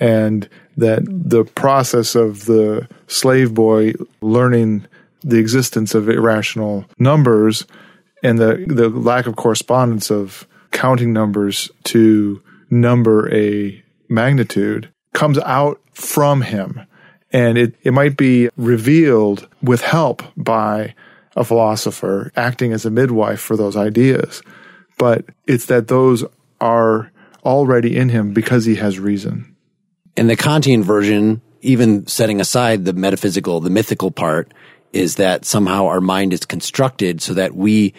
and 0.02 0.49
that 0.76 1.04
the 1.06 1.45
process 1.45 2.16
of 2.16 2.45
the 2.45 2.89
slave 3.08 3.54
boy 3.54 3.93
learning 4.20 4.86
the 5.22 5.38
existence 5.38 5.93
of 5.93 6.10
irrational 6.10 6.86
numbers 6.97 7.68
and 8.24 8.39
the 8.39 8.66
the 8.68 8.89
lack 8.89 9.28
of 9.28 9.36
correspondence 9.36 10.10
of 10.10 10.47
counting 10.72 11.14
numbers 11.14 11.70
to 11.84 12.41
number 12.72 13.32
a 13.34 13.84
magnitude 14.10 14.91
comes 15.14 15.38
out 15.39 15.80
from 15.93 16.41
him. 16.41 16.82
And 17.32 17.58
it, 17.58 17.76
it 17.84 17.91
might 17.91 18.18
be 18.18 18.49
revealed 18.58 19.47
with 19.62 19.82
help 19.82 20.24
by 20.36 20.95
a 21.36 21.43
philosopher 21.43 22.32
acting 22.36 22.74
as 22.74 22.86
a 22.86 22.89
midwife 22.89 23.39
for 23.39 23.56
those 23.56 23.78
ideas. 23.78 24.41
But 24.97 25.26
it's 25.47 25.66
that 25.68 25.88
those 25.88 26.26
are 26.60 27.12
already 27.45 27.95
in 27.95 28.10
him 28.10 28.34
because 28.34 28.66
he 28.66 28.76
has 28.76 28.99
reason 28.99 29.51
In 30.16 30.28
the 30.28 30.36
Kantian 30.36 30.84
version, 30.84 31.41
even 31.62 32.07
setting 32.07 32.41
aside 32.41 32.86
the 32.86 32.93
metaphysical, 32.93 33.59
the 33.59 33.70
mythical 33.70 34.12
part, 34.12 34.53
is 34.93 35.16
that 35.16 35.45
somehow 35.45 35.88
our 35.88 36.01
mind 36.01 36.34
is 36.34 36.45
constructed 36.45 37.22
so 37.22 37.34
that 37.36 37.55
we, 37.55 37.93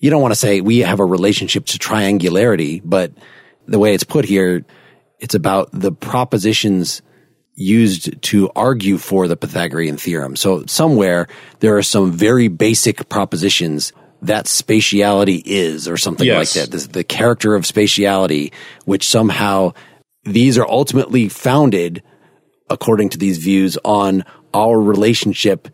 you 0.00 0.10
don't 0.10 0.20
want 0.22 0.32
to 0.32 0.38
say 0.40 0.60
we 0.60 0.80
have 0.80 0.98
a 1.00 1.04
relationship 1.04 1.66
to 1.66 1.78
triangularity, 1.78 2.80
but 2.84 3.12
the 3.66 3.78
way 3.78 3.94
it's 3.94 4.04
put 4.04 4.24
here, 4.24 4.64
it's 5.20 5.34
about 5.34 5.68
the 5.72 5.92
propositions 5.92 7.02
used 7.54 8.20
to 8.20 8.50
argue 8.56 8.98
for 8.98 9.28
the 9.28 9.36
Pythagorean 9.36 9.96
theorem. 9.96 10.34
So 10.34 10.64
somewhere 10.66 11.28
there 11.60 11.76
are 11.76 11.84
some 11.84 12.10
very 12.10 12.48
basic 12.48 13.08
propositions 13.08 13.92
that 14.22 14.46
spatiality 14.46 15.40
is 15.44 15.86
or 15.86 15.96
something 15.96 16.26
Yes. 16.26 16.56
like 16.56 16.64
that. 16.64 16.72
This, 16.72 16.88
the 16.88 17.04
character 17.04 17.54
of 17.54 17.62
spatiality, 17.62 18.52
which 18.86 19.06
somehow 19.08 19.74
these 20.24 20.58
are 20.58 20.68
ultimately 20.68 21.28
founded 21.28 22.02
according 22.70 23.10
to 23.10 23.18
these 23.18 23.38
views 23.38 23.78
on 23.84 24.24
our 24.52 24.80
relationship 24.80 25.68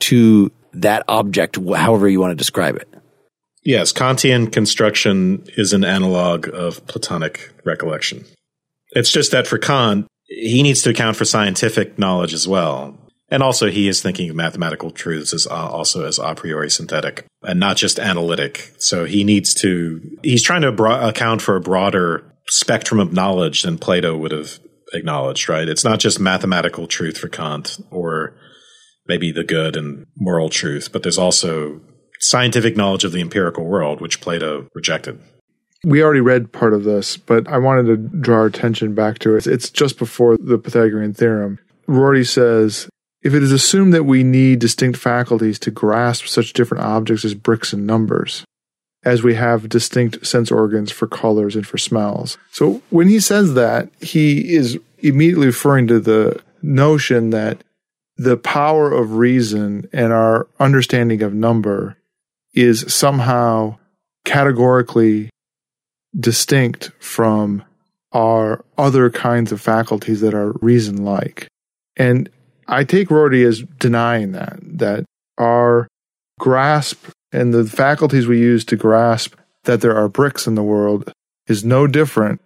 to 0.00 0.52
that 0.74 1.04
object, 1.08 1.56
however 1.56 2.08
you 2.08 2.20
want 2.20 2.32
to 2.32 2.36
describe 2.36 2.76
it. 2.76 2.88
Yes, 3.64 3.92
Kantian 3.92 4.52
construction 4.52 5.44
is 5.56 5.72
an 5.72 5.84
analog 5.84 6.48
of 6.48 6.86
Platonic 6.86 7.50
recollection. 7.64 8.26
It's 8.90 9.10
just 9.10 9.30
that 9.32 9.46
for 9.46 9.56
Kant, 9.56 10.06
he 10.26 10.62
needs 10.62 10.82
to 10.82 10.90
account 10.90 11.16
for 11.16 11.24
scientific 11.24 11.98
knowledge 11.98 12.34
as 12.34 12.46
well. 12.46 12.98
And 13.30 13.42
also, 13.42 13.70
he 13.70 13.88
is 13.88 14.02
thinking 14.02 14.28
of 14.28 14.36
mathematical 14.36 14.90
truths 14.90 15.32
as 15.32 15.46
uh, 15.46 15.54
also 15.54 16.04
as 16.04 16.18
a 16.18 16.34
priori 16.34 16.70
synthetic 16.70 17.24
and 17.42 17.58
not 17.58 17.78
just 17.78 17.98
analytic. 17.98 18.74
So 18.78 19.06
he 19.06 19.24
needs 19.24 19.54
to, 19.62 20.18
he's 20.22 20.42
trying 20.42 20.62
to 20.62 20.72
bro- 20.72 21.08
account 21.08 21.40
for 21.40 21.56
a 21.56 21.60
broader 21.60 22.30
spectrum 22.48 23.00
of 23.00 23.12
knowledge 23.12 23.62
than 23.62 23.78
Plato 23.78 24.16
would 24.16 24.32
have 24.32 24.58
acknowledged, 24.92 25.48
right? 25.48 25.68
It's 25.68 25.84
not 25.84 26.00
just 26.00 26.20
mathematical 26.20 26.86
truth 26.86 27.18
for 27.18 27.28
Kant 27.28 27.78
or 27.90 28.36
maybe 29.06 29.32
the 29.32 29.44
good 29.44 29.76
and 29.76 30.06
moral 30.16 30.48
truth, 30.48 30.92
but 30.92 31.02
there's 31.02 31.18
also 31.18 31.80
scientific 32.20 32.76
knowledge 32.76 33.04
of 33.04 33.12
the 33.12 33.20
empirical 33.20 33.64
world, 33.64 34.00
which 34.00 34.20
Plato 34.20 34.68
rejected. 34.74 35.20
We 35.84 36.02
already 36.02 36.20
read 36.20 36.52
part 36.52 36.72
of 36.72 36.84
this, 36.84 37.18
but 37.18 37.46
I 37.46 37.58
wanted 37.58 37.86
to 37.86 37.96
draw 37.96 38.38
our 38.38 38.46
attention 38.46 38.94
back 38.94 39.18
to 39.20 39.36
it. 39.36 39.46
It's 39.46 39.68
just 39.68 39.98
before 39.98 40.36
the 40.38 40.58
Pythagorean 40.58 41.12
theorem. 41.12 41.58
Rorty 41.86 42.24
says, 42.24 42.88
if 43.22 43.34
it 43.34 43.42
is 43.42 43.52
assumed 43.52 43.92
that 43.92 44.04
we 44.04 44.22
need 44.22 44.58
distinct 44.58 44.98
faculties 44.98 45.58
to 45.60 45.70
grasp 45.70 46.26
such 46.26 46.54
different 46.54 46.84
objects 46.84 47.24
as 47.24 47.34
bricks 47.34 47.74
and 47.74 47.86
numbers, 47.86 48.44
as 49.04 49.22
we 49.22 49.34
have 49.34 49.68
distinct 49.68 50.26
sense 50.26 50.50
organs 50.50 50.90
for 50.90 51.06
colors 51.06 51.56
and 51.56 51.66
for 51.66 51.78
smells. 51.78 52.38
So 52.52 52.82
when 52.90 53.08
he 53.08 53.20
says 53.20 53.54
that, 53.54 53.88
he 54.00 54.54
is 54.54 54.78
immediately 54.98 55.46
referring 55.46 55.86
to 55.88 56.00
the 56.00 56.40
notion 56.62 57.30
that 57.30 57.62
the 58.16 58.36
power 58.36 58.92
of 58.92 59.16
reason 59.16 59.88
and 59.92 60.12
our 60.12 60.46
understanding 60.58 61.22
of 61.22 61.34
number 61.34 61.96
is 62.54 62.84
somehow 62.92 63.76
categorically 64.24 65.30
distinct 66.18 66.90
from 67.00 67.64
our 68.12 68.64
other 68.78 69.10
kinds 69.10 69.50
of 69.52 69.60
faculties 69.60 70.20
that 70.20 70.34
are 70.34 70.52
reason 70.62 71.04
like. 71.04 71.48
And 71.96 72.30
I 72.68 72.84
take 72.84 73.10
Rorty 73.10 73.42
as 73.44 73.62
denying 73.78 74.32
that, 74.32 74.58
that 74.62 75.04
our 75.36 75.88
grasp 76.38 77.08
and 77.34 77.52
the 77.52 77.64
faculties 77.64 78.28
we 78.28 78.38
use 78.38 78.64
to 78.66 78.76
grasp 78.76 79.34
that 79.64 79.80
there 79.80 79.96
are 79.96 80.08
bricks 80.08 80.46
in 80.46 80.54
the 80.54 80.62
world 80.62 81.12
is 81.48 81.64
no 81.64 81.86
different 81.88 82.40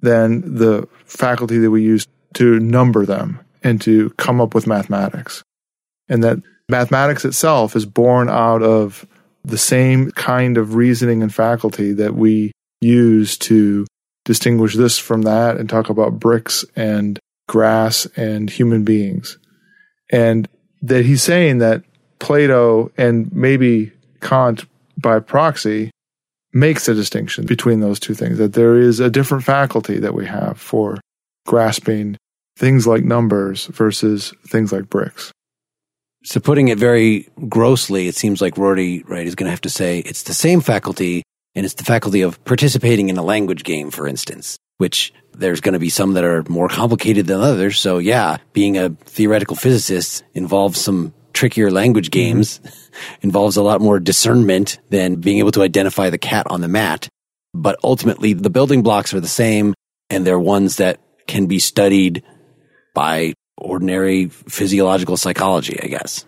than 0.00 0.56
the 0.56 0.86
faculty 1.06 1.58
that 1.58 1.70
we 1.70 1.82
use 1.82 2.06
to 2.34 2.60
number 2.60 3.06
them 3.06 3.40
and 3.62 3.80
to 3.80 4.10
come 4.10 4.40
up 4.40 4.54
with 4.54 4.66
mathematics. 4.66 5.42
And 6.08 6.22
that 6.22 6.38
mathematics 6.68 7.24
itself 7.24 7.74
is 7.74 7.86
born 7.86 8.28
out 8.28 8.62
of 8.62 9.06
the 9.42 9.56
same 9.56 10.10
kind 10.10 10.58
of 10.58 10.74
reasoning 10.74 11.22
and 11.22 11.34
faculty 11.34 11.94
that 11.94 12.14
we 12.14 12.52
use 12.82 13.38
to 13.38 13.86
distinguish 14.26 14.74
this 14.74 14.98
from 14.98 15.22
that 15.22 15.56
and 15.56 15.68
talk 15.70 15.88
about 15.88 16.20
bricks 16.20 16.62
and 16.76 17.18
grass 17.48 18.06
and 18.16 18.50
human 18.50 18.84
beings. 18.84 19.38
And 20.10 20.46
that 20.82 21.06
he's 21.06 21.22
saying 21.22 21.58
that 21.58 21.84
Plato 22.18 22.92
and 22.98 23.32
maybe 23.32 23.92
Kant 24.20 24.64
by 24.96 25.20
proxy 25.20 25.90
makes 26.52 26.88
a 26.88 26.94
distinction 26.94 27.44
between 27.44 27.80
those 27.80 28.00
two 28.00 28.14
things, 28.14 28.38
that 28.38 28.54
there 28.54 28.76
is 28.76 28.98
a 29.00 29.10
different 29.10 29.44
faculty 29.44 29.98
that 29.98 30.14
we 30.14 30.26
have 30.26 30.58
for 30.58 30.98
grasping 31.44 32.16
things 32.56 32.86
like 32.86 33.04
numbers 33.04 33.66
versus 33.66 34.32
things 34.46 34.72
like 34.72 34.88
bricks. 34.88 35.32
So 36.24 36.40
putting 36.40 36.68
it 36.68 36.78
very 36.78 37.28
grossly, 37.48 38.08
it 38.08 38.16
seems 38.16 38.40
like 38.40 38.58
Rorty, 38.58 39.04
right, 39.04 39.26
is 39.26 39.34
going 39.34 39.46
to 39.46 39.50
have 39.50 39.60
to 39.60 39.70
say 39.70 40.00
it's 40.00 40.24
the 40.24 40.34
same 40.34 40.60
faculty 40.60 41.22
and 41.54 41.64
it's 41.64 41.74
the 41.74 41.84
faculty 41.84 42.22
of 42.22 42.42
participating 42.44 43.10
in 43.10 43.16
a 43.16 43.22
language 43.22 43.62
game, 43.62 43.90
for 43.90 44.08
instance, 44.08 44.58
which 44.78 45.12
there's 45.34 45.60
going 45.60 45.74
to 45.74 45.78
be 45.78 45.88
some 45.88 46.14
that 46.14 46.24
are 46.24 46.42
more 46.48 46.68
complicated 46.68 47.26
than 47.26 47.40
others. 47.40 47.78
So 47.78 47.98
yeah, 47.98 48.38
being 48.54 48.76
a 48.76 48.90
theoretical 48.90 49.56
physicist 49.56 50.24
involves 50.34 50.80
some 50.80 51.14
trickier 51.36 51.70
language 51.70 52.10
mm-hmm. 52.10 52.38
games, 52.38 52.60
involves 53.20 53.56
a 53.56 53.62
lot 53.62 53.80
more 53.80 54.00
discernment 54.00 54.80
than 54.90 55.16
being 55.16 55.38
able 55.38 55.52
to 55.52 55.62
identify 55.62 56.10
the 56.10 56.18
cat 56.18 56.46
on 56.48 56.60
the 56.60 56.68
mat. 56.68 57.08
But 57.54 57.78
ultimately, 57.84 58.32
the 58.32 58.50
building 58.50 58.82
blocks 58.82 59.14
are 59.14 59.20
the 59.20 59.28
same 59.28 59.74
and 60.10 60.26
they're 60.26 60.38
ones 60.38 60.76
that 60.76 61.00
can 61.26 61.46
be 61.46 61.58
studied 61.58 62.22
by 62.94 63.34
ordinary 63.56 64.28
physiological 64.28 65.16
psychology, 65.16 65.78
I 65.82 65.86
guess. 65.86 66.24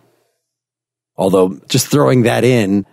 Although 1.16 1.60
just 1.68 1.88
throwing 1.88 2.22
that 2.22 2.44
in, 2.44 2.86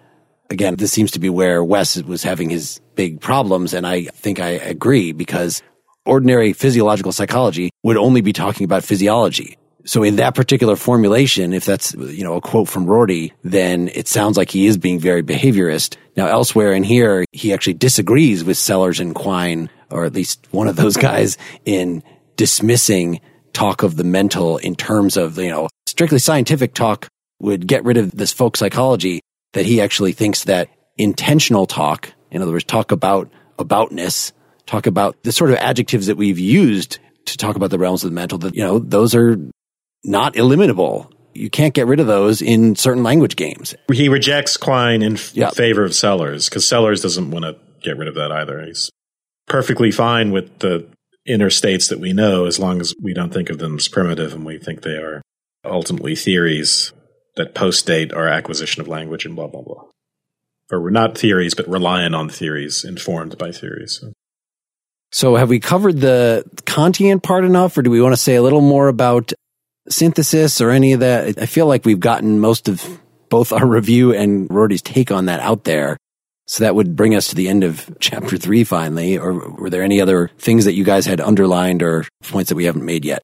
again, 0.49 0.75
this 0.75 0.91
seems 0.91 1.11
to 1.11 1.19
be 1.19 1.29
where 1.29 1.63
Wes 1.63 2.01
was 2.03 2.23
having 2.23 2.49
his 2.49 2.81
big 2.95 3.21
problems. 3.21 3.73
And 3.73 3.85
I 3.85 4.03
think 4.05 4.39
I 4.39 4.49
agree 4.49 5.11
because 5.11 5.61
ordinary 6.05 6.53
physiological 6.53 7.11
psychology 7.11 7.71
would 7.83 7.97
only 7.97 8.21
be 8.21 8.33
talking 8.33 8.65
about 8.65 8.83
physiology. 8.83 9.57
So 9.85 10.01
in 10.01 10.15
that 10.15 10.33
particular 10.33 10.75
formulation, 10.75 11.53
if 11.53 11.65
that's, 11.65 11.93
you 11.93 12.23
know, 12.23 12.35
a 12.35 12.41
quote 12.41 12.67
from 12.67 12.87
Rorty, 12.87 13.33
then 13.43 13.87
it 13.89 14.07
sounds 14.07 14.35
like 14.35 14.49
he 14.49 14.65
is 14.65 14.77
being 14.77 14.99
very 14.99 15.21
behaviorist. 15.21 15.95
Now 16.17 16.27
elsewhere 16.27 16.73
in 16.73 16.83
here, 16.83 17.23
he 17.31 17.53
actually 17.53 17.73
disagrees 17.73 18.43
with 18.43 18.57
Sellars 18.57 18.99
and 18.99 19.13
Quine, 19.13 19.69
or 19.91 20.05
at 20.05 20.13
least 20.13 20.47
one 20.51 20.67
of 20.67 20.75
those 20.75 20.97
guys 21.11 21.37
in 21.65 22.03
dismissing 22.35 23.21
talk 23.53 23.83
of 23.83 23.95
the 23.95 24.03
mental 24.03 24.57
in 24.57 24.75
terms 24.75 25.17
of, 25.17 25.37
you 25.37 25.49
know, 25.49 25.69
strictly 25.85 26.19
scientific 26.19 26.73
talk 26.73 27.07
would 27.39 27.67
get 27.67 27.83
rid 27.83 27.97
of 27.97 28.11
this 28.11 28.33
folk 28.33 28.57
psychology 28.57 29.21
that 29.53 29.65
he 29.65 29.81
actually 29.81 30.11
thinks 30.13 30.45
that 30.45 30.69
intentional 30.97 31.67
talk, 31.67 32.11
in 32.31 32.41
other 32.41 32.51
words, 32.51 32.63
talk 32.63 32.91
about 32.91 33.29
aboutness, 33.59 34.31
talk 34.65 34.87
about 34.87 35.15
the 35.23 35.31
sort 35.31 35.51
of 35.51 35.57
adjectives 35.57 36.07
that 36.07 36.17
we've 36.17 36.39
used 36.39 36.97
to 37.25 37.37
talk 37.37 37.55
about 37.55 37.69
the 37.69 37.79
realms 37.79 38.03
of 38.03 38.11
the 38.11 38.15
mental, 38.15 38.37
that, 38.37 38.55
you 38.55 38.63
know, 38.63 38.79
those 38.79 39.15
are 39.15 39.37
not 40.05 40.35
eliminable. 40.35 41.11
You 41.33 41.49
can't 41.49 41.73
get 41.73 41.87
rid 41.87 41.99
of 41.99 42.07
those 42.07 42.41
in 42.41 42.75
certain 42.75 43.03
language 43.03 43.35
games. 43.35 43.75
He 43.91 44.07
rejects 44.07 44.55
Quine 44.57 45.01
in 45.01 45.13
f- 45.13 45.35
Yeah. 45.35 45.49
favor 45.49 45.83
of 45.83 45.93
Sellars 45.93 46.47
because 46.49 46.65
Sellars 46.67 47.01
doesn't 47.01 47.29
want 47.31 47.43
to 47.43 47.57
get 47.83 47.97
rid 47.97 48.07
of 48.07 48.15
that 48.15 48.31
either. 48.31 48.65
He's 48.65 48.89
perfectly 49.47 49.91
fine 49.91 50.31
with 50.31 50.59
the 50.59 50.87
inner 51.27 51.49
states 51.49 51.87
that 51.89 51.99
we 51.99 52.13
know 52.13 52.45
as 52.45 52.57
long 52.59 52.79
as 52.79 52.93
we 53.01 53.13
don't 53.13 53.33
think 53.33 53.49
of 53.49 53.57
them 53.57 53.75
as 53.77 53.87
primitive 53.87 54.33
and 54.33 54.45
we 54.45 54.57
think 54.57 54.81
they 54.81 54.95
are 54.95 55.21
ultimately 55.65 56.15
theories 56.15 56.93
that 57.35 57.53
postdate 57.53 58.15
our 58.15 58.27
acquisition 58.27 58.79
of 58.81 58.87
language 58.87 59.25
and 59.25 59.35
blah, 59.35 59.47
blah, 59.47 59.61
blah. 59.61 59.83
Or 60.71 60.81
we're 60.81 60.89
not 60.91 61.17
theories, 61.17 61.53
but 61.53 61.67
relying 61.67 62.13
on 62.13 62.29
theories, 62.29 62.85
informed 62.85 63.37
by 63.37 63.51
theories. 63.51 63.99
So. 64.01 64.13
So 65.11 65.35
have 65.35 65.49
we 65.49 65.59
covered 65.59 65.99
the 65.99 66.43
Kantian 66.65 67.21
part 67.21 67.43
enough 67.45 67.77
or 67.77 67.81
do 67.81 67.89
we 67.89 68.01
want 68.01 68.13
to 68.13 68.21
say 68.21 68.35
a 68.35 68.41
little 68.41 68.61
more 68.61 68.87
about 68.87 69.33
synthesis 69.89 70.61
or 70.61 70.71
any 70.71 70.93
of 70.93 70.99
that? 71.01 71.41
I 71.41 71.45
feel 71.45 71.67
like 71.67 71.85
we've 71.85 71.99
gotten 71.99 72.39
most 72.39 72.67
of 72.67 72.99
both 73.29 73.51
our 73.51 73.65
review 73.67 74.13
and 74.13 74.47
Rorty's 74.49 74.81
take 74.81 75.11
on 75.11 75.25
that 75.25 75.39
out 75.39 75.63
there. 75.63 75.97
So 76.47 76.63
that 76.63 76.75
would 76.75 76.95
bring 76.95 77.15
us 77.15 77.29
to 77.29 77.35
the 77.35 77.47
end 77.47 77.63
of 77.63 77.89
chapter 77.99 78.37
three 78.37 78.63
finally. 78.63 79.17
Or 79.17 79.33
were 79.33 79.69
there 79.69 79.83
any 79.83 80.01
other 80.01 80.29
things 80.37 80.65
that 80.65 80.73
you 80.73 80.83
guys 80.83 81.05
had 81.05 81.21
underlined 81.21 81.81
or 81.81 82.05
points 82.23 82.49
that 82.49 82.55
we 82.55 82.65
haven't 82.65 82.85
made 82.85 83.05
yet? 83.05 83.21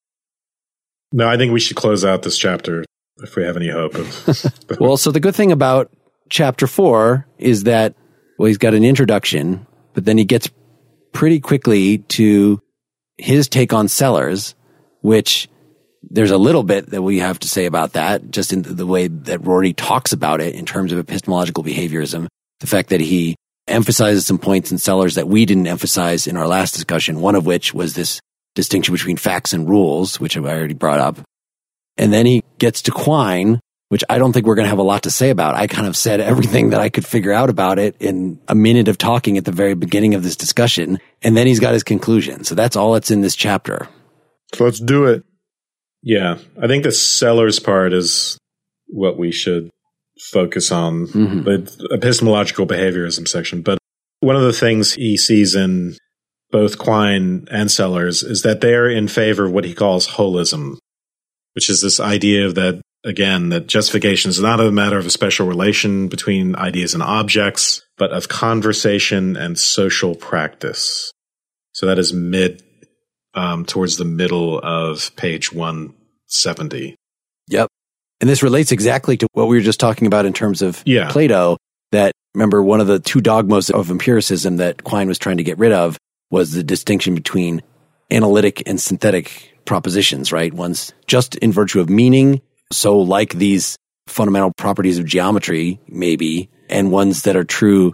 No, 1.14 1.28
I 1.28 1.38
think 1.38 1.52
we 1.52 1.60
should 1.60 1.78
close 1.78 2.06
out 2.06 2.24
this 2.24 2.38
chapter 2.38 2.86
if 3.18 3.36
we 3.36 3.44
have 3.44 3.58
any 3.58 3.70
hope 3.70 3.96
of. 3.96 4.46
Well, 4.80 4.98
so 4.98 5.12
the 5.12 5.20
good 5.20 5.36
thing 5.36 5.52
about 5.52 5.92
chapter 6.30 6.66
four 6.66 7.28
is 7.38 7.64
that, 7.64 7.96
well, 8.40 8.48
he's 8.48 8.58
got 8.58 8.74
an 8.74 8.86
introduction, 8.86 9.68
but 9.94 10.06
then 10.06 10.18
he 10.18 10.26
gets 10.26 10.50
pretty 11.12 11.40
quickly 11.40 12.00
to 12.00 12.62
his 13.18 13.48
take 13.50 13.74
on 13.74 13.88
Sellars, 13.88 14.56
which 15.02 15.50
there's 16.03 16.32
a 16.32 16.38
little 16.38 16.64
bit 16.64 16.90
that 16.90 17.02
we 17.02 17.19
have 17.19 17.40
to 17.40 17.48
say 17.48 17.65
about 17.65 17.94
that, 17.94 18.32
just 18.32 18.53
in 18.53 18.64
the 18.64 18.88
way 18.88 19.07
that 19.07 19.45
Rorty 19.45 19.73
talks 19.73 20.14
about 20.14 20.41
it 20.41 20.56
in 20.56 20.65
terms 20.65 20.91
of 20.91 20.99
epistemological 20.99 21.64
behaviorism. 21.64 22.28
The 22.60 22.68
fact 22.68 22.90
that 22.90 23.02
he 23.02 23.36
emphasizes 23.68 24.26
some 24.26 24.38
points 24.38 24.72
in 24.72 24.78
Sellars 24.78 25.15
that 25.15 25.28
we 25.28 25.45
didn't 25.45 25.68
emphasize 25.68 26.28
in 26.28 26.38
our 26.38 26.48
last 26.48 26.73
discussion, 26.73 27.22
one 27.22 27.36
of 27.36 27.45
which 27.45 27.73
was 27.73 27.94
this 27.94 28.19
distinction 28.56 28.94
between 28.94 29.18
facts 29.18 29.53
and 29.53 29.69
rules, 29.69 30.19
which 30.19 30.36
I 30.36 30.41
already 30.41 30.73
brought 30.73 30.99
up. 30.99 31.19
And 31.98 32.11
then 32.11 32.26
he 32.26 32.44
gets 32.57 32.82
to 32.84 32.91
Quine, 32.91 33.60
which 33.90 34.03
I 34.10 34.18
don't 34.18 34.34
think 34.34 34.45
we're 34.45 34.56
going 34.56 34.65
to 34.65 34.69
have 34.69 34.80
a 34.80 34.84
lot 34.84 35.03
to 35.03 35.11
say 35.11 35.30
about. 35.30 35.56
I 35.56 35.68
kind 35.68 35.88
of 35.88 35.95
said 35.95 36.19
everything 36.19 36.69
that 36.69 36.80
I 36.80 36.90
could 36.90 37.06
figure 37.06 37.34
out 37.34 37.49
about 37.49 37.78
it 37.78 37.95
in 37.99 38.40
a 38.48 38.56
minute 38.56 38.88
of 38.88 38.98
talking 38.98 39.38
at 39.38 39.45
the 39.45 39.52
very 39.52 39.76
beginning 39.76 40.15
of 40.15 40.23
this 40.23 40.36
discussion. 40.36 40.99
And 41.22 41.38
then 41.38 41.48
he's 41.48 41.60
got 41.60 41.73
his 41.73 41.84
conclusion. 41.84 42.44
So 42.44 42.56
that's 42.56 42.76
all 42.76 42.94
that's 42.94 43.11
in 43.11 43.22
this 43.22 43.36
chapter. 43.36 43.88
So 44.56 44.64
let's 44.64 44.80
do 44.80 45.06
it. 45.06 45.23
Yeah. 46.03 46.38
I 46.61 46.68
think 46.68 46.84
the 46.84 46.91
Sellars 46.91 47.60
part 47.60 47.94
is 47.94 48.38
what 48.88 49.18
we 49.18 49.32
should 49.32 49.69
focus 50.19 50.72
on, 50.72 51.07
mm-hmm. 51.07 51.44
the 51.44 51.90
epistemological 51.94 52.68
behaviorism 52.68 53.28
section. 53.28 53.61
But 53.61 53.78
one 54.19 54.36
of 54.36 54.44
the 54.44 54.53
things 54.53 54.94
he 54.94 55.18
sees 55.18 55.56
in 55.56 55.95
both 56.52 56.78
Quine 56.78 57.48
and 57.49 57.72
Sellars 57.72 58.23
is 58.23 58.41
that 58.44 58.61
they're 58.61 58.90
in 58.90 59.07
favor 59.07 59.45
of 59.45 59.52
what 59.52 59.65
he 59.65 59.73
calls 59.73 60.07
holism, 60.07 60.78
which 61.53 61.69
is 61.69 61.82
this 61.82 61.99
idea 61.99 62.52
that, 62.52 62.82
again, 63.06 63.49
that 63.49 63.68
justification 63.68 64.30
is 64.30 64.40
not 64.40 64.60
a 64.60 64.72
matter 64.72 64.98
of 64.98 65.06
a 65.06 65.11
special 65.11 65.48
relation 65.48 66.07
between 66.07 66.56
ideas 66.56 66.94
and 66.94 67.02
objects, 67.02 67.82
but 67.98 68.11
of 68.11 68.28
conversation 68.28 69.38
and 69.38 69.57
social 69.57 70.14
practice. 70.14 71.11
So 71.72 71.86
that 71.86 71.98
is 71.98 72.14
mid, 72.14 72.61
um, 73.34 73.66
towards 73.66 73.98
the 73.98 74.06
middle 74.06 74.60
of 74.60 75.16
page 75.16 75.52
170. 75.52 76.95
Yep. 77.48 77.68
And 78.20 78.30
this 78.30 78.44
relates 78.44 78.72
exactly 78.72 79.18
to 79.18 79.28
what 79.34 79.48
we 79.48 79.58
were 79.58 79.64
just 79.64 79.80
talking 79.80 80.08
about 80.08 80.26
in 80.26 80.34
terms 80.34 80.62
of 80.62 80.82
yeah. 80.86 81.10
Plato. 81.10 81.58
That 81.91 82.14
remember 82.34 82.64
one 82.64 82.80
of 82.80 82.88
the 82.88 82.99
two 82.99 83.20
dogmas 83.20 83.70
of 83.70 83.91
empiricism 83.91 84.58
that 84.58 84.84
Quine 84.84 85.10
was 85.10 85.20
trying 85.20 85.38
to 85.38 85.44
get 85.44 85.58
rid 85.58 85.74
of 85.74 85.98
was 86.30 86.53
the 86.53 86.64
distinction 86.64 87.16
between 87.16 87.62
analytic 88.10 88.64
and 88.66 88.80
synthetic 88.80 89.53
propositions, 89.66 90.32
right? 90.32 90.53
One's 90.53 90.94
just 91.08 91.36
in 91.36 91.52
virtue 91.52 91.80
of 91.80 91.90
meaning. 91.90 92.41
So 92.72 92.99
like 92.99 93.34
these 93.34 93.76
fundamental 94.08 94.53
properties 94.58 94.99
of 94.99 95.06
geometry, 95.06 95.80
maybe, 95.88 96.49
and 96.70 96.91
ones 96.91 97.24
that 97.24 97.36
are 97.36 97.44
true, 97.44 97.91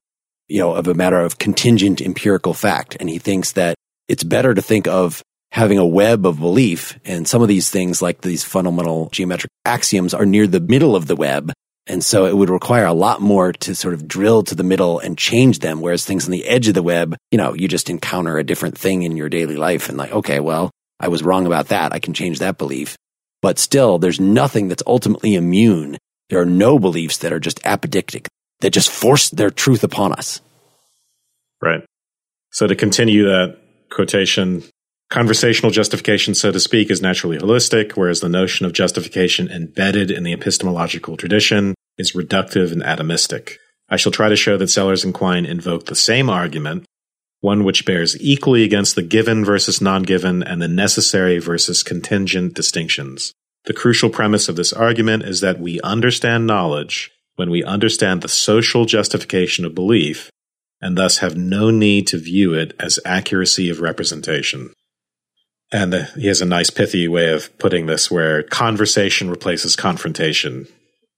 you 0.47 0.59
know, 0.59 0.73
of 0.73 0.87
a 0.87 0.93
matter 0.93 1.19
of 1.19 1.39
contingent 1.39 2.01
empirical 2.01 2.53
fact. 2.53 2.97
And 2.99 3.09
he 3.09 3.17
thinks 3.17 3.53
that 3.53 3.75
it's 4.07 4.23
better 4.23 4.53
to 4.53 4.61
think 4.61 4.87
of 4.87 5.21
having 5.51 5.77
a 5.77 5.85
web 5.85 6.25
of 6.25 6.39
belief. 6.39 6.99
And 7.05 7.27
some 7.27 7.41
of 7.41 7.47
these 7.47 7.69
things, 7.69 8.01
like 8.01 8.21
these 8.21 8.43
fundamental 8.43 9.09
geometric 9.11 9.51
axioms, 9.65 10.13
are 10.13 10.25
near 10.25 10.47
the 10.47 10.59
middle 10.59 10.95
of 10.95 11.07
the 11.07 11.15
web. 11.15 11.51
And 11.89 12.03
so 12.03 12.25
it 12.25 12.35
would 12.35 12.49
require 12.49 12.85
a 12.85 12.93
lot 12.93 13.21
more 13.21 13.53
to 13.53 13.73
sort 13.73 13.93
of 13.93 14.07
drill 14.07 14.43
to 14.43 14.55
the 14.55 14.63
middle 14.63 14.99
and 14.99 15.17
change 15.17 15.59
them. 15.59 15.79
Whereas 15.79 16.03
things 16.03 16.25
on 16.25 16.31
the 16.31 16.45
edge 16.45 16.67
of 16.67 16.73
the 16.73 16.83
web, 16.83 17.15
you 17.31 17.37
know, 17.37 17.53
you 17.53 17.67
just 17.69 17.89
encounter 17.89 18.37
a 18.37 18.43
different 18.43 18.77
thing 18.77 19.03
in 19.03 19.15
your 19.15 19.29
daily 19.29 19.55
life 19.55 19.87
and 19.87 19.97
like, 19.97 20.11
okay, 20.11 20.41
well, 20.41 20.69
I 20.99 21.07
was 21.07 21.23
wrong 21.23 21.45
about 21.45 21.69
that. 21.69 21.93
I 21.93 21.99
can 21.99 22.13
change 22.13 22.39
that 22.39 22.57
belief. 22.57 22.97
But 23.41 23.57
still, 23.57 23.99
there's 23.99 24.19
nothing 24.19 24.67
that's 24.67 24.83
ultimately 24.85 25.35
immune. 25.35 25.97
There 26.29 26.41
are 26.41 26.45
no 26.45 26.77
beliefs 26.77 27.19
that 27.19 27.31
are 27.31 27.39
just 27.39 27.61
apodictic, 27.63 28.27
that 28.59 28.71
just 28.71 28.89
force 28.89 29.29
their 29.29 29.49
truth 29.51 29.83
upon 29.83 30.11
us. 30.11 30.41
Right. 31.61 31.85
So 32.51 32.67
to 32.67 32.75
continue 32.75 33.25
that 33.25 33.59
quotation, 33.89 34.63
Conversational 35.09 35.71
justification, 35.71 36.35
so 36.35 36.51
to 36.51 36.59
speak, 36.59 36.91
is 36.91 37.01
naturally 37.01 37.37
holistic, 37.37 37.93
whereas 37.93 38.19
the 38.19 38.27
notion 38.27 38.65
of 38.65 38.73
justification 38.73 39.49
embedded 39.49 40.11
in 40.11 40.23
the 40.23 40.33
epistemological 40.33 41.15
tradition 41.15 41.75
is 41.97 42.11
reductive 42.11 42.73
and 42.73 42.81
atomistic. 42.81 43.53
I 43.89 43.95
shall 43.95 44.11
try 44.11 44.27
to 44.27 44.35
show 44.35 44.57
that 44.57 44.67
Sellars 44.67 45.05
and 45.05 45.13
Quine 45.13 45.45
invoke 45.45 45.85
the 45.85 45.95
same 45.95 46.29
argument, 46.29 46.85
one 47.39 47.63
which 47.63 47.85
bears 47.85 48.19
equally 48.19 48.63
against 48.63 48.95
the 48.95 49.01
given 49.01 49.45
versus 49.45 49.79
non 49.79 50.03
given 50.03 50.43
and 50.43 50.61
the 50.61 50.67
necessary 50.67 51.39
versus 51.39 51.83
contingent 51.83 52.53
distinctions. 52.53 53.31
The 53.63 53.73
crucial 53.73 54.09
premise 54.09 54.49
of 54.49 54.57
this 54.57 54.73
argument 54.73 55.23
is 55.23 55.39
that 55.39 55.59
we 55.59 55.79
understand 55.81 56.47
knowledge 56.47 57.11
when 57.37 57.49
we 57.49 57.63
understand 57.63 58.21
the 58.21 58.27
social 58.27 58.83
justification 58.83 59.63
of 59.63 59.73
belief 59.73 60.29
and 60.81 60.97
thus 60.97 61.19
have 61.19 61.35
no 61.35 61.69
need 61.69 62.07
to 62.07 62.17
view 62.17 62.53
it 62.53 62.73
as 62.79 62.99
accuracy 63.05 63.69
of 63.69 63.81
representation. 63.81 64.71
And 65.71 65.93
he 66.15 66.27
has 66.27 66.41
a 66.41 66.45
nice 66.45 66.69
pithy 66.69 67.07
way 67.07 67.31
of 67.31 67.55
putting 67.57 67.87
this 67.87 68.09
where 68.09 68.43
conversation 68.43 69.29
replaces 69.29 69.75
confrontation, 69.75 70.67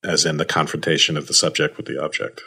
as 0.03 0.26
in 0.26 0.38
the 0.38 0.45
confrontation 0.45 1.18
of 1.18 1.27
the 1.27 1.34
subject 1.34 1.77
with 1.77 1.86
the 1.86 2.02
object. 2.02 2.41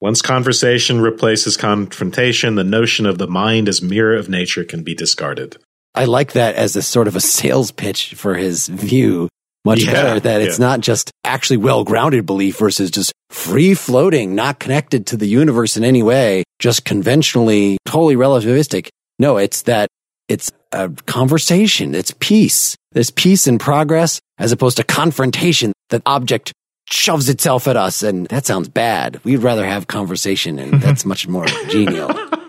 Once 0.00 0.22
conversation 0.22 1.00
replaces 1.00 1.56
confrontation, 1.56 2.54
the 2.54 2.64
notion 2.64 3.06
of 3.06 3.18
the 3.18 3.26
mind 3.26 3.68
as 3.68 3.82
mirror 3.82 4.16
of 4.16 4.28
nature 4.28 4.64
can 4.64 4.82
be 4.82 4.94
discarded. 4.94 5.56
I 5.94 6.04
like 6.04 6.32
that 6.32 6.54
as 6.54 6.76
a 6.76 6.82
sort 6.82 7.08
of 7.08 7.16
a 7.16 7.20
sales 7.20 7.72
pitch 7.72 8.14
for 8.14 8.36
his 8.36 8.68
view 8.68 9.28
much 9.64 9.84
yeah, 9.84 9.92
better 9.92 10.20
that 10.20 10.40
it's 10.40 10.58
not 10.58 10.80
just 10.80 11.10
actually 11.24 11.58
well 11.58 11.84
grounded 11.84 12.26
belief 12.26 12.58
versus 12.58 12.90
just 12.90 13.12
free 13.28 13.74
floating, 13.74 14.34
not 14.34 14.58
connected 14.58 15.06
to 15.08 15.16
the 15.16 15.26
universe 15.26 15.76
in 15.76 15.84
any 15.84 16.02
way, 16.02 16.44
just 16.58 16.84
conventionally 16.84 17.78
totally 17.84 18.16
relativistic. 18.16 18.88
No, 19.18 19.36
it's 19.36 19.62
that 19.62 19.88
it's 20.28 20.50
a 20.72 20.88
conversation. 21.06 21.94
It's 21.94 22.14
peace. 22.20 22.76
There's 22.92 23.10
peace 23.10 23.46
and 23.46 23.60
progress 23.60 24.20
as 24.38 24.52
opposed 24.52 24.78
to 24.78 24.84
confrontation. 24.84 25.72
That 25.90 26.02
object 26.06 26.52
shoves 26.88 27.28
itself 27.28 27.68
at 27.68 27.76
us 27.76 28.02
and 28.02 28.26
that 28.28 28.46
sounds 28.46 28.68
bad. 28.68 29.22
We'd 29.24 29.38
rather 29.38 29.66
have 29.66 29.86
conversation 29.86 30.58
and 30.58 30.72
that's 30.80 31.04
much 31.04 31.28
more 31.28 31.46
genial. 31.68 32.10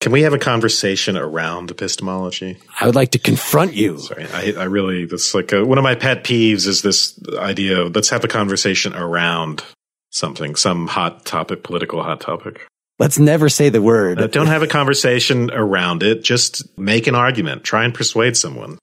Can 0.00 0.12
we 0.12 0.22
have 0.22 0.32
a 0.32 0.38
conversation 0.38 1.16
around 1.16 1.72
epistemology? 1.72 2.58
I 2.80 2.86
would 2.86 2.94
like 2.94 3.10
to 3.12 3.18
confront 3.18 3.74
you. 3.74 3.98
Sorry, 3.98 4.26
I, 4.32 4.52
I 4.56 4.64
really, 4.64 5.06
that's 5.06 5.34
like 5.34 5.52
a, 5.52 5.64
one 5.64 5.76
of 5.76 5.82
my 5.82 5.96
pet 5.96 6.22
peeves 6.22 6.66
is 6.68 6.82
this 6.82 7.18
idea 7.36 7.80
of 7.80 7.96
let's 7.96 8.10
have 8.10 8.22
a 8.22 8.28
conversation 8.28 8.94
around 8.94 9.64
something, 10.10 10.54
some 10.54 10.86
hot 10.86 11.24
topic, 11.24 11.64
political 11.64 12.02
hot 12.02 12.20
topic. 12.20 12.64
Let's 13.00 13.18
never 13.18 13.48
say 13.48 13.68
the 13.70 13.82
word. 13.82 14.20
Uh, 14.20 14.26
don't 14.28 14.46
have 14.46 14.62
a 14.62 14.68
conversation 14.68 15.50
around 15.52 16.02
it. 16.02 16.22
Just 16.22 16.78
make 16.78 17.06
an 17.06 17.14
argument. 17.14 17.64
Try 17.64 17.84
and 17.84 17.94
persuade 17.94 18.36
someone. 18.36 18.78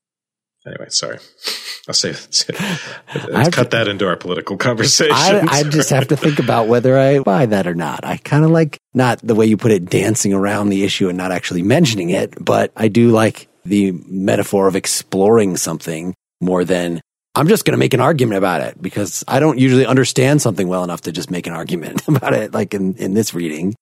Anyway, 0.65 0.87
sorry. 0.89 1.19
I'll 1.87 1.93
say, 1.93 2.13
say 2.13 2.53
let's 3.29 3.55
cut 3.55 3.69
to, 3.69 3.77
that 3.77 3.87
into 3.87 4.07
our 4.07 4.15
political 4.15 4.57
conversation. 4.57 5.13
I, 5.15 5.47
I 5.47 5.63
just 5.63 5.91
have 5.91 6.07
to 6.07 6.17
think 6.17 6.39
about 6.39 6.67
whether 6.67 6.97
I 6.97 7.19
buy 7.19 7.45
that 7.45 7.67
or 7.67 7.75
not. 7.75 8.03
I 8.03 8.17
kind 8.17 8.43
of 8.43 8.49
like 8.49 8.79
not 8.95 9.19
the 9.19 9.35
way 9.35 9.45
you 9.45 9.55
put 9.55 9.71
it, 9.71 9.85
dancing 9.85 10.33
around 10.33 10.69
the 10.69 10.83
issue 10.83 11.09
and 11.09 11.17
not 11.17 11.31
actually 11.31 11.61
mentioning 11.61 12.09
it, 12.09 12.33
but 12.43 12.71
I 12.75 12.87
do 12.87 13.09
like 13.09 13.47
the 13.65 13.91
metaphor 14.07 14.67
of 14.67 14.75
exploring 14.75 15.57
something 15.57 16.15
more 16.41 16.65
than 16.65 17.01
I'm 17.35 17.47
just 17.47 17.65
going 17.65 17.73
to 17.73 17.77
make 17.77 17.93
an 17.93 17.99
argument 17.99 18.37
about 18.37 18.61
it 18.61 18.81
because 18.81 19.23
I 19.27 19.39
don't 19.39 19.59
usually 19.59 19.85
understand 19.85 20.41
something 20.41 20.67
well 20.67 20.83
enough 20.83 21.01
to 21.01 21.11
just 21.11 21.29
make 21.29 21.45
an 21.45 21.53
argument 21.53 22.01
about 22.07 22.33
it, 22.33 22.53
like 22.53 22.73
in, 22.73 22.95
in 22.95 23.13
this 23.13 23.33
reading. 23.33 23.75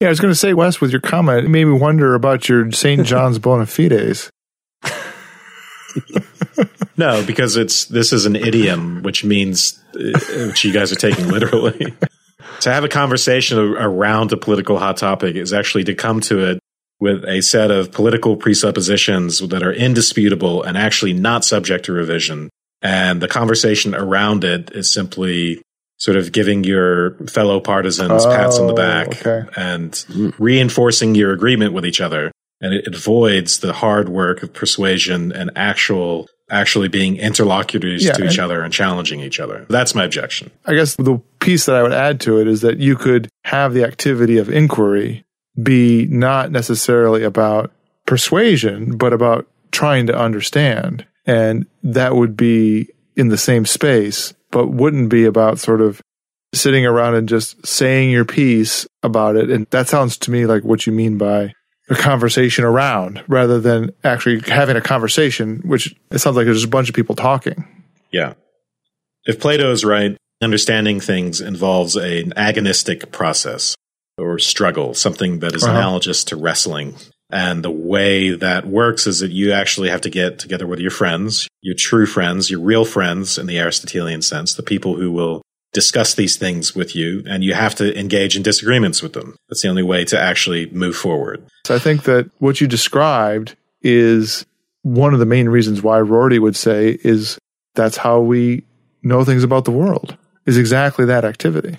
Yeah, 0.00 0.08
I 0.08 0.10
was 0.10 0.20
going 0.20 0.32
to 0.32 0.38
say, 0.38 0.54
Wes, 0.54 0.80
with 0.80 0.92
your 0.92 1.00
comment, 1.00 1.46
it 1.46 1.48
made 1.48 1.64
me 1.64 1.78
wonder 1.78 2.14
about 2.14 2.48
your 2.48 2.70
St. 2.70 3.04
John's 3.04 3.38
bona 3.38 3.66
fides. 3.66 4.30
no, 6.96 7.24
because 7.26 7.56
it's 7.56 7.86
this 7.86 8.12
is 8.12 8.26
an 8.26 8.36
idiom, 8.36 9.02
which 9.02 9.24
means 9.24 9.82
uh, 9.94 10.46
which 10.48 10.64
you 10.64 10.72
guys 10.72 10.92
are 10.92 10.96
taking 10.96 11.28
literally. 11.28 11.94
to 12.60 12.72
have 12.72 12.84
a 12.84 12.88
conversation 12.88 13.58
around 13.58 14.32
a 14.32 14.36
political 14.36 14.78
hot 14.78 14.96
topic 14.96 15.36
is 15.36 15.52
actually 15.52 15.84
to 15.84 15.94
come 15.94 16.20
to 16.20 16.50
it 16.50 16.60
with 17.00 17.24
a 17.24 17.40
set 17.40 17.70
of 17.70 17.90
political 17.92 18.36
presuppositions 18.36 19.38
that 19.48 19.62
are 19.62 19.72
indisputable 19.72 20.62
and 20.62 20.76
actually 20.76 21.14
not 21.14 21.44
subject 21.44 21.86
to 21.86 21.92
revision. 21.92 22.50
And 22.82 23.20
the 23.20 23.28
conversation 23.28 23.94
around 23.94 24.44
it 24.44 24.70
is 24.72 24.92
simply 24.92 25.62
sort 25.96 26.16
of 26.16 26.32
giving 26.32 26.64
your 26.64 27.14
fellow 27.26 27.60
partisans 27.60 28.24
oh, 28.24 28.30
pats 28.30 28.58
on 28.58 28.66
the 28.66 28.72
back 28.74 29.08
okay. 29.26 29.48
and 29.56 30.34
reinforcing 30.38 31.14
your 31.14 31.32
agreement 31.32 31.72
with 31.72 31.84
each 31.84 32.00
other. 32.00 32.32
And 32.60 32.74
it 32.74 32.94
avoids 32.94 33.60
the 33.60 33.72
hard 33.72 34.08
work 34.08 34.42
of 34.42 34.52
persuasion 34.52 35.32
and 35.32 35.50
actual 35.56 36.28
actually 36.50 36.88
being 36.88 37.16
interlocutors 37.16 38.04
yeah, 38.04 38.12
to 38.12 38.26
each 38.26 38.38
other 38.38 38.62
and 38.62 38.72
challenging 38.72 39.20
each 39.20 39.38
other. 39.38 39.66
That's 39.70 39.94
my 39.94 40.04
objection. 40.04 40.50
I 40.66 40.74
guess 40.74 40.96
the 40.96 41.22
piece 41.38 41.66
that 41.66 41.76
I 41.76 41.82
would 41.82 41.92
add 41.92 42.20
to 42.22 42.40
it 42.40 42.48
is 42.48 42.60
that 42.62 42.78
you 42.78 42.96
could 42.96 43.28
have 43.44 43.72
the 43.72 43.84
activity 43.84 44.36
of 44.36 44.50
inquiry 44.50 45.24
be 45.62 46.06
not 46.06 46.50
necessarily 46.50 47.22
about 47.22 47.72
persuasion, 48.06 48.96
but 48.96 49.12
about 49.12 49.46
trying 49.70 50.06
to 50.08 50.18
understand. 50.18 51.06
And 51.24 51.66
that 51.82 52.16
would 52.16 52.36
be 52.36 52.88
in 53.16 53.28
the 53.28 53.38
same 53.38 53.64
space 53.64 54.34
but 54.50 54.68
wouldn't 54.68 55.08
be 55.08 55.24
about 55.24 55.58
sort 55.58 55.80
of 55.80 56.00
sitting 56.52 56.84
around 56.84 57.14
and 57.14 57.28
just 57.28 57.64
saying 57.64 58.10
your 58.10 58.24
piece 58.24 58.86
about 59.02 59.36
it. 59.36 59.50
And 59.50 59.66
that 59.70 59.88
sounds 59.88 60.16
to 60.18 60.30
me 60.30 60.46
like 60.46 60.64
what 60.64 60.86
you 60.86 60.92
mean 60.92 61.16
by 61.16 61.52
a 61.90 61.94
conversation 61.94 62.64
around 62.64 63.22
rather 63.28 63.60
than 63.60 63.90
actually 64.04 64.40
having 64.40 64.76
a 64.76 64.80
conversation, 64.80 65.60
which 65.64 65.94
it 66.10 66.20
sounds 66.20 66.36
like 66.36 66.46
there's 66.46 66.64
a 66.64 66.68
bunch 66.68 66.88
of 66.88 66.94
people 66.94 67.16
talking. 67.16 67.66
Yeah. 68.12 68.34
If 69.26 69.40
Plato 69.40 69.70
is 69.70 69.84
right, 69.84 70.16
understanding 70.40 71.00
things 71.00 71.40
involves 71.40 71.96
an 71.96 72.32
agonistic 72.36 73.10
process 73.10 73.74
or 74.16 74.38
struggle, 74.38 74.94
something 74.94 75.40
that 75.40 75.54
is 75.54 75.64
uh-huh. 75.64 75.72
analogous 75.76 76.24
to 76.24 76.36
wrestling. 76.36 76.94
And 77.32 77.62
the 77.62 77.70
way 77.70 78.30
that 78.30 78.66
works 78.66 79.06
is 79.06 79.20
that 79.20 79.30
you 79.30 79.52
actually 79.52 79.88
have 79.90 80.00
to 80.02 80.10
get 80.10 80.38
together 80.38 80.66
with 80.66 80.80
your 80.80 80.90
friends, 80.90 81.48
your 81.60 81.76
true 81.76 82.06
friends, 82.06 82.50
your 82.50 82.60
real 82.60 82.84
friends 82.84 83.38
in 83.38 83.46
the 83.46 83.58
Aristotelian 83.58 84.22
sense, 84.22 84.54
the 84.54 84.62
people 84.62 84.96
who 84.96 85.12
will 85.12 85.42
discuss 85.72 86.14
these 86.14 86.36
things 86.36 86.74
with 86.74 86.96
you, 86.96 87.22
and 87.28 87.44
you 87.44 87.54
have 87.54 87.74
to 87.76 87.98
engage 87.98 88.36
in 88.36 88.42
disagreements 88.42 89.02
with 89.02 89.12
them. 89.12 89.36
That's 89.48 89.62
the 89.62 89.68
only 89.68 89.82
way 89.82 90.04
to 90.06 90.20
actually 90.20 90.66
move 90.70 90.96
forward. 90.96 91.46
So 91.66 91.74
I 91.74 91.78
think 91.78 92.04
that 92.04 92.30
what 92.38 92.60
you 92.60 92.66
described 92.66 93.56
is 93.82 94.44
one 94.82 95.12
of 95.12 95.20
the 95.20 95.26
main 95.26 95.48
reasons 95.48 95.82
why 95.82 96.00
Rorty 96.00 96.38
would 96.38 96.56
say 96.56 96.98
is 97.02 97.38
that's 97.74 97.96
how 97.96 98.20
we 98.20 98.64
know 99.02 99.24
things 99.24 99.44
about 99.44 99.64
the 99.64 99.70
world 99.70 100.16
is 100.46 100.56
exactly 100.56 101.04
that 101.06 101.24
activity. 101.24 101.78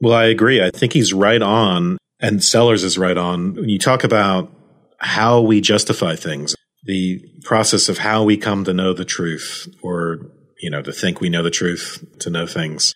Well, 0.00 0.14
I 0.14 0.24
agree. 0.24 0.62
I 0.62 0.70
think 0.70 0.92
he's 0.92 1.12
right 1.12 1.40
on, 1.40 1.98
and 2.20 2.42
Sellars 2.42 2.82
is 2.82 2.98
right 2.98 3.16
on. 3.16 3.54
When 3.54 3.68
you 3.68 3.78
talk 3.78 4.02
about 4.02 4.52
how 4.98 5.40
we 5.40 5.60
justify 5.60 6.16
things, 6.16 6.56
the 6.84 7.24
process 7.44 7.88
of 7.88 7.98
how 7.98 8.24
we 8.24 8.36
come 8.36 8.64
to 8.64 8.72
know 8.72 8.92
the 8.92 9.04
truth 9.04 9.68
or, 9.82 10.32
you 10.60 10.70
know, 10.70 10.82
to 10.82 10.92
think 10.92 11.20
we 11.20 11.28
know 11.28 11.42
the 11.42 11.50
truth, 11.50 12.04
to 12.20 12.30
know 12.30 12.46
things. 12.46 12.94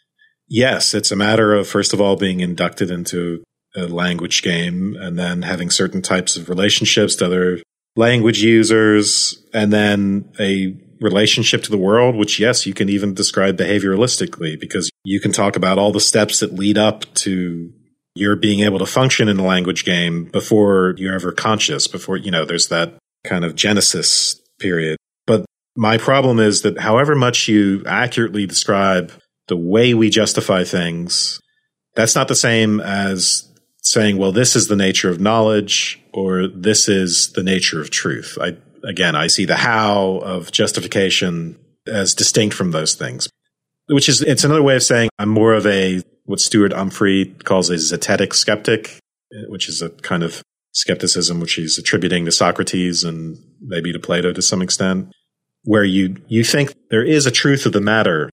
Yes, 0.48 0.94
it's 0.94 1.10
a 1.10 1.16
matter 1.16 1.54
of, 1.54 1.68
first 1.68 1.92
of 1.92 2.00
all, 2.00 2.16
being 2.16 2.40
inducted 2.40 2.90
into 2.90 3.42
a 3.74 3.86
language 3.86 4.42
game 4.42 4.96
and 4.98 5.18
then 5.18 5.42
having 5.42 5.70
certain 5.70 6.02
types 6.02 6.36
of 6.36 6.48
relationships 6.48 7.16
to 7.16 7.26
other 7.26 7.58
language 7.96 8.42
users 8.42 9.42
and 9.52 9.72
then 9.72 10.32
a 10.38 10.76
relationship 11.00 11.62
to 11.62 11.70
the 11.70 11.78
world, 11.78 12.14
which 12.14 12.38
yes, 12.38 12.66
you 12.66 12.72
can 12.72 12.88
even 12.88 13.14
describe 13.14 13.56
behavioralistically 13.56 14.58
because 14.58 14.90
you 15.04 15.20
can 15.20 15.32
talk 15.32 15.56
about 15.56 15.78
all 15.78 15.92
the 15.92 16.00
steps 16.00 16.40
that 16.40 16.54
lead 16.54 16.78
up 16.78 17.12
to 17.14 17.72
you're 18.14 18.36
being 18.36 18.60
able 18.60 18.78
to 18.78 18.86
function 18.86 19.28
in 19.28 19.38
a 19.38 19.44
language 19.44 19.84
game 19.84 20.24
before 20.24 20.94
you're 20.96 21.14
ever 21.14 21.32
conscious, 21.32 21.86
before, 21.86 22.16
you 22.16 22.30
know, 22.30 22.46
there's 22.46 22.68
that 22.68 22.94
kind 23.24 23.44
of 23.44 23.54
genesis 23.54 24.40
period. 24.58 24.96
But 25.26 25.44
my 25.76 25.98
problem 25.98 26.38
is 26.38 26.62
that 26.62 26.78
however 26.78 27.14
much 27.14 27.46
you 27.46 27.82
accurately 27.86 28.46
describe 28.46 29.12
the 29.48 29.56
way 29.56 29.94
we 29.94 30.10
justify 30.10 30.64
things, 30.64 31.40
that's 31.94 32.14
not 32.14 32.28
the 32.28 32.34
same 32.34 32.80
as 32.80 33.48
saying, 33.82 34.18
well, 34.18 34.32
this 34.32 34.56
is 34.56 34.68
the 34.68 34.76
nature 34.76 35.08
of 35.08 35.20
knowledge 35.20 36.00
or 36.12 36.48
this 36.48 36.88
is 36.88 37.32
the 37.32 37.42
nature 37.42 37.80
of 37.80 37.90
truth. 37.90 38.36
I, 38.40 38.56
again, 38.84 39.14
I 39.14 39.28
see 39.28 39.44
the 39.44 39.56
how 39.56 40.18
of 40.18 40.50
justification 40.50 41.58
as 41.86 42.14
distinct 42.14 42.56
from 42.56 42.72
those 42.72 42.94
things, 42.94 43.28
which 43.88 44.08
is, 44.08 44.22
it's 44.22 44.42
another 44.42 44.62
way 44.62 44.74
of 44.74 44.82
saying 44.82 45.10
I'm 45.18 45.28
more 45.28 45.54
of 45.54 45.66
a 45.66 46.02
what 46.24 46.40
Stuart 46.40 46.72
Humphrey 46.72 47.26
calls 47.44 47.70
a 47.70 47.74
zetetic 47.74 48.34
skeptic, 48.34 48.98
which 49.48 49.68
is 49.68 49.80
a 49.80 49.90
kind 49.90 50.24
of 50.24 50.42
skepticism 50.72 51.40
which 51.40 51.54
he's 51.54 51.78
attributing 51.78 52.24
to 52.24 52.32
Socrates 52.32 53.04
and 53.04 53.38
maybe 53.60 53.92
to 53.92 54.00
Plato 54.00 54.32
to 54.32 54.42
some 54.42 54.60
extent, 54.60 55.12
where 55.62 55.84
you 55.84 56.16
you 56.26 56.42
think 56.42 56.74
there 56.90 57.04
is 57.04 57.26
a 57.26 57.30
truth 57.30 57.64
of 57.64 57.72
the 57.72 57.80
matter. 57.80 58.28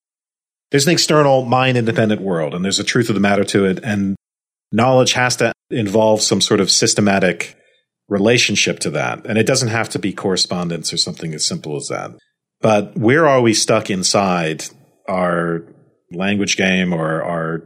There's 0.70 0.86
an 0.86 0.92
external 0.92 1.44
mind 1.44 1.76
independent 1.76 2.20
world, 2.20 2.54
and 2.54 2.64
there's 2.64 2.80
a 2.80 2.84
truth 2.84 3.08
of 3.08 3.14
the 3.14 3.20
matter 3.20 3.44
to 3.44 3.64
it, 3.64 3.80
and 3.84 4.16
knowledge 4.72 5.12
has 5.12 5.36
to 5.36 5.52
involve 5.70 6.20
some 6.20 6.40
sort 6.40 6.60
of 6.60 6.70
systematic 6.70 7.56
relationship 8.08 8.80
to 8.80 8.90
that. 8.90 9.24
And 9.26 9.38
it 9.38 9.46
doesn't 9.46 9.68
have 9.68 9.88
to 9.90 9.98
be 9.98 10.12
correspondence 10.12 10.92
or 10.92 10.96
something 10.96 11.32
as 11.32 11.46
simple 11.46 11.76
as 11.76 11.88
that. 11.88 12.10
But 12.60 12.96
where 12.96 13.26
are 13.26 13.40
we 13.40 13.54
stuck 13.54 13.90
inside 13.90 14.64
our 15.08 15.64
language 16.10 16.56
game 16.56 16.92
or 16.92 17.22
our 17.22 17.62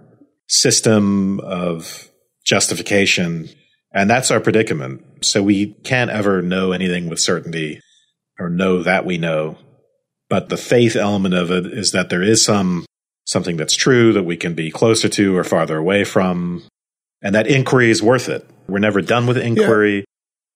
system 0.48 1.40
of 1.40 2.08
justification. 2.44 3.48
And 3.92 4.08
that's 4.08 4.30
our 4.30 4.40
predicament. 4.40 5.24
So 5.24 5.42
we 5.42 5.74
can't 5.84 6.10
ever 6.10 6.42
know 6.42 6.72
anything 6.72 7.08
with 7.08 7.20
certainty 7.20 7.80
or 8.38 8.48
know 8.48 8.82
that 8.82 9.04
we 9.04 9.18
know. 9.18 9.58
But 10.28 10.48
the 10.48 10.56
faith 10.56 10.96
element 10.96 11.34
of 11.34 11.50
it 11.50 11.66
is 11.66 11.92
that 11.92 12.10
there 12.10 12.22
is 12.22 12.44
some 12.44 12.84
something 13.24 13.56
that's 13.56 13.76
true 13.76 14.12
that 14.14 14.22
we 14.22 14.36
can 14.36 14.54
be 14.54 14.70
closer 14.70 15.08
to 15.08 15.36
or 15.36 15.44
farther 15.44 15.76
away 15.76 16.02
from. 16.04 16.62
And 17.20 17.34
that 17.34 17.46
inquiry 17.46 17.90
is 17.90 18.02
worth 18.02 18.28
it. 18.28 18.48
We're 18.68 18.78
never 18.78 19.02
done 19.02 19.26
with 19.26 19.36
inquiry, 19.36 19.98
yeah. 19.98 20.04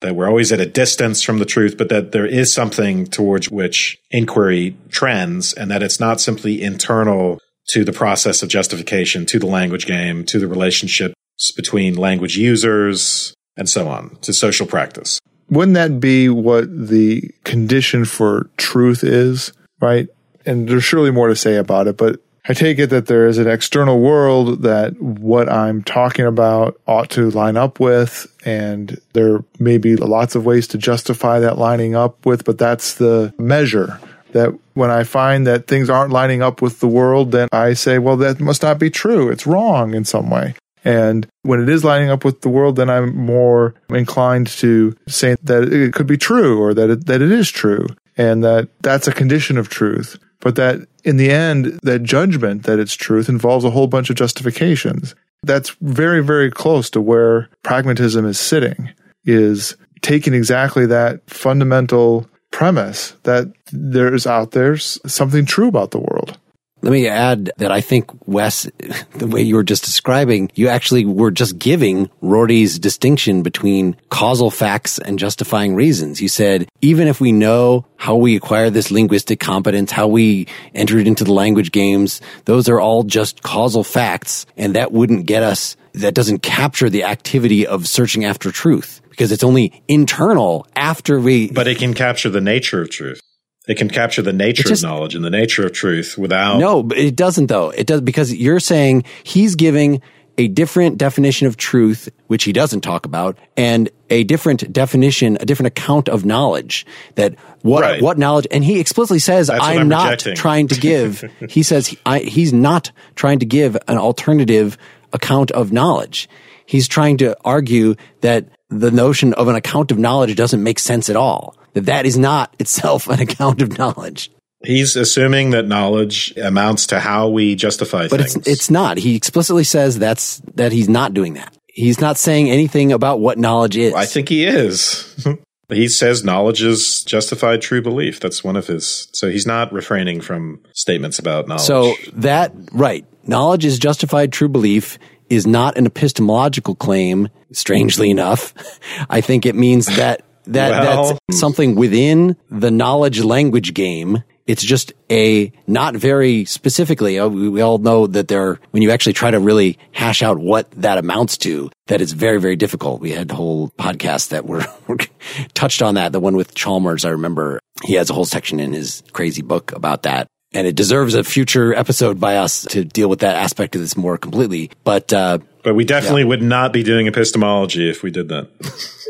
that 0.00 0.16
we're 0.16 0.28
always 0.28 0.52
at 0.52 0.60
a 0.60 0.66
distance 0.66 1.22
from 1.22 1.38
the 1.38 1.44
truth, 1.44 1.76
but 1.76 1.88
that 1.90 2.12
there 2.12 2.26
is 2.26 2.52
something 2.52 3.06
towards 3.06 3.50
which 3.50 3.98
inquiry 4.10 4.76
trends 4.90 5.52
and 5.52 5.70
that 5.70 5.82
it's 5.82 6.00
not 6.00 6.20
simply 6.20 6.62
internal 6.62 7.38
to 7.68 7.84
the 7.84 7.92
process 7.92 8.42
of 8.42 8.48
justification, 8.48 9.26
to 9.26 9.38
the 9.38 9.46
language 9.46 9.86
game, 9.86 10.24
to 10.24 10.38
the 10.38 10.48
relationships 10.48 11.14
between 11.56 11.94
language 11.96 12.36
users, 12.36 13.34
and 13.56 13.68
so 13.68 13.88
on, 13.88 14.16
to 14.22 14.32
social 14.32 14.66
practice. 14.66 15.18
Wouldn't 15.50 15.74
that 15.74 16.00
be 16.00 16.28
what 16.28 16.64
the 16.70 17.30
condition 17.44 18.04
for 18.04 18.50
truth 18.56 19.04
is, 19.04 19.52
right? 19.82 20.08
And 20.46 20.68
there's 20.68 20.84
surely 20.84 21.10
more 21.10 21.28
to 21.28 21.36
say 21.36 21.56
about 21.56 21.86
it, 21.86 21.96
but 21.96 22.20
I 22.48 22.54
take 22.54 22.78
it 22.80 22.88
that 22.90 23.06
there 23.06 23.26
is 23.28 23.38
an 23.38 23.48
external 23.48 24.00
world 24.00 24.62
that 24.62 25.00
what 25.00 25.48
I'm 25.48 25.82
talking 25.82 26.24
about 26.24 26.80
ought 26.86 27.10
to 27.10 27.30
line 27.30 27.56
up 27.56 27.78
with, 27.78 28.26
and 28.44 29.00
there 29.12 29.44
may 29.60 29.78
be 29.78 29.94
lots 29.94 30.34
of 30.34 30.44
ways 30.44 30.66
to 30.68 30.78
justify 30.78 31.38
that 31.40 31.58
lining 31.58 31.94
up 31.94 32.26
with, 32.26 32.44
but 32.44 32.58
that's 32.58 32.94
the 32.94 33.32
measure 33.38 34.00
that 34.32 34.52
when 34.74 34.90
I 34.90 35.04
find 35.04 35.46
that 35.46 35.68
things 35.68 35.88
aren't 35.90 36.12
lining 36.12 36.42
up 36.42 36.62
with 36.62 36.80
the 36.80 36.88
world, 36.88 37.30
then 37.30 37.48
I 37.52 37.74
say, 37.74 37.98
well, 37.98 38.16
that 38.16 38.40
must 38.40 38.62
not 38.62 38.78
be 38.78 38.90
true. 38.90 39.28
It's 39.28 39.46
wrong 39.46 39.94
in 39.94 40.04
some 40.04 40.30
way. 40.30 40.54
And 40.84 41.28
when 41.42 41.62
it 41.62 41.68
is 41.68 41.84
lining 41.84 42.10
up 42.10 42.24
with 42.24 42.40
the 42.40 42.48
world, 42.48 42.74
then 42.74 42.90
I'm 42.90 43.14
more 43.14 43.74
inclined 43.90 44.48
to 44.48 44.96
say 45.06 45.36
that 45.42 45.72
it 45.72 45.92
could 45.92 46.08
be 46.08 46.16
true 46.16 46.60
or 46.60 46.74
that 46.74 46.90
it, 46.90 47.06
that 47.06 47.22
it 47.22 47.30
is 47.30 47.50
true 47.50 47.86
and 48.16 48.44
that 48.44 48.68
that's 48.80 49.08
a 49.08 49.12
condition 49.12 49.58
of 49.58 49.68
truth. 49.68 50.18
But 50.40 50.56
that 50.56 50.86
in 51.04 51.16
the 51.16 51.30
end, 51.30 51.78
that 51.82 52.02
judgment 52.02 52.64
that 52.64 52.78
it's 52.78 52.94
truth 52.94 53.28
involves 53.28 53.64
a 53.64 53.70
whole 53.70 53.86
bunch 53.86 54.10
of 54.10 54.16
justifications. 54.16 55.14
That's 55.44 55.70
very, 55.80 56.22
very 56.22 56.50
close 56.50 56.90
to 56.90 57.00
where 57.00 57.48
pragmatism 57.62 58.26
is 58.26 58.38
sitting, 58.38 58.90
is 59.24 59.76
taking 60.00 60.34
exactly 60.34 60.86
that 60.86 61.28
fundamental 61.28 62.28
premise 62.50 63.16
that 63.22 63.52
there's 63.72 64.26
out 64.26 64.52
there 64.52 64.76
something 64.76 65.44
true 65.44 65.68
about 65.68 65.90
the 65.90 65.98
world. 65.98 66.38
Let 66.82 66.90
me 66.90 67.06
add 67.06 67.52
that 67.58 67.70
I 67.70 67.80
think, 67.80 68.10
Wes, 68.26 68.64
the 69.14 69.28
way 69.28 69.40
you 69.42 69.54
were 69.54 69.62
just 69.62 69.84
describing, 69.84 70.50
you 70.54 70.66
actually 70.66 71.04
were 71.04 71.30
just 71.30 71.58
giving 71.58 72.10
Rorty's 72.20 72.78
distinction 72.78 73.42
between 73.42 73.96
causal 74.10 74.50
facts 74.50 74.98
and 74.98 75.16
justifying 75.18 75.76
reasons. 75.76 76.20
You 76.20 76.28
said, 76.28 76.68
even 76.80 77.06
if 77.06 77.20
we 77.20 77.30
know 77.30 77.86
how 77.96 78.16
we 78.16 78.34
acquire 78.34 78.68
this 78.68 78.90
linguistic 78.90 79.38
competence, 79.38 79.92
how 79.92 80.08
we 80.08 80.48
entered 80.74 81.06
into 81.06 81.22
the 81.22 81.32
language 81.32 81.70
games, 81.70 82.20
those 82.46 82.68
are 82.68 82.80
all 82.80 83.04
just 83.04 83.42
causal 83.42 83.84
facts. 83.84 84.44
And 84.56 84.74
that 84.74 84.90
wouldn't 84.90 85.26
get 85.26 85.44
us, 85.44 85.76
that 85.94 86.14
doesn't 86.14 86.42
capture 86.42 86.90
the 86.90 87.04
activity 87.04 87.64
of 87.64 87.86
searching 87.86 88.24
after 88.24 88.50
truth 88.50 89.00
because 89.10 89.30
it's 89.30 89.44
only 89.44 89.84
internal 89.86 90.66
after 90.74 91.20
we. 91.20 91.48
But 91.52 91.68
it 91.68 91.78
can 91.78 91.94
capture 91.94 92.28
the 92.28 92.40
nature 92.40 92.82
of 92.82 92.90
truth. 92.90 93.20
It 93.68 93.76
can 93.76 93.88
capture 93.88 94.22
the 94.22 94.32
nature 94.32 94.64
just, 94.64 94.82
of 94.82 94.90
knowledge 94.90 95.14
and 95.14 95.24
the 95.24 95.30
nature 95.30 95.64
of 95.64 95.72
truth 95.72 96.18
without. 96.18 96.58
No, 96.58 96.82
but 96.82 96.98
it 96.98 97.14
doesn't 97.14 97.46
though. 97.46 97.70
It 97.70 97.86
does 97.86 98.00
because 98.00 98.34
you're 98.34 98.60
saying 98.60 99.04
he's 99.22 99.54
giving 99.54 100.02
a 100.38 100.48
different 100.48 100.98
definition 100.98 101.46
of 101.46 101.56
truth, 101.56 102.08
which 102.26 102.44
he 102.44 102.52
doesn't 102.52 102.80
talk 102.80 103.04
about, 103.06 103.38
and 103.56 103.90
a 104.10 104.24
different 104.24 104.72
definition, 104.72 105.36
a 105.40 105.44
different 105.44 105.68
account 105.68 106.08
of 106.08 106.24
knowledge 106.24 106.86
that 107.16 107.36
what, 107.62 107.82
right. 107.82 108.02
what 108.02 108.18
knowledge, 108.18 108.46
and 108.50 108.64
he 108.64 108.80
explicitly 108.80 109.18
says, 109.18 109.50
I'm, 109.50 109.78
I'm, 109.78 109.88
not 109.88 110.10
rejecting. 110.10 110.34
trying 110.34 110.68
to 110.68 110.80
give, 110.80 111.24
he 111.50 111.62
says 111.62 111.94
I, 112.06 112.20
he's 112.20 112.52
not 112.52 112.90
trying 113.14 113.40
to 113.40 113.46
give 113.46 113.76
an 113.88 113.98
alternative 113.98 114.78
account 115.12 115.50
of 115.50 115.72
knowledge. 115.72 116.28
He's 116.64 116.88
trying 116.88 117.18
to 117.18 117.36
argue 117.44 117.96
that 118.22 118.48
the 118.68 118.90
notion 118.90 119.34
of 119.34 119.48
an 119.48 119.54
account 119.54 119.90
of 119.90 119.98
knowledge 119.98 120.34
doesn't 120.34 120.62
make 120.62 120.78
sense 120.78 121.10
at 121.10 121.16
all. 121.16 121.56
That 121.74 121.86
that 121.86 122.06
is 122.06 122.18
not 122.18 122.54
itself 122.58 123.08
an 123.08 123.20
account 123.20 123.62
of 123.62 123.78
knowledge. 123.78 124.30
He's 124.64 124.94
assuming 124.94 125.50
that 125.50 125.66
knowledge 125.66 126.36
amounts 126.36 126.86
to 126.88 127.00
how 127.00 127.28
we 127.28 127.56
justify 127.56 128.06
but 128.08 128.20
things. 128.20 128.34
But 128.34 128.46
it's, 128.46 128.48
it's 128.48 128.70
not. 128.70 128.96
He 128.96 129.16
explicitly 129.16 129.64
says 129.64 129.98
that's, 129.98 130.40
that 130.54 130.70
he's 130.70 130.88
not 130.88 131.14
doing 131.14 131.34
that. 131.34 131.56
He's 131.66 132.00
not 132.00 132.16
saying 132.16 132.48
anything 132.48 132.92
about 132.92 133.18
what 133.18 133.38
knowledge 133.38 133.76
is. 133.76 133.94
I 133.94 134.04
think 134.04 134.28
he 134.28 134.44
is. 134.44 135.26
he 135.68 135.88
says 135.88 136.22
knowledge 136.22 136.62
is 136.62 137.02
justified 137.02 137.60
true 137.60 137.82
belief. 137.82 138.20
That's 138.20 138.44
one 138.44 138.56
of 138.56 138.66
his. 138.68 139.08
So 139.12 139.30
he's 139.30 139.46
not 139.46 139.72
refraining 139.72 140.20
from 140.20 140.62
statements 140.72 141.18
about 141.18 141.48
knowledge. 141.48 141.64
So 141.64 141.94
that, 142.12 142.52
right. 142.72 143.04
Knowledge 143.24 143.64
is 143.64 143.78
justified 143.78 144.32
true 144.32 144.48
belief 144.48 144.98
is 145.28 145.46
not 145.46 145.78
an 145.78 145.86
epistemological 145.86 146.74
claim, 146.74 147.28
strangely 147.52 148.10
enough. 148.10 148.52
I 149.10 149.22
think 149.22 149.46
it 149.46 149.54
means 149.54 149.86
that 149.86 150.22
that 150.46 150.70
well, 150.84 151.18
that's 151.28 151.40
something 151.40 151.74
within 151.74 152.36
the 152.50 152.70
knowledge 152.70 153.22
language 153.22 153.74
game 153.74 154.22
It's 154.44 154.62
just 154.62 154.92
a 155.08 155.52
not 155.68 155.94
very 155.94 156.44
specifically. 156.46 157.16
uh, 157.18 157.28
We 157.28 157.60
all 157.60 157.78
know 157.78 158.08
that 158.08 158.26
there, 158.26 158.58
when 158.72 158.82
you 158.82 158.90
actually 158.90 159.12
try 159.12 159.30
to 159.30 159.38
really 159.38 159.78
hash 159.92 160.20
out 160.20 160.38
what 160.38 160.68
that 160.72 160.98
amounts 160.98 161.38
to, 161.38 161.70
that 161.86 162.00
is 162.00 162.12
very, 162.12 162.40
very 162.40 162.56
difficult. 162.56 163.00
We 163.00 163.12
had 163.12 163.30
whole 163.30 163.70
podcasts 163.78 164.30
that 164.30 164.44
were 164.46 164.64
touched 165.54 165.80
on 165.80 165.94
that. 165.94 166.10
The 166.12 166.18
one 166.20 166.36
with 166.36 166.54
Chalmers, 166.54 167.04
I 167.04 167.10
remember 167.10 167.60
he 167.84 167.94
has 167.94 168.10
a 168.10 168.14
whole 168.14 168.24
section 168.24 168.58
in 168.58 168.72
his 168.72 169.02
crazy 169.12 169.42
book 169.42 169.70
about 169.72 170.02
that. 170.02 170.26
And 170.54 170.66
it 170.66 170.74
deserves 170.76 171.14
a 171.14 171.22
future 171.24 171.72
episode 171.72 172.18
by 172.20 172.36
us 172.36 172.66
to 172.70 172.84
deal 172.84 173.08
with 173.08 173.20
that 173.20 173.36
aspect 173.36 173.74
of 173.74 173.80
this 173.80 173.96
more 173.96 174.18
completely. 174.18 174.70
But, 174.84 175.12
uh, 175.12 175.38
But 175.62 175.74
we 175.74 175.84
definitely 175.84 176.24
would 176.24 176.42
not 176.42 176.72
be 176.74 176.82
doing 176.82 177.06
epistemology 177.06 177.88
if 177.88 178.02
we 178.02 178.10
did 178.10 178.28
that. 178.28 178.50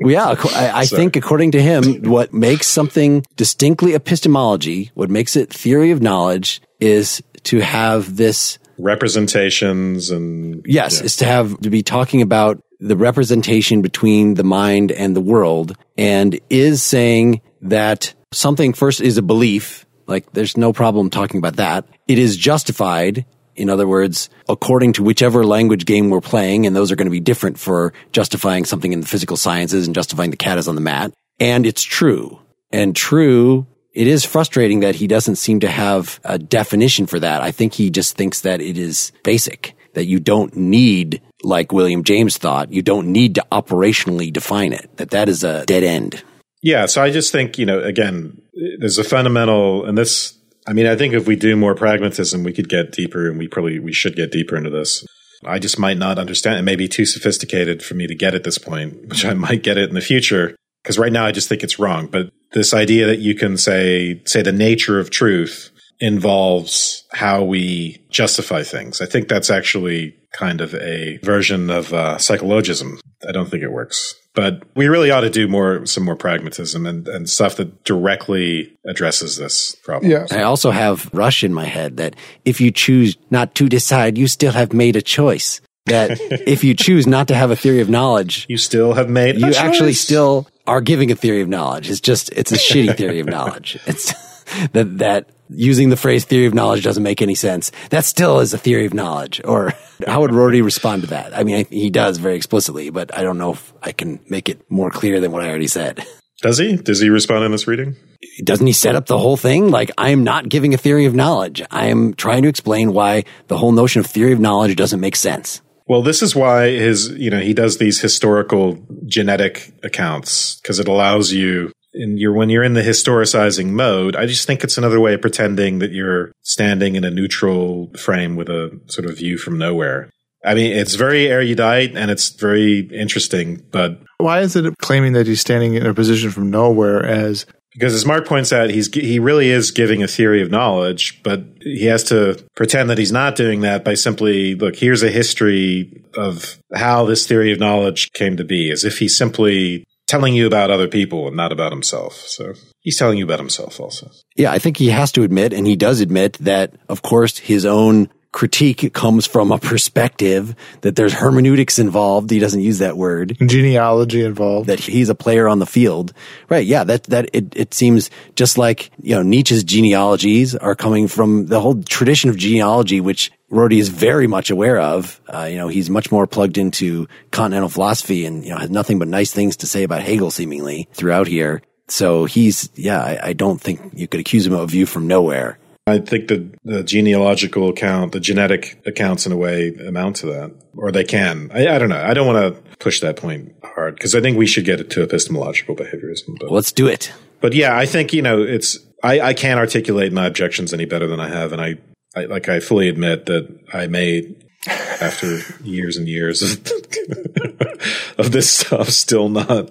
Well, 0.00 0.10
yeah, 0.10 0.34
I, 0.54 0.80
I 0.80 0.86
think 0.86 1.16
according 1.16 1.52
to 1.52 1.62
him, 1.62 2.02
what 2.02 2.32
makes 2.32 2.66
something 2.66 3.24
distinctly 3.36 3.94
epistemology, 3.94 4.90
what 4.94 5.10
makes 5.10 5.36
it 5.36 5.52
theory 5.52 5.90
of 5.90 6.02
knowledge, 6.02 6.60
is 6.80 7.22
to 7.44 7.60
have 7.60 8.16
this. 8.16 8.58
Representations 8.78 10.10
and 10.10 10.62
Yes, 10.66 10.98
yeah. 10.98 11.04
is 11.06 11.16
to 11.16 11.24
have 11.24 11.58
to 11.60 11.70
be 11.70 11.82
talking 11.82 12.20
about 12.22 12.62
the 12.78 12.96
representation 12.96 13.80
between 13.80 14.34
the 14.34 14.44
mind 14.44 14.92
and 14.92 15.16
the 15.16 15.20
world, 15.20 15.76
and 15.96 16.38
is 16.50 16.82
saying 16.82 17.40
that 17.62 18.12
something 18.32 18.74
first 18.74 19.00
is 19.00 19.16
a 19.16 19.22
belief. 19.22 19.86
Like, 20.06 20.30
there's 20.32 20.56
no 20.56 20.72
problem 20.72 21.10
talking 21.10 21.38
about 21.38 21.56
that. 21.56 21.86
It 22.06 22.18
is 22.18 22.36
justified. 22.36 23.24
In 23.56 23.70
other 23.70 23.88
words, 23.88 24.28
according 24.48 24.92
to 24.94 25.02
whichever 25.02 25.44
language 25.44 25.86
game 25.86 26.10
we're 26.10 26.20
playing, 26.20 26.66
and 26.66 26.76
those 26.76 26.92
are 26.92 26.96
going 26.96 27.06
to 27.06 27.10
be 27.10 27.20
different 27.20 27.58
for 27.58 27.92
justifying 28.12 28.64
something 28.64 28.92
in 28.92 29.00
the 29.00 29.06
physical 29.06 29.36
sciences 29.36 29.86
and 29.86 29.94
justifying 29.94 30.30
the 30.30 30.36
cat 30.36 30.58
is 30.58 30.68
on 30.68 30.74
the 30.74 30.80
mat. 30.80 31.12
And 31.40 31.66
it's 31.66 31.82
true. 31.82 32.38
And 32.70 32.94
true, 32.94 33.66
it 33.92 34.06
is 34.06 34.24
frustrating 34.24 34.80
that 34.80 34.94
he 34.94 35.06
doesn't 35.06 35.36
seem 35.36 35.60
to 35.60 35.68
have 35.68 36.20
a 36.24 36.38
definition 36.38 37.06
for 37.06 37.18
that. 37.18 37.42
I 37.42 37.50
think 37.50 37.72
he 37.72 37.90
just 37.90 38.16
thinks 38.16 38.42
that 38.42 38.60
it 38.60 38.76
is 38.76 39.12
basic, 39.22 39.74
that 39.94 40.04
you 40.04 40.20
don't 40.20 40.54
need, 40.54 41.22
like 41.42 41.72
William 41.72 42.04
James 42.04 42.36
thought, 42.36 42.72
you 42.72 42.82
don't 42.82 43.08
need 43.08 43.36
to 43.36 43.46
operationally 43.50 44.32
define 44.32 44.72
it, 44.72 44.94
that 44.98 45.10
that 45.10 45.28
is 45.28 45.44
a 45.44 45.64
dead 45.64 45.82
end. 45.82 46.22
Yeah, 46.62 46.86
so 46.86 47.02
I 47.02 47.10
just 47.10 47.32
think, 47.32 47.58
you 47.58 47.66
know, 47.66 47.80
again, 47.80 48.42
there's 48.78 48.98
a 48.98 49.04
fundamental 49.04 49.86
and 49.86 49.96
this 49.96 50.35
I 50.66 50.72
mean, 50.72 50.86
I 50.86 50.96
think 50.96 51.14
if 51.14 51.26
we 51.26 51.36
do 51.36 51.56
more 51.56 51.74
pragmatism, 51.74 52.42
we 52.42 52.52
could 52.52 52.68
get 52.68 52.92
deeper 52.92 53.28
and 53.28 53.38
we 53.38 53.46
probably 53.48 53.78
we 53.78 53.92
should 53.92 54.16
get 54.16 54.32
deeper 54.32 54.56
into 54.56 54.70
this. 54.70 55.06
I 55.44 55.58
just 55.58 55.78
might 55.78 55.98
not 55.98 56.18
understand 56.18 56.58
it 56.58 56.62
may 56.62 56.76
be 56.76 56.88
too 56.88 57.04
sophisticated 57.04 57.82
for 57.82 57.94
me 57.94 58.06
to 58.06 58.14
get 58.14 58.34
at 58.34 58.44
this 58.44 58.58
point, 58.58 59.06
which 59.08 59.24
I 59.24 59.34
might 59.34 59.62
get 59.62 59.78
it 59.78 59.88
in 59.88 59.94
the 59.94 60.00
future. 60.00 60.56
Because 60.82 60.98
right 60.98 61.12
now 61.12 61.26
I 61.26 61.32
just 61.32 61.48
think 61.48 61.62
it's 61.62 61.78
wrong. 61.78 62.06
But 62.06 62.30
this 62.52 62.72
idea 62.72 63.06
that 63.06 63.18
you 63.18 63.34
can 63.34 63.56
say 63.56 64.22
say 64.24 64.42
the 64.42 64.52
nature 64.52 64.98
of 64.98 65.10
truth 65.10 65.70
involves 65.98 67.04
how 67.12 67.42
we 67.42 68.04
justify 68.10 68.62
things. 68.62 69.00
I 69.00 69.06
think 69.06 69.28
that's 69.28 69.50
actually 69.50 70.14
kind 70.32 70.60
of 70.60 70.74
a 70.74 71.18
version 71.22 71.70
of 71.70 71.92
uh, 71.92 72.18
psychologism. 72.18 73.00
I 73.26 73.32
don't 73.32 73.50
think 73.50 73.62
it 73.62 73.72
works. 73.72 74.14
But 74.36 74.62
we 74.74 74.86
really 74.86 75.10
ought 75.10 75.22
to 75.22 75.30
do 75.30 75.48
more, 75.48 75.86
some 75.86 76.04
more 76.04 76.14
pragmatism 76.14 76.84
and, 76.84 77.08
and 77.08 77.28
stuff 77.28 77.56
that 77.56 77.82
directly 77.84 78.76
addresses 78.86 79.38
this 79.38 79.74
problem. 79.76 80.10
Yes. 80.12 80.30
I 80.30 80.42
also 80.42 80.70
have 80.70 81.08
Rush 81.14 81.42
in 81.42 81.54
my 81.54 81.64
head 81.64 81.96
that 81.96 82.14
if 82.44 82.60
you 82.60 82.70
choose 82.70 83.16
not 83.30 83.54
to 83.54 83.66
decide, 83.66 84.18
you 84.18 84.28
still 84.28 84.52
have 84.52 84.74
made 84.74 84.94
a 84.94 85.02
choice. 85.02 85.62
That 85.86 86.20
if 86.20 86.62
you 86.64 86.74
choose 86.74 87.06
not 87.06 87.28
to 87.28 87.34
have 87.34 87.50
a 87.50 87.56
theory 87.56 87.80
of 87.80 87.88
knowledge, 87.88 88.44
You 88.48 88.58
still 88.58 88.92
have 88.92 89.08
made 89.08 89.40
you 89.40 89.46
a 89.46 89.56
actually 89.56 89.92
choice. 89.92 90.00
still 90.02 90.46
are 90.66 90.82
giving 90.82 91.10
a 91.10 91.16
theory 91.16 91.40
of 91.40 91.48
knowledge. 91.48 91.88
It's 91.90 92.00
just, 92.00 92.30
it's 92.32 92.52
a 92.52 92.56
shitty 92.56 92.94
theory 92.96 93.20
of 93.20 93.26
knowledge. 93.26 93.78
It's 93.86 94.12
that, 94.72 94.98
that 94.98 95.30
using 95.48 95.90
the 95.90 95.96
phrase 95.96 96.24
theory 96.24 96.46
of 96.46 96.54
knowledge 96.54 96.84
doesn't 96.84 97.02
make 97.02 97.22
any 97.22 97.34
sense. 97.34 97.72
That 97.90 98.04
still 98.04 98.40
is 98.40 98.54
a 98.54 98.58
theory 98.58 98.86
of 98.86 98.94
knowledge. 98.94 99.40
Or 99.44 99.72
how 100.06 100.20
would 100.20 100.32
Rorty 100.32 100.62
respond 100.62 101.02
to 101.02 101.08
that? 101.08 101.36
I 101.36 101.44
mean, 101.44 101.66
he 101.66 101.90
does 101.90 102.18
very 102.18 102.36
explicitly, 102.36 102.90
but 102.90 103.16
I 103.16 103.22
don't 103.22 103.38
know 103.38 103.52
if 103.52 103.72
I 103.82 103.92
can 103.92 104.20
make 104.28 104.48
it 104.48 104.60
more 104.70 104.90
clear 104.90 105.20
than 105.20 105.32
what 105.32 105.42
I 105.42 105.48
already 105.48 105.68
said. 105.68 106.04
Does 106.42 106.58
he? 106.58 106.76
Does 106.76 107.00
he 107.00 107.08
respond 107.08 107.44
in 107.44 107.50
this 107.50 107.66
reading? 107.66 107.96
Doesn't 108.44 108.66
he 108.66 108.74
set 108.74 108.94
up 108.94 109.06
the 109.06 109.16
whole 109.16 109.38
thing? 109.38 109.70
Like, 109.70 109.90
I 109.96 110.10
am 110.10 110.22
not 110.22 110.50
giving 110.50 110.74
a 110.74 110.76
theory 110.76 111.06
of 111.06 111.14
knowledge. 111.14 111.62
I 111.70 111.86
am 111.86 112.12
trying 112.12 112.42
to 112.42 112.48
explain 112.48 112.92
why 112.92 113.24
the 113.48 113.56
whole 113.56 113.72
notion 113.72 114.00
of 114.00 114.06
theory 114.06 114.32
of 114.32 114.38
knowledge 114.38 114.76
doesn't 114.76 115.00
make 115.00 115.16
sense. 115.16 115.62
Well, 115.88 116.02
this 116.02 116.20
is 116.20 116.36
why 116.36 116.70
his, 116.70 117.08
you 117.10 117.30
know, 117.30 117.38
he 117.38 117.54
does 117.54 117.78
these 117.78 118.00
historical 118.00 118.78
genetic 119.06 119.72
accounts 119.82 120.60
because 120.60 120.78
it 120.78 120.88
allows 120.88 121.32
you 121.32 121.72
your, 121.96 122.32
when 122.32 122.50
you're 122.50 122.62
in 122.62 122.74
the 122.74 122.82
historicizing 122.82 123.70
mode, 123.70 124.16
I 124.16 124.26
just 124.26 124.46
think 124.46 124.62
it's 124.62 124.78
another 124.78 125.00
way 125.00 125.14
of 125.14 125.20
pretending 125.20 125.78
that 125.80 125.92
you're 125.92 126.32
standing 126.42 126.94
in 126.94 127.04
a 127.04 127.10
neutral 127.10 127.92
frame 127.98 128.36
with 128.36 128.48
a 128.48 128.78
sort 128.86 129.08
of 129.08 129.16
view 129.16 129.38
from 129.38 129.58
nowhere. 129.58 130.10
I 130.44 130.54
mean, 130.54 130.76
it's 130.76 130.94
very 130.94 131.28
erudite 131.28 131.96
and 131.96 132.10
it's 132.10 132.28
very 132.28 132.80
interesting, 132.92 133.62
but 133.72 134.00
Why 134.18 134.40
is 134.40 134.54
it 134.54 134.72
claiming 134.78 135.12
that 135.14 135.26
he's 135.26 135.40
standing 135.40 135.74
in 135.74 135.86
a 135.86 135.94
position 135.94 136.30
from 136.30 136.50
nowhere 136.50 137.04
as 137.04 137.46
because 137.72 137.92
as 137.92 138.06
Mark 138.06 138.26
points 138.26 138.54
out, 138.54 138.70
he's 138.70 138.92
he 138.94 139.18
really 139.18 139.50
is 139.50 139.70
giving 139.70 140.02
a 140.02 140.08
theory 140.08 140.40
of 140.40 140.50
knowledge, 140.50 141.22
but 141.22 141.44
he 141.60 141.84
has 141.84 142.04
to 142.04 142.42
pretend 142.54 142.88
that 142.88 142.96
he's 142.96 143.12
not 143.12 143.36
doing 143.36 143.60
that 143.60 143.84
by 143.84 143.92
simply 143.92 144.54
look. 144.54 144.76
Here's 144.76 145.02
a 145.02 145.10
history 145.10 146.02
of 146.16 146.58
how 146.74 147.04
this 147.04 147.26
theory 147.26 147.52
of 147.52 147.60
knowledge 147.60 148.12
came 148.12 148.38
to 148.38 148.44
be, 148.44 148.70
as 148.70 148.82
if 148.82 148.98
he's 148.98 149.14
simply 149.14 149.84
telling 150.06 150.34
you 150.34 150.46
about 150.46 150.70
other 150.70 150.88
people 150.88 151.26
and 151.26 151.36
not 151.36 151.52
about 151.52 151.72
himself. 151.72 152.14
So 152.14 152.54
he's 152.80 152.98
telling 152.98 153.18
you 153.18 153.24
about 153.24 153.40
himself 153.40 153.80
also. 153.80 154.10
Yeah, 154.36 154.52
I 154.52 154.58
think 154.58 154.76
he 154.76 154.88
has 154.88 155.12
to 155.12 155.22
admit, 155.22 155.52
and 155.52 155.66
he 155.66 155.76
does 155.76 156.00
admit 156.00 156.34
that, 156.34 156.74
of 156.88 157.02
course, 157.02 157.38
his 157.38 157.64
own 157.64 158.10
critique 158.36 158.92
comes 158.92 159.26
from 159.26 159.50
a 159.50 159.56
perspective 159.58 160.54
that 160.82 160.94
there's 160.94 161.14
hermeneutics 161.14 161.78
involved. 161.78 162.28
He 162.28 162.38
doesn't 162.38 162.60
use 162.60 162.80
that 162.80 162.94
word. 162.94 163.34
genealogy 163.40 164.22
involved? 164.22 164.68
That 164.68 164.78
he's 164.78 165.08
a 165.08 165.14
player 165.14 165.48
on 165.48 165.58
the 165.58 165.64
field, 165.64 166.12
right? 166.50 166.66
Yeah, 166.66 166.84
that 166.84 167.04
that 167.04 167.30
it 167.32 167.56
it 167.56 167.72
seems 167.72 168.10
just 168.34 168.58
like 168.58 168.90
you 169.00 169.14
know 169.14 169.22
Nietzsche's 169.22 169.64
genealogies 169.64 170.54
are 170.54 170.74
coming 170.74 171.08
from 171.08 171.46
the 171.46 171.62
whole 171.62 171.82
tradition 171.82 172.28
of 172.28 172.36
genealogy, 172.36 173.00
which 173.00 173.32
Rorty 173.48 173.78
is 173.78 173.88
very 173.88 174.26
much 174.26 174.50
aware 174.50 174.78
of. 174.80 175.18
Uh, 175.26 175.48
you 175.50 175.56
know, 175.56 175.68
he's 175.68 175.88
much 175.88 176.12
more 176.12 176.26
plugged 176.26 176.58
into 176.58 177.08
continental 177.30 177.70
philosophy, 177.70 178.26
and 178.26 178.44
you 178.44 178.50
know 178.50 178.58
has 178.58 178.68
nothing 178.68 178.98
but 178.98 179.08
nice 179.08 179.32
things 179.32 179.56
to 179.58 179.66
say 179.66 179.82
about 179.82 180.02
Hegel, 180.02 180.30
seemingly 180.30 180.88
throughout 180.92 181.26
here. 181.26 181.62
So 181.88 182.26
he's 182.26 182.68
yeah, 182.74 183.00
I, 183.00 183.28
I 183.28 183.32
don't 183.32 183.58
think 183.58 183.80
you 183.94 184.06
could 184.06 184.20
accuse 184.20 184.46
him 184.46 184.52
of 184.52 184.60
a 184.60 184.66
view 184.66 184.84
from 184.84 185.06
nowhere. 185.06 185.58
I 185.88 185.98
think 185.98 186.26
the, 186.26 186.50
the 186.64 186.82
genealogical 186.82 187.68
account, 187.68 188.10
the 188.10 188.18
genetic 188.18 188.82
accounts 188.86 189.24
in 189.24 189.30
a 189.30 189.36
way 189.36 189.72
amount 189.74 190.16
to 190.16 190.26
that, 190.26 190.52
or 190.76 190.90
they 190.90 191.04
can. 191.04 191.50
I, 191.54 191.68
I 191.68 191.78
don't 191.78 191.88
know. 191.88 192.02
I 192.02 192.12
don't 192.12 192.26
want 192.26 192.56
to 192.56 192.76
push 192.78 193.00
that 193.00 193.16
point 193.16 193.54
hard 193.62 193.94
because 193.94 194.14
I 194.16 194.20
think 194.20 194.36
we 194.36 194.46
should 194.48 194.64
get 194.64 194.80
it 194.80 194.90
to 194.90 195.02
epistemological 195.02 195.76
behaviorism. 195.76 196.38
But, 196.40 196.50
Let's 196.50 196.72
do 196.72 196.88
it. 196.88 197.12
but 197.40 197.52
yeah, 197.52 197.76
I 197.76 197.86
think, 197.86 198.12
you 198.12 198.20
know, 198.20 198.42
it's, 198.42 198.78
I, 199.04 199.20
I 199.20 199.34
can't 199.34 199.60
articulate 199.60 200.12
my 200.12 200.26
objections 200.26 200.72
any 200.74 200.86
better 200.86 201.06
than 201.06 201.20
I 201.20 201.28
have. 201.28 201.52
And 201.52 201.60
I, 201.62 201.76
I 202.16 202.24
like, 202.24 202.48
I 202.48 202.58
fully 202.58 202.88
admit 202.88 203.26
that 203.26 203.56
I 203.72 203.86
may, 203.86 204.34
after 204.66 205.38
years 205.62 205.96
and 205.96 206.08
years 206.08 206.42
of, 206.42 206.50
of 208.18 208.32
this 208.32 208.50
stuff, 208.50 208.88
still 208.88 209.28
not, 209.28 209.70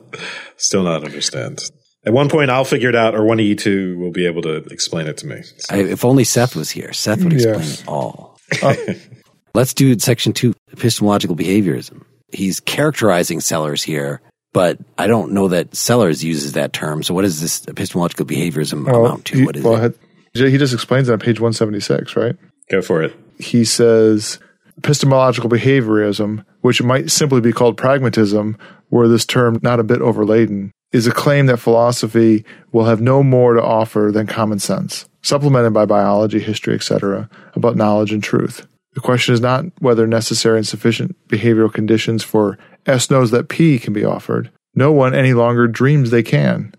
still 0.56 0.84
not 0.84 1.04
understand. 1.04 1.60
At 2.06 2.14
one 2.14 2.30
point, 2.30 2.52
I'll 2.52 2.66
figure 2.66 2.90
it 2.90 2.96
out, 2.96 3.16
or 3.16 3.24
one 3.26 3.40
of 3.40 3.46
you 3.46 3.56
two 3.56 3.98
will 3.98 4.12
be 4.12 4.26
able 4.28 4.42
to 4.44 4.58
explain 4.72 5.08
it 5.08 5.18
to 5.18 5.28
me. 5.28 5.42
I, 5.72 5.78
if 5.80 6.06
only 6.06 6.24
Seth 6.24 6.56
was 6.56 6.70
here, 6.70 6.94
Seth 6.94 7.24
would 7.24 7.34
explain 7.34 7.56
Yes. 7.60 7.82
it 7.82 7.88
all. 7.88 8.40
Uh, 8.62 8.76
Let's 9.56 9.74
do 9.74 9.98
section 10.00 10.34
two, 10.34 10.54
epistemological 10.74 11.36
behaviorism. 11.36 12.04
He's 12.32 12.60
characterizing 12.60 13.40
Sellars 13.40 13.82
here, 13.82 14.22
but 14.54 14.78
I 14.98 15.08
don't 15.08 15.32
know 15.32 15.48
that 15.48 15.76
Sellars 15.76 16.24
uses 16.24 16.52
that 16.54 16.74
term. 16.74 17.02
So 17.04 17.14
what 17.14 17.22
does 17.22 17.40
this 17.42 17.66
epistemological 17.68 18.26
behaviorism 18.26 18.86
oh, 18.92 19.06
amount 19.06 19.26
to? 19.26 19.38
he, 19.38 19.46
what 19.46 19.56
is 19.56 19.64
well, 19.64 19.76
it? 19.78 19.82
had- 19.82 19.96
he 20.34 20.58
just 20.58 20.74
explains 20.74 21.08
it 21.08 21.14
on 21.14 21.20
page 21.20 21.40
176, 21.40 22.18
right? 22.18 22.36
Go 22.70 22.82
for 22.82 23.02
it. 23.02 23.16
he 23.40 23.64
says 23.64 24.38
epistemological 24.78 25.50
behaviorism, 25.50 26.44
which 26.60 26.84
might 26.84 27.10
simply 27.10 27.40
be 27.40 27.54
called 27.54 27.78
pragmatism, 27.78 28.58
were 28.90 29.08
this 29.08 29.26
term 29.26 29.58
not 29.62 29.80
a 29.80 29.84
bit 29.84 30.02
overladen, 30.02 30.72
is 30.96 31.08
a 31.08 31.12
claim 31.12 31.48
that 31.48 31.58
philosophy 31.58 32.46
will 32.72 32.86
have 32.86 33.02
no 33.02 33.22
more 33.22 33.54
to 33.54 33.62
offer 33.62 34.12
than 34.14 34.26
common 34.26 34.60
sense, 34.60 35.08
supplemented 35.22 35.74
by 35.74 35.86
biology, 35.86 36.40
history, 36.40 36.74
etc., 36.74 37.30
about 37.54 37.76
knowledge 37.76 38.14
and 38.14 38.24
truth. 38.24 38.66
The 38.94 39.02
question 39.02 39.34
is 39.34 39.42
not 39.42 39.66
whether 39.80 40.08
necessary 40.08 40.58
and 40.58 40.66
sufficient 40.66 41.16
behavioral 41.28 41.72
conditions 41.72 42.24
for 42.24 42.58
S 42.86 43.10
knows 43.10 43.32
that 43.32 43.50
P 43.50 43.78
can 43.78 43.92
be 43.92 44.06
offered. 44.06 44.50
No 44.74 44.94
one 44.94 45.14
any 45.14 45.34
longer 45.34 45.68
dreams 45.68 46.12
they 46.12 46.24
can. 46.24 46.74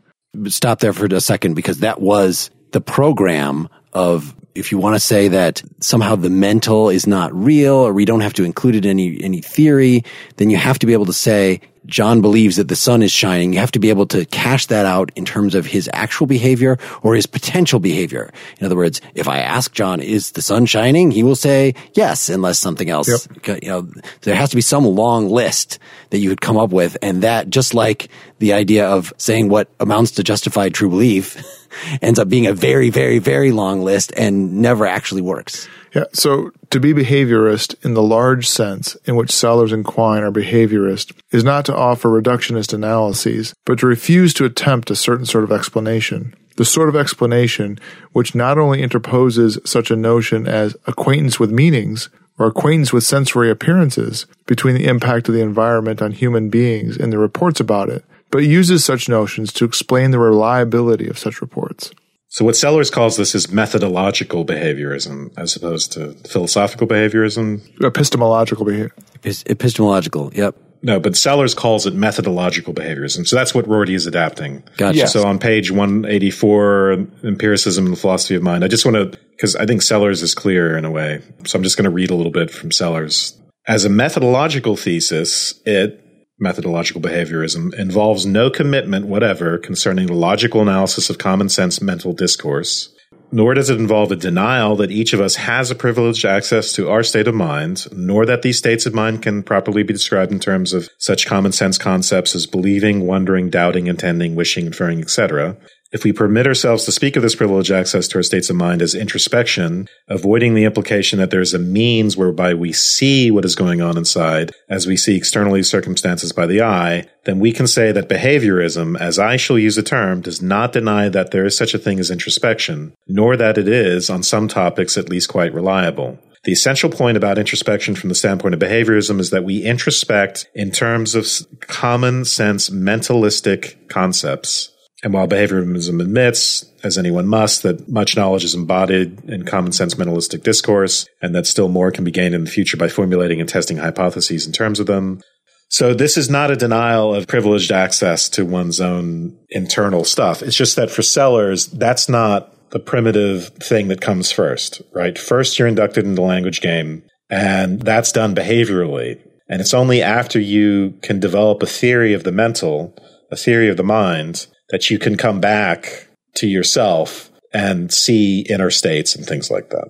Stop 0.46 0.80
there 0.80 0.94
for 0.94 1.06
a 1.06 1.20
second 1.20 1.54
because 1.54 1.80
that 1.80 2.00
was 2.00 2.50
the 2.72 2.80
program 2.80 3.68
of 3.92 4.34
if 4.54 4.72
you 4.72 4.78
want 4.78 4.96
to 4.96 5.00
say 5.00 5.28
that 5.28 5.62
somehow 5.80 6.16
the 6.16 6.30
mental 6.30 6.88
is 6.88 7.06
not 7.06 7.34
real 7.34 7.74
or 7.74 7.92
we 7.92 8.06
don't 8.06 8.20
have 8.20 8.32
to 8.34 8.44
include 8.44 8.76
it 8.76 8.86
in 8.86 8.92
any 8.92 9.22
any 9.22 9.42
theory, 9.42 10.02
then 10.36 10.48
you 10.48 10.56
have 10.56 10.78
to 10.78 10.86
be 10.86 10.94
able 10.94 11.06
to 11.06 11.12
say 11.12 11.60
John 11.86 12.20
believes 12.20 12.56
that 12.56 12.68
the 12.68 12.76
sun 12.76 13.02
is 13.02 13.12
shining, 13.12 13.52
you 13.52 13.58
have 13.60 13.72
to 13.72 13.78
be 13.78 13.90
able 13.90 14.06
to 14.06 14.24
cash 14.26 14.66
that 14.66 14.86
out 14.86 15.10
in 15.16 15.24
terms 15.24 15.54
of 15.54 15.66
his 15.66 15.88
actual 15.92 16.26
behavior 16.26 16.78
or 17.02 17.14
his 17.14 17.26
potential 17.26 17.78
behavior. 17.80 18.32
In 18.58 18.66
other 18.66 18.76
words, 18.76 19.00
if 19.14 19.28
I 19.28 19.38
ask 19.38 19.72
John, 19.72 20.00
is 20.00 20.32
the 20.32 20.42
sun 20.42 20.66
shining? 20.66 21.10
He 21.10 21.22
will 21.22 21.36
say 21.36 21.74
yes, 21.94 22.28
unless 22.28 22.58
something 22.58 22.90
else, 22.90 23.28
Yep. 23.46 23.62
you 23.62 23.68
know, 23.68 23.88
there 24.22 24.34
has 24.34 24.50
to 24.50 24.56
be 24.56 24.62
some 24.62 24.84
long 24.84 25.28
list 25.28 25.78
that 26.10 26.18
you 26.18 26.28
could 26.28 26.40
come 26.40 26.56
up 26.56 26.70
with. 26.70 26.96
And 27.02 27.22
that 27.22 27.50
just 27.50 27.74
like 27.74 28.08
the 28.38 28.52
idea 28.52 28.86
of 28.88 29.12
saying 29.16 29.48
what 29.48 29.68
amounts 29.80 30.12
to 30.12 30.22
justified 30.22 30.74
true 30.74 30.90
belief 30.90 31.36
ends 32.02 32.18
up 32.18 32.28
being 32.28 32.46
a 32.46 32.52
very, 32.52 32.90
very, 32.90 33.18
very 33.18 33.52
long 33.52 33.82
list 33.82 34.12
and 34.16 34.58
never 34.60 34.86
actually 34.86 35.22
works. 35.22 35.68
Yeah. 35.96 36.04
So 36.12 36.50
to 36.68 36.78
be 36.78 36.92
behaviorist 36.92 37.82
in 37.82 37.94
the 37.94 38.02
large 38.02 38.46
sense 38.46 38.96
in 39.06 39.16
which 39.16 39.32
Sellars 39.32 39.72
and 39.72 39.82
Quine 39.82 40.22
are 40.22 40.30
behaviorist 40.30 41.14
is 41.30 41.42
not 41.42 41.64
to 41.64 41.74
offer 41.74 42.10
reductionist 42.10 42.74
analyses, 42.74 43.54
but 43.64 43.78
to 43.78 43.86
refuse 43.86 44.34
to 44.34 44.44
attempt 44.44 44.90
a 44.90 44.94
certain 44.94 45.24
sort 45.24 45.42
of 45.42 45.52
explanation. 45.52 46.34
The 46.56 46.66
sort 46.66 46.90
of 46.90 46.96
explanation 46.96 47.78
which 48.12 48.34
not 48.34 48.58
only 48.58 48.82
interposes 48.82 49.58
such 49.64 49.90
a 49.90 49.96
notion 49.96 50.46
as 50.46 50.76
acquaintance 50.86 51.40
with 51.40 51.50
meanings 51.50 52.10
or 52.38 52.46
acquaintance 52.46 52.92
with 52.92 53.02
sensory 53.02 53.50
appearances 53.50 54.26
between 54.44 54.74
the 54.74 54.88
impact 54.88 55.30
of 55.30 55.34
the 55.34 55.40
environment 55.40 56.02
on 56.02 56.12
human 56.12 56.50
beings 56.50 56.98
and 56.98 57.10
the 57.10 57.18
reports 57.18 57.58
about 57.58 57.88
it, 57.88 58.04
but 58.30 58.40
uses 58.40 58.84
such 58.84 59.08
notions 59.08 59.50
to 59.54 59.64
explain 59.64 60.10
the 60.10 60.18
reliability 60.18 61.08
of 61.08 61.18
such 61.18 61.40
reports. 61.40 61.90
So 62.36 62.44
what 62.44 62.54
Sellars 62.54 62.90
calls 62.90 63.16
this 63.16 63.34
is 63.34 63.50
methodological 63.50 64.44
behaviorism 64.44 65.32
as 65.38 65.56
opposed 65.56 65.92
to 65.92 66.12
philosophical 66.28 66.86
behaviorism. 66.86 67.62
Epistemological 67.82 68.66
behavior. 68.66 68.92
Epis- 69.14 69.50
epistemological. 69.50 70.30
Yep. 70.34 70.54
No, 70.82 71.00
but 71.00 71.16
Sellars 71.16 71.54
calls 71.54 71.86
it 71.86 71.94
methodological 71.94 72.74
behaviorism. 72.74 73.26
So 73.26 73.36
that's 73.36 73.54
what 73.54 73.66
Rorty 73.66 73.94
is 73.94 74.06
adapting. 74.06 74.62
Gotcha. 74.76 74.98
Yes. 74.98 75.14
So 75.14 75.26
on 75.26 75.38
page 75.38 75.70
184, 75.70 77.06
Empiricism 77.24 77.86
and 77.86 77.94
the 77.94 77.98
Philosophy 77.98 78.34
of 78.34 78.42
Mind, 78.42 78.64
I 78.64 78.68
just 78.68 78.84
want 78.84 78.96
to, 78.96 79.18
because 79.30 79.56
I 79.56 79.64
think 79.64 79.80
Sellars 79.80 80.20
is 80.20 80.34
clear 80.34 80.76
in 80.76 80.84
a 80.84 80.90
way. 80.90 81.22
So 81.46 81.56
I'm 81.56 81.62
just 81.62 81.78
going 81.78 81.84
to 81.84 81.90
read 81.90 82.10
a 82.10 82.14
little 82.14 82.30
bit 82.30 82.50
from 82.50 82.70
Sellars. 82.70 83.34
As 83.66 83.86
a 83.86 83.88
methodological 83.88 84.76
thesis, 84.76 85.58
it, 85.64 86.05
methodological 86.38 87.00
behaviorism, 87.00 87.72
involves 87.74 88.26
no 88.26 88.50
commitment 88.50 89.06
whatever 89.06 89.58
concerning 89.58 90.06
the 90.06 90.14
logical 90.14 90.60
analysis 90.60 91.10
of 91.10 91.18
common 91.18 91.48
sense 91.48 91.80
mental 91.80 92.12
discourse. 92.12 92.92
Nor 93.32 93.54
does 93.54 93.70
it 93.70 93.80
involve 93.80 94.12
a 94.12 94.16
denial 94.16 94.76
that 94.76 94.92
each 94.92 95.12
of 95.12 95.20
us 95.20 95.34
has 95.36 95.70
a 95.70 95.74
privileged 95.74 96.24
access 96.24 96.72
to 96.72 96.88
our 96.88 97.02
state 97.02 97.26
of 97.26 97.34
mind, 97.34 97.86
nor 97.92 98.24
that 98.24 98.42
these 98.42 98.58
states 98.58 98.86
of 98.86 98.94
mind 98.94 99.22
can 99.22 99.42
properly 99.42 99.82
be 99.82 99.92
described 99.92 100.30
in 100.30 100.38
terms 100.38 100.72
of 100.72 100.88
such 100.98 101.26
common 101.26 101.50
sense 101.50 101.76
concepts 101.76 102.36
as 102.36 102.46
believing, 102.46 103.06
wondering, 103.06 103.50
doubting, 103.50 103.88
intending, 103.88 104.36
wishing, 104.36 104.66
inferring, 104.66 105.00
etc. 105.00 105.56
If 105.92 106.02
we 106.02 106.12
permit 106.12 106.46
ourselves 106.46 106.84
to 106.84 106.92
speak 106.92 107.14
of 107.16 107.22
this 107.22 107.36
privileged 107.36 107.70
access 107.70 108.08
to 108.08 108.18
our 108.18 108.22
states 108.22 108.50
of 108.50 108.56
mind 108.56 108.82
as 108.82 108.94
introspection, 108.94 109.88
avoiding 110.08 110.54
the 110.54 110.64
implication 110.64 111.20
that 111.20 111.30
there's 111.30 111.54
a 111.54 111.60
means 111.60 112.16
whereby 112.16 112.54
we 112.54 112.72
see 112.72 113.30
what 113.30 113.44
is 113.44 113.54
going 113.54 113.80
on 113.80 113.96
inside 113.96 114.52
as 114.68 114.86
we 114.86 114.96
see 114.96 115.16
externally 115.16 115.62
circumstances 115.62 116.32
by 116.32 116.44
the 116.44 116.60
eye, 116.60 117.06
then 117.24 117.38
we 117.38 117.52
can 117.52 117.68
say 117.68 117.92
that 117.92 118.08
behaviorism, 118.08 118.98
as 118.98 119.18
I 119.18 119.36
shall 119.36 119.58
use 119.58 119.76
the 119.76 119.82
term, 119.82 120.20
does 120.20 120.42
not 120.42 120.72
deny 120.72 121.08
that 121.08 121.30
there 121.30 121.44
is 121.44 121.56
such 121.56 121.72
a 121.72 121.78
thing 121.78 122.00
as 122.00 122.10
introspection, 122.10 122.94
nor 123.06 123.36
that 123.36 123.56
it 123.56 123.68
is, 123.68 124.10
on 124.10 124.24
some 124.24 124.48
topics, 124.48 124.98
at 124.98 125.08
least 125.08 125.28
quite 125.28 125.54
reliable. 125.54 126.18
The 126.42 126.52
essential 126.52 126.90
point 126.90 127.16
about 127.16 127.38
introspection 127.38 127.94
from 127.94 128.08
the 128.08 128.14
standpoint 128.14 128.54
of 128.54 128.60
behaviorism 128.60 129.18
is 129.20 129.30
that 129.30 129.44
we 129.44 129.64
introspect 129.64 130.46
in 130.54 130.70
terms 130.70 131.14
of 131.14 131.26
common 131.60 132.24
sense 132.24 132.70
mentalistic 132.70 133.88
concepts. 133.88 134.72
And 135.02 135.12
while 135.12 135.28
behaviorism 135.28 136.00
admits, 136.00 136.64
as 136.82 136.96
anyone 136.96 137.26
must, 137.26 137.62
that 137.62 137.88
much 137.88 138.16
knowledge 138.16 138.44
is 138.44 138.54
embodied 138.54 139.24
in 139.24 139.44
common 139.44 139.72
sense 139.72 139.94
mentalistic 139.94 140.42
discourse, 140.42 141.06
and 141.20 141.34
that 141.34 141.46
still 141.46 141.68
more 141.68 141.90
can 141.90 142.04
be 142.04 142.10
gained 142.10 142.34
in 142.34 142.44
the 142.44 142.50
future 142.50 142.78
by 142.78 142.88
formulating 142.88 143.40
and 143.40 143.48
testing 143.48 143.76
hypotheses 143.76 144.46
in 144.46 144.52
terms 144.52 144.80
of 144.80 144.86
them. 144.86 145.20
So 145.68 145.92
this 145.92 146.16
is 146.16 146.30
not 146.30 146.50
a 146.50 146.56
denial 146.56 147.14
of 147.14 147.26
privileged 147.26 147.72
access 147.72 148.28
to 148.30 148.46
one's 148.46 148.80
own 148.80 149.36
internal 149.50 150.04
stuff. 150.04 150.42
It's 150.42 150.56
just 150.56 150.76
that 150.76 150.90
for 150.90 151.02
Sellars, 151.02 151.66
that's 151.66 152.08
not 152.08 152.70
the 152.70 152.78
primitive 152.78 153.48
thing 153.48 153.88
that 153.88 154.00
comes 154.00 154.32
first, 154.32 154.80
right? 154.94 155.18
First, 155.18 155.58
you're 155.58 155.68
inducted 155.68 156.04
into 156.04 156.16
the 156.16 156.22
language 156.22 156.60
game, 156.60 157.02
and 157.28 157.82
that's 157.82 158.12
done 158.12 158.34
behaviorally. 158.34 159.20
And 159.48 159.60
it's 159.60 159.74
only 159.74 160.02
after 160.02 160.40
you 160.40 160.98
can 161.02 161.20
develop 161.20 161.62
a 161.62 161.66
theory 161.66 162.14
of 162.14 162.24
the 162.24 162.32
mental, 162.32 162.96
a 163.30 163.36
theory 163.36 163.68
of 163.68 163.76
the 163.76 163.84
mind, 163.84 164.46
that 164.70 164.90
you 164.90 164.98
can 164.98 165.16
come 165.16 165.40
back 165.40 166.08
to 166.36 166.46
yourself 166.46 167.30
and 167.52 167.92
see 167.92 168.40
inner 168.40 168.70
states 168.70 169.14
and 169.14 169.24
things 169.24 169.50
like 169.50 169.70
that. 169.70 169.88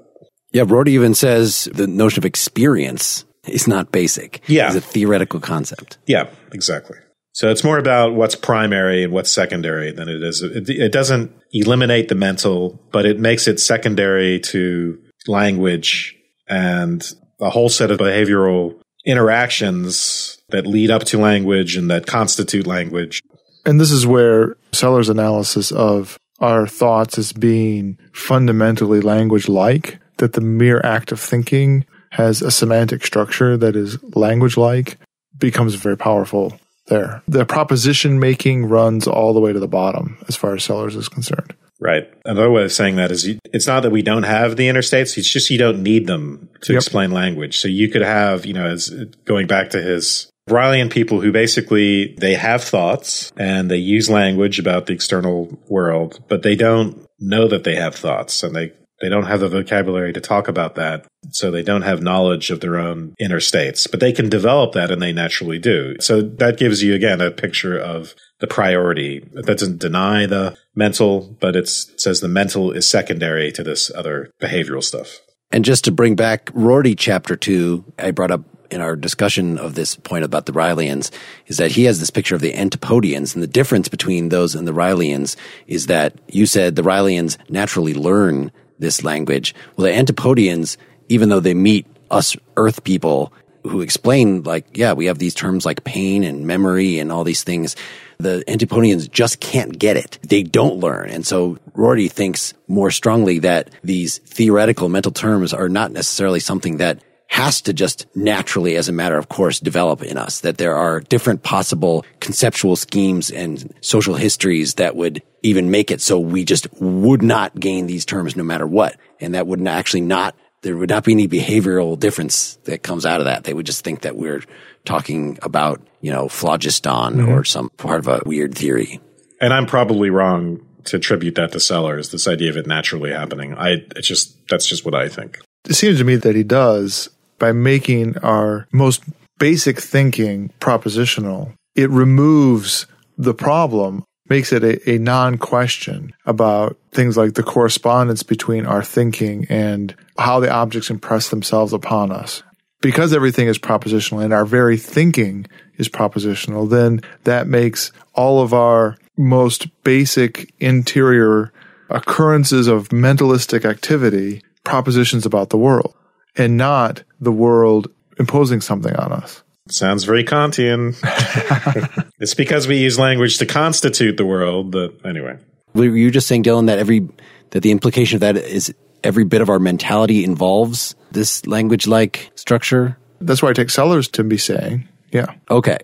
Yeah, 0.52 0.64
Rorty 0.66 0.92
even 0.92 1.14
says 1.14 1.68
the 1.74 1.86
notion 1.86 2.20
of 2.20 2.24
experience 2.24 3.24
is 3.46 3.66
not 3.66 3.92
basic. 3.92 4.40
Yeah. 4.48 4.68
It's 4.68 4.76
a 4.76 4.80
theoretical 4.80 5.40
concept. 5.40 5.98
Yeah, 6.06 6.28
exactly. 6.52 6.98
So 7.32 7.50
it's 7.50 7.62
more 7.62 7.78
about 7.78 8.14
what's 8.14 8.34
primary 8.34 9.04
and 9.04 9.12
what's 9.12 9.30
secondary 9.30 9.92
than 9.92 10.08
it 10.08 10.22
is. 10.22 10.40
It, 10.42 10.70
it 10.70 10.90
doesn't 10.90 11.32
eliminate 11.52 12.08
the 12.08 12.14
mental, 12.14 12.80
but 12.92 13.04
it 13.04 13.20
makes 13.20 13.46
it 13.46 13.60
secondary 13.60 14.40
to 14.40 14.98
language 15.26 16.16
and 16.48 17.06
a 17.40 17.50
whole 17.50 17.68
set 17.68 17.90
of 17.90 17.98
behavioral 17.98 18.80
interactions 19.04 20.38
that 20.48 20.66
lead 20.66 20.90
up 20.90 21.04
to 21.04 21.18
language 21.18 21.76
and 21.76 21.90
that 21.90 22.06
constitute 22.06 22.66
language. 22.66 23.22
And 23.66 23.80
this 23.80 23.90
is 23.90 24.06
where 24.06 24.56
Sellars' 24.72 25.08
analysis 25.10 25.72
of 25.72 26.18
our 26.40 26.66
thoughts 26.66 27.18
as 27.18 27.32
being 27.32 27.98
fundamentally 28.12 29.00
language 29.00 29.48
like, 29.48 29.98
that 30.18 30.32
the 30.34 30.40
mere 30.40 30.80
act 30.84 31.12
of 31.12 31.20
thinking 31.20 31.84
has 32.12 32.40
a 32.40 32.50
semantic 32.50 33.04
structure 33.04 33.56
that 33.56 33.76
is 33.76 34.02
language 34.14 34.56
like, 34.56 34.98
becomes 35.38 35.74
very 35.74 35.96
powerful 35.96 36.58
there. 36.86 37.22
The 37.26 37.44
proposition 37.44 38.20
making 38.20 38.66
runs 38.66 39.06
all 39.06 39.34
the 39.34 39.40
way 39.40 39.52
to 39.52 39.58
the 39.58 39.68
bottom 39.68 40.16
as 40.28 40.36
far 40.36 40.54
as 40.54 40.64
Sellars 40.64 40.94
is 40.96 41.08
concerned. 41.08 41.54
Right. 41.78 42.04
Another 42.24 42.50
way 42.50 42.64
of 42.64 42.72
saying 42.72 42.96
that 42.96 43.10
is 43.10 43.26
you, 43.26 43.38
it's 43.52 43.66
not 43.66 43.82
that 43.82 43.90
we 43.90 44.00
don't 44.00 44.22
have 44.22 44.56
the 44.56 44.68
interstates. 44.68 45.18
It's 45.18 45.30
just 45.30 45.50
you 45.50 45.58
don't 45.58 45.82
need 45.82 46.06
them 46.06 46.48
to 46.62 46.72
Yep. 46.72 46.80
explain 46.80 47.10
language. 47.10 47.58
So 47.58 47.68
you 47.68 47.90
could 47.90 48.00
have, 48.02 48.46
you 48.46 48.54
know, 48.54 48.66
as 48.66 48.88
going 49.26 49.46
back 49.46 49.68
to 49.70 49.82
his 49.82 50.30
Rylean 50.48 50.90
people 50.90 51.20
who 51.20 51.32
basically 51.32 52.14
they 52.18 52.34
have 52.34 52.62
thoughts 52.62 53.32
and 53.36 53.70
they 53.70 53.78
use 53.78 54.08
language 54.08 54.58
about 54.58 54.86
the 54.86 54.92
external 54.92 55.58
world, 55.68 56.22
but 56.28 56.42
they 56.42 56.54
don't 56.54 57.04
know 57.18 57.48
that 57.48 57.64
they 57.64 57.74
have 57.74 57.94
thoughts 57.94 58.42
and 58.42 58.54
they 58.54 58.72
they 59.00 59.10
don't 59.10 59.26
have 59.26 59.40
the 59.40 59.48
vocabulary 59.48 60.12
to 60.14 60.20
talk 60.20 60.48
about 60.48 60.76
that. 60.76 61.06
So 61.30 61.50
they 61.50 61.62
don't 61.62 61.82
have 61.82 62.02
knowledge 62.02 62.50
of 62.50 62.60
their 62.60 62.78
own 62.78 63.14
inner 63.18 63.40
states, 63.40 63.86
but 63.86 64.00
they 64.00 64.12
can 64.12 64.30
develop 64.30 64.72
that 64.72 64.90
and 64.90 65.02
they 65.02 65.12
naturally 65.12 65.58
do. 65.58 65.96
So 66.00 66.22
that 66.22 66.56
gives 66.56 66.82
you 66.82 66.94
again 66.94 67.20
a 67.20 67.30
picture 67.30 67.78
of 67.78 68.14
the 68.40 68.46
priority. 68.46 69.28
That 69.32 69.58
doesn't 69.58 69.80
deny 69.80 70.26
the 70.26 70.56
mental, 70.74 71.36
but 71.40 71.56
it 71.56 71.68
says 71.68 72.20
the 72.20 72.28
mental 72.28 72.70
is 72.70 72.88
secondary 72.88 73.52
to 73.52 73.62
this 73.62 73.90
other 73.94 74.30
behavioral 74.40 74.82
stuff. 74.82 75.18
And 75.50 75.64
just 75.64 75.84
to 75.84 75.92
bring 75.92 76.16
back 76.16 76.50
Rorty 76.54 76.94
chapter 76.94 77.36
two, 77.36 77.84
I 77.98 78.10
brought 78.10 78.30
up 78.30 78.44
in 78.70 78.80
our 78.80 78.96
discussion 78.96 79.58
of 79.58 79.74
this 79.74 79.96
point 79.96 80.24
about 80.24 80.46
the 80.46 80.52
Ryleans 80.52 81.10
is 81.46 81.56
that 81.58 81.72
he 81.72 81.84
has 81.84 82.00
this 82.00 82.10
picture 82.10 82.34
of 82.34 82.40
the 82.40 82.54
Antipodeans 82.54 83.34
and 83.34 83.42
the 83.42 83.48
difference 83.48 83.88
between 83.88 84.28
those 84.28 84.54
and 84.54 84.66
the 84.66 84.72
Ryleans 84.72 85.36
is 85.66 85.86
that 85.86 86.14
you 86.28 86.46
said 86.46 86.76
the 86.76 86.82
Ryleans 86.82 87.36
naturally 87.50 87.94
learn 87.94 88.52
this 88.78 89.02
language. 89.04 89.54
Well, 89.76 89.86
the 89.86 89.94
Antipodeans, 89.94 90.76
even 91.08 91.28
though 91.28 91.40
they 91.40 91.54
meet 91.54 91.86
us 92.10 92.36
earth 92.56 92.84
people 92.84 93.32
who 93.68 93.80
explain 93.80 94.42
like, 94.42 94.76
yeah, 94.76 94.92
we 94.92 95.06
have 95.06 95.18
these 95.18 95.34
terms 95.34 95.66
like 95.66 95.84
pain 95.84 96.24
and 96.24 96.46
memory 96.46 96.98
and 96.98 97.10
all 97.12 97.24
these 97.24 97.44
things. 97.44 97.76
The 98.18 98.44
Antipodeans 98.48 99.08
just 99.08 99.40
can't 99.40 99.78
get 99.78 99.96
it. 99.96 100.18
They 100.22 100.42
don't 100.42 100.78
learn. 100.78 101.10
And 101.10 101.26
so 101.26 101.58
Rorty 101.74 102.08
thinks 102.08 102.54
more 102.66 102.90
strongly 102.90 103.40
that 103.40 103.70
these 103.84 104.18
theoretical 104.18 104.88
mental 104.88 105.12
terms 105.12 105.52
are 105.52 105.68
not 105.68 105.92
necessarily 105.92 106.40
something 106.40 106.78
that 106.78 107.02
has 107.28 107.60
to 107.62 107.72
just 107.72 108.06
naturally, 108.14 108.76
as 108.76 108.88
a 108.88 108.92
matter 108.92 109.18
of 109.18 109.28
course, 109.28 109.60
develop 109.60 110.02
in 110.02 110.16
us, 110.16 110.40
that 110.40 110.58
there 110.58 110.74
are 110.74 111.00
different 111.00 111.42
possible 111.42 112.04
conceptual 112.20 112.76
schemes 112.76 113.30
and 113.30 113.74
social 113.80 114.14
histories 114.14 114.74
that 114.74 114.96
would 114.96 115.22
even 115.42 115.70
make 115.70 115.90
it 115.90 116.00
so 116.00 116.18
we 116.18 116.44
just 116.44 116.66
would 116.80 117.22
not 117.22 117.58
gain 117.58 117.86
these 117.86 118.04
terms 118.04 118.36
no 118.36 118.42
matter 118.42 118.66
what. 118.66 118.96
And 119.20 119.34
that 119.34 119.46
would 119.46 119.60
not 119.60 119.76
actually 119.76 120.00
not, 120.02 120.34
there 120.62 120.76
would 120.76 120.90
not 120.90 121.04
be 121.04 121.12
any 121.12 121.28
behavioral 121.28 121.98
difference 121.98 122.56
that 122.64 122.82
comes 122.82 123.04
out 123.04 123.20
of 123.20 123.26
that. 123.26 123.44
They 123.44 123.54
would 123.54 123.66
just 123.66 123.84
think 123.84 124.02
that 124.02 124.16
we're 124.16 124.42
talking 124.84 125.38
about, 125.42 125.80
you 126.00 126.12
know, 126.12 126.28
phlogiston 126.28 127.16
mm-hmm. 127.16 127.28
or 127.28 127.44
some 127.44 127.70
part 127.70 127.98
of 128.00 128.08
a 128.08 128.22
weird 128.24 128.54
theory. 128.54 129.00
And 129.40 129.52
I'm 129.52 129.66
probably 129.66 130.10
wrong 130.10 130.64
to 130.84 130.96
attribute 130.96 131.34
that 131.34 131.52
to 131.52 131.60
Sellars, 131.60 132.10
this 132.10 132.28
idea 132.28 132.50
of 132.50 132.56
it 132.56 132.66
naturally 132.66 133.10
happening. 133.10 133.54
I, 133.54 133.84
it's 133.96 134.06
just, 134.06 134.36
that's 134.48 134.66
just 134.66 134.84
what 134.84 134.94
I 134.94 135.08
think. 135.08 135.40
It 135.68 135.74
seems 135.74 135.98
to 135.98 136.04
me 136.04 136.16
that 136.16 136.36
he 136.36 136.44
does 136.44 137.08
by 137.38 137.52
making 137.52 138.18
our 138.18 138.66
most 138.72 139.02
basic 139.38 139.80
thinking 139.80 140.50
propositional 140.60 141.52
it 141.76 141.90
removes 141.90 142.86
the 143.18 143.34
problem, 143.34 144.02
makes 144.28 144.52
it 144.52 144.64
a, 144.64 144.90
a 144.90 144.98
non 144.98 145.38
question 145.38 146.12
about 146.24 146.76
things 146.90 147.16
like 147.16 147.34
the 147.34 147.42
correspondence 147.42 148.22
between 148.22 148.66
our 148.66 148.82
thinking 148.82 149.46
and 149.48 149.94
how 150.18 150.40
the 150.40 150.50
objects 150.50 150.90
impress 150.90 151.28
themselves 151.28 151.72
upon 151.72 152.10
us. 152.10 152.42
Because 152.80 153.12
everything 153.12 153.46
is 153.46 153.58
propositional 153.58 154.24
and 154.24 154.32
our 154.32 154.44
very 154.44 154.76
thinking 154.76 155.46
is 155.76 155.88
propositional, 155.88 156.68
then 156.68 157.00
that 157.24 157.46
makes 157.46 157.92
all 158.14 158.42
of 158.42 158.52
our 158.52 158.96
most 159.16 159.68
basic 159.82 160.52
interior 160.58 161.52
occurrences 161.88 162.66
of 162.66 162.88
mentalistic 162.88 163.64
activity 163.64 164.42
propositions 164.64 165.24
about 165.24 165.50
the 165.50 165.56
world 165.56 165.94
and 166.36 166.56
not 166.56 167.02
the 167.20 167.32
world 167.32 167.88
imposing 168.18 168.60
something 168.60 168.94
on 168.96 169.12
us. 169.12 169.42
Sounds 169.68 170.04
very 170.04 170.24
Kantian. 170.24 170.96
it's 172.20 172.34
because 172.34 172.68
we 172.68 172.78
use 172.78 172.98
language 172.98 173.38
to 173.38 173.46
constitute 173.46 174.16
the 174.16 174.24
world 174.24 174.72
that, 174.72 174.94
anyway. 175.04 175.38
Were 175.74 175.84
you 175.84 176.10
just 176.10 176.28
saying, 176.28 176.44
Dylan, 176.44 176.66
that 176.66 176.78
every, 176.78 177.08
that 177.50 177.60
the 177.60 177.72
implication 177.72 178.16
of 178.16 178.20
that 178.20 178.36
is 178.36 178.72
every 179.02 179.24
bit 179.24 179.40
of 179.40 179.48
our 179.48 179.58
mentality 179.58 180.24
involves 180.24 180.94
this 181.10 181.46
language 181.46 181.86
like 181.86 182.30
structure? 182.34 182.96
That's 183.20 183.42
why 183.42 183.50
I 183.50 183.52
take 183.54 183.70
Sellars 183.70 184.08
to 184.08 184.24
be 184.24 184.38
saying, 184.38 184.88
yeah. 185.10 185.34
Okay. 185.50 185.78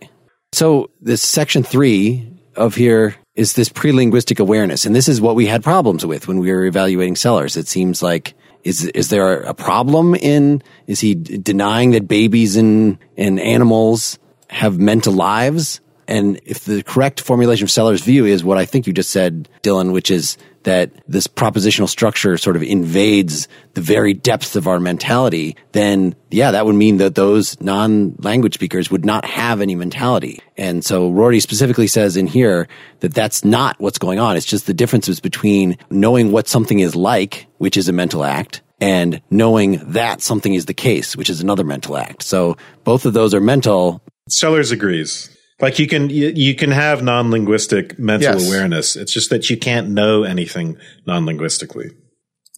So 0.53 0.91
this 1.01 1.23
section 1.23 1.63
three 1.63 2.29
of 2.57 2.75
here 2.75 3.17
is 3.35 3.55
this 3.55 3.69
pre-linguistic 3.71 4.39
awareness. 4.39 4.85
And 4.85 4.95
this 4.95 5.09
is 5.09 5.21
what 5.21 5.35
we 5.35 5.47
had 5.47 5.65
problems 5.65 6.05
with 6.05 6.29
when 6.29 6.39
we 6.39 6.53
were 6.53 6.67
evaluating 6.67 7.17
Sellars. 7.17 7.57
It 7.57 7.67
seems 7.67 8.03
like 8.03 8.35
is 8.65 8.85
is 8.87 9.09
there 9.09 9.41
a 9.43 9.55
problem 9.55 10.15
in 10.15 10.63
is 10.87 11.01
he 11.01 11.15
denying 11.15 11.91
that 11.93 12.09
babies 12.09 12.57
and 12.57 12.99
and 13.17 13.41
animals 13.41 14.19
have 14.49 14.79
mental 14.79 15.13
lives? 15.13 15.81
And 16.09 16.41
if 16.45 16.65
the 16.65 16.83
correct 16.83 17.21
formulation 17.21 17.65
of 17.65 17.71
Sellars' 17.71 18.03
view 18.03 18.27
is 18.27 18.45
what 18.45 18.59
I 18.59 18.65
think 18.65 18.87
you 18.87 18.93
just 18.93 19.11
said, 19.11 19.49
Dylan, 19.63 19.93
which 19.93 20.11
is 20.11 20.37
that 20.65 20.91
this 21.09 21.27
propositional 21.27 21.89
structure 21.89 22.37
sort 22.37 22.57
of 22.57 22.63
invades 22.63 23.49
the 23.75 23.81
very 23.81 24.15
depths 24.15 24.57
of 24.57 24.67
our 24.67 24.81
mentality, 24.81 25.57
then 25.73 26.15
yeah, 26.31 26.51
that 26.51 26.67
would 26.67 26.75
mean 26.75 26.99
that 26.99 27.15
those 27.15 27.61
non-language 27.61 28.55
speakers 28.55 28.91
would 28.91 29.05
not 29.05 29.25
have 29.25 29.61
any 29.61 29.75
mentality. 29.75 30.41
And 30.57 30.85
so 30.85 31.11
Rorty 31.11 31.41
specifically 31.41 31.87
says 31.87 32.17
in 32.17 32.27
here 32.27 32.69
that 33.01 33.15
that's 33.15 33.45
not 33.45 33.81
what's 33.81 33.99
going 33.99 34.19
on. 34.19 34.37
It's 34.37 34.47
just 34.47 34.67
the 34.67 34.75
differences 34.75 35.21
between 35.21 35.77
knowing 35.91 36.33
what 36.33 36.49
something 36.49 36.81
is 36.81 36.95
like, 36.95 37.47
which 37.59 37.77
is 37.77 37.89
a 37.89 37.93
mental 37.93 38.25
act, 38.25 38.63
and 38.81 39.21
knowing 39.31 39.81
that 39.93 40.21
something 40.21 40.55
is 40.55 40.67
the 40.67 40.75
case, 40.75 41.17
which 41.17 41.31
is 41.31 41.41
another 41.41 41.65
mental 41.65 41.97
act. 41.97 42.23
So 42.23 42.57
both 42.85 43.07
of 43.07 43.13
those 43.13 43.33
are 43.35 43.41
mental. 43.41 44.03
Sellars 44.29 44.71
agrees. 44.71 45.32
Like 45.63 45.79
you 45.79 45.87
can 45.87 46.11
you, 46.11 46.33
you 46.35 46.55
can 46.57 46.73
have 46.73 47.03
non-linguistic 47.03 47.99
mental 47.99 48.35
yes. 48.35 48.47
awareness. 48.47 48.97
It's 48.97 49.13
just 49.13 49.31
that 49.31 49.49
you 49.49 49.57
can't 49.57 49.91
know 49.91 50.25
anything 50.25 50.77
non-linguistically. 51.07 51.93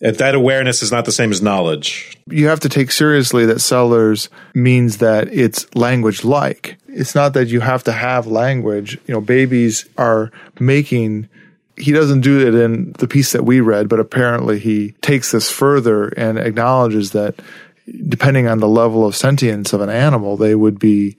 That 0.00 0.34
awareness 0.34 0.82
is 0.82 0.90
not 0.90 1.04
the 1.04 1.12
same 1.12 1.30
as 1.30 1.40
knowledge. 1.40 2.18
You 2.28 2.48
have 2.48 2.60
to 2.60 2.68
take 2.68 2.90
seriously 2.90 3.46
that 3.46 3.60
Sellars 3.60 4.28
means 4.54 4.98
that 4.98 5.32
it's 5.32 5.72
language 5.76 6.24
like. 6.24 6.78
It's 6.88 7.14
not 7.14 7.34
that 7.34 7.48
you 7.48 7.60
have 7.60 7.84
to 7.84 7.92
have 7.92 8.26
language. 8.26 8.98
You 9.06 9.14
know, 9.14 9.20
babies 9.20 9.88
are 9.96 10.32
making 10.58 11.28
he 11.76 11.92
doesn't 11.92 12.20
do 12.20 12.46
it 12.46 12.54
in 12.54 12.92
the 12.98 13.08
piece 13.08 13.32
that 13.32 13.44
we 13.44 13.60
read, 13.60 13.88
but 13.88 14.00
apparently 14.00 14.58
he 14.58 14.92
takes 15.02 15.32
this 15.32 15.50
further 15.50 16.08
and 16.08 16.38
acknowledges 16.38 17.12
that 17.12 17.34
depending 18.08 18.46
on 18.46 18.58
the 18.58 18.68
level 18.68 19.04
of 19.04 19.16
sentience 19.16 19.72
of 19.72 19.80
an 19.80 19.90
animal, 19.90 20.36
they 20.36 20.54
would 20.54 20.78
be 20.78 21.16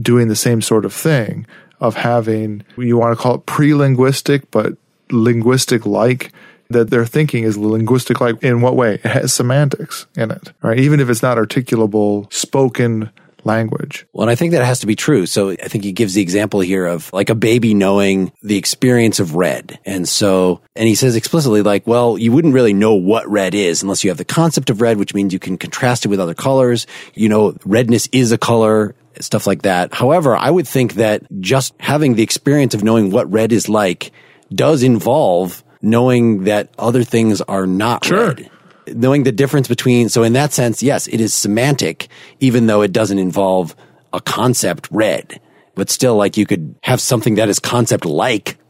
doing 0.00 0.28
the 0.28 0.36
same 0.36 0.62
sort 0.62 0.84
of 0.84 0.92
thing 0.92 1.46
of 1.80 1.96
having, 1.96 2.64
you 2.76 2.96
want 2.96 3.16
to 3.16 3.22
call 3.22 3.36
it 3.36 3.46
pre-linguistic, 3.46 4.50
but 4.50 4.76
linguistic 5.10 5.86
like 5.86 6.32
that 6.70 6.90
their 6.90 7.06
thinking 7.06 7.44
is 7.44 7.56
linguistic 7.56 8.20
like 8.20 8.42
in 8.42 8.60
what 8.60 8.76
way? 8.76 8.94
It 8.94 9.06
has 9.06 9.32
semantics 9.32 10.06
in 10.16 10.30
it, 10.30 10.52
right? 10.62 10.78
Even 10.78 11.00
if 11.00 11.08
it's 11.08 11.22
not 11.22 11.38
articulable, 11.38 12.30
spoken 12.32 13.10
language. 13.44 14.06
Well, 14.12 14.24
and 14.24 14.30
I 14.30 14.34
think 14.34 14.52
that 14.52 14.64
has 14.64 14.80
to 14.80 14.86
be 14.86 14.96
true. 14.96 15.24
So 15.24 15.50
I 15.50 15.68
think 15.68 15.84
he 15.84 15.92
gives 15.92 16.14
the 16.14 16.20
example 16.20 16.60
here 16.60 16.86
of 16.86 17.10
like 17.12 17.30
a 17.30 17.34
baby 17.34 17.72
knowing 17.72 18.32
the 18.42 18.58
experience 18.58 19.20
of 19.20 19.34
red. 19.34 19.78
And 19.86 20.06
so, 20.08 20.60
and 20.76 20.86
he 20.86 20.94
says 20.94 21.16
explicitly 21.16 21.62
like, 21.62 21.86
well, 21.86 22.18
you 22.18 22.32
wouldn't 22.32 22.54
really 22.54 22.74
know 22.74 22.94
what 22.94 23.28
red 23.28 23.54
is 23.54 23.82
unless 23.82 24.04
you 24.04 24.10
have 24.10 24.18
the 24.18 24.24
concept 24.24 24.70
of 24.70 24.80
red, 24.80 24.98
which 24.98 25.14
means 25.14 25.32
you 25.32 25.38
can 25.38 25.56
contrast 25.56 26.04
it 26.04 26.08
with 26.08 26.20
other 26.20 26.34
colors. 26.34 26.86
You 27.14 27.28
know, 27.28 27.56
redness 27.64 28.08
is 28.12 28.32
a 28.32 28.38
color 28.38 28.94
stuff 29.24 29.46
like 29.46 29.62
that. 29.62 29.94
However, 29.94 30.36
I 30.36 30.50
would 30.50 30.66
think 30.66 30.94
that 30.94 31.22
just 31.40 31.74
having 31.80 32.14
the 32.14 32.22
experience 32.22 32.74
of 32.74 32.82
knowing 32.82 33.10
what 33.10 33.30
red 33.30 33.52
is 33.52 33.68
like 33.68 34.12
does 34.54 34.82
involve 34.82 35.62
knowing 35.80 36.44
that 36.44 36.70
other 36.78 37.04
things 37.04 37.40
are 37.42 37.66
not 37.66 38.04
sure. 38.04 38.28
red. 38.28 38.50
Knowing 38.88 39.22
the 39.22 39.32
difference 39.32 39.68
between, 39.68 40.08
so 40.08 40.22
in 40.22 40.32
that 40.32 40.52
sense, 40.52 40.82
yes, 40.82 41.06
it 41.08 41.20
is 41.20 41.34
semantic, 41.34 42.08
even 42.40 42.66
though 42.66 42.82
it 42.82 42.92
doesn't 42.92 43.18
involve 43.18 43.76
a 44.12 44.20
concept 44.20 44.88
red. 44.90 45.40
But 45.74 45.90
still, 45.90 46.16
like 46.16 46.36
you 46.36 46.46
could 46.46 46.74
have 46.82 47.00
something 47.00 47.36
that 47.36 47.48
is 47.48 47.58
concept 47.58 48.04
like. 48.04 48.56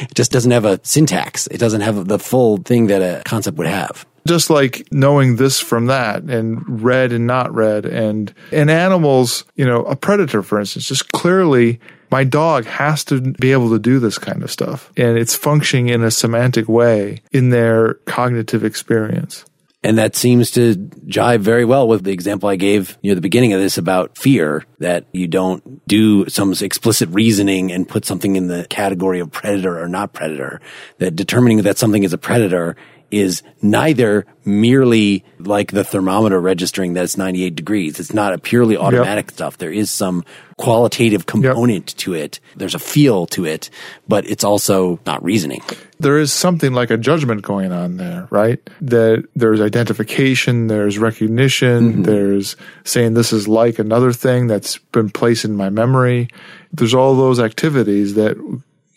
It 0.00 0.14
just 0.14 0.32
doesn't 0.32 0.52
have 0.52 0.64
a 0.64 0.80
syntax. 0.84 1.46
It 1.48 1.58
doesn't 1.58 1.82
have 1.82 2.08
the 2.08 2.18
full 2.18 2.56
thing 2.56 2.86
that 2.86 3.02
a 3.02 3.22
concept 3.24 3.58
would 3.58 3.66
have 3.66 4.06
just 4.26 4.50
like 4.50 4.86
knowing 4.92 5.36
this 5.36 5.60
from 5.60 5.86
that 5.86 6.22
and 6.22 6.82
red 6.82 7.12
and 7.12 7.26
not 7.26 7.52
red 7.54 7.84
and 7.86 8.34
in 8.50 8.68
animals 8.68 9.44
you 9.56 9.64
know 9.64 9.82
a 9.84 9.96
predator 9.96 10.42
for 10.42 10.58
instance 10.58 10.86
just 10.86 11.10
clearly 11.12 11.80
my 12.10 12.24
dog 12.24 12.64
has 12.66 13.04
to 13.04 13.20
be 13.20 13.52
able 13.52 13.70
to 13.70 13.78
do 13.78 13.98
this 13.98 14.18
kind 14.18 14.42
of 14.42 14.50
stuff 14.50 14.92
and 14.96 15.18
it's 15.18 15.34
functioning 15.34 15.88
in 15.88 16.02
a 16.02 16.10
semantic 16.10 16.68
way 16.68 17.20
in 17.32 17.50
their 17.50 17.94
cognitive 18.06 18.64
experience 18.64 19.44
and 19.84 19.98
that 19.98 20.14
seems 20.14 20.52
to 20.52 20.76
jive 20.76 21.40
very 21.40 21.64
well 21.64 21.88
with 21.88 22.04
the 22.04 22.12
example 22.12 22.48
I 22.48 22.56
gave 22.56 22.96
near 23.02 23.16
the 23.16 23.20
beginning 23.20 23.52
of 23.52 23.60
this 23.60 23.78
about 23.78 24.16
fear, 24.16 24.64
that 24.78 25.06
you 25.12 25.26
don't 25.26 25.84
do 25.88 26.28
some 26.28 26.54
explicit 26.60 27.08
reasoning 27.08 27.72
and 27.72 27.88
put 27.88 28.04
something 28.04 28.36
in 28.36 28.46
the 28.46 28.64
category 28.70 29.18
of 29.18 29.32
predator 29.32 29.80
or 29.80 29.88
not 29.88 30.12
predator. 30.12 30.60
That 30.98 31.16
determining 31.16 31.62
that 31.62 31.78
something 31.78 32.04
is 32.04 32.12
a 32.12 32.18
predator 32.18 32.76
is 33.12 33.42
neither 33.60 34.26
merely 34.44 35.24
like 35.38 35.70
the 35.70 35.84
thermometer 35.84 36.40
registering 36.40 36.94
that 36.94 37.04
it's 37.04 37.16
98 37.16 37.54
degrees. 37.54 38.00
It's 38.00 38.14
not 38.14 38.32
a 38.32 38.38
purely 38.38 38.76
automatic 38.76 39.26
yep. 39.26 39.32
stuff. 39.32 39.58
There 39.58 39.70
is 39.70 39.90
some 39.90 40.24
qualitative 40.56 41.26
component 41.26 41.90
yep. 41.90 41.98
to 41.98 42.14
it. 42.14 42.40
There's 42.56 42.74
a 42.74 42.78
feel 42.78 43.26
to 43.28 43.44
it, 43.44 43.68
but 44.08 44.28
it's 44.28 44.44
also 44.44 44.98
not 45.04 45.22
reasoning. 45.22 45.60
There 46.00 46.18
is 46.18 46.32
something 46.32 46.72
like 46.72 46.90
a 46.90 46.96
judgment 46.96 47.42
going 47.42 47.70
on 47.70 47.98
there, 47.98 48.26
right? 48.30 48.58
That 48.80 49.28
there's 49.36 49.60
identification, 49.60 50.66
there's 50.66 50.98
recognition, 50.98 51.92
mm-hmm. 51.92 52.02
there's 52.02 52.56
saying 52.84 53.14
this 53.14 53.32
is 53.32 53.46
like 53.46 53.78
another 53.78 54.12
thing 54.12 54.46
that's 54.46 54.78
been 54.78 55.10
placed 55.10 55.44
in 55.44 55.54
my 55.54 55.68
memory. 55.68 56.28
There's 56.72 56.94
all 56.94 57.14
those 57.14 57.38
activities 57.38 58.14
that 58.14 58.36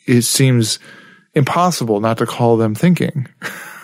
it 0.07 0.21
seems 0.21 0.79
impossible 1.33 1.99
not 1.99 2.17
to 2.19 2.25
call 2.25 2.57
them 2.57 2.73
thinking. 2.73 3.27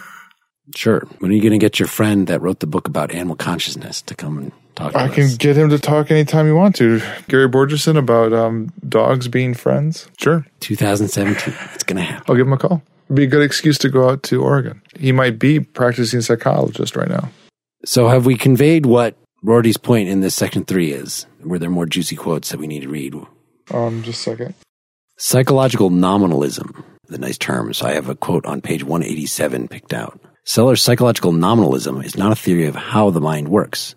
Sure. 0.76 1.08
When 1.20 1.32
are 1.32 1.34
you 1.34 1.42
going 1.42 1.52
to 1.52 1.58
get 1.58 1.80
your 1.80 1.88
friend 1.88 2.28
that 2.28 2.42
wrote 2.42 2.60
the 2.60 2.68
book 2.68 2.88
about 2.88 3.12
animal 3.12 3.36
consciousness 3.36 4.02
to 4.04 4.16
come 4.16 4.38
and 4.38 4.52
talk? 4.76 4.96
I 4.96 5.08
can 5.08 5.36
get 5.36 5.58
him 5.58 5.70
to 5.70 5.80
talk 5.80 6.12
anytime 6.12 6.48
you 6.48 6.56
want 6.56 6.76
to. 6.78 7.02
Gary 7.28 7.50
Borgerson 7.50 7.98
about 7.98 8.34
um, 8.34 8.72
dogs 8.88 9.28
being 9.28 9.54
friends. 9.54 10.08
Sure. 10.18 10.46
2017. 10.62 11.54
It's 11.74 11.84
going 11.84 11.98
to 11.98 12.04
happen. 12.04 12.26
I'll 12.28 12.36
give 12.36 12.48
him 12.48 12.54
a 12.54 12.58
call. 12.58 12.82
It'd 13.08 13.16
be 13.18 13.24
a 13.24 13.28
good 13.28 13.44
excuse 13.44 13.78
to 13.80 13.90
go 13.90 14.10
out 14.10 14.24
to 14.24 14.42
Oregon. 14.42 14.82
He 14.98 15.12
might 15.12 15.38
be 15.38 15.60
practicing 15.60 16.22
psychologist 16.22 16.96
right 16.96 17.10
now. 17.10 17.30
So, 17.84 18.08
have 18.08 18.26
we 18.26 18.38
conveyed 18.38 18.86
what 18.86 19.18
Rorty's 19.44 19.78
point 19.78 20.08
in 20.08 20.22
this 20.22 20.36
section 20.36 20.64
three 20.64 20.92
is? 20.92 21.26
Were 21.44 21.60
there 21.60 21.70
more 21.70 21.86
juicy 21.86 22.16
quotes 22.16 22.52
that 22.52 22.60
we 22.60 22.68
need 22.68 22.84
to 22.84 22.90
read? 22.90 23.16
Um, 23.72 24.04
just 24.04 24.20
a 24.20 24.30
second. 24.30 24.54
Psychological 25.18 25.90
nominalism, 25.90 26.84
the 27.08 27.18
nice 27.18 27.38
term. 27.38 27.74
So 27.74 27.86
I 27.86 27.94
have 27.94 28.08
a 28.08 28.16
quote 28.16 28.46
on 28.46 28.62
page 28.62 28.84
187 28.84 29.68
picked 29.68 29.94
out. 29.94 30.20
Sellars' 30.44 30.82
psychological 30.82 31.34
nominalism 31.34 32.02
is 32.02 32.18
not 32.18 32.32
a 32.32 32.36
theory 32.36 32.66
of 32.66 32.74
how 32.74 33.12
the 33.12 33.22
mind 33.22 33.48
works, 33.48 33.94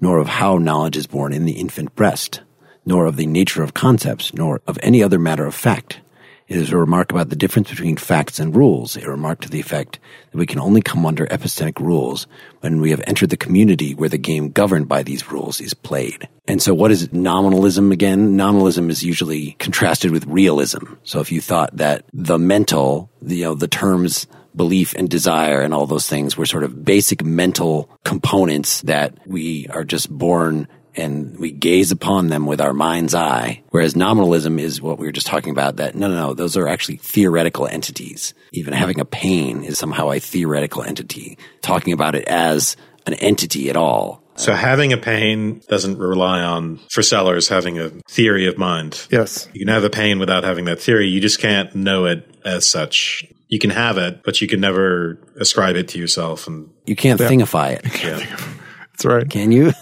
nor 0.00 0.18
of 0.18 0.28
how 0.28 0.56
knowledge 0.56 0.96
is 0.96 1.08
born 1.08 1.32
in 1.32 1.44
the 1.44 1.58
infant 1.58 1.92
breast, 1.96 2.40
nor 2.86 3.06
of 3.06 3.16
the 3.16 3.26
nature 3.26 3.64
of 3.64 3.74
concepts, 3.74 4.32
nor 4.32 4.62
of 4.68 4.78
any 4.80 5.02
other 5.02 5.18
matter 5.18 5.44
of 5.44 5.56
fact. 5.56 6.00
It 6.46 6.56
is 6.56 6.70
a 6.70 6.78
remark 6.78 7.10
about 7.10 7.30
the 7.30 7.36
difference 7.36 7.68
between 7.68 7.96
facts 7.96 8.38
and 8.38 8.54
rules, 8.54 8.96
a 8.96 9.10
remark 9.10 9.40
to 9.40 9.50
the 9.50 9.58
effect 9.58 9.98
that 10.30 10.38
we 10.38 10.46
can 10.46 10.60
only 10.60 10.80
come 10.80 11.04
under 11.04 11.26
epistemic 11.26 11.80
rules 11.80 12.28
when 12.60 12.80
we 12.80 12.90
have 12.90 13.02
entered 13.06 13.30
the 13.30 13.36
community 13.36 13.92
where 13.92 14.08
the 14.08 14.18
game 14.18 14.50
governed 14.50 14.88
by 14.88 15.02
these 15.02 15.32
rules 15.32 15.60
is 15.60 15.74
played. 15.74 16.28
And 16.46 16.62
so 16.62 16.74
what 16.74 16.92
is 16.92 17.12
nominalism 17.12 17.90
again? 17.90 18.36
Nominalism 18.36 18.88
is 18.88 19.02
usually 19.02 19.56
contrasted 19.58 20.12
with 20.12 20.26
realism. 20.26 20.94
So 21.02 21.18
if 21.18 21.32
you 21.32 21.40
thought 21.40 21.76
that 21.76 22.04
the 22.14 22.38
mental, 22.38 23.10
you 23.20 23.44
know, 23.44 23.54
the 23.54 23.68
terms 23.68 24.28
belief 24.58 24.92
and 24.94 25.08
desire 25.08 25.62
and 25.62 25.72
all 25.72 25.86
those 25.86 26.06
things 26.06 26.36
were 26.36 26.44
sort 26.44 26.64
of 26.64 26.84
basic 26.84 27.24
mental 27.24 27.88
components 28.04 28.82
that 28.82 29.16
we 29.26 29.66
are 29.68 29.84
just 29.84 30.10
born 30.10 30.68
and 30.94 31.38
we 31.38 31.52
gaze 31.52 31.92
upon 31.92 32.28
them 32.28 32.44
with 32.44 32.60
our 32.60 32.74
mind's 32.74 33.14
eye. 33.14 33.62
Whereas 33.70 33.96
nominalism 33.96 34.58
is 34.58 34.82
what 34.82 34.98
we 34.98 35.06
were 35.06 35.12
just 35.12 35.28
talking 35.28 35.52
about 35.52 35.76
that 35.76 35.94
no, 35.94 36.08
no, 36.08 36.14
no, 36.14 36.34
those 36.34 36.56
are 36.56 36.68
actually 36.68 36.96
theoretical 36.96 37.66
entities. 37.66 38.34
Even 38.52 38.74
having 38.74 39.00
a 39.00 39.04
pain 39.04 39.64
is 39.64 39.78
somehow 39.78 40.10
a 40.10 40.18
theoretical 40.18 40.82
entity. 40.82 41.38
Talking 41.62 41.94
about 41.94 42.14
it 42.14 42.24
as 42.26 42.76
an 43.06 43.14
entity 43.14 43.70
at 43.70 43.76
all. 43.76 44.22
So 44.34 44.54
having 44.54 44.92
a 44.92 44.96
pain 44.96 45.62
doesn't 45.68 45.98
rely 45.98 46.40
on, 46.42 46.78
for 46.92 47.02
Sellars, 47.02 47.48
having 47.48 47.78
a 47.78 47.90
theory 48.08 48.46
of 48.46 48.56
mind. 48.56 49.06
Yes. 49.10 49.48
You 49.52 49.60
can 49.60 49.74
have 49.74 49.82
a 49.82 49.90
pain 49.90 50.20
without 50.20 50.44
having 50.44 50.66
that 50.66 50.80
theory. 50.80 51.08
You 51.08 51.20
just 51.20 51.40
can't 51.40 51.74
know 51.74 52.04
it 52.04 52.28
as 52.44 52.64
such. 52.64 53.24
You 53.48 53.58
can 53.58 53.70
have 53.70 53.96
it, 53.96 54.22
but 54.24 54.40
you 54.40 54.46
can 54.46 54.60
never 54.60 55.18
ascribe 55.36 55.74
it 55.76 55.88
to 55.88 55.98
yourself. 55.98 56.46
And 56.46 56.70
You 56.86 56.94
can't 56.94 57.18
thingify 57.20 57.72
it, 57.72 58.04
yeah, 58.04 58.36
That's 58.92 59.04
right. 59.04 59.28
can 59.28 59.52
you? 59.52 59.72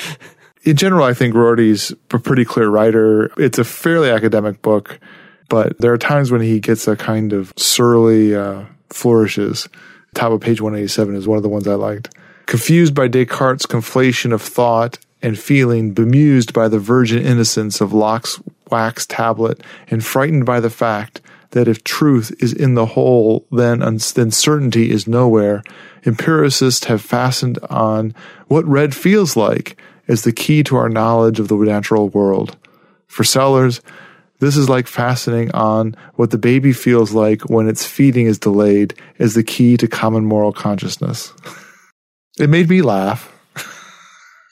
in 0.62 0.76
general, 0.76 1.04
I 1.04 1.14
think 1.14 1.34
Rorty's 1.34 1.92
a 2.10 2.18
pretty 2.18 2.44
clear 2.44 2.68
writer. 2.68 3.32
It's 3.38 3.58
a 3.58 3.64
fairly 3.64 4.10
academic 4.10 4.60
book, 4.60 5.00
but 5.48 5.78
there 5.78 5.92
are 5.92 5.98
times 5.98 6.30
when 6.30 6.42
he 6.42 6.60
gets 6.60 6.86
a 6.86 6.96
kind 6.96 7.32
of 7.32 7.54
surly 7.56 8.34
uh, 8.34 8.64
flourishes. 8.90 9.68
Top 10.14 10.32
of 10.32 10.40
page 10.40 10.60
187 10.60 11.14
is 11.16 11.26
one 11.26 11.36
of 11.36 11.42
the 11.42 11.48
ones 11.48 11.66
I 11.66 11.74
liked. 11.74 12.14
Confused 12.46 12.94
by 12.94 13.08
Descartes' 13.08 13.66
conflation 13.66 14.32
of 14.32 14.42
thought 14.42 14.98
and 15.22 15.38
feeling, 15.38 15.92
bemused 15.92 16.52
by 16.52 16.68
the 16.68 16.78
virgin 16.78 17.22
innocence 17.24 17.80
of 17.80 17.92
Locke's 17.92 18.40
wax 18.70 19.06
tablet, 19.06 19.62
and 19.88 20.04
frightened 20.04 20.44
by 20.44 20.60
the 20.60 20.70
fact 20.70 21.20
that 21.50 21.68
if 21.68 21.84
truth 21.84 22.34
is 22.40 22.52
in 22.52 22.74
the 22.74 22.86
whole, 22.86 23.46
then, 23.50 23.80
then 23.80 24.30
certainty 24.30 24.90
is 24.90 25.06
nowhere, 25.06 25.62
empiricists 26.04 26.84
have 26.86 27.02
fastened 27.02 27.58
on 27.70 28.14
what 28.48 28.64
red 28.66 28.94
feels 28.94 29.36
like 29.36 29.80
as 30.08 30.22
the 30.22 30.32
key 30.32 30.62
to 30.64 30.76
our 30.76 30.88
knowledge 30.88 31.40
of 31.40 31.48
the 31.48 31.56
natural 31.56 32.08
world. 32.08 32.56
For 33.06 33.24
Sellars, 33.24 33.80
this 34.38 34.56
is 34.56 34.68
like 34.68 34.86
fastening 34.86 35.50
on 35.52 35.96
what 36.14 36.30
the 36.30 36.38
baby 36.38 36.72
feels 36.72 37.12
like 37.12 37.48
when 37.48 37.68
its 37.68 37.86
feeding 37.86 38.26
is 38.26 38.38
delayed 38.38 38.94
as 39.18 39.34
the 39.34 39.42
key 39.42 39.76
to 39.78 39.88
common 39.88 40.26
moral 40.26 40.52
consciousness. 40.52 41.32
it 42.38 42.50
made 42.50 42.68
me 42.68 42.82
laugh. 42.82 43.32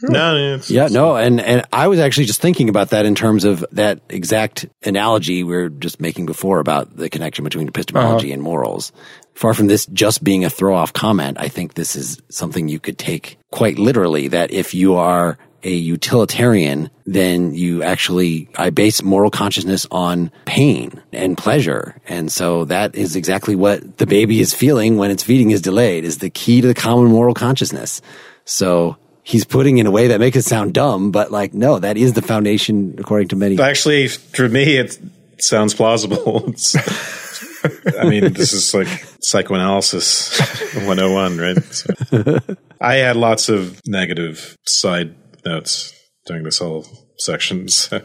Hmm. 0.00 0.12
no, 0.12 0.36
it's, 0.36 0.70
Yeah, 0.70 0.88
no, 0.88 1.16
and 1.16 1.40
and 1.40 1.64
I 1.72 1.88
was 1.88 1.98
actually 1.98 2.26
just 2.26 2.40
thinking 2.40 2.68
about 2.68 2.90
that 2.90 3.06
in 3.06 3.14
terms 3.14 3.44
of 3.44 3.64
that 3.72 4.00
exact 4.08 4.66
analogy 4.84 5.44
we 5.44 5.54
were 5.54 5.68
just 5.68 6.00
making 6.00 6.26
before 6.26 6.58
about 6.58 6.96
the 6.96 7.08
connection 7.08 7.44
between 7.44 7.68
epistemology 7.68 8.28
uh-huh. 8.28 8.34
and 8.34 8.42
morals. 8.42 8.92
Far 9.34 9.54
from 9.54 9.66
this 9.66 9.86
just 9.86 10.22
being 10.22 10.44
a 10.44 10.50
throw 10.50 10.74
off 10.74 10.92
comment, 10.92 11.38
I 11.40 11.48
think 11.48 11.74
this 11.74 11.96
is 11.96 12.20
something 12.28 12.68
you 12.68 12.80
could 12.80 12.98
take 12.98 13.38
quite 13.50 13.78
literally 13.78 14.28
that 14.28 14.52
if 14.52 14.74
you 14.74 14.94
are 14.94 15.38
a 15.64 15.72
utilitarian, 15.72 16.90
then 17.06 17.54
you 17.54 17.82
actually, 17.82 18.48
I 18.56 18.70
base 18.70 19.02
moral 19.02 19.30
consciousness 19.30 19.86
on 19.90 20.30
pain 20.44 21.02
and 21.12 21.38
pleasure. 21.38 22.00
And 22.06 22.30
so 22.30 22.66
that 22.66 22.94
is 22.94 23.16
exactly 23.16 23.56
what 23.56 23.96
the 23.96 24.06
baby 24.06 24.40
is 24.40 24.54
feeling 24.54 24.98
when 24.98 25.10
its 25.10 25.22
feeding 25.22 25.50
is 25.50 25.62
delayed 25.62 26.04
is 26.04 26.18
the 26.18 26.30
key 26.30 26.60
to 26.60 26.66
the 26.68 26.74
common 26.74 27.10
moral 27.10 27.34
consciousness. 27.34 28.02
So 28.44 28.98
he's 29.24 29.44
putting 29.44 29.78
in 29.78 29.86
a 29.86 29.90
way 29.90 30.08
that 30.08 30.20
makes 30.20 30.36
it 30.36 30.44
sound 30.44 30.72
dumb, 30.74 31.10
but 31.10 31.32
like, 31.32 31.52
no, 31.54 31.78
that 31.80 31.96
is 31.96 32.12
the 32.12 32.22
foundation 32.22 32.94
according 32.98 33.28
to 33.28 33.36
many. 33.36 33.58
actually, 33.60 34.06
for 34.08 34.48
me, 34.48 34.76
it 34.76 34.98
sounds 35.40 35.74
plausible. 35.74 36.44
It's, 37.64 37.98
I 37.98 38.04
mean, 38.04 38.34
this 38.34 38.52
is 38.52 38.74
like 38.74 38.88
psychoanalysis 39.22 40.38
101, 40.74 41.38
right? 41.38 41.64
So, 41.64 42.38
I 42.78 42.96
had 42.96 43.16
lots 43.16 43.48
of 43.48 43.80
negative 43.86 44.54
side 44.66 45.14
notes 45.46 45.92
during 46.26 46.44
this 46.44 46.58
whole 46.58 46.84
section. 47.18 47.66
So. 47.68 48.02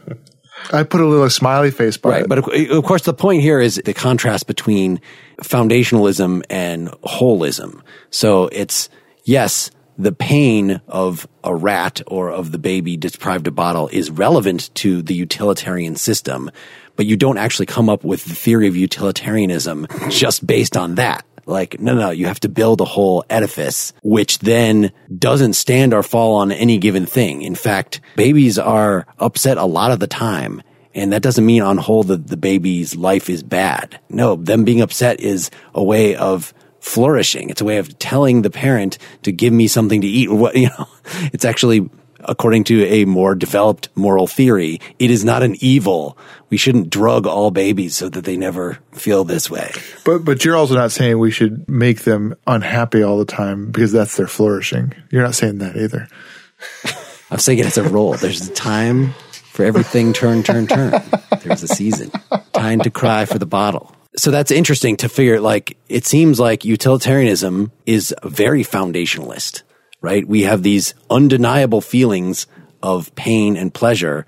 I 0.73 0.83
put 0.83 0.99
a 1.01 1.05
little 1.05 1.29
smiley 1.29 1.71
face 1.71 1.97
by 1.97 2.09
Right. 2.09 2.21
it. 2.23 2.29
But 2.29 2.37
of, 2.39 2.47
of 2.71 2.83
course, 2.85 3.03
the 3.03 3.13
point 3.13 3.41
here 3.41 3.59
is 3.61 3.81
the 3.83 3.93
contrast 3.93 4.47
between 4.47 4.99
foundationalism 5.41 6.43
and 6.49 6.87
holism. 7.03 7.81
So 8.11 8.47
it's, 8.53 8.87
yes, 9.25 9.71
the 9.99 10.13
pain 10.13 10.81
of 10.87 11.27
a 11.43 11.53
rat 11.53 12.01
or 12.07 12.31
of 12.31 12.53
the 12.53 12.57
baby 12.57 12.95
deprived 12.95 13.47
of 13.47 13.55
bottle 13.55 13.89
is 13.89 14.09
relevant 14.09 14.73
to 14.75 15.01
the 15.01 15.13
utilitarian 15.13 15.95
system, 15.97 16.49
but 16.95 17.05
you 17.05 17.17
don't 17.17 17.37
actually 17.37 17.65
come 17.65 17.89
up 17.89 18.05
with 18.05 18.23
the 18.23 18.33
theory 18.33 18.67
of 18.67 18.77
utilitarianism 18.77 19.85
just 20.09 20.47
based 20.47 20.77
on 20.77 20.95
that. 20.95 21.25
Like, 21.45 21.81
no, 21.81 21.95
no, 21.95 22.11
you 22.11 22.27
have 22.27 22.39
to 22.41 22.49
build 22.49 22.79
a 22.79 22.85
whole 22.85 23.25
edifice, 23.29 23.91
which 24.01 24.39
then 24.39 24.93
doesn't 25.17 25.53
stand 25.53 25.93
or 25.93 26.01
fall 26.01 26.35
on 26.35 26.51
any 26.53 26.77
given 26.77 27.05
thing. 27.05 27.41
In 27.41 27.55
fact, 27.55 27.99
babies 28.15 28.57
are 28.57 29.05
upset 29.17 29.57
a 29.57 29.65
lot 29.65 29.91
of 29.91 29.99
the 29.99 30.07
time. 30.07 30.61
And 30.95 31.11
that 31.11 31.21
doesn't 31.21 31.45
mean 31.45 31.61
on 31.61 31.77
whole 31.77 32.03
that 32.03 32.27
the 32.27 32.37
baby's 32.37 32.95
life 32.95 33.29
is 33.29 33.43
bad. 33.43 33.99
No, 34.09 34.35
them 34.35 34.63
being 34.63 34.81
upset 34.81 35.19
is 35.19 35.51
a 35.73 35.83
way 35.83 36.15
of 36.15 36.53
flourishing. 36.79 37.49
It's 37.49 37.61
a 37.61 37.65
way 37.65 37.77
of 37.77 37.97
telling 37.99 38.41
the 38.41 38.49
parent 38.49 38.97
to 39.23 39.31
give 39.31 39.53
me 39.53 39.67
something 39.67 40.01
to 40.01 40.07
eat. 40.07 40.31
What, 40.31 40.55
you 40.55 40.69
know, 40.69 40.87
it's 41.33 41.45
actually, 41.45 41.89
according 42.21 42.65
to 42.65 42.85
a 42.85 43.05
more 43.05 43.35
developed 43.35 43.89
moral 43.95 44.27
theory, 44.27 44.79
it 44.97 45.11
is 45.11 45.23
not 45.23 45.43
an 45.43 45.55
evil. 45.59 46.17
We 46.49 46.57
shouldn't 46.57 46.89
drug 46.89 47.27
all 47.27 47.51
babies 47.51 47.95
so 47.95 48.09
that 48.09 48.25
they 48.25 48.37
never 48.37 48.79
feel 48.93 49.23
this 49.23 49.49
way. 49.49 49.71
But 50.05 50.19
but 50.19 50.43
you're 50.43 50.55
also 50.55 50.75
not 50.75 50.91
saying 50.91 51.19
we 51.19 51.31
should 51.31 51.69
make 51.69 52.01
them 52.01 52.35
unhappy 52.47 53.03
all 53.03 53.17
the 53.17 53.25
time 53.25 53.71
because 53.71 53.91
that's 53.91 54.17
their 54.17 54.27
flourishing. 54.27 54.93
You're 55.11 55.23
not 55.23 55.35
saying 55.35 55.59
that 55.59 55.75
either. 55.75 56.07
I'm 57.31 57.37
saying 57.37 57.59
it 57.59 57.67
as 57.67 57.77
a 57.77 57.87
role. 57.87 58.13
There's 58.15 58.47
a 58.47 58.53
time 58.53 59.13
for 59.59 59.63
everything 59.63 60.13
turn, 60.13 60.41
turn, 60.41 60.65
turn. 60.65 61.01
There's 61.43 61.61
a 61.61 61.67
season. 61.67 62.11
Time 62.53 62.79
to 62.81 62.89
cry 62.89 63.25
for 63.25 63.37
the 63.37 63.45
bottle. 63.45 63.95
So 64.15 64.31
that's 64.31 64.51
interesting 64.51 64.97
to 64.97 65.09
figure 65.09 65.39
like 65.39 65.77
it 65.87 66.05
seems 66.05 66.39
like 66.39 66.65
utilitarianism 66.65 67.71
is 67.85 68.13
very 68.23 68.63
foundationalist, 68.63 69.63
right? 70.01 70.27
We 70.27 70.43
have 70.43 70.63
these 70.63 70.93
undeniable 71.09 71.81
feelings 71.81 72.47
of 72.81 73.13
pain 73.15 73.55
and 73.55 73.73
pleasure, 73.73 74.25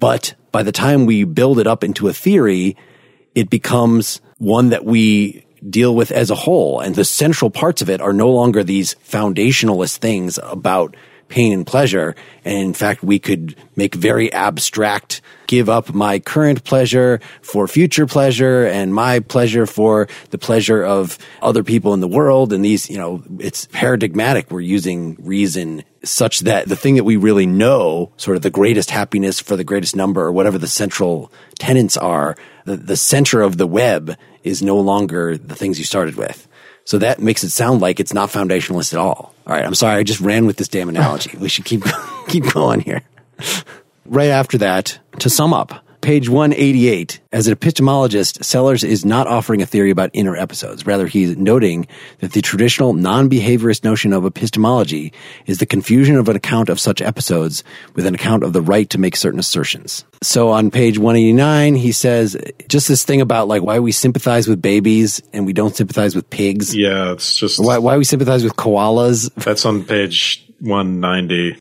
but 0.00 0.34
by 0.50 0.62
the 0.62 0.72
time 0.72 1.06
we 1.06 1.24
build 1.24 1.58
it 1.58 1.66
up 1.66 1.84
into 1.84 2.08
a 2.08 2.12
theory, 2.12 2.76
it 3.34 3.50
becomes 3.50 4.20
one 4.38 4.70
that 4.70 4.84
we 4.84 5.44
deal 5.68 5.94
with 5.94 6.10
as 6.10 6.30
a 6.30 6.34
whole. 6.34 6.80
And 6.80 6.94
the 6.94 7.04
central 7.04 7.50
parts 7.50 7.82
of 7.82 7.90
it 7.90 8.00
are 8.00 8.12
no 8.12 8.30
longer 8.30 8.62
these 8.62 8.94
foundationalist 8.96 9.98
things 9.98 10.38
about 10.42 10.96
pain 11.34 11.52
and 11.52 11.66
pleasure. 11.66 12.14
And 12.44 12.56
in 12.58 12.74
fact, 12.74 13.02
we 13.02 13.18
could 13.18 13.56
make 13.74 13.96
very 13.96 14.32
abstract, 14.32 15.20
give 15.48 15.68
up 15.68 15.92
my 15.92 16.20
current 16.20 16.62
pleasure 16.62 17.20
for 17.42 17.66
future 17.66 18.06
pleasure 18.06 18.64
and 18.66 18.94
my 18.94 19.18
pleasure 19.18 19.66
for 19.66 20.06
the 20.30 20.38
pleasure 20.38 20.84
of 20.84 21.18
other 21.42 21.64
people 21.64 21.92
in 21.92 21.98
the 21.98 22.06
world. 22.06 22.52
And 22.52 22.64
these, 22.64 22.88
you 22.88 22.98
know, 22.98 23.24
it's 23.40 23.66
paradigmatic. 23.72 24.48
We're 24.48 24.60
using 24.60 25.16
reason 25.18 25.82
such 26.04 26.40
that 26.40 26.68
the 26.68 26.76
thing 26.76 26.94
that 26.94 27.04
we 27.04 27.16
really 27.16 27.46
know, 27.46 28.12
sort 28.16 28.36
of 28.36 28.44
the 28.44 28.50
greatest 28.50 28.92
happiness 28.92 29.40
for 29.40 29.56
the 29.56 29.64
greatest 29.64 29.96
number 29.96 30.22
or 30.22 30.30
whatever 30.30 30.58
the 30.58 30.68
central 30.68 31.32
tenets 31.58 31.96
are, 31.96 32.36
the, 32.64 32.76
the 32.76 32.96
center 32.96 33.40
of 33.40 33.56
the 33.56 33.66
web 33.66 34.16
is 34.44 34.62
no 34.62 34.78
longer 34.78 35.36
the 35.36 35.56
things 35.56 35.80
you 35.80 35.84
started 35.84 36.14
with. 36.14 36.46
So 36.84 36.98
that 36.98 37.20
makes 37.20 37.44
it 37.44 37.50
sound 37.50 37.80
like 37.80 37.98
it's 37.98 38.12
not 38.12 38.30
foundationalist 38.30 38.92
at 38.92 38.98
all. 38.98 39.34
All 39.46 39.54
right, 39.54 39.64
I'm 39.64 39.74
sorry, 39.74 39.96
I 39.96 40.02
just 40.02 40.20
ran 40.20 40.46
with 40.46 40.56
this 40.56 40.68
damn 40.68 40.88
analogy. 40.88 41.36
we 41.38 41.48
should 41.48 41.64
keep 41.64 41.82
keep 42.28 42.52
going 42.52 42.80
here. 42.80 43.02
Right 44.06 44.28
after 44.28 44.58
that, 44.58 44.98
to 45.20 45.30
sum 45.30 45.54
up, 45.54 45.83
page 46.04 46.28
188, 46.28 47.18
as 47.32 47.48
an 47.48 47.56
epistemologist, 47.56 48.44
Sellars 48.44 48.84
is 48.84 49.06
not 49.06 49.26
offering 49.26 49.62
a 49.62 49.66
theory 49.66 49.90
about 49.90 50.10
inner 50.12 50.36
episodes. 50.36 50.86
Rather, 50.86 51.06
he's 51.06 51.36
noting 51.38 51.86
that 52.20 52.32
the 52.32 52.42
traditional 52.42 52.92
non-behaviorist 52.92 53.84
notion 53.84 54.12
of 54.12 54.26
epistemology 54.26 55.14
is 55.46 55.58
the 55.58 55.66
confusion 55.66 56.16
of 56.16 56.28
an 56.28 56.36
account 56.36 56.68
of 56.68 56.78
such 56.78 57.00
episodes 57.00 57.64
with 57.94 58.04
an 58.04 58.14
account 58.14 58.42
of 58.42 58.52
the 58.52 58.60
right 58.60 58.90
to 58.90 58.98
make 58.98 59.16
certain 59.16 59.40
assertions. 59.40 60.04
So 60.22 60.50
on 60.50 60.70
page 60.70 60.98
189, 60.98 61.74
he 61.74 61.90
says 61.90 62.36
just 62.68 62.86
this 62.86 63.02
thing 63.02 63.22
about 63.22 63.48
like 63.48 63.62
why 63.62 63.78
we 63.78 63.90
sympathize 63.90 64.46
with 64.46 64.60
babies 64.60 65.22
and 65.32 65.46
we 65.46 65.54
don't 65.54 65.74
sympathize 65.74 66.14
with 66.14 66.28
pigs. 66.28 66.76
Yeah, 66.76 67.12
it's 67.12 67.34
just 67.34 67.58
Why, 67.58 67.78
why 67.78 67.96
we 67.96 68.04
sympathize 68.04 68.44
with 68.44 68.56
koalas. 68.56 69.32
that's 69.36 69.64
on 69.64 69.84
page 69.84 70.46
190. 70.60 71.54
Uh, 71.54 71.56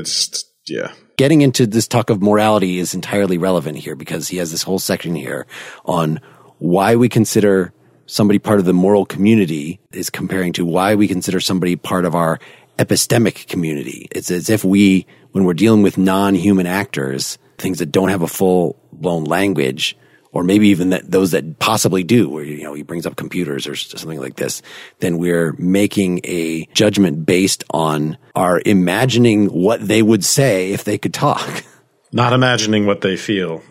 it's 0.00 0.44
yeah. 0.66 0.92
Getting 1.22 1.42
into 1.42 1.68
this 1.68 1.86
talk 1.86 2.10
of 2.10 2.20
morality 2.20 2.80
is 2.80 2.94
entirely 2.94 3.38
relevant 3.38 3.78
here 3.78 3.94
because 3.94 4.26
he 4.26 4.38
has 4.38 4.50
this 4.50 4.64
whole 4.64 4.80
section 4.80 5.14
here 5.14 5.46
on 5.84 6.20
why 6.58 6.96
we 6.96 7.08
consider 7.08 7.72
somebody 8.06 8.40
part 8.40 8.58
of 8.58 8.64
the 8.64 8.72
moral 8.72 9.06
community 9.06 9.78
is 9.92 10.10
comparing 10.10 10.52
to 10.52 10.66
why 10.66 10.96
we 10.96 11.06
consider 11.06 11.38
somebody 11.38 11.76
part 11.76 12.04
of 12.04 12.16
our 12.16 12.40
epistemic 12.76 13.46
community. 13.46 14.08
It's 14.10 14.32
as 14.32 14.50
if 14.50 14.64
we, 14.64 15.06
when 15.30 15.44
we're 15.44 15.54
dealing 15.54 15.82
with 15.82 15.96
non-human 15.96 16.66
actors, 16.66 17.38
things 17.56 17.78
that 17.78 17.92
don't 17.92 18.08
have 18.08 18.22
a 18.22 18.26
full 18.26 18.76
blown 18.90 19.22
language, 19.22 19.96
or 20.32 20.42
maybe 20.42 20.68
even 20.68 20.90
that 20.90 21.10
those 21.10 21.30
that 21.30 21.58
possibly 21.58 22.02
do, 22.02 22.28
where 22.28 22.42
you 22.42 22.64
know 22.64 22.74
he 22.74 22.82
brings 22.82 23.06
up 23.06 23.16
computers 23.16 23.66
or 23.66 23.76
something 23.76 24.20
like 24.20 24.36
this, 24.36 24.62
then 25.00 25.18
we're 25.18 25.52
making 25.58 26.20
a 26.24 26.66
judgment 26.74 27.24
based 27.24 27.62
on 27.70 28.16
our 28.34 28.60
imagining 28.64 29.46
what 29.46 29.86
they 29.86 30.02
would 30.02 30.24
say 30.24 30.72
if 30.72 30.84
they 30.84 30.98
could 30.98 31.14
talk. 31.14 31.64
Not 32.12 32.32
imagining 32.32 32.86
what 32.86 33.00
they 33.00 33.16
feel. 33.16 33.62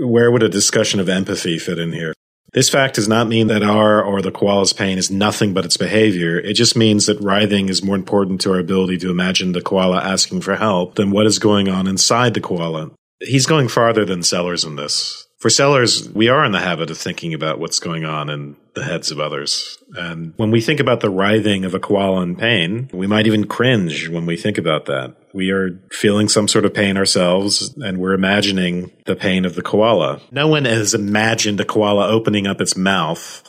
Where 0.00 0.32
would 0.32 0.42
a 0.42 0.48
discussion 0.48 0.98
of 0.98 1.08
empathy 1.08 1.58
fit 1.58 1.78
in 1.78 1.92
here? 1.92 2.12
This 2.52 2.70
fact 2.70 2.94
does 2.94 3.06
not 3.06 3.28
mean 3.28 3.48
that 3.48 3.62
our 3.62 4.02
or 4.02 4.22
the 4.22 4.32
koala's 4.32 4.72
pain 4.72 4.96
is 4.96 5.10
nothing 5.10 5.52
but 5.52 5.64
its 5.64 5.76
behavior. 5.76 6.38
It 6.38 6.54
just 6.54 6.74
means 6.74 7.06
that 7.06 7.20
writhing 7.20 7.68
is 7.68 7.84
more 7.84 7.94
important 7.94 8.40
to 8.40 8.52
our 8.52 8.58
ability 8.58 8.96
to 8.98 9.10
imagine 9.10 9.52
the 9.52 9.60
koala 9.60 9.98
asking 9.98 10.40
for 10.40 10.56
help 10.56 10.94
than 10.94 11.10
what 11.10 11.26
is 11.26 11.38
going 11.38 11.68
on 11.68 11.86
inside 11.86 12.34
the 12.34 12.40
koala. 12.40 12.92
He's 13.20 13.46
going 13.46 13.68
farther 13.68 14.04
than 14.04 14.22
Sellars 14.22 14.64
in 14.64 14.76
this. 14.76 15.25
For 15.38 15.50
Sellars, 15.50 16.08
we 16.14 16.28
are 16.28 16.46
in 16.46 16.52
the 16.52 16.60
habit 16.60 16.90
of 16.90 16.96
thinking 16.96 17.34
about 17.34 17.58
what's 17.58 17.78
going 17.78 18.06
on 18.06 18.30
in 18.30 18.56
the 18.74 18.82
heads 18.82 19.10
of 19.10 19.20
others. 19.20 19.76
And 19.94 20.32
when 20.36 20.50
we 20.50 20.62
think 20.62 20.80
about 20.80 21.00
the 21.00 21.10
writhing 21.10 21.66
of 21.66 21.74
a 21.74 21.78
koala 21.78 22.22
in 22.22 22.36
pain, 22.36 22.88
we 22.92 23.06
might 23.06 23.26
even 23.26 23.46
cringe 23.46 24.08
when 24.08 24.24
we 24.24 24.38
think 24.38 24.56
about 24.56 24.86
that. 24.86 25.14
We 25.34 25.50
are 25.50 25.78
feeling 25.92 26.28
some 26.28 26.48
sort 26.48 26.64
of 26.64 26.72
pain 26.72 26.96
ourselves 26.96 27.74
and 27.76 27.98
we're 27.98 28.14
imagining 28.14 28.92
the 29.04 29.14
pain 29.14 29.44
of 29.44 29.54
the 29.54 29.62
koala. 29.62 30.22
No 30.30 30.48
one 30.48 30.64
has 30.64 30.94
imagined 30.94 31.60
a 31.60 31.66
koala 31.66 32.08
opening 32.08 32.46
up 32.46 32.62
its 32.62 32.74
mouth 32.74 33.42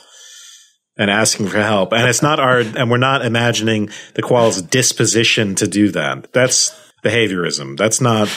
and 0.98 1.10
asking 1.10 1.48
for 1.48 1.62
help. 1.62 1.94
And 1.94 2.06
it's 2.06 2.22
not 2.22 2.38
our, 2.38 2.58
and 2.58 2.90
we're 2.90 2.98
not 2.98 3.24
imagining 3.24 3.88
the 4.12 4.22
koala's 4.22 4.60
disposition 4.60 5.54
to 5.54 5.66
do 5.66 5.90
that. 5.92 6.34
That's 6.34 6.70
behaviorism. 7.02 7.78
That's 7.78 8.02
not 8.02 8.28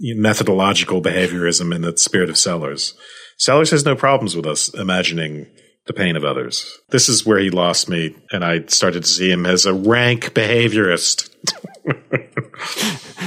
methodological 0.00 1.02
behaviorism 1.02 1.74
in 1.74 1.82
the 1.82 1.96
spirit 1.96 2.30
of 2.30 2.38
Sellars. 2.38 2.94
Sellars 3.36 3.70
has 3.70 3.84
no 3.84 3.94
problems 3.94 4.34
with 4.34 4.46
us 4.46 4.68
imagining 4.74 5.46
the 5.86 5.92
pain 5.92 6.16
of 6.16 6.24
others. 6.24 6.78
This 6.90 7.08
is 7.08 7.26
where 7.26 7.38
he 7.38 7.50
lost 7.50 7.88
me, 7.88 8.14
and 8.30 8.44
I 8.44 8.64
started 8.66 9.04
to 9.04 9.08
see 9.08 9.30
him 9.30 9.46
as 9.46 9.66
a 9.66 9.72
rank 9.72 10.34
behaviorist. 10.34 11.34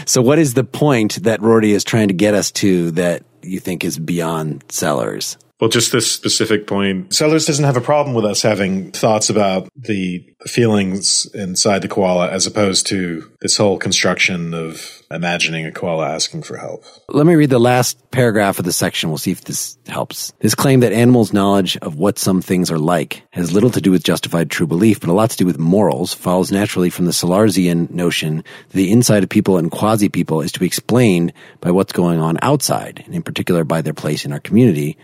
so, 0.07 0.21
what 0.21 0.39
is 0.39 0.53
the 0.53 0.63
point 0.63 1.23
that 1.23 1.41
Rorty 1.41 1.71
is 1.71 1.83
trying 1.83 2.07
to 2.09 2.13
get 2.13 2.33
us 2.33 2.51
to 2.51 2.91
that 2.91 3.23
you 3.41 3.59
think 3.59 3.83
is 3.83 3.97
beyond 3.97 4.63
Sellars? 4.69 5.37
Well, 5.61 5.69
just 5.69 5.91
this 5.91 6.11
specific 6.11 6.65
point. 6.65 7.13
Sellars 7.13 7.45
doesn't 7.45 7.63
have 7.63 7.77
a 7.77 7.81
problem 7.81 8.15
with 8.15 8.25
us 8.25 8.41
having 8.41 8.91
thoughts 8.91 9.29
about 9.29 9.69
the 9.75 10.25
feelings 10.47 11.27
inside 11.35 11.83
the 11.83 11.87
koala 11.87 12.31
as 12.31 12.47
opposed 12.47 12.87
to 12.87 13.31
this 13.41 13.57
whole 13.57 13.77
construction 13.77 14.55
of 14.55 15.03
imagining 15.11 15.67
a 15.67 15.71
koala 15.71 16.09
asking 16.09 16.41
for 16.41 16.57
help. 16.57 16.83
Let 17.09 17.27
me 17.27 17.35
read 17.35 17.51
the 17.51 17.59
last 17.59 18.09
paragraph 18.09 18.57
of 18.57 18.65
the 18.65 18.73
section. 18.73 19.09
We'll 19.09 19.19
see 19.19 19.29
if 19.29 19.43
this 19.43 19.77
helps. 19.85 20.33
This 20.39 20.55
claim 20.55 20.79
that 20.79 20.93
animals' 20.93 21.31
knowledge 21.31 21.77
of 21.77 21.93
what 21.93 22.17
some 22.17 22.41
things 22.41 22.71
are 22.71 22.79
like 22.79 23.21
has 23.29 23.53
little 23.53 23.69
to 23.69 23.81
do 23.81 23.91
with 23.91 24.03
justified 24.03 24.49
true 24.49 24.65
belief, 24.65 24.99
but 24.99 25.09
a 25.09 25.13
lot 25.13 25.29
to 25.29 25.37
do 25.37 25.45
with 25.45 25.59
morals, 25.59 26.11
follows 26.11 26.51
naturally 26.51 26.89
from 26.89 27.05
the 27.05 27.11
Sellarsian 27.11 27.87
notion 27.91 28.37
that 28.37 28.73
the 28.73 28.91
inside 28.91 29.21
of 29.21 29.29
people 29.29 29.59
and 29.59 29.69
quasi 29.69 30.09
people 30.09 30.41
is 30.41 30.51
to 30.53 30.59
be 30.59 30.65
explained 30.65 31.33
by 31.59 31.69
what's 31.69 31.93
going 31.93 32.19
on 32.19 32.39
outside, 32.41 33.03
and 33.05 33.13
in 33.13 33.21
particular 33.21 33.63
by 33.63 33.83
their 33.83 33.93
place 33.93 34.25
in 34.25 34.33
our 34.33 34.39
community 34.39 34.97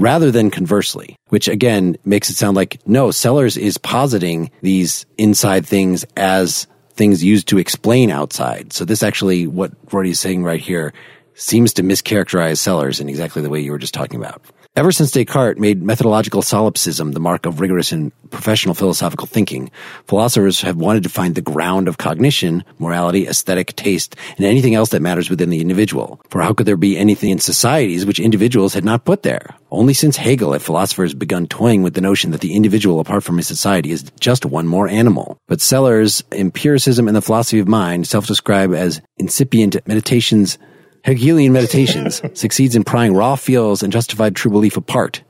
rather 0.00 0.30
than 0.30 0.50
conversely, 0.50 1.16
which 1.28 1.46
again 1.46 1.96
makes 2.04 2.30
it 2.30 2.36
sound 2.36 2.56
like 2.56 2.80
no, 2.86 3.10
Sellars 3.10 3.56
is 3.56 3.78
positing 3.78 4.50
these 4.62 5.06
inside 5.18 5.66
things 5.66 6.04
as 6.16 6.66
things 6.94 7.22
used 7.22 7.48
to 7.48 7.58
explain 7.58 8.10
outside. 8.10 8.72
So 8.72 8.84
this 8.84 9.02
actually, 9.02 9.46
what 9.46 9.72
Rorty 9.92 10.10
is 10.10 10.20
saying 10.20 10.42
right 10.42 10.60
here, 10.60 10.92
seems 11.34 11.72
to 11.74 11.82
mischaracterize 11.82 12.58
Sellars 12.58 13.00
in 13.00 13.08
exactly 13.08 13.42
the 13.42 13.50
way 13.50 13.60
you 13.60 13.72
were 13.72 13.78
just 13.78 13.94
talking 13.94 14.20
about. 14.20 14.42
Ever 14.80 14.92
since 14.92 15.10
Descartes 15.10 15.60
made 15.60 15.82
methodological 15.82 16.40
solipsism 16.40 17.12
the 17.12 17.20
mark 17.20 17.44
of 17.44 17.60
rigorous 17.60 17.92
and 17.92 18.12
professional 18.30 18.74
philosophical 18.74 19.26
thinking, 19.26 19.70
philosophers 20.06 20.62
have 20.62 20.76
wanted 20.76 21.02
to 21.02 21.10
find 21.10 21.34
the 21.34 21.42
ground 21.42 21.86
of 21.86 21.98
cognition, 21.98 22.64
morality, 22.78 23.28
aesthetic, 23.28 23.76
taste, 23.76 24.16
and 24.38 24.46
anything 24.46 24.74
else 24.74 24.88
that 24.88 25.02
matters 25.02 25.28
within 25.28 25.50
the 25.50 25.60
individual. 25.60 26.18
For 26.30 26.40
how 26.40 26.54
could 26.54 26.64
there 26.64 26.78
be 26.78 26.96
anything 26.96 27.28
in 27.28 27.40
societies 27.40 28.06
which 28.06 28.18
individuals 28.18 28.72
had 28.72 28.86
not 28.86 29.04
put 29.04 29.22
there? 29.22 29.54
Only 29.70 29.92
since 29.92 30.16
Hegel 30.16 30.54
have 30.54 30.62
philosophers 30.62 31.12
begun 31.12 31.46
toying 31.46 31.82
with 31.82 31.92
the 31.92 32.00
notion 32.00 32.30
that 32.30 32.40
the 32.40 32.54
individual 32.54 33.00
apart 33.00 33.22
from 33.22 33.36
his 33.36 33.46
society 33.46 33.90
is 33.90 34.10
just 34.18 34.46
one 34.46 34.66
more 34.66 34.88
animal. 34.88 35.36
But 35.46 35.60
Sellars' 35.60 36.24
empiricism 36.32 37.06
and 37.06 37.14
the 37.14 37.20
philosophy 37.20 37.58
of 37.58 37.68
mind 37.68 38.06
self-describe 38.06 38.72
as 38.72 39.02
incipient 39.18 39.76
meditations 39.86 40.56
Hegelian 41.04 41.52
meditations 41.52 42.22
succeeds 42.38 42.76
in 42.76 42.84
prying 42.84 43.14
raw 43.14 43.36
feels 43.36 43.82
and 43.82 43.92
justified 43.92 44.36
true 44.36 44.50
belief 44.50 44.76
apart 44.76 45.22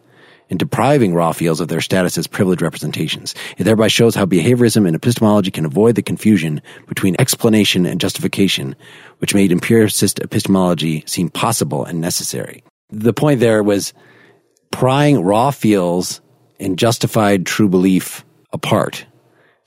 and 0.50 0.58
depriving 0.58 1.14
raw 1.14 1.32
feels 1.32 1.60
of 1.60 1.68
their 1.68 1.80
status 1.80 2.18
as 2.18 2.26
privileged 2.26 2.60
representations. 2.60 3.34
It 3.56 3.64
thereby 3.64 3.88
shows 3.88 4.14
how 4.14 4.26
behaviorism 4.26 4.86
and 4.86 4.96
epistemology 4.96 5.52
can 5.52 5.64
avoid 5.64 5.94
the 5.94 6.02
confusion 6.02 6.60
between 6.88 7.16
explanation 7.18 7.86
and 7.86 8.00
justification, 8.00 8.74
which 9.18 9.34
made 9.34 9.52
empiricist 9.52 10.18
epistemology 10.18 11.04
seem 11.06 11.30
possible 11.30 11.84
and 11.84 12.00
necessary. 12.00 12.64
The 12.90 13.12
point 13.12 13.40
there 13.40 13.62
was 13.62 13.94
prying 14.72 15.22
raw 15.22 15.52
feels 15.52 16.20
and 16.58 16.78
justified 16.78 17.46
true 17.46 17.68
belief 17.68 18.24
apart. 18.52 19.06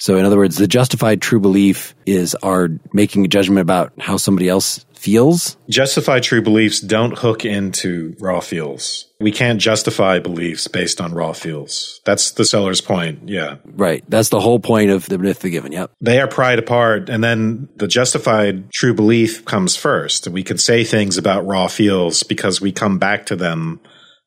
So 0.03 0.17
in 0.17 0.25
other 0.25 0.35
words, 0.35 0.57
the 0.57 0.67
justified 0.67 1.21
true 1.21 1.39
belief 1.39 1.95
is 2.05 2.35
our 2.43 2.67
making 2.91 3.23
a 3.23 3.29
judgment 3.29 3.61
about 3.61 3.93
how 3.97 4.17
somebody 4.17 4.49
else 4.49 4.83
feels. 4.91 5.55
Justified 5.69 6.23
true 6.23 6.41
beliefs 6.41 6.81
don't 6.81 7.17
hook 7.17 7.45
into 7.45 8.13
raw 8.19 8.41
feels. 8.41 9.05
We 9.21 9.31
can't 9.31 9.61
justify 9.61 10.19
beliefs 10.19 10.67
based 10.67 10.99
on 10.99 11.13
raw 11.13 11.31
feels. 11.31 12.01
That's 12.03 12.31
the 12.31 12.43
Sellars 12.43 12.81
point. 12.81 13.29
Yeah. 13.29 13.59
Right. 13.63 14.03
That's 14.09 14.27
the 14.27 14.41
whole 14.41 14.59
point 14.59 14.91
of 14.91 15.07
the 15.07 15.17
myth 15.17 15.37
of 15.37 15.43
the 15.43 15.51
given. 15.51 15.71
Yep. 15.71 15.91
They 16.01 16.19
are 16.19 16.27
pried 16.27 16.59
apart. 16.59 17.07
And 17.07 17.23
then 17.23 17.69
the 17.77 17.87
justified 17.87 18.71
true 18.73 18.93
belief 18.93 19.45
comes 19.45 19.77
first. 19.77 20.27
We 20.27 20.43
can 20.43 20.57
say 20.57 20.83
things 20.83 21.17
about 21.17 21.47
raw 21.47 21.67
feels 21.67 22.23
because 22.23 22.59
we 22.59 22.73
come 22.73 22.99
back 22.99 23.27
to 23.27 23.37
them 23.37 23.79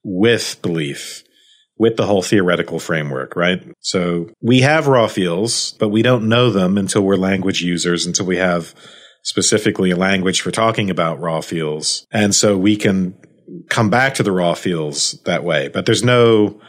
with 0.02 0.62
belief 0.62 1.22
with 1.78 1.96
the 1.96 2.06
whole 2.06 2.22
theoretical 2.22 2.78
framework, 2.78 3.36
right? 3.36 3.62
So 3.80 4.30
we 4.40 4.60
have 4.60 4.86
raw 4.86 5.08
feels, 5.08 5.72
but 5.72 5.88
we 5.88 6.02
don't 6.02 6.28
know 6.28 6.50
them 6.50 6.78
until 6.78 7.02
we're 7.02 7.16
language 7.16 7.60
users, 7.60 8.06
until 8.06 8.26
we 8.26 8.38
have 8.38 8.74
specifically 9.22 9.90
a 9.90 9.96
language 9.96 10.40
for 10.40 10.50
talking 10.50 10.88
about 10.88 11.20
raw 11.20 11.40
feels. 11.40 12.06
And 12.12 12.34
so 12.34 12.56
we 12.56 12.76
can 12.76 13.14
come 13.68 13.90
back 13.90 14.14
to 14.14 14.22
the 14.22 14.32
raw 14.32 14.54
feels 14.54 15.20
that 15.24 15.44
way, 15.44 15.68
but 15.68 15.84
there's 15.84 16.04
no 16.04 16.60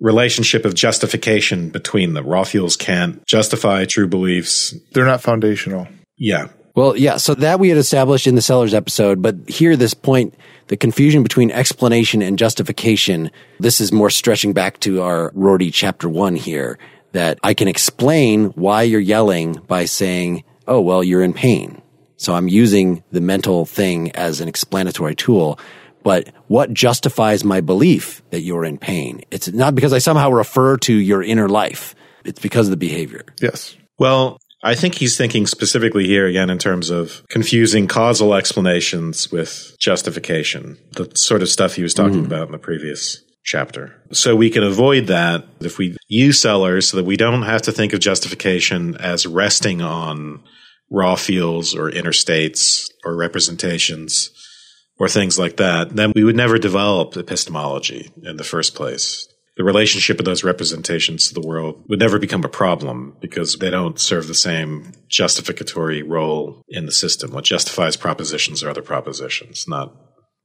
relationship 0.00 0.64
of 0.64 0.74
justification 0.74 1.70
between 1.70 2.14
them. 2.14 2.26
Raw 2.26 2.44
feels 2.44 2.76
can't 2.76 3.24
justify 3.26 3.84
true 3.86 4.06
beliefs. 4.06 4.74
They're 4.92 5.06
not 5.06 5.22
foundational. 5.22 5.88
Yeah. 6.16 6.48
Well, 6.74 6.96
yeah. 6.96 7.18
So 7.18 7.34
that 7.36 7.60
we 7.60 7.68
had 7.68 7.78
established 7.78 8.26
in 8.26 8.34
the 8.34 8.42
Sellars 8.42 8.74
episode, 8.74 9.22
but 9.22 9.36
here, 9.48 9.76
this 9.76 9.94
point, 9.94 10.34
the 10.66 10.76
confusion 10.76 11.22
between 11.22 11.50
explanation 11.50 12.20
and 12.20 12.38
justification, 12.38 13.30
this 13.60 13.80
is 13.80 13.92
more 13.92 14.10
stretching 14.10 14.52
back 14.52 14.80
to 14.80 15.02
our 15.02 15.30
Rorty 15.34 15.70
chapter 15.70 16.08
one 16.08 16.34
here, 16.34 16.78
that 17.12 17.38
I 17.44 17.54
can 17.54 17.68
explain 17.68 18.46
why 18.50 18.82
you're 18.82 18.98
yelling 19.00 19.52
by 19.52 19.84
saying, 19.84 20.42
oh, 20.66 20.80
well, 20.80 21.04
you're 21.04 21.22
in 21.22 21.32
pain. 21.32 21.80
So 22.16 22.34
I'm 22.34 22.48
using 22.48 23.04
the 23.12 23.20
mental 23.20 23.66
thing 23.66 24.10
as 24.12 24.40
an 24.40 24.48
explanatory 24.48 25.14
tool. 25.14 25.58
But 26.02 26.32
what 26.48 26.74
justifies 26.74 27.44
my 27.44 27.60
belief 27.60 28.22
that 28.30 28.40
you're 28.40 28.64
in 28.64 28.78
pain? 28.78 29.22
It's 29.30 29.48
not 29.48 29.74
because 29.74 29.92
I 29.92 29.98
somehow 29.98 30.30
refer 30.30 30.76
to 30.78 30.92
your 30.92 31.22
inner 31.22 31.48
life. 31.48 31.94
It's 32.24 32.40
because 32.40 32.66
of 32.66 32.70
the 32.70 32.76
behavior. 32.76 33.24
Yes. 33.40 33.76
Well, 33.98 34.40
I 34.64 34.74
think 34.74 34.94
he's 34.94 35.16
thinking 35.16 35.46
specifically 35.46 36.06
here 36.06 36.26
again 36.26 36.48
in 36.48 36.56
terms 36.56 36.88
of 36.88 37.22
confusing 37.28 37.86
causal 37.86 38.34
explanations 38.34 39.30
with 39.30 39.76
justification, 39.78 40.78
the 40.92 41.14
sort 41.14 41.42
of 41.42 41.50
stuff 41.50 41.74
he 41.74 41.82
was 41.82 41.92
talking 41.92 42.22
mm. 42.22 42.26
about 42.26 42.46
in 42.46 42.52
the 42.52 42.58
previous 42.58 43.22
chapter. 43.44 43.94
So 44.12 44.34
we 44.34 44.48
can 44.48 44.62
avoid 44.62 45.08
that 45.08 45.44
if 45.60 45.76
we 45.76 45.98
use 46.08 46.40
Sellars 46.40 46.88
so 46.88 46.96
that 46.96 47.04
we 47.04 47.18
don't 47.18 47.42
have 47.42 47.60
to 47.62 47.72
think 47.72 47.92
of 47.92 48.00
justification 48.00 48.96
as 48.96 49.26
resting 49.26 49.82
on 49.82 50.42
raw 50.90 51.14
feels 51.14 51.74
or 51.74 51.90
inner 51.90 52.14
states 52.14 52.90
or 53.04 53.14
representations 53.14 54.30
or 54.98 55.08
things 55.08 55.38
like 55.38 55.58
that, 55.58 55.90
then 55.90 56.12
we 56.14 56.24
would 56.24 56.36
never 56.36 56.56
develop 56.56 57.18
epistemology 57.18 58.10
in 58.22 58.38
the 58.38 58.44
first 58.44 58.74
place 58.74 59.28
the 59.56 59.64
relationship 59.64 60.18
of 60.18 60.24
those 60.24 60.42
representations 60.42 61.28
to 61.28 61.34
the 61.34 61.46
world 61.46 61.84
would 61.88 62.00
never 62.00 62.18
become 62.18 62.44
a 62.44 62.48
problem 62.48 63.16
because 63.20 63.56
they 63.56 63.70
don't 63.70 64.00
serve 64.00 64.26
the 64.26 64.34
same 64.34 64.92
justificatory 65.08 66.02
role 66.02 66.62
in 66.68 66.86
the 66.86 66.92
system. 66.92 67.30
What 67.30 67.44
justifies 67.44 67.96
propositions 67.96 68.62
are 68.62 68.70
other 68.70 68.82
propositions, 68.82 69.66
not 69.68 69.94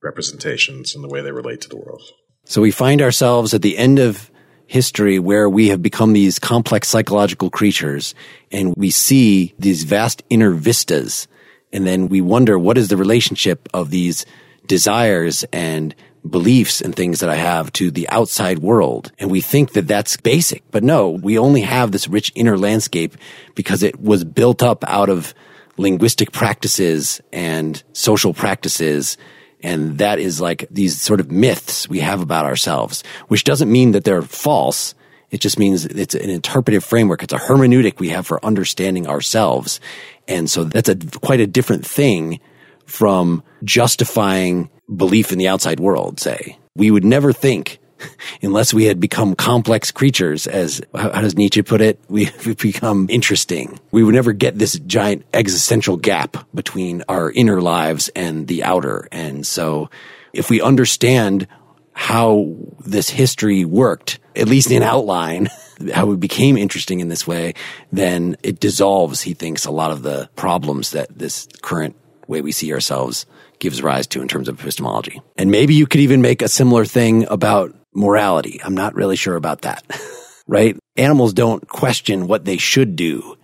representations 0.03 0.93
and 0.93 1.03
the 1.03 1.09
way 1.09 1.21
they 1.21 1.31
relate 1.31 1.61
to 1.61 1.69
the 1.69 1.77
world. 1.77 2.03
So 2.45 2.61
we 2.61 2.71
find 2.71 3.01
ourselves 3.01 3.53
at 3.53 3.61
the 3.61 3.77
end 3.77 3.99
of 3.99 4.31
history 4.67 5.17
where 5.17 5.49
we 5.49 5.69
have 5.69 5.81
become 5.81 6.13
these 6.13 6.37
complex 6.37 6.87
psychological 6.87 7.49
creatures 7.49 8.13
and 8.51 8.75
we 8.77 8.91
see 8.91 9.55
these 9.57 9.83
vast 9.83 10.23
inner 10.29 10.51
vistas. 10.51 11.27
And 11.73 11.85
then 11.87 12.07
we 12.07 12.21
wonder 12.21 12.57
what 12.57 12.77
is 12.77 12.87
the 12.87 12.97
relationship 12.97 13.67
of 13.73 13.89
these 13.89 14.25
desires 14.67 15.43
and 15.51 15.95
beliefs 16.27 16.81
and 16.81 16.95
things 16.95 17.19
that 17.19 17.29
I 17.29 17.35
have 17.35 17.71
to 17.73 17.91
the 17.91 18.09
outside 18.09 18.59
world. 18.59 19.11
And 19.19 19.31
we 19.31 19.41
think 19.41 19.73
that 19.73 19.87
that's 19.87 20.17
basic, 20.17 20.63
but 20.71 20.83
no, 20.83 21.09
we 21.09 21.37
only 21.37 21.61
have 21.61 21.91
this 21.91 22.07
rich 22.07 22.31
inner 22.35 22.57
landscape 22.57 23.15
because 23.55 23.83
it 23.83 23.99
was 23.99 24.23
built 24.23 24.61
up 24.61 24.83
out 24.87 25.09
of 25.09 25.33
linguistic 25.77 26.31
practices 26.31 27.21
and 27.31 27.81
social 27.93 28.33
practices. 28.33 29.17
And 29.61 29.97
that 29.97 30.19
is 30.19 30.41
like 30.41 30.67
these 30.69 31.01
sort 31.01 31.19
of 31.19 31.31
myths 31.31 31.87
we 31.89 31.99
have 31.99 32.21
about 32.21 32.45
ourselves, 32.45 33.03
which 33.27 33.43
doesn't 33.45 33.71
mean 33.71 33.91
that 33.91 34.03
they're 34.03 34.21
false. 34.21 34.93
It 35.31 35.39
just 35.39 35.59
means 35.59 35.85
it's 35.85 36.15
an 36.15 36.29
interpretive 36.29 36.83
framework. 36.83 37.23
It's 37.23 37.33
a 37.33 37.37
hermeneutic 37.37 37.99
we 37.99 38.09
have 38.09 38.27
for 38.27 38.43
understanding 38.43 39.07
ourselves. 39.07 39.79
And 40.27 40.49
so 40.49 40.63
that's 40.63 40.89
a 40.89 40.95
quite 41.21 41.39
a 41.39 41.47
different 41.47 41.85
thing 41.85 42.39
from 42.85 43.43
justifying 43.63 44.69
belief 44.95 45.31
in 45.31 45.37
the 45.37 45.47
outside 45.47 45.79
world, 45.79 46.19
say. 46.19 46.57
We 46.75 46.91
would 46.91 47.05
never 47.05 47.33
think 47.33 47.79
unless 48.41 48.73
we 48.73 48.85
had 48.85 48.99
become 48.99 49.35
complex 49.35 49.91
creatures, 49.91 50.47
as 50.47 50.81
how 50.95 51.21
does 51.21 51.35
Nietzsche 51.35 51.61
put 51.61 51.81
it? 51.81 51.99
We've 52.07 52.57
become 52.57 53.07
interesting. 53.09 53.79
We 53.91 54.03
would 54.03 54.15
never 54.15 54.33
get 54.33 54.57
this 54.57 54.79
giant 54.79 55.25
existential 55.33 55.97
gap 55.97 56.37
between 56.53 57.03
our 57.09 57.31
inner 57.31 57.61
lives 57.61 58.09
and 58.15 58.47
the 58.47 58.63
outer. 58.63 59.07
And 59.11 59.45
so 59.45 59.89
if 60.33 60.49
we 60.49 60.61
understand 60.61 61.47
how 61.93 62.55
this 62.85 63.09
history 63.09 63.65
worked, 63.65 64.19
at 64.35 64.47
least 64.47 64.71
in 64.71 64.83
outline, 64.83 65.49
how 65.93 66.05
we 66.05 66.15
became 66.15 66.57
interesting 66.57 67.01
in 67.01 67.09
this 67.09 67.27
way, 67.27 67.53
then 67.91 68.37
it 68.41 68.59
dissolves, 68.59 69.21
he 69.21 69.33
thinks, 69.33 69.65
a 69.65 69.71
lot 69.71 69.91
of 69.91 70.01
the 70.01 70.29
problems 70.35 70.91
that 70.91 71.09
this 71.17 71.47
current 71.61 71.95
way 72.27 72.41
we 72.41 72.51
see 72.51 72.71
ourselves 72.71 73.25
gives 73.59 73.81
rise 73.81 74.07
to 74.07 74.21
in 74.21 74.27
terms 74.27 74.47
of 74.47 74.59
epistemology. 74.59 75.21
And 75.37 75.51
maybe 75.51 75.73
you 75.75 75.87
could 75.87 76.01
even 76.01 76.21
make 76.21 76.41
a 76.41 76.47
similar 76.47 76.85
thing 76.85 77.27
about 77.29 77.75
morality. 77.93 78.59
I'm 78.63 78.75
not 78.75 78.95
really 78.95 79.15
sure 79.15 79.35
about 79.35 79.61
that, 79.61 79.83
right? 80.47 80.77
Animals 80.97 81.33
don't 81.33 81.67
question 81.67 82.27
what 82.27 82.45
they 82.45 82.57
should 82.57 82.95
do. 82.95 83.35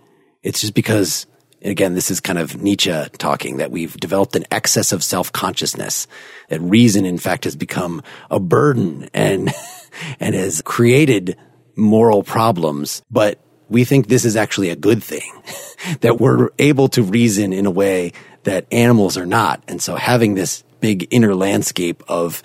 It's 0.42 0.60
just 0.60 0.74
because, 0.74 1.26
again, 1.62 1.94
this 1.94 2.10
is 2.10 2.20
kind 2.20 2.38
of 2.38 2.62
Nietzsche 2.62 3.04
talking 3.18 3.58
that 3.58 3.70
we've 3.70 3.96
developed 3.96 4.36
an 4.36 4.44
excess 4.50 4.92
of 4.92 5.02
self-consciousness, 5.02 6.06
that 6.48 6.60
reason, 6.60 7.04
in 7.04 7.18
fact, 7.18 7.44
has 7.44 7.56
become 7.56 8.02
a 8.30 8.38
burden 8.38 9.08
and, 9.12 9.50
and 10.20 10.34
has 10.34 10.62
created 10.62 11.36
moral 11.76 12.22
problems. 12.22 13.02
But 13.10 13.40
we 13.68 13.84
think 13.84 14.06
this 14.06 14.24
is 14.24 14.36
actually 14.36 14.70
a 14.70 14.76
good 14.76 15.02
thing, 15.02 15.30
that 16.00 16.20
we're 16.20 16.50
able 16.58 16.88
to 16.88 17.02
reason 17.02 17.52
in 17.52 17.66
a 17.66 17.70
way 17.70 18.12
that 18.46 18.64
animals 18.72 19.16
are 19.16 19.26
not. 19.26 19.62
And 19.66 19.82
so 19.82 19.96
having 19.96 20.34
this 20.34 20.62
big 20.80 21.08
inner 21.10 21.34
landscape 21.34 22.02
of 22.06 22.44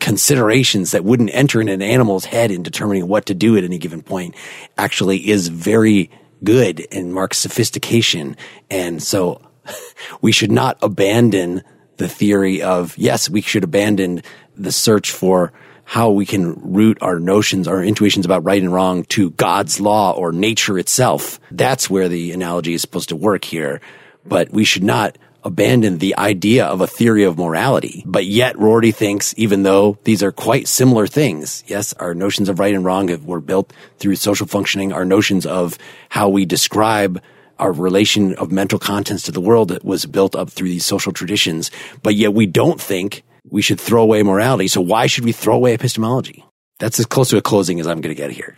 considerations 0.00 0.92
that 0.92 1.04
wouldn't 1.04 1.34
enter 1.34 1.60
in 1.60 1.68
an 1.68 1.82
animal's 1.82 2.24
head 2.24 2.50
in 2.50 2.62
determining 2.62 3.06
what 3.08 3.26
to 3.26 3.34
do 3.34 3.56
at 3.56 3.62
any 3.62 3.76
given 3.76 4.02
point 4.02 4.34
actually 4.78 5.28
is 5.28 5.48
very 5.48 6.10
good 6.42 6.86
and 6.90 7.12
marks 7.12 7.36
sophistication. 7.38 8.38
And 8.70 9.02
so 9.02 9.42
we 10.22 10.32
should 10.32 10.50
not 10.50 10.78
abandon 10.80 11.62
the 11.98 12.08
theory 12.08 12.62
of, 12.62 12.96
yes, 12.96 13.28
we 13.28 13.42
should 13.42 13.64
abandon 13.64 14.22
the 14.56 14.72
search 14.72 15.10
for 15.10 15.52
how 15.84 16.10
we 16.10 16.24
can 16.24 16.54
root 16.72 16.96
our 17.02 17.20
notions, 17.20 17.68
our 17.68 17.84
intuitions 17.84 18.24
about 18.24 18.44
right 18.44 18.62
and 18.62 18.72
wrong 18.72 19.04
to 19.04 19.30
God's 19.32 19.78
law 19.78 20.12
or 20.12 20.32
nature 20.32 20.78
itself. 20.78 21.38
That's 21.50 21.90
where 21.90 22.08
the 22.08 22.32
analogy 22.32 22.72
is 22.72 22.80
supposed 22.80 23.10
to 23.10 23.16
work 23.16 23.44
here. 23.44 23.82
But 24.24 24.50
we 24.50 24.64
should 24.64 24.82
not 24.82 25.18
abandoned 25.44 26.00
the 26.00 26.16
idea 26.16 26.64
of 26.64 26.80
a 26.80 26.86
theory 26.86 27.24
of 27.24 27.38
morality. 27.38 28.02
But 28.06 28.24
yet 28.24 28.58
Rorty 28.58 28.92
thinks, 28.92 29.34
even 29.36 29.62
though 29.62 29.98
these 30.04 30.22
are 30.22 30.32
quite 30.32 30.66
similar 30.66 31.06
things, 31.06 31.62
yes, 31.66 31.92
our 31.94 32.14
notions 32.14 32.48
of 32.48 32.58
right 32.58 32.74
and 32.74 32.84
wrong 32.84 33.10
were 33.24 33.40
built 33.40 33.72
through 33.98 34.16
social 34.16 34.46
functioning, 34.46 34.92
our 34.92 35.04
notions 35.04 35.46
of 35.46 35.78
how 36.08 36.28
we 36.28 36.46
describe 36.46 37.22
our 37.58 37.72
relation 37.72 38.34
of 38.34 38.50
mental 38.50 38.78
contents 38.78 39.24
to 39.24 39.32
the 39.32 39.40
world 39.40 39.78
was 39.84 40.06
built 40.06 40.34
up 40.34 40.50
through 40.50 40.68
these 40.68 40.84
social 40.84 41.12
traditions. 41.12 41.70
But 42.02 42.14
yet 42.16 42.34
we 42.34 42.46
don't 42.46 42.80
think 42.80 43.22
we 43.48 43.62
should 43.62 43.80
throw 43.80 44.02
away 44.02 44.22
morality. 44.22 44.68
So 44.68 44.80
why 44.80 45.06
should 45.06 45.24
we 45.24 45.32
throw 45.32 45.54
away 45.54 45.74
epistemology? 45.74 46.44
That's 46.78 46.98
as 46.98 47.06
close 47.06 47.30
to 47.30 47.36
a 47.36 47.42
closing 47.42 47.78
as 47.78 47.86
I'm 47.86 48.00
going 48.00 48.14
to 48.14 48.20
get 48.20 48.30
here. 48.30 48.56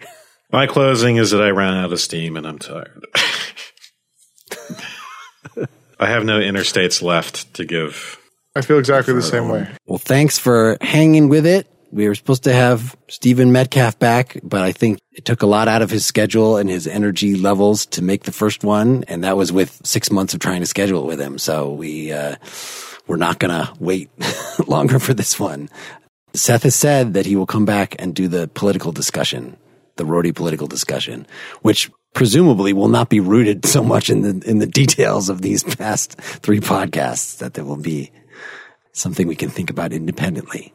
My 0.53 0.67
closing 0.67 1.17
is 1.17 1.33
that 1.33 1.43
I 1.43 1.51
ran 1.51 1.75
out 1.75 1.93
of 1.93 2.01
steam 2.01 2.37
and 2.37 2.47
I'm 2.47 2.59
tired. 2.59 3.05
I 5.99 6.07
have 6.07 6.25
no 6.25 6.39
interstates 6.41 7.03
left 7.03 7.53
to 7.55 7.65
give. 7.65 8.19
I 8.55 8.63
feel 8.63 8.79
exactly 8.79 9.15
the 9.15 9.23
same 9.23 9.49
way. 9.49 9.69
Well, 9.87 9.99
thanks 9.99 10.39
for 10.39 10.79
hanging 10.81 11.29
with 11.29 11.47
it. 11.47 11.67
We 11.93 12.09
were 12.09 12.15
supposed 12.15 12.45
to 12.45 12.53
have 12.53 12.97
Stephen 13.09 13.53
Metcalf 13.53 13.99
back, 13.99 14.39
but 14.43 14.63
I 14.63 14.73
think 14.73 14.99
it 15.13 15.25
took 15.25 15.43
a 15.43 15.47
lot 15.47 15.69
out 15.69 15.83
of 15.83 15.91
his 15.91 16.05
schedule 16.05 16.57
and 16.57 16.69
his 16.69 16.87
energy 16.87 17.37
levels 17.37 17.87
to 17.87 18.03
make 18.03 18.25
the 18.25 18.33
first 18.33 18.65
one. 18.65 19.05
And 19.09 19.25
that 19.25 19.37
was 19.37 19.53
with 19.53 19.81
six 19.85 20.11
months 20.11 20.35
of 20.35 20.41
trying 20.41 20.61
to 20.61 20.67
schedule 20.67 21.05
it 21.05 21.07
with 21.07 21.21
him. 21.21 21.39
So 21.39 21.73
we, 21.73 22.13
uh, 22.13 22.37
we're 23.07 23.17
not 23.17 23.39
going 23.39 23.53
to 23.53 23.73
wait 23.79 24.11
longer 24.67 24.99
for 24.99 25.15
this 25.15 25.39
one. 25.39 25.69
Seth 26.35 26.65
has 26.65 26.75
said 26.75 27.15
that 27.15 27.25
he 27.25 27.37
will 27.37 27.47
come 27.47 27.65
back 27.65 27.95
and 27.99 28.15
do 28.15 28.29
the 28.29 28.49
political 28.49 28.93
discussion, 28.93 29.57
the 29.97 30.05
Rorty 30.05 30.33
political 30.33 30.67
discussion, 30.67 31.27
which 31.63 31.91
presumably 32.17 32.73
will 32.73 32.89
not 32.89 33.11
be 33.11 33.21
rooted 33.21 33.67
so 33.67 33.85
much 33.85 34.09
in 34.11 34.23
the 34.23 34.49
in 34.49 34.59
the 34.59 34.67
details 34.67 35.29
of 35.29 35.43
these 35.43 35.63
past 35.63 36.19
three 36.19 36.61
podcasts 36.61 37.39
that 37.39 37.55
there 37.55 37.65
will 37.65 37.77
be 37.77 38.11
something 38.93 39.29
we 39.29 39.37
can 39.37 39.51
think 39.51 39.71
about 39.71 39.93
independently. 39.93 40.73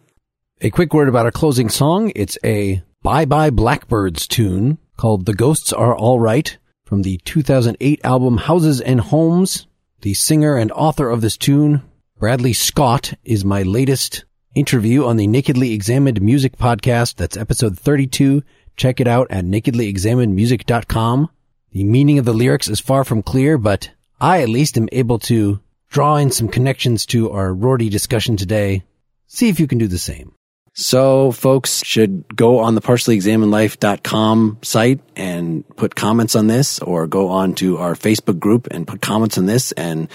A 0.61 0.69
quick 0.69 0.93
word 0.93 1.09
about 1.09 1.26
our 1.26 1.31
closing 1.31 1.68
song. 1.68 2.11
It's 2.15 2.38
a 2.45 2.84
Bye 3.01 3.26
Bye 3.26 3.49
Blackbirds 3.49 4.27
tune 4.27 4.77
called 4.95 5.26
The 5.26 5.34
Ghosts 5.34 5.73
Are 5.73 5.95
All 5.95 6.19
Right 6.19 6.55
from 6.85 7.01
the 7.01 7.18
2008 7.26 8.01
album 8.03 8.38
Houses 8.38 8.80
and 8.80 9.01
Homes. 9.01 9.65
The 10.01 10.13
singer 10.13 10.55
and 10.55 10.72
author 10.72 11.09
of 11.09 11.22
this 11.22 11.38
tune, 11.38 11.81
Bradley 12.19 12.53
Skaught, 12.53 13.15
is 13.23 13.43
my 13.43 13.63
latest 13.63 14.26
interview 14.53 15.05
on 15.05 15.18
the 15.18 15.27
Nakedly 15.27 15.73
Examined 15.73 16.22
Music 16.22 16.57
podcast. 16.57 17.15
That's 17.15 17.38
episode 17.38 17.80
32 17.80 18.43
Check 18.82 18.99
it 18.99 19.08
out 19.08 19.28
at 19.30 19.45
nakedlyexaminedmusic.com. 19.45 21.30
The 21.72 21.84
meaning 21.84 22.18
of 22.18 22.26
the 22.26 22.34
lyrics 22.34 22.68
is 22.68 22.80
far 22.80 23.03
from 23.03 23.22
clear, 23.22 23.60
but 23.60 23.91
I 24.20 24.41
at 24.41 24.49
least 24.49 24.76
am 24.76 24.90
able 24.91 25.20
to 25.20 25.60
draw 25.91 26.16
in 26.16 26.32
some 26.32 26.48
connections 26.48 27.06
to 27.06 27.30
our 27.30 27.53
Rorty 27.53 27.91
discussion 27.91 28.38
today. 28.38 28.82
See 29.28 29.49
if 29.49 29.60
you 29.60 29.68
can 29.68 29.78
do 29.78 29.86
the 29.86 29.99
same. 29.99 30.34
So 30.74 31.32
folks 31.32 31.86
should 31.86 32.36
go 32.36 32.58
on 32.58 32.74
the 32.74 32.82
partiallyexaminedlife.com 32.82 34.58
site 34.64 35.02
and 35.16 35.64
put 35.76 35.94
comments 35.94 36.36
on 36.36 36.48
this 36.48 36.80
or 36.80 37.06
go 37.06 37.28
on 37.30 37.53
to 37.56 37.78
our 37.78 37.94
Facebook 37.94 38.40
group 38.40 38.68
and 38.72 38.88
put 38.88 38.99
comments 38.99 39.38
on 39.38 39.45
this 39.45 39.74
and 39.74 40.10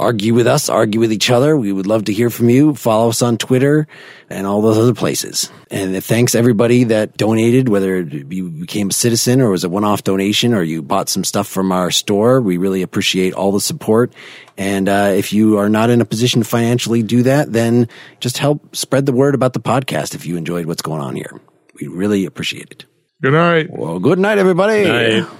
argue 0.00 0.32
with 0.32 0.46
us, 0.46 0.68
argue 0.68 0.98
with 0.98 1.12
each 1.12 1.30
other. 1.30 1.56
We 1.56 1.72
would 1.72 1.86
love 1.86 2.06
to 2.06 2.12
hear 2.12 2.30
from 2.30 2.48
you. 2.48 2.74
Follow 2.74 3.10
us 3.10 3.20
on 3.20 3.36
Twitter 3.36 3.86
and 4.30 4.46
all 4.46 4.62
those 4.62 4.78
other 4.78 4.94
places. 4.94 5.52
And 5.70 6.02
thanks 6.02 6.34
everybody 6.34 6.84
that 6.84 7.16
donated, 7.16 7.68
whether 7.68 8.00
you 8.00 8.50
became 8.50 8.88
a 8.88 8.92
citizen 8.92 9.40
or 9.40 9.50
was 9.50 9.62
a 9.62 9.68
one-off 9.68 10.02
donation 10.02 10.54
or 10.54 10.62
you 10.62 10.80
bought 10.82 11.08
some 11.08 11.22
stuff 11.22 11.46
from 11.46 11.70
our 11.70 11.90
store. 11.90 12.40
We 12.40 12.56
really 12.56 12.82
appreciate 12.82 13.34
all 13.34 13.52
the 13.52 13.60
support. 13.60 14.14
And 14.56 14.88
uh, 14.88 15.12
if 15.14 15.32
you 15.32 15.58
are 15.58 15.68
not 15.68 15.90
in 15.90 16.00
a 16.00 16.06
position 16.06 16.40
to 16.40 16.48
financially 16.48 17.02
do 17.02 17.22
that, 17.24 17.52
then 17.52 17.86
just 18.20 18.38
help 18.38 18.74
spread 18.74 19.04
the 19.06 19.12
word 19.12 19.34
about 19.34 19.52
the 19.52 19.60
podcast 19.60 20.14
if 20.14 20.24
you 20.24 20.36
enjoyed 20.36 20.66
what's 20.66 20.82
going 20.82 21.00
on 21.00 21.14
here. 21.14 21.40
We 21.80 21.88
really 21.88 22.24
appreciate 22.24 22.70
it. 22.70 22.86
Good 23.22 23.32
night. 23.32 23.68
Well, 23.70 23.98
good 23.98 24.18
night, 24.18 24.38
everybody. 24.38 24.84
Good 24.84 25.22
night. 25.24 25.39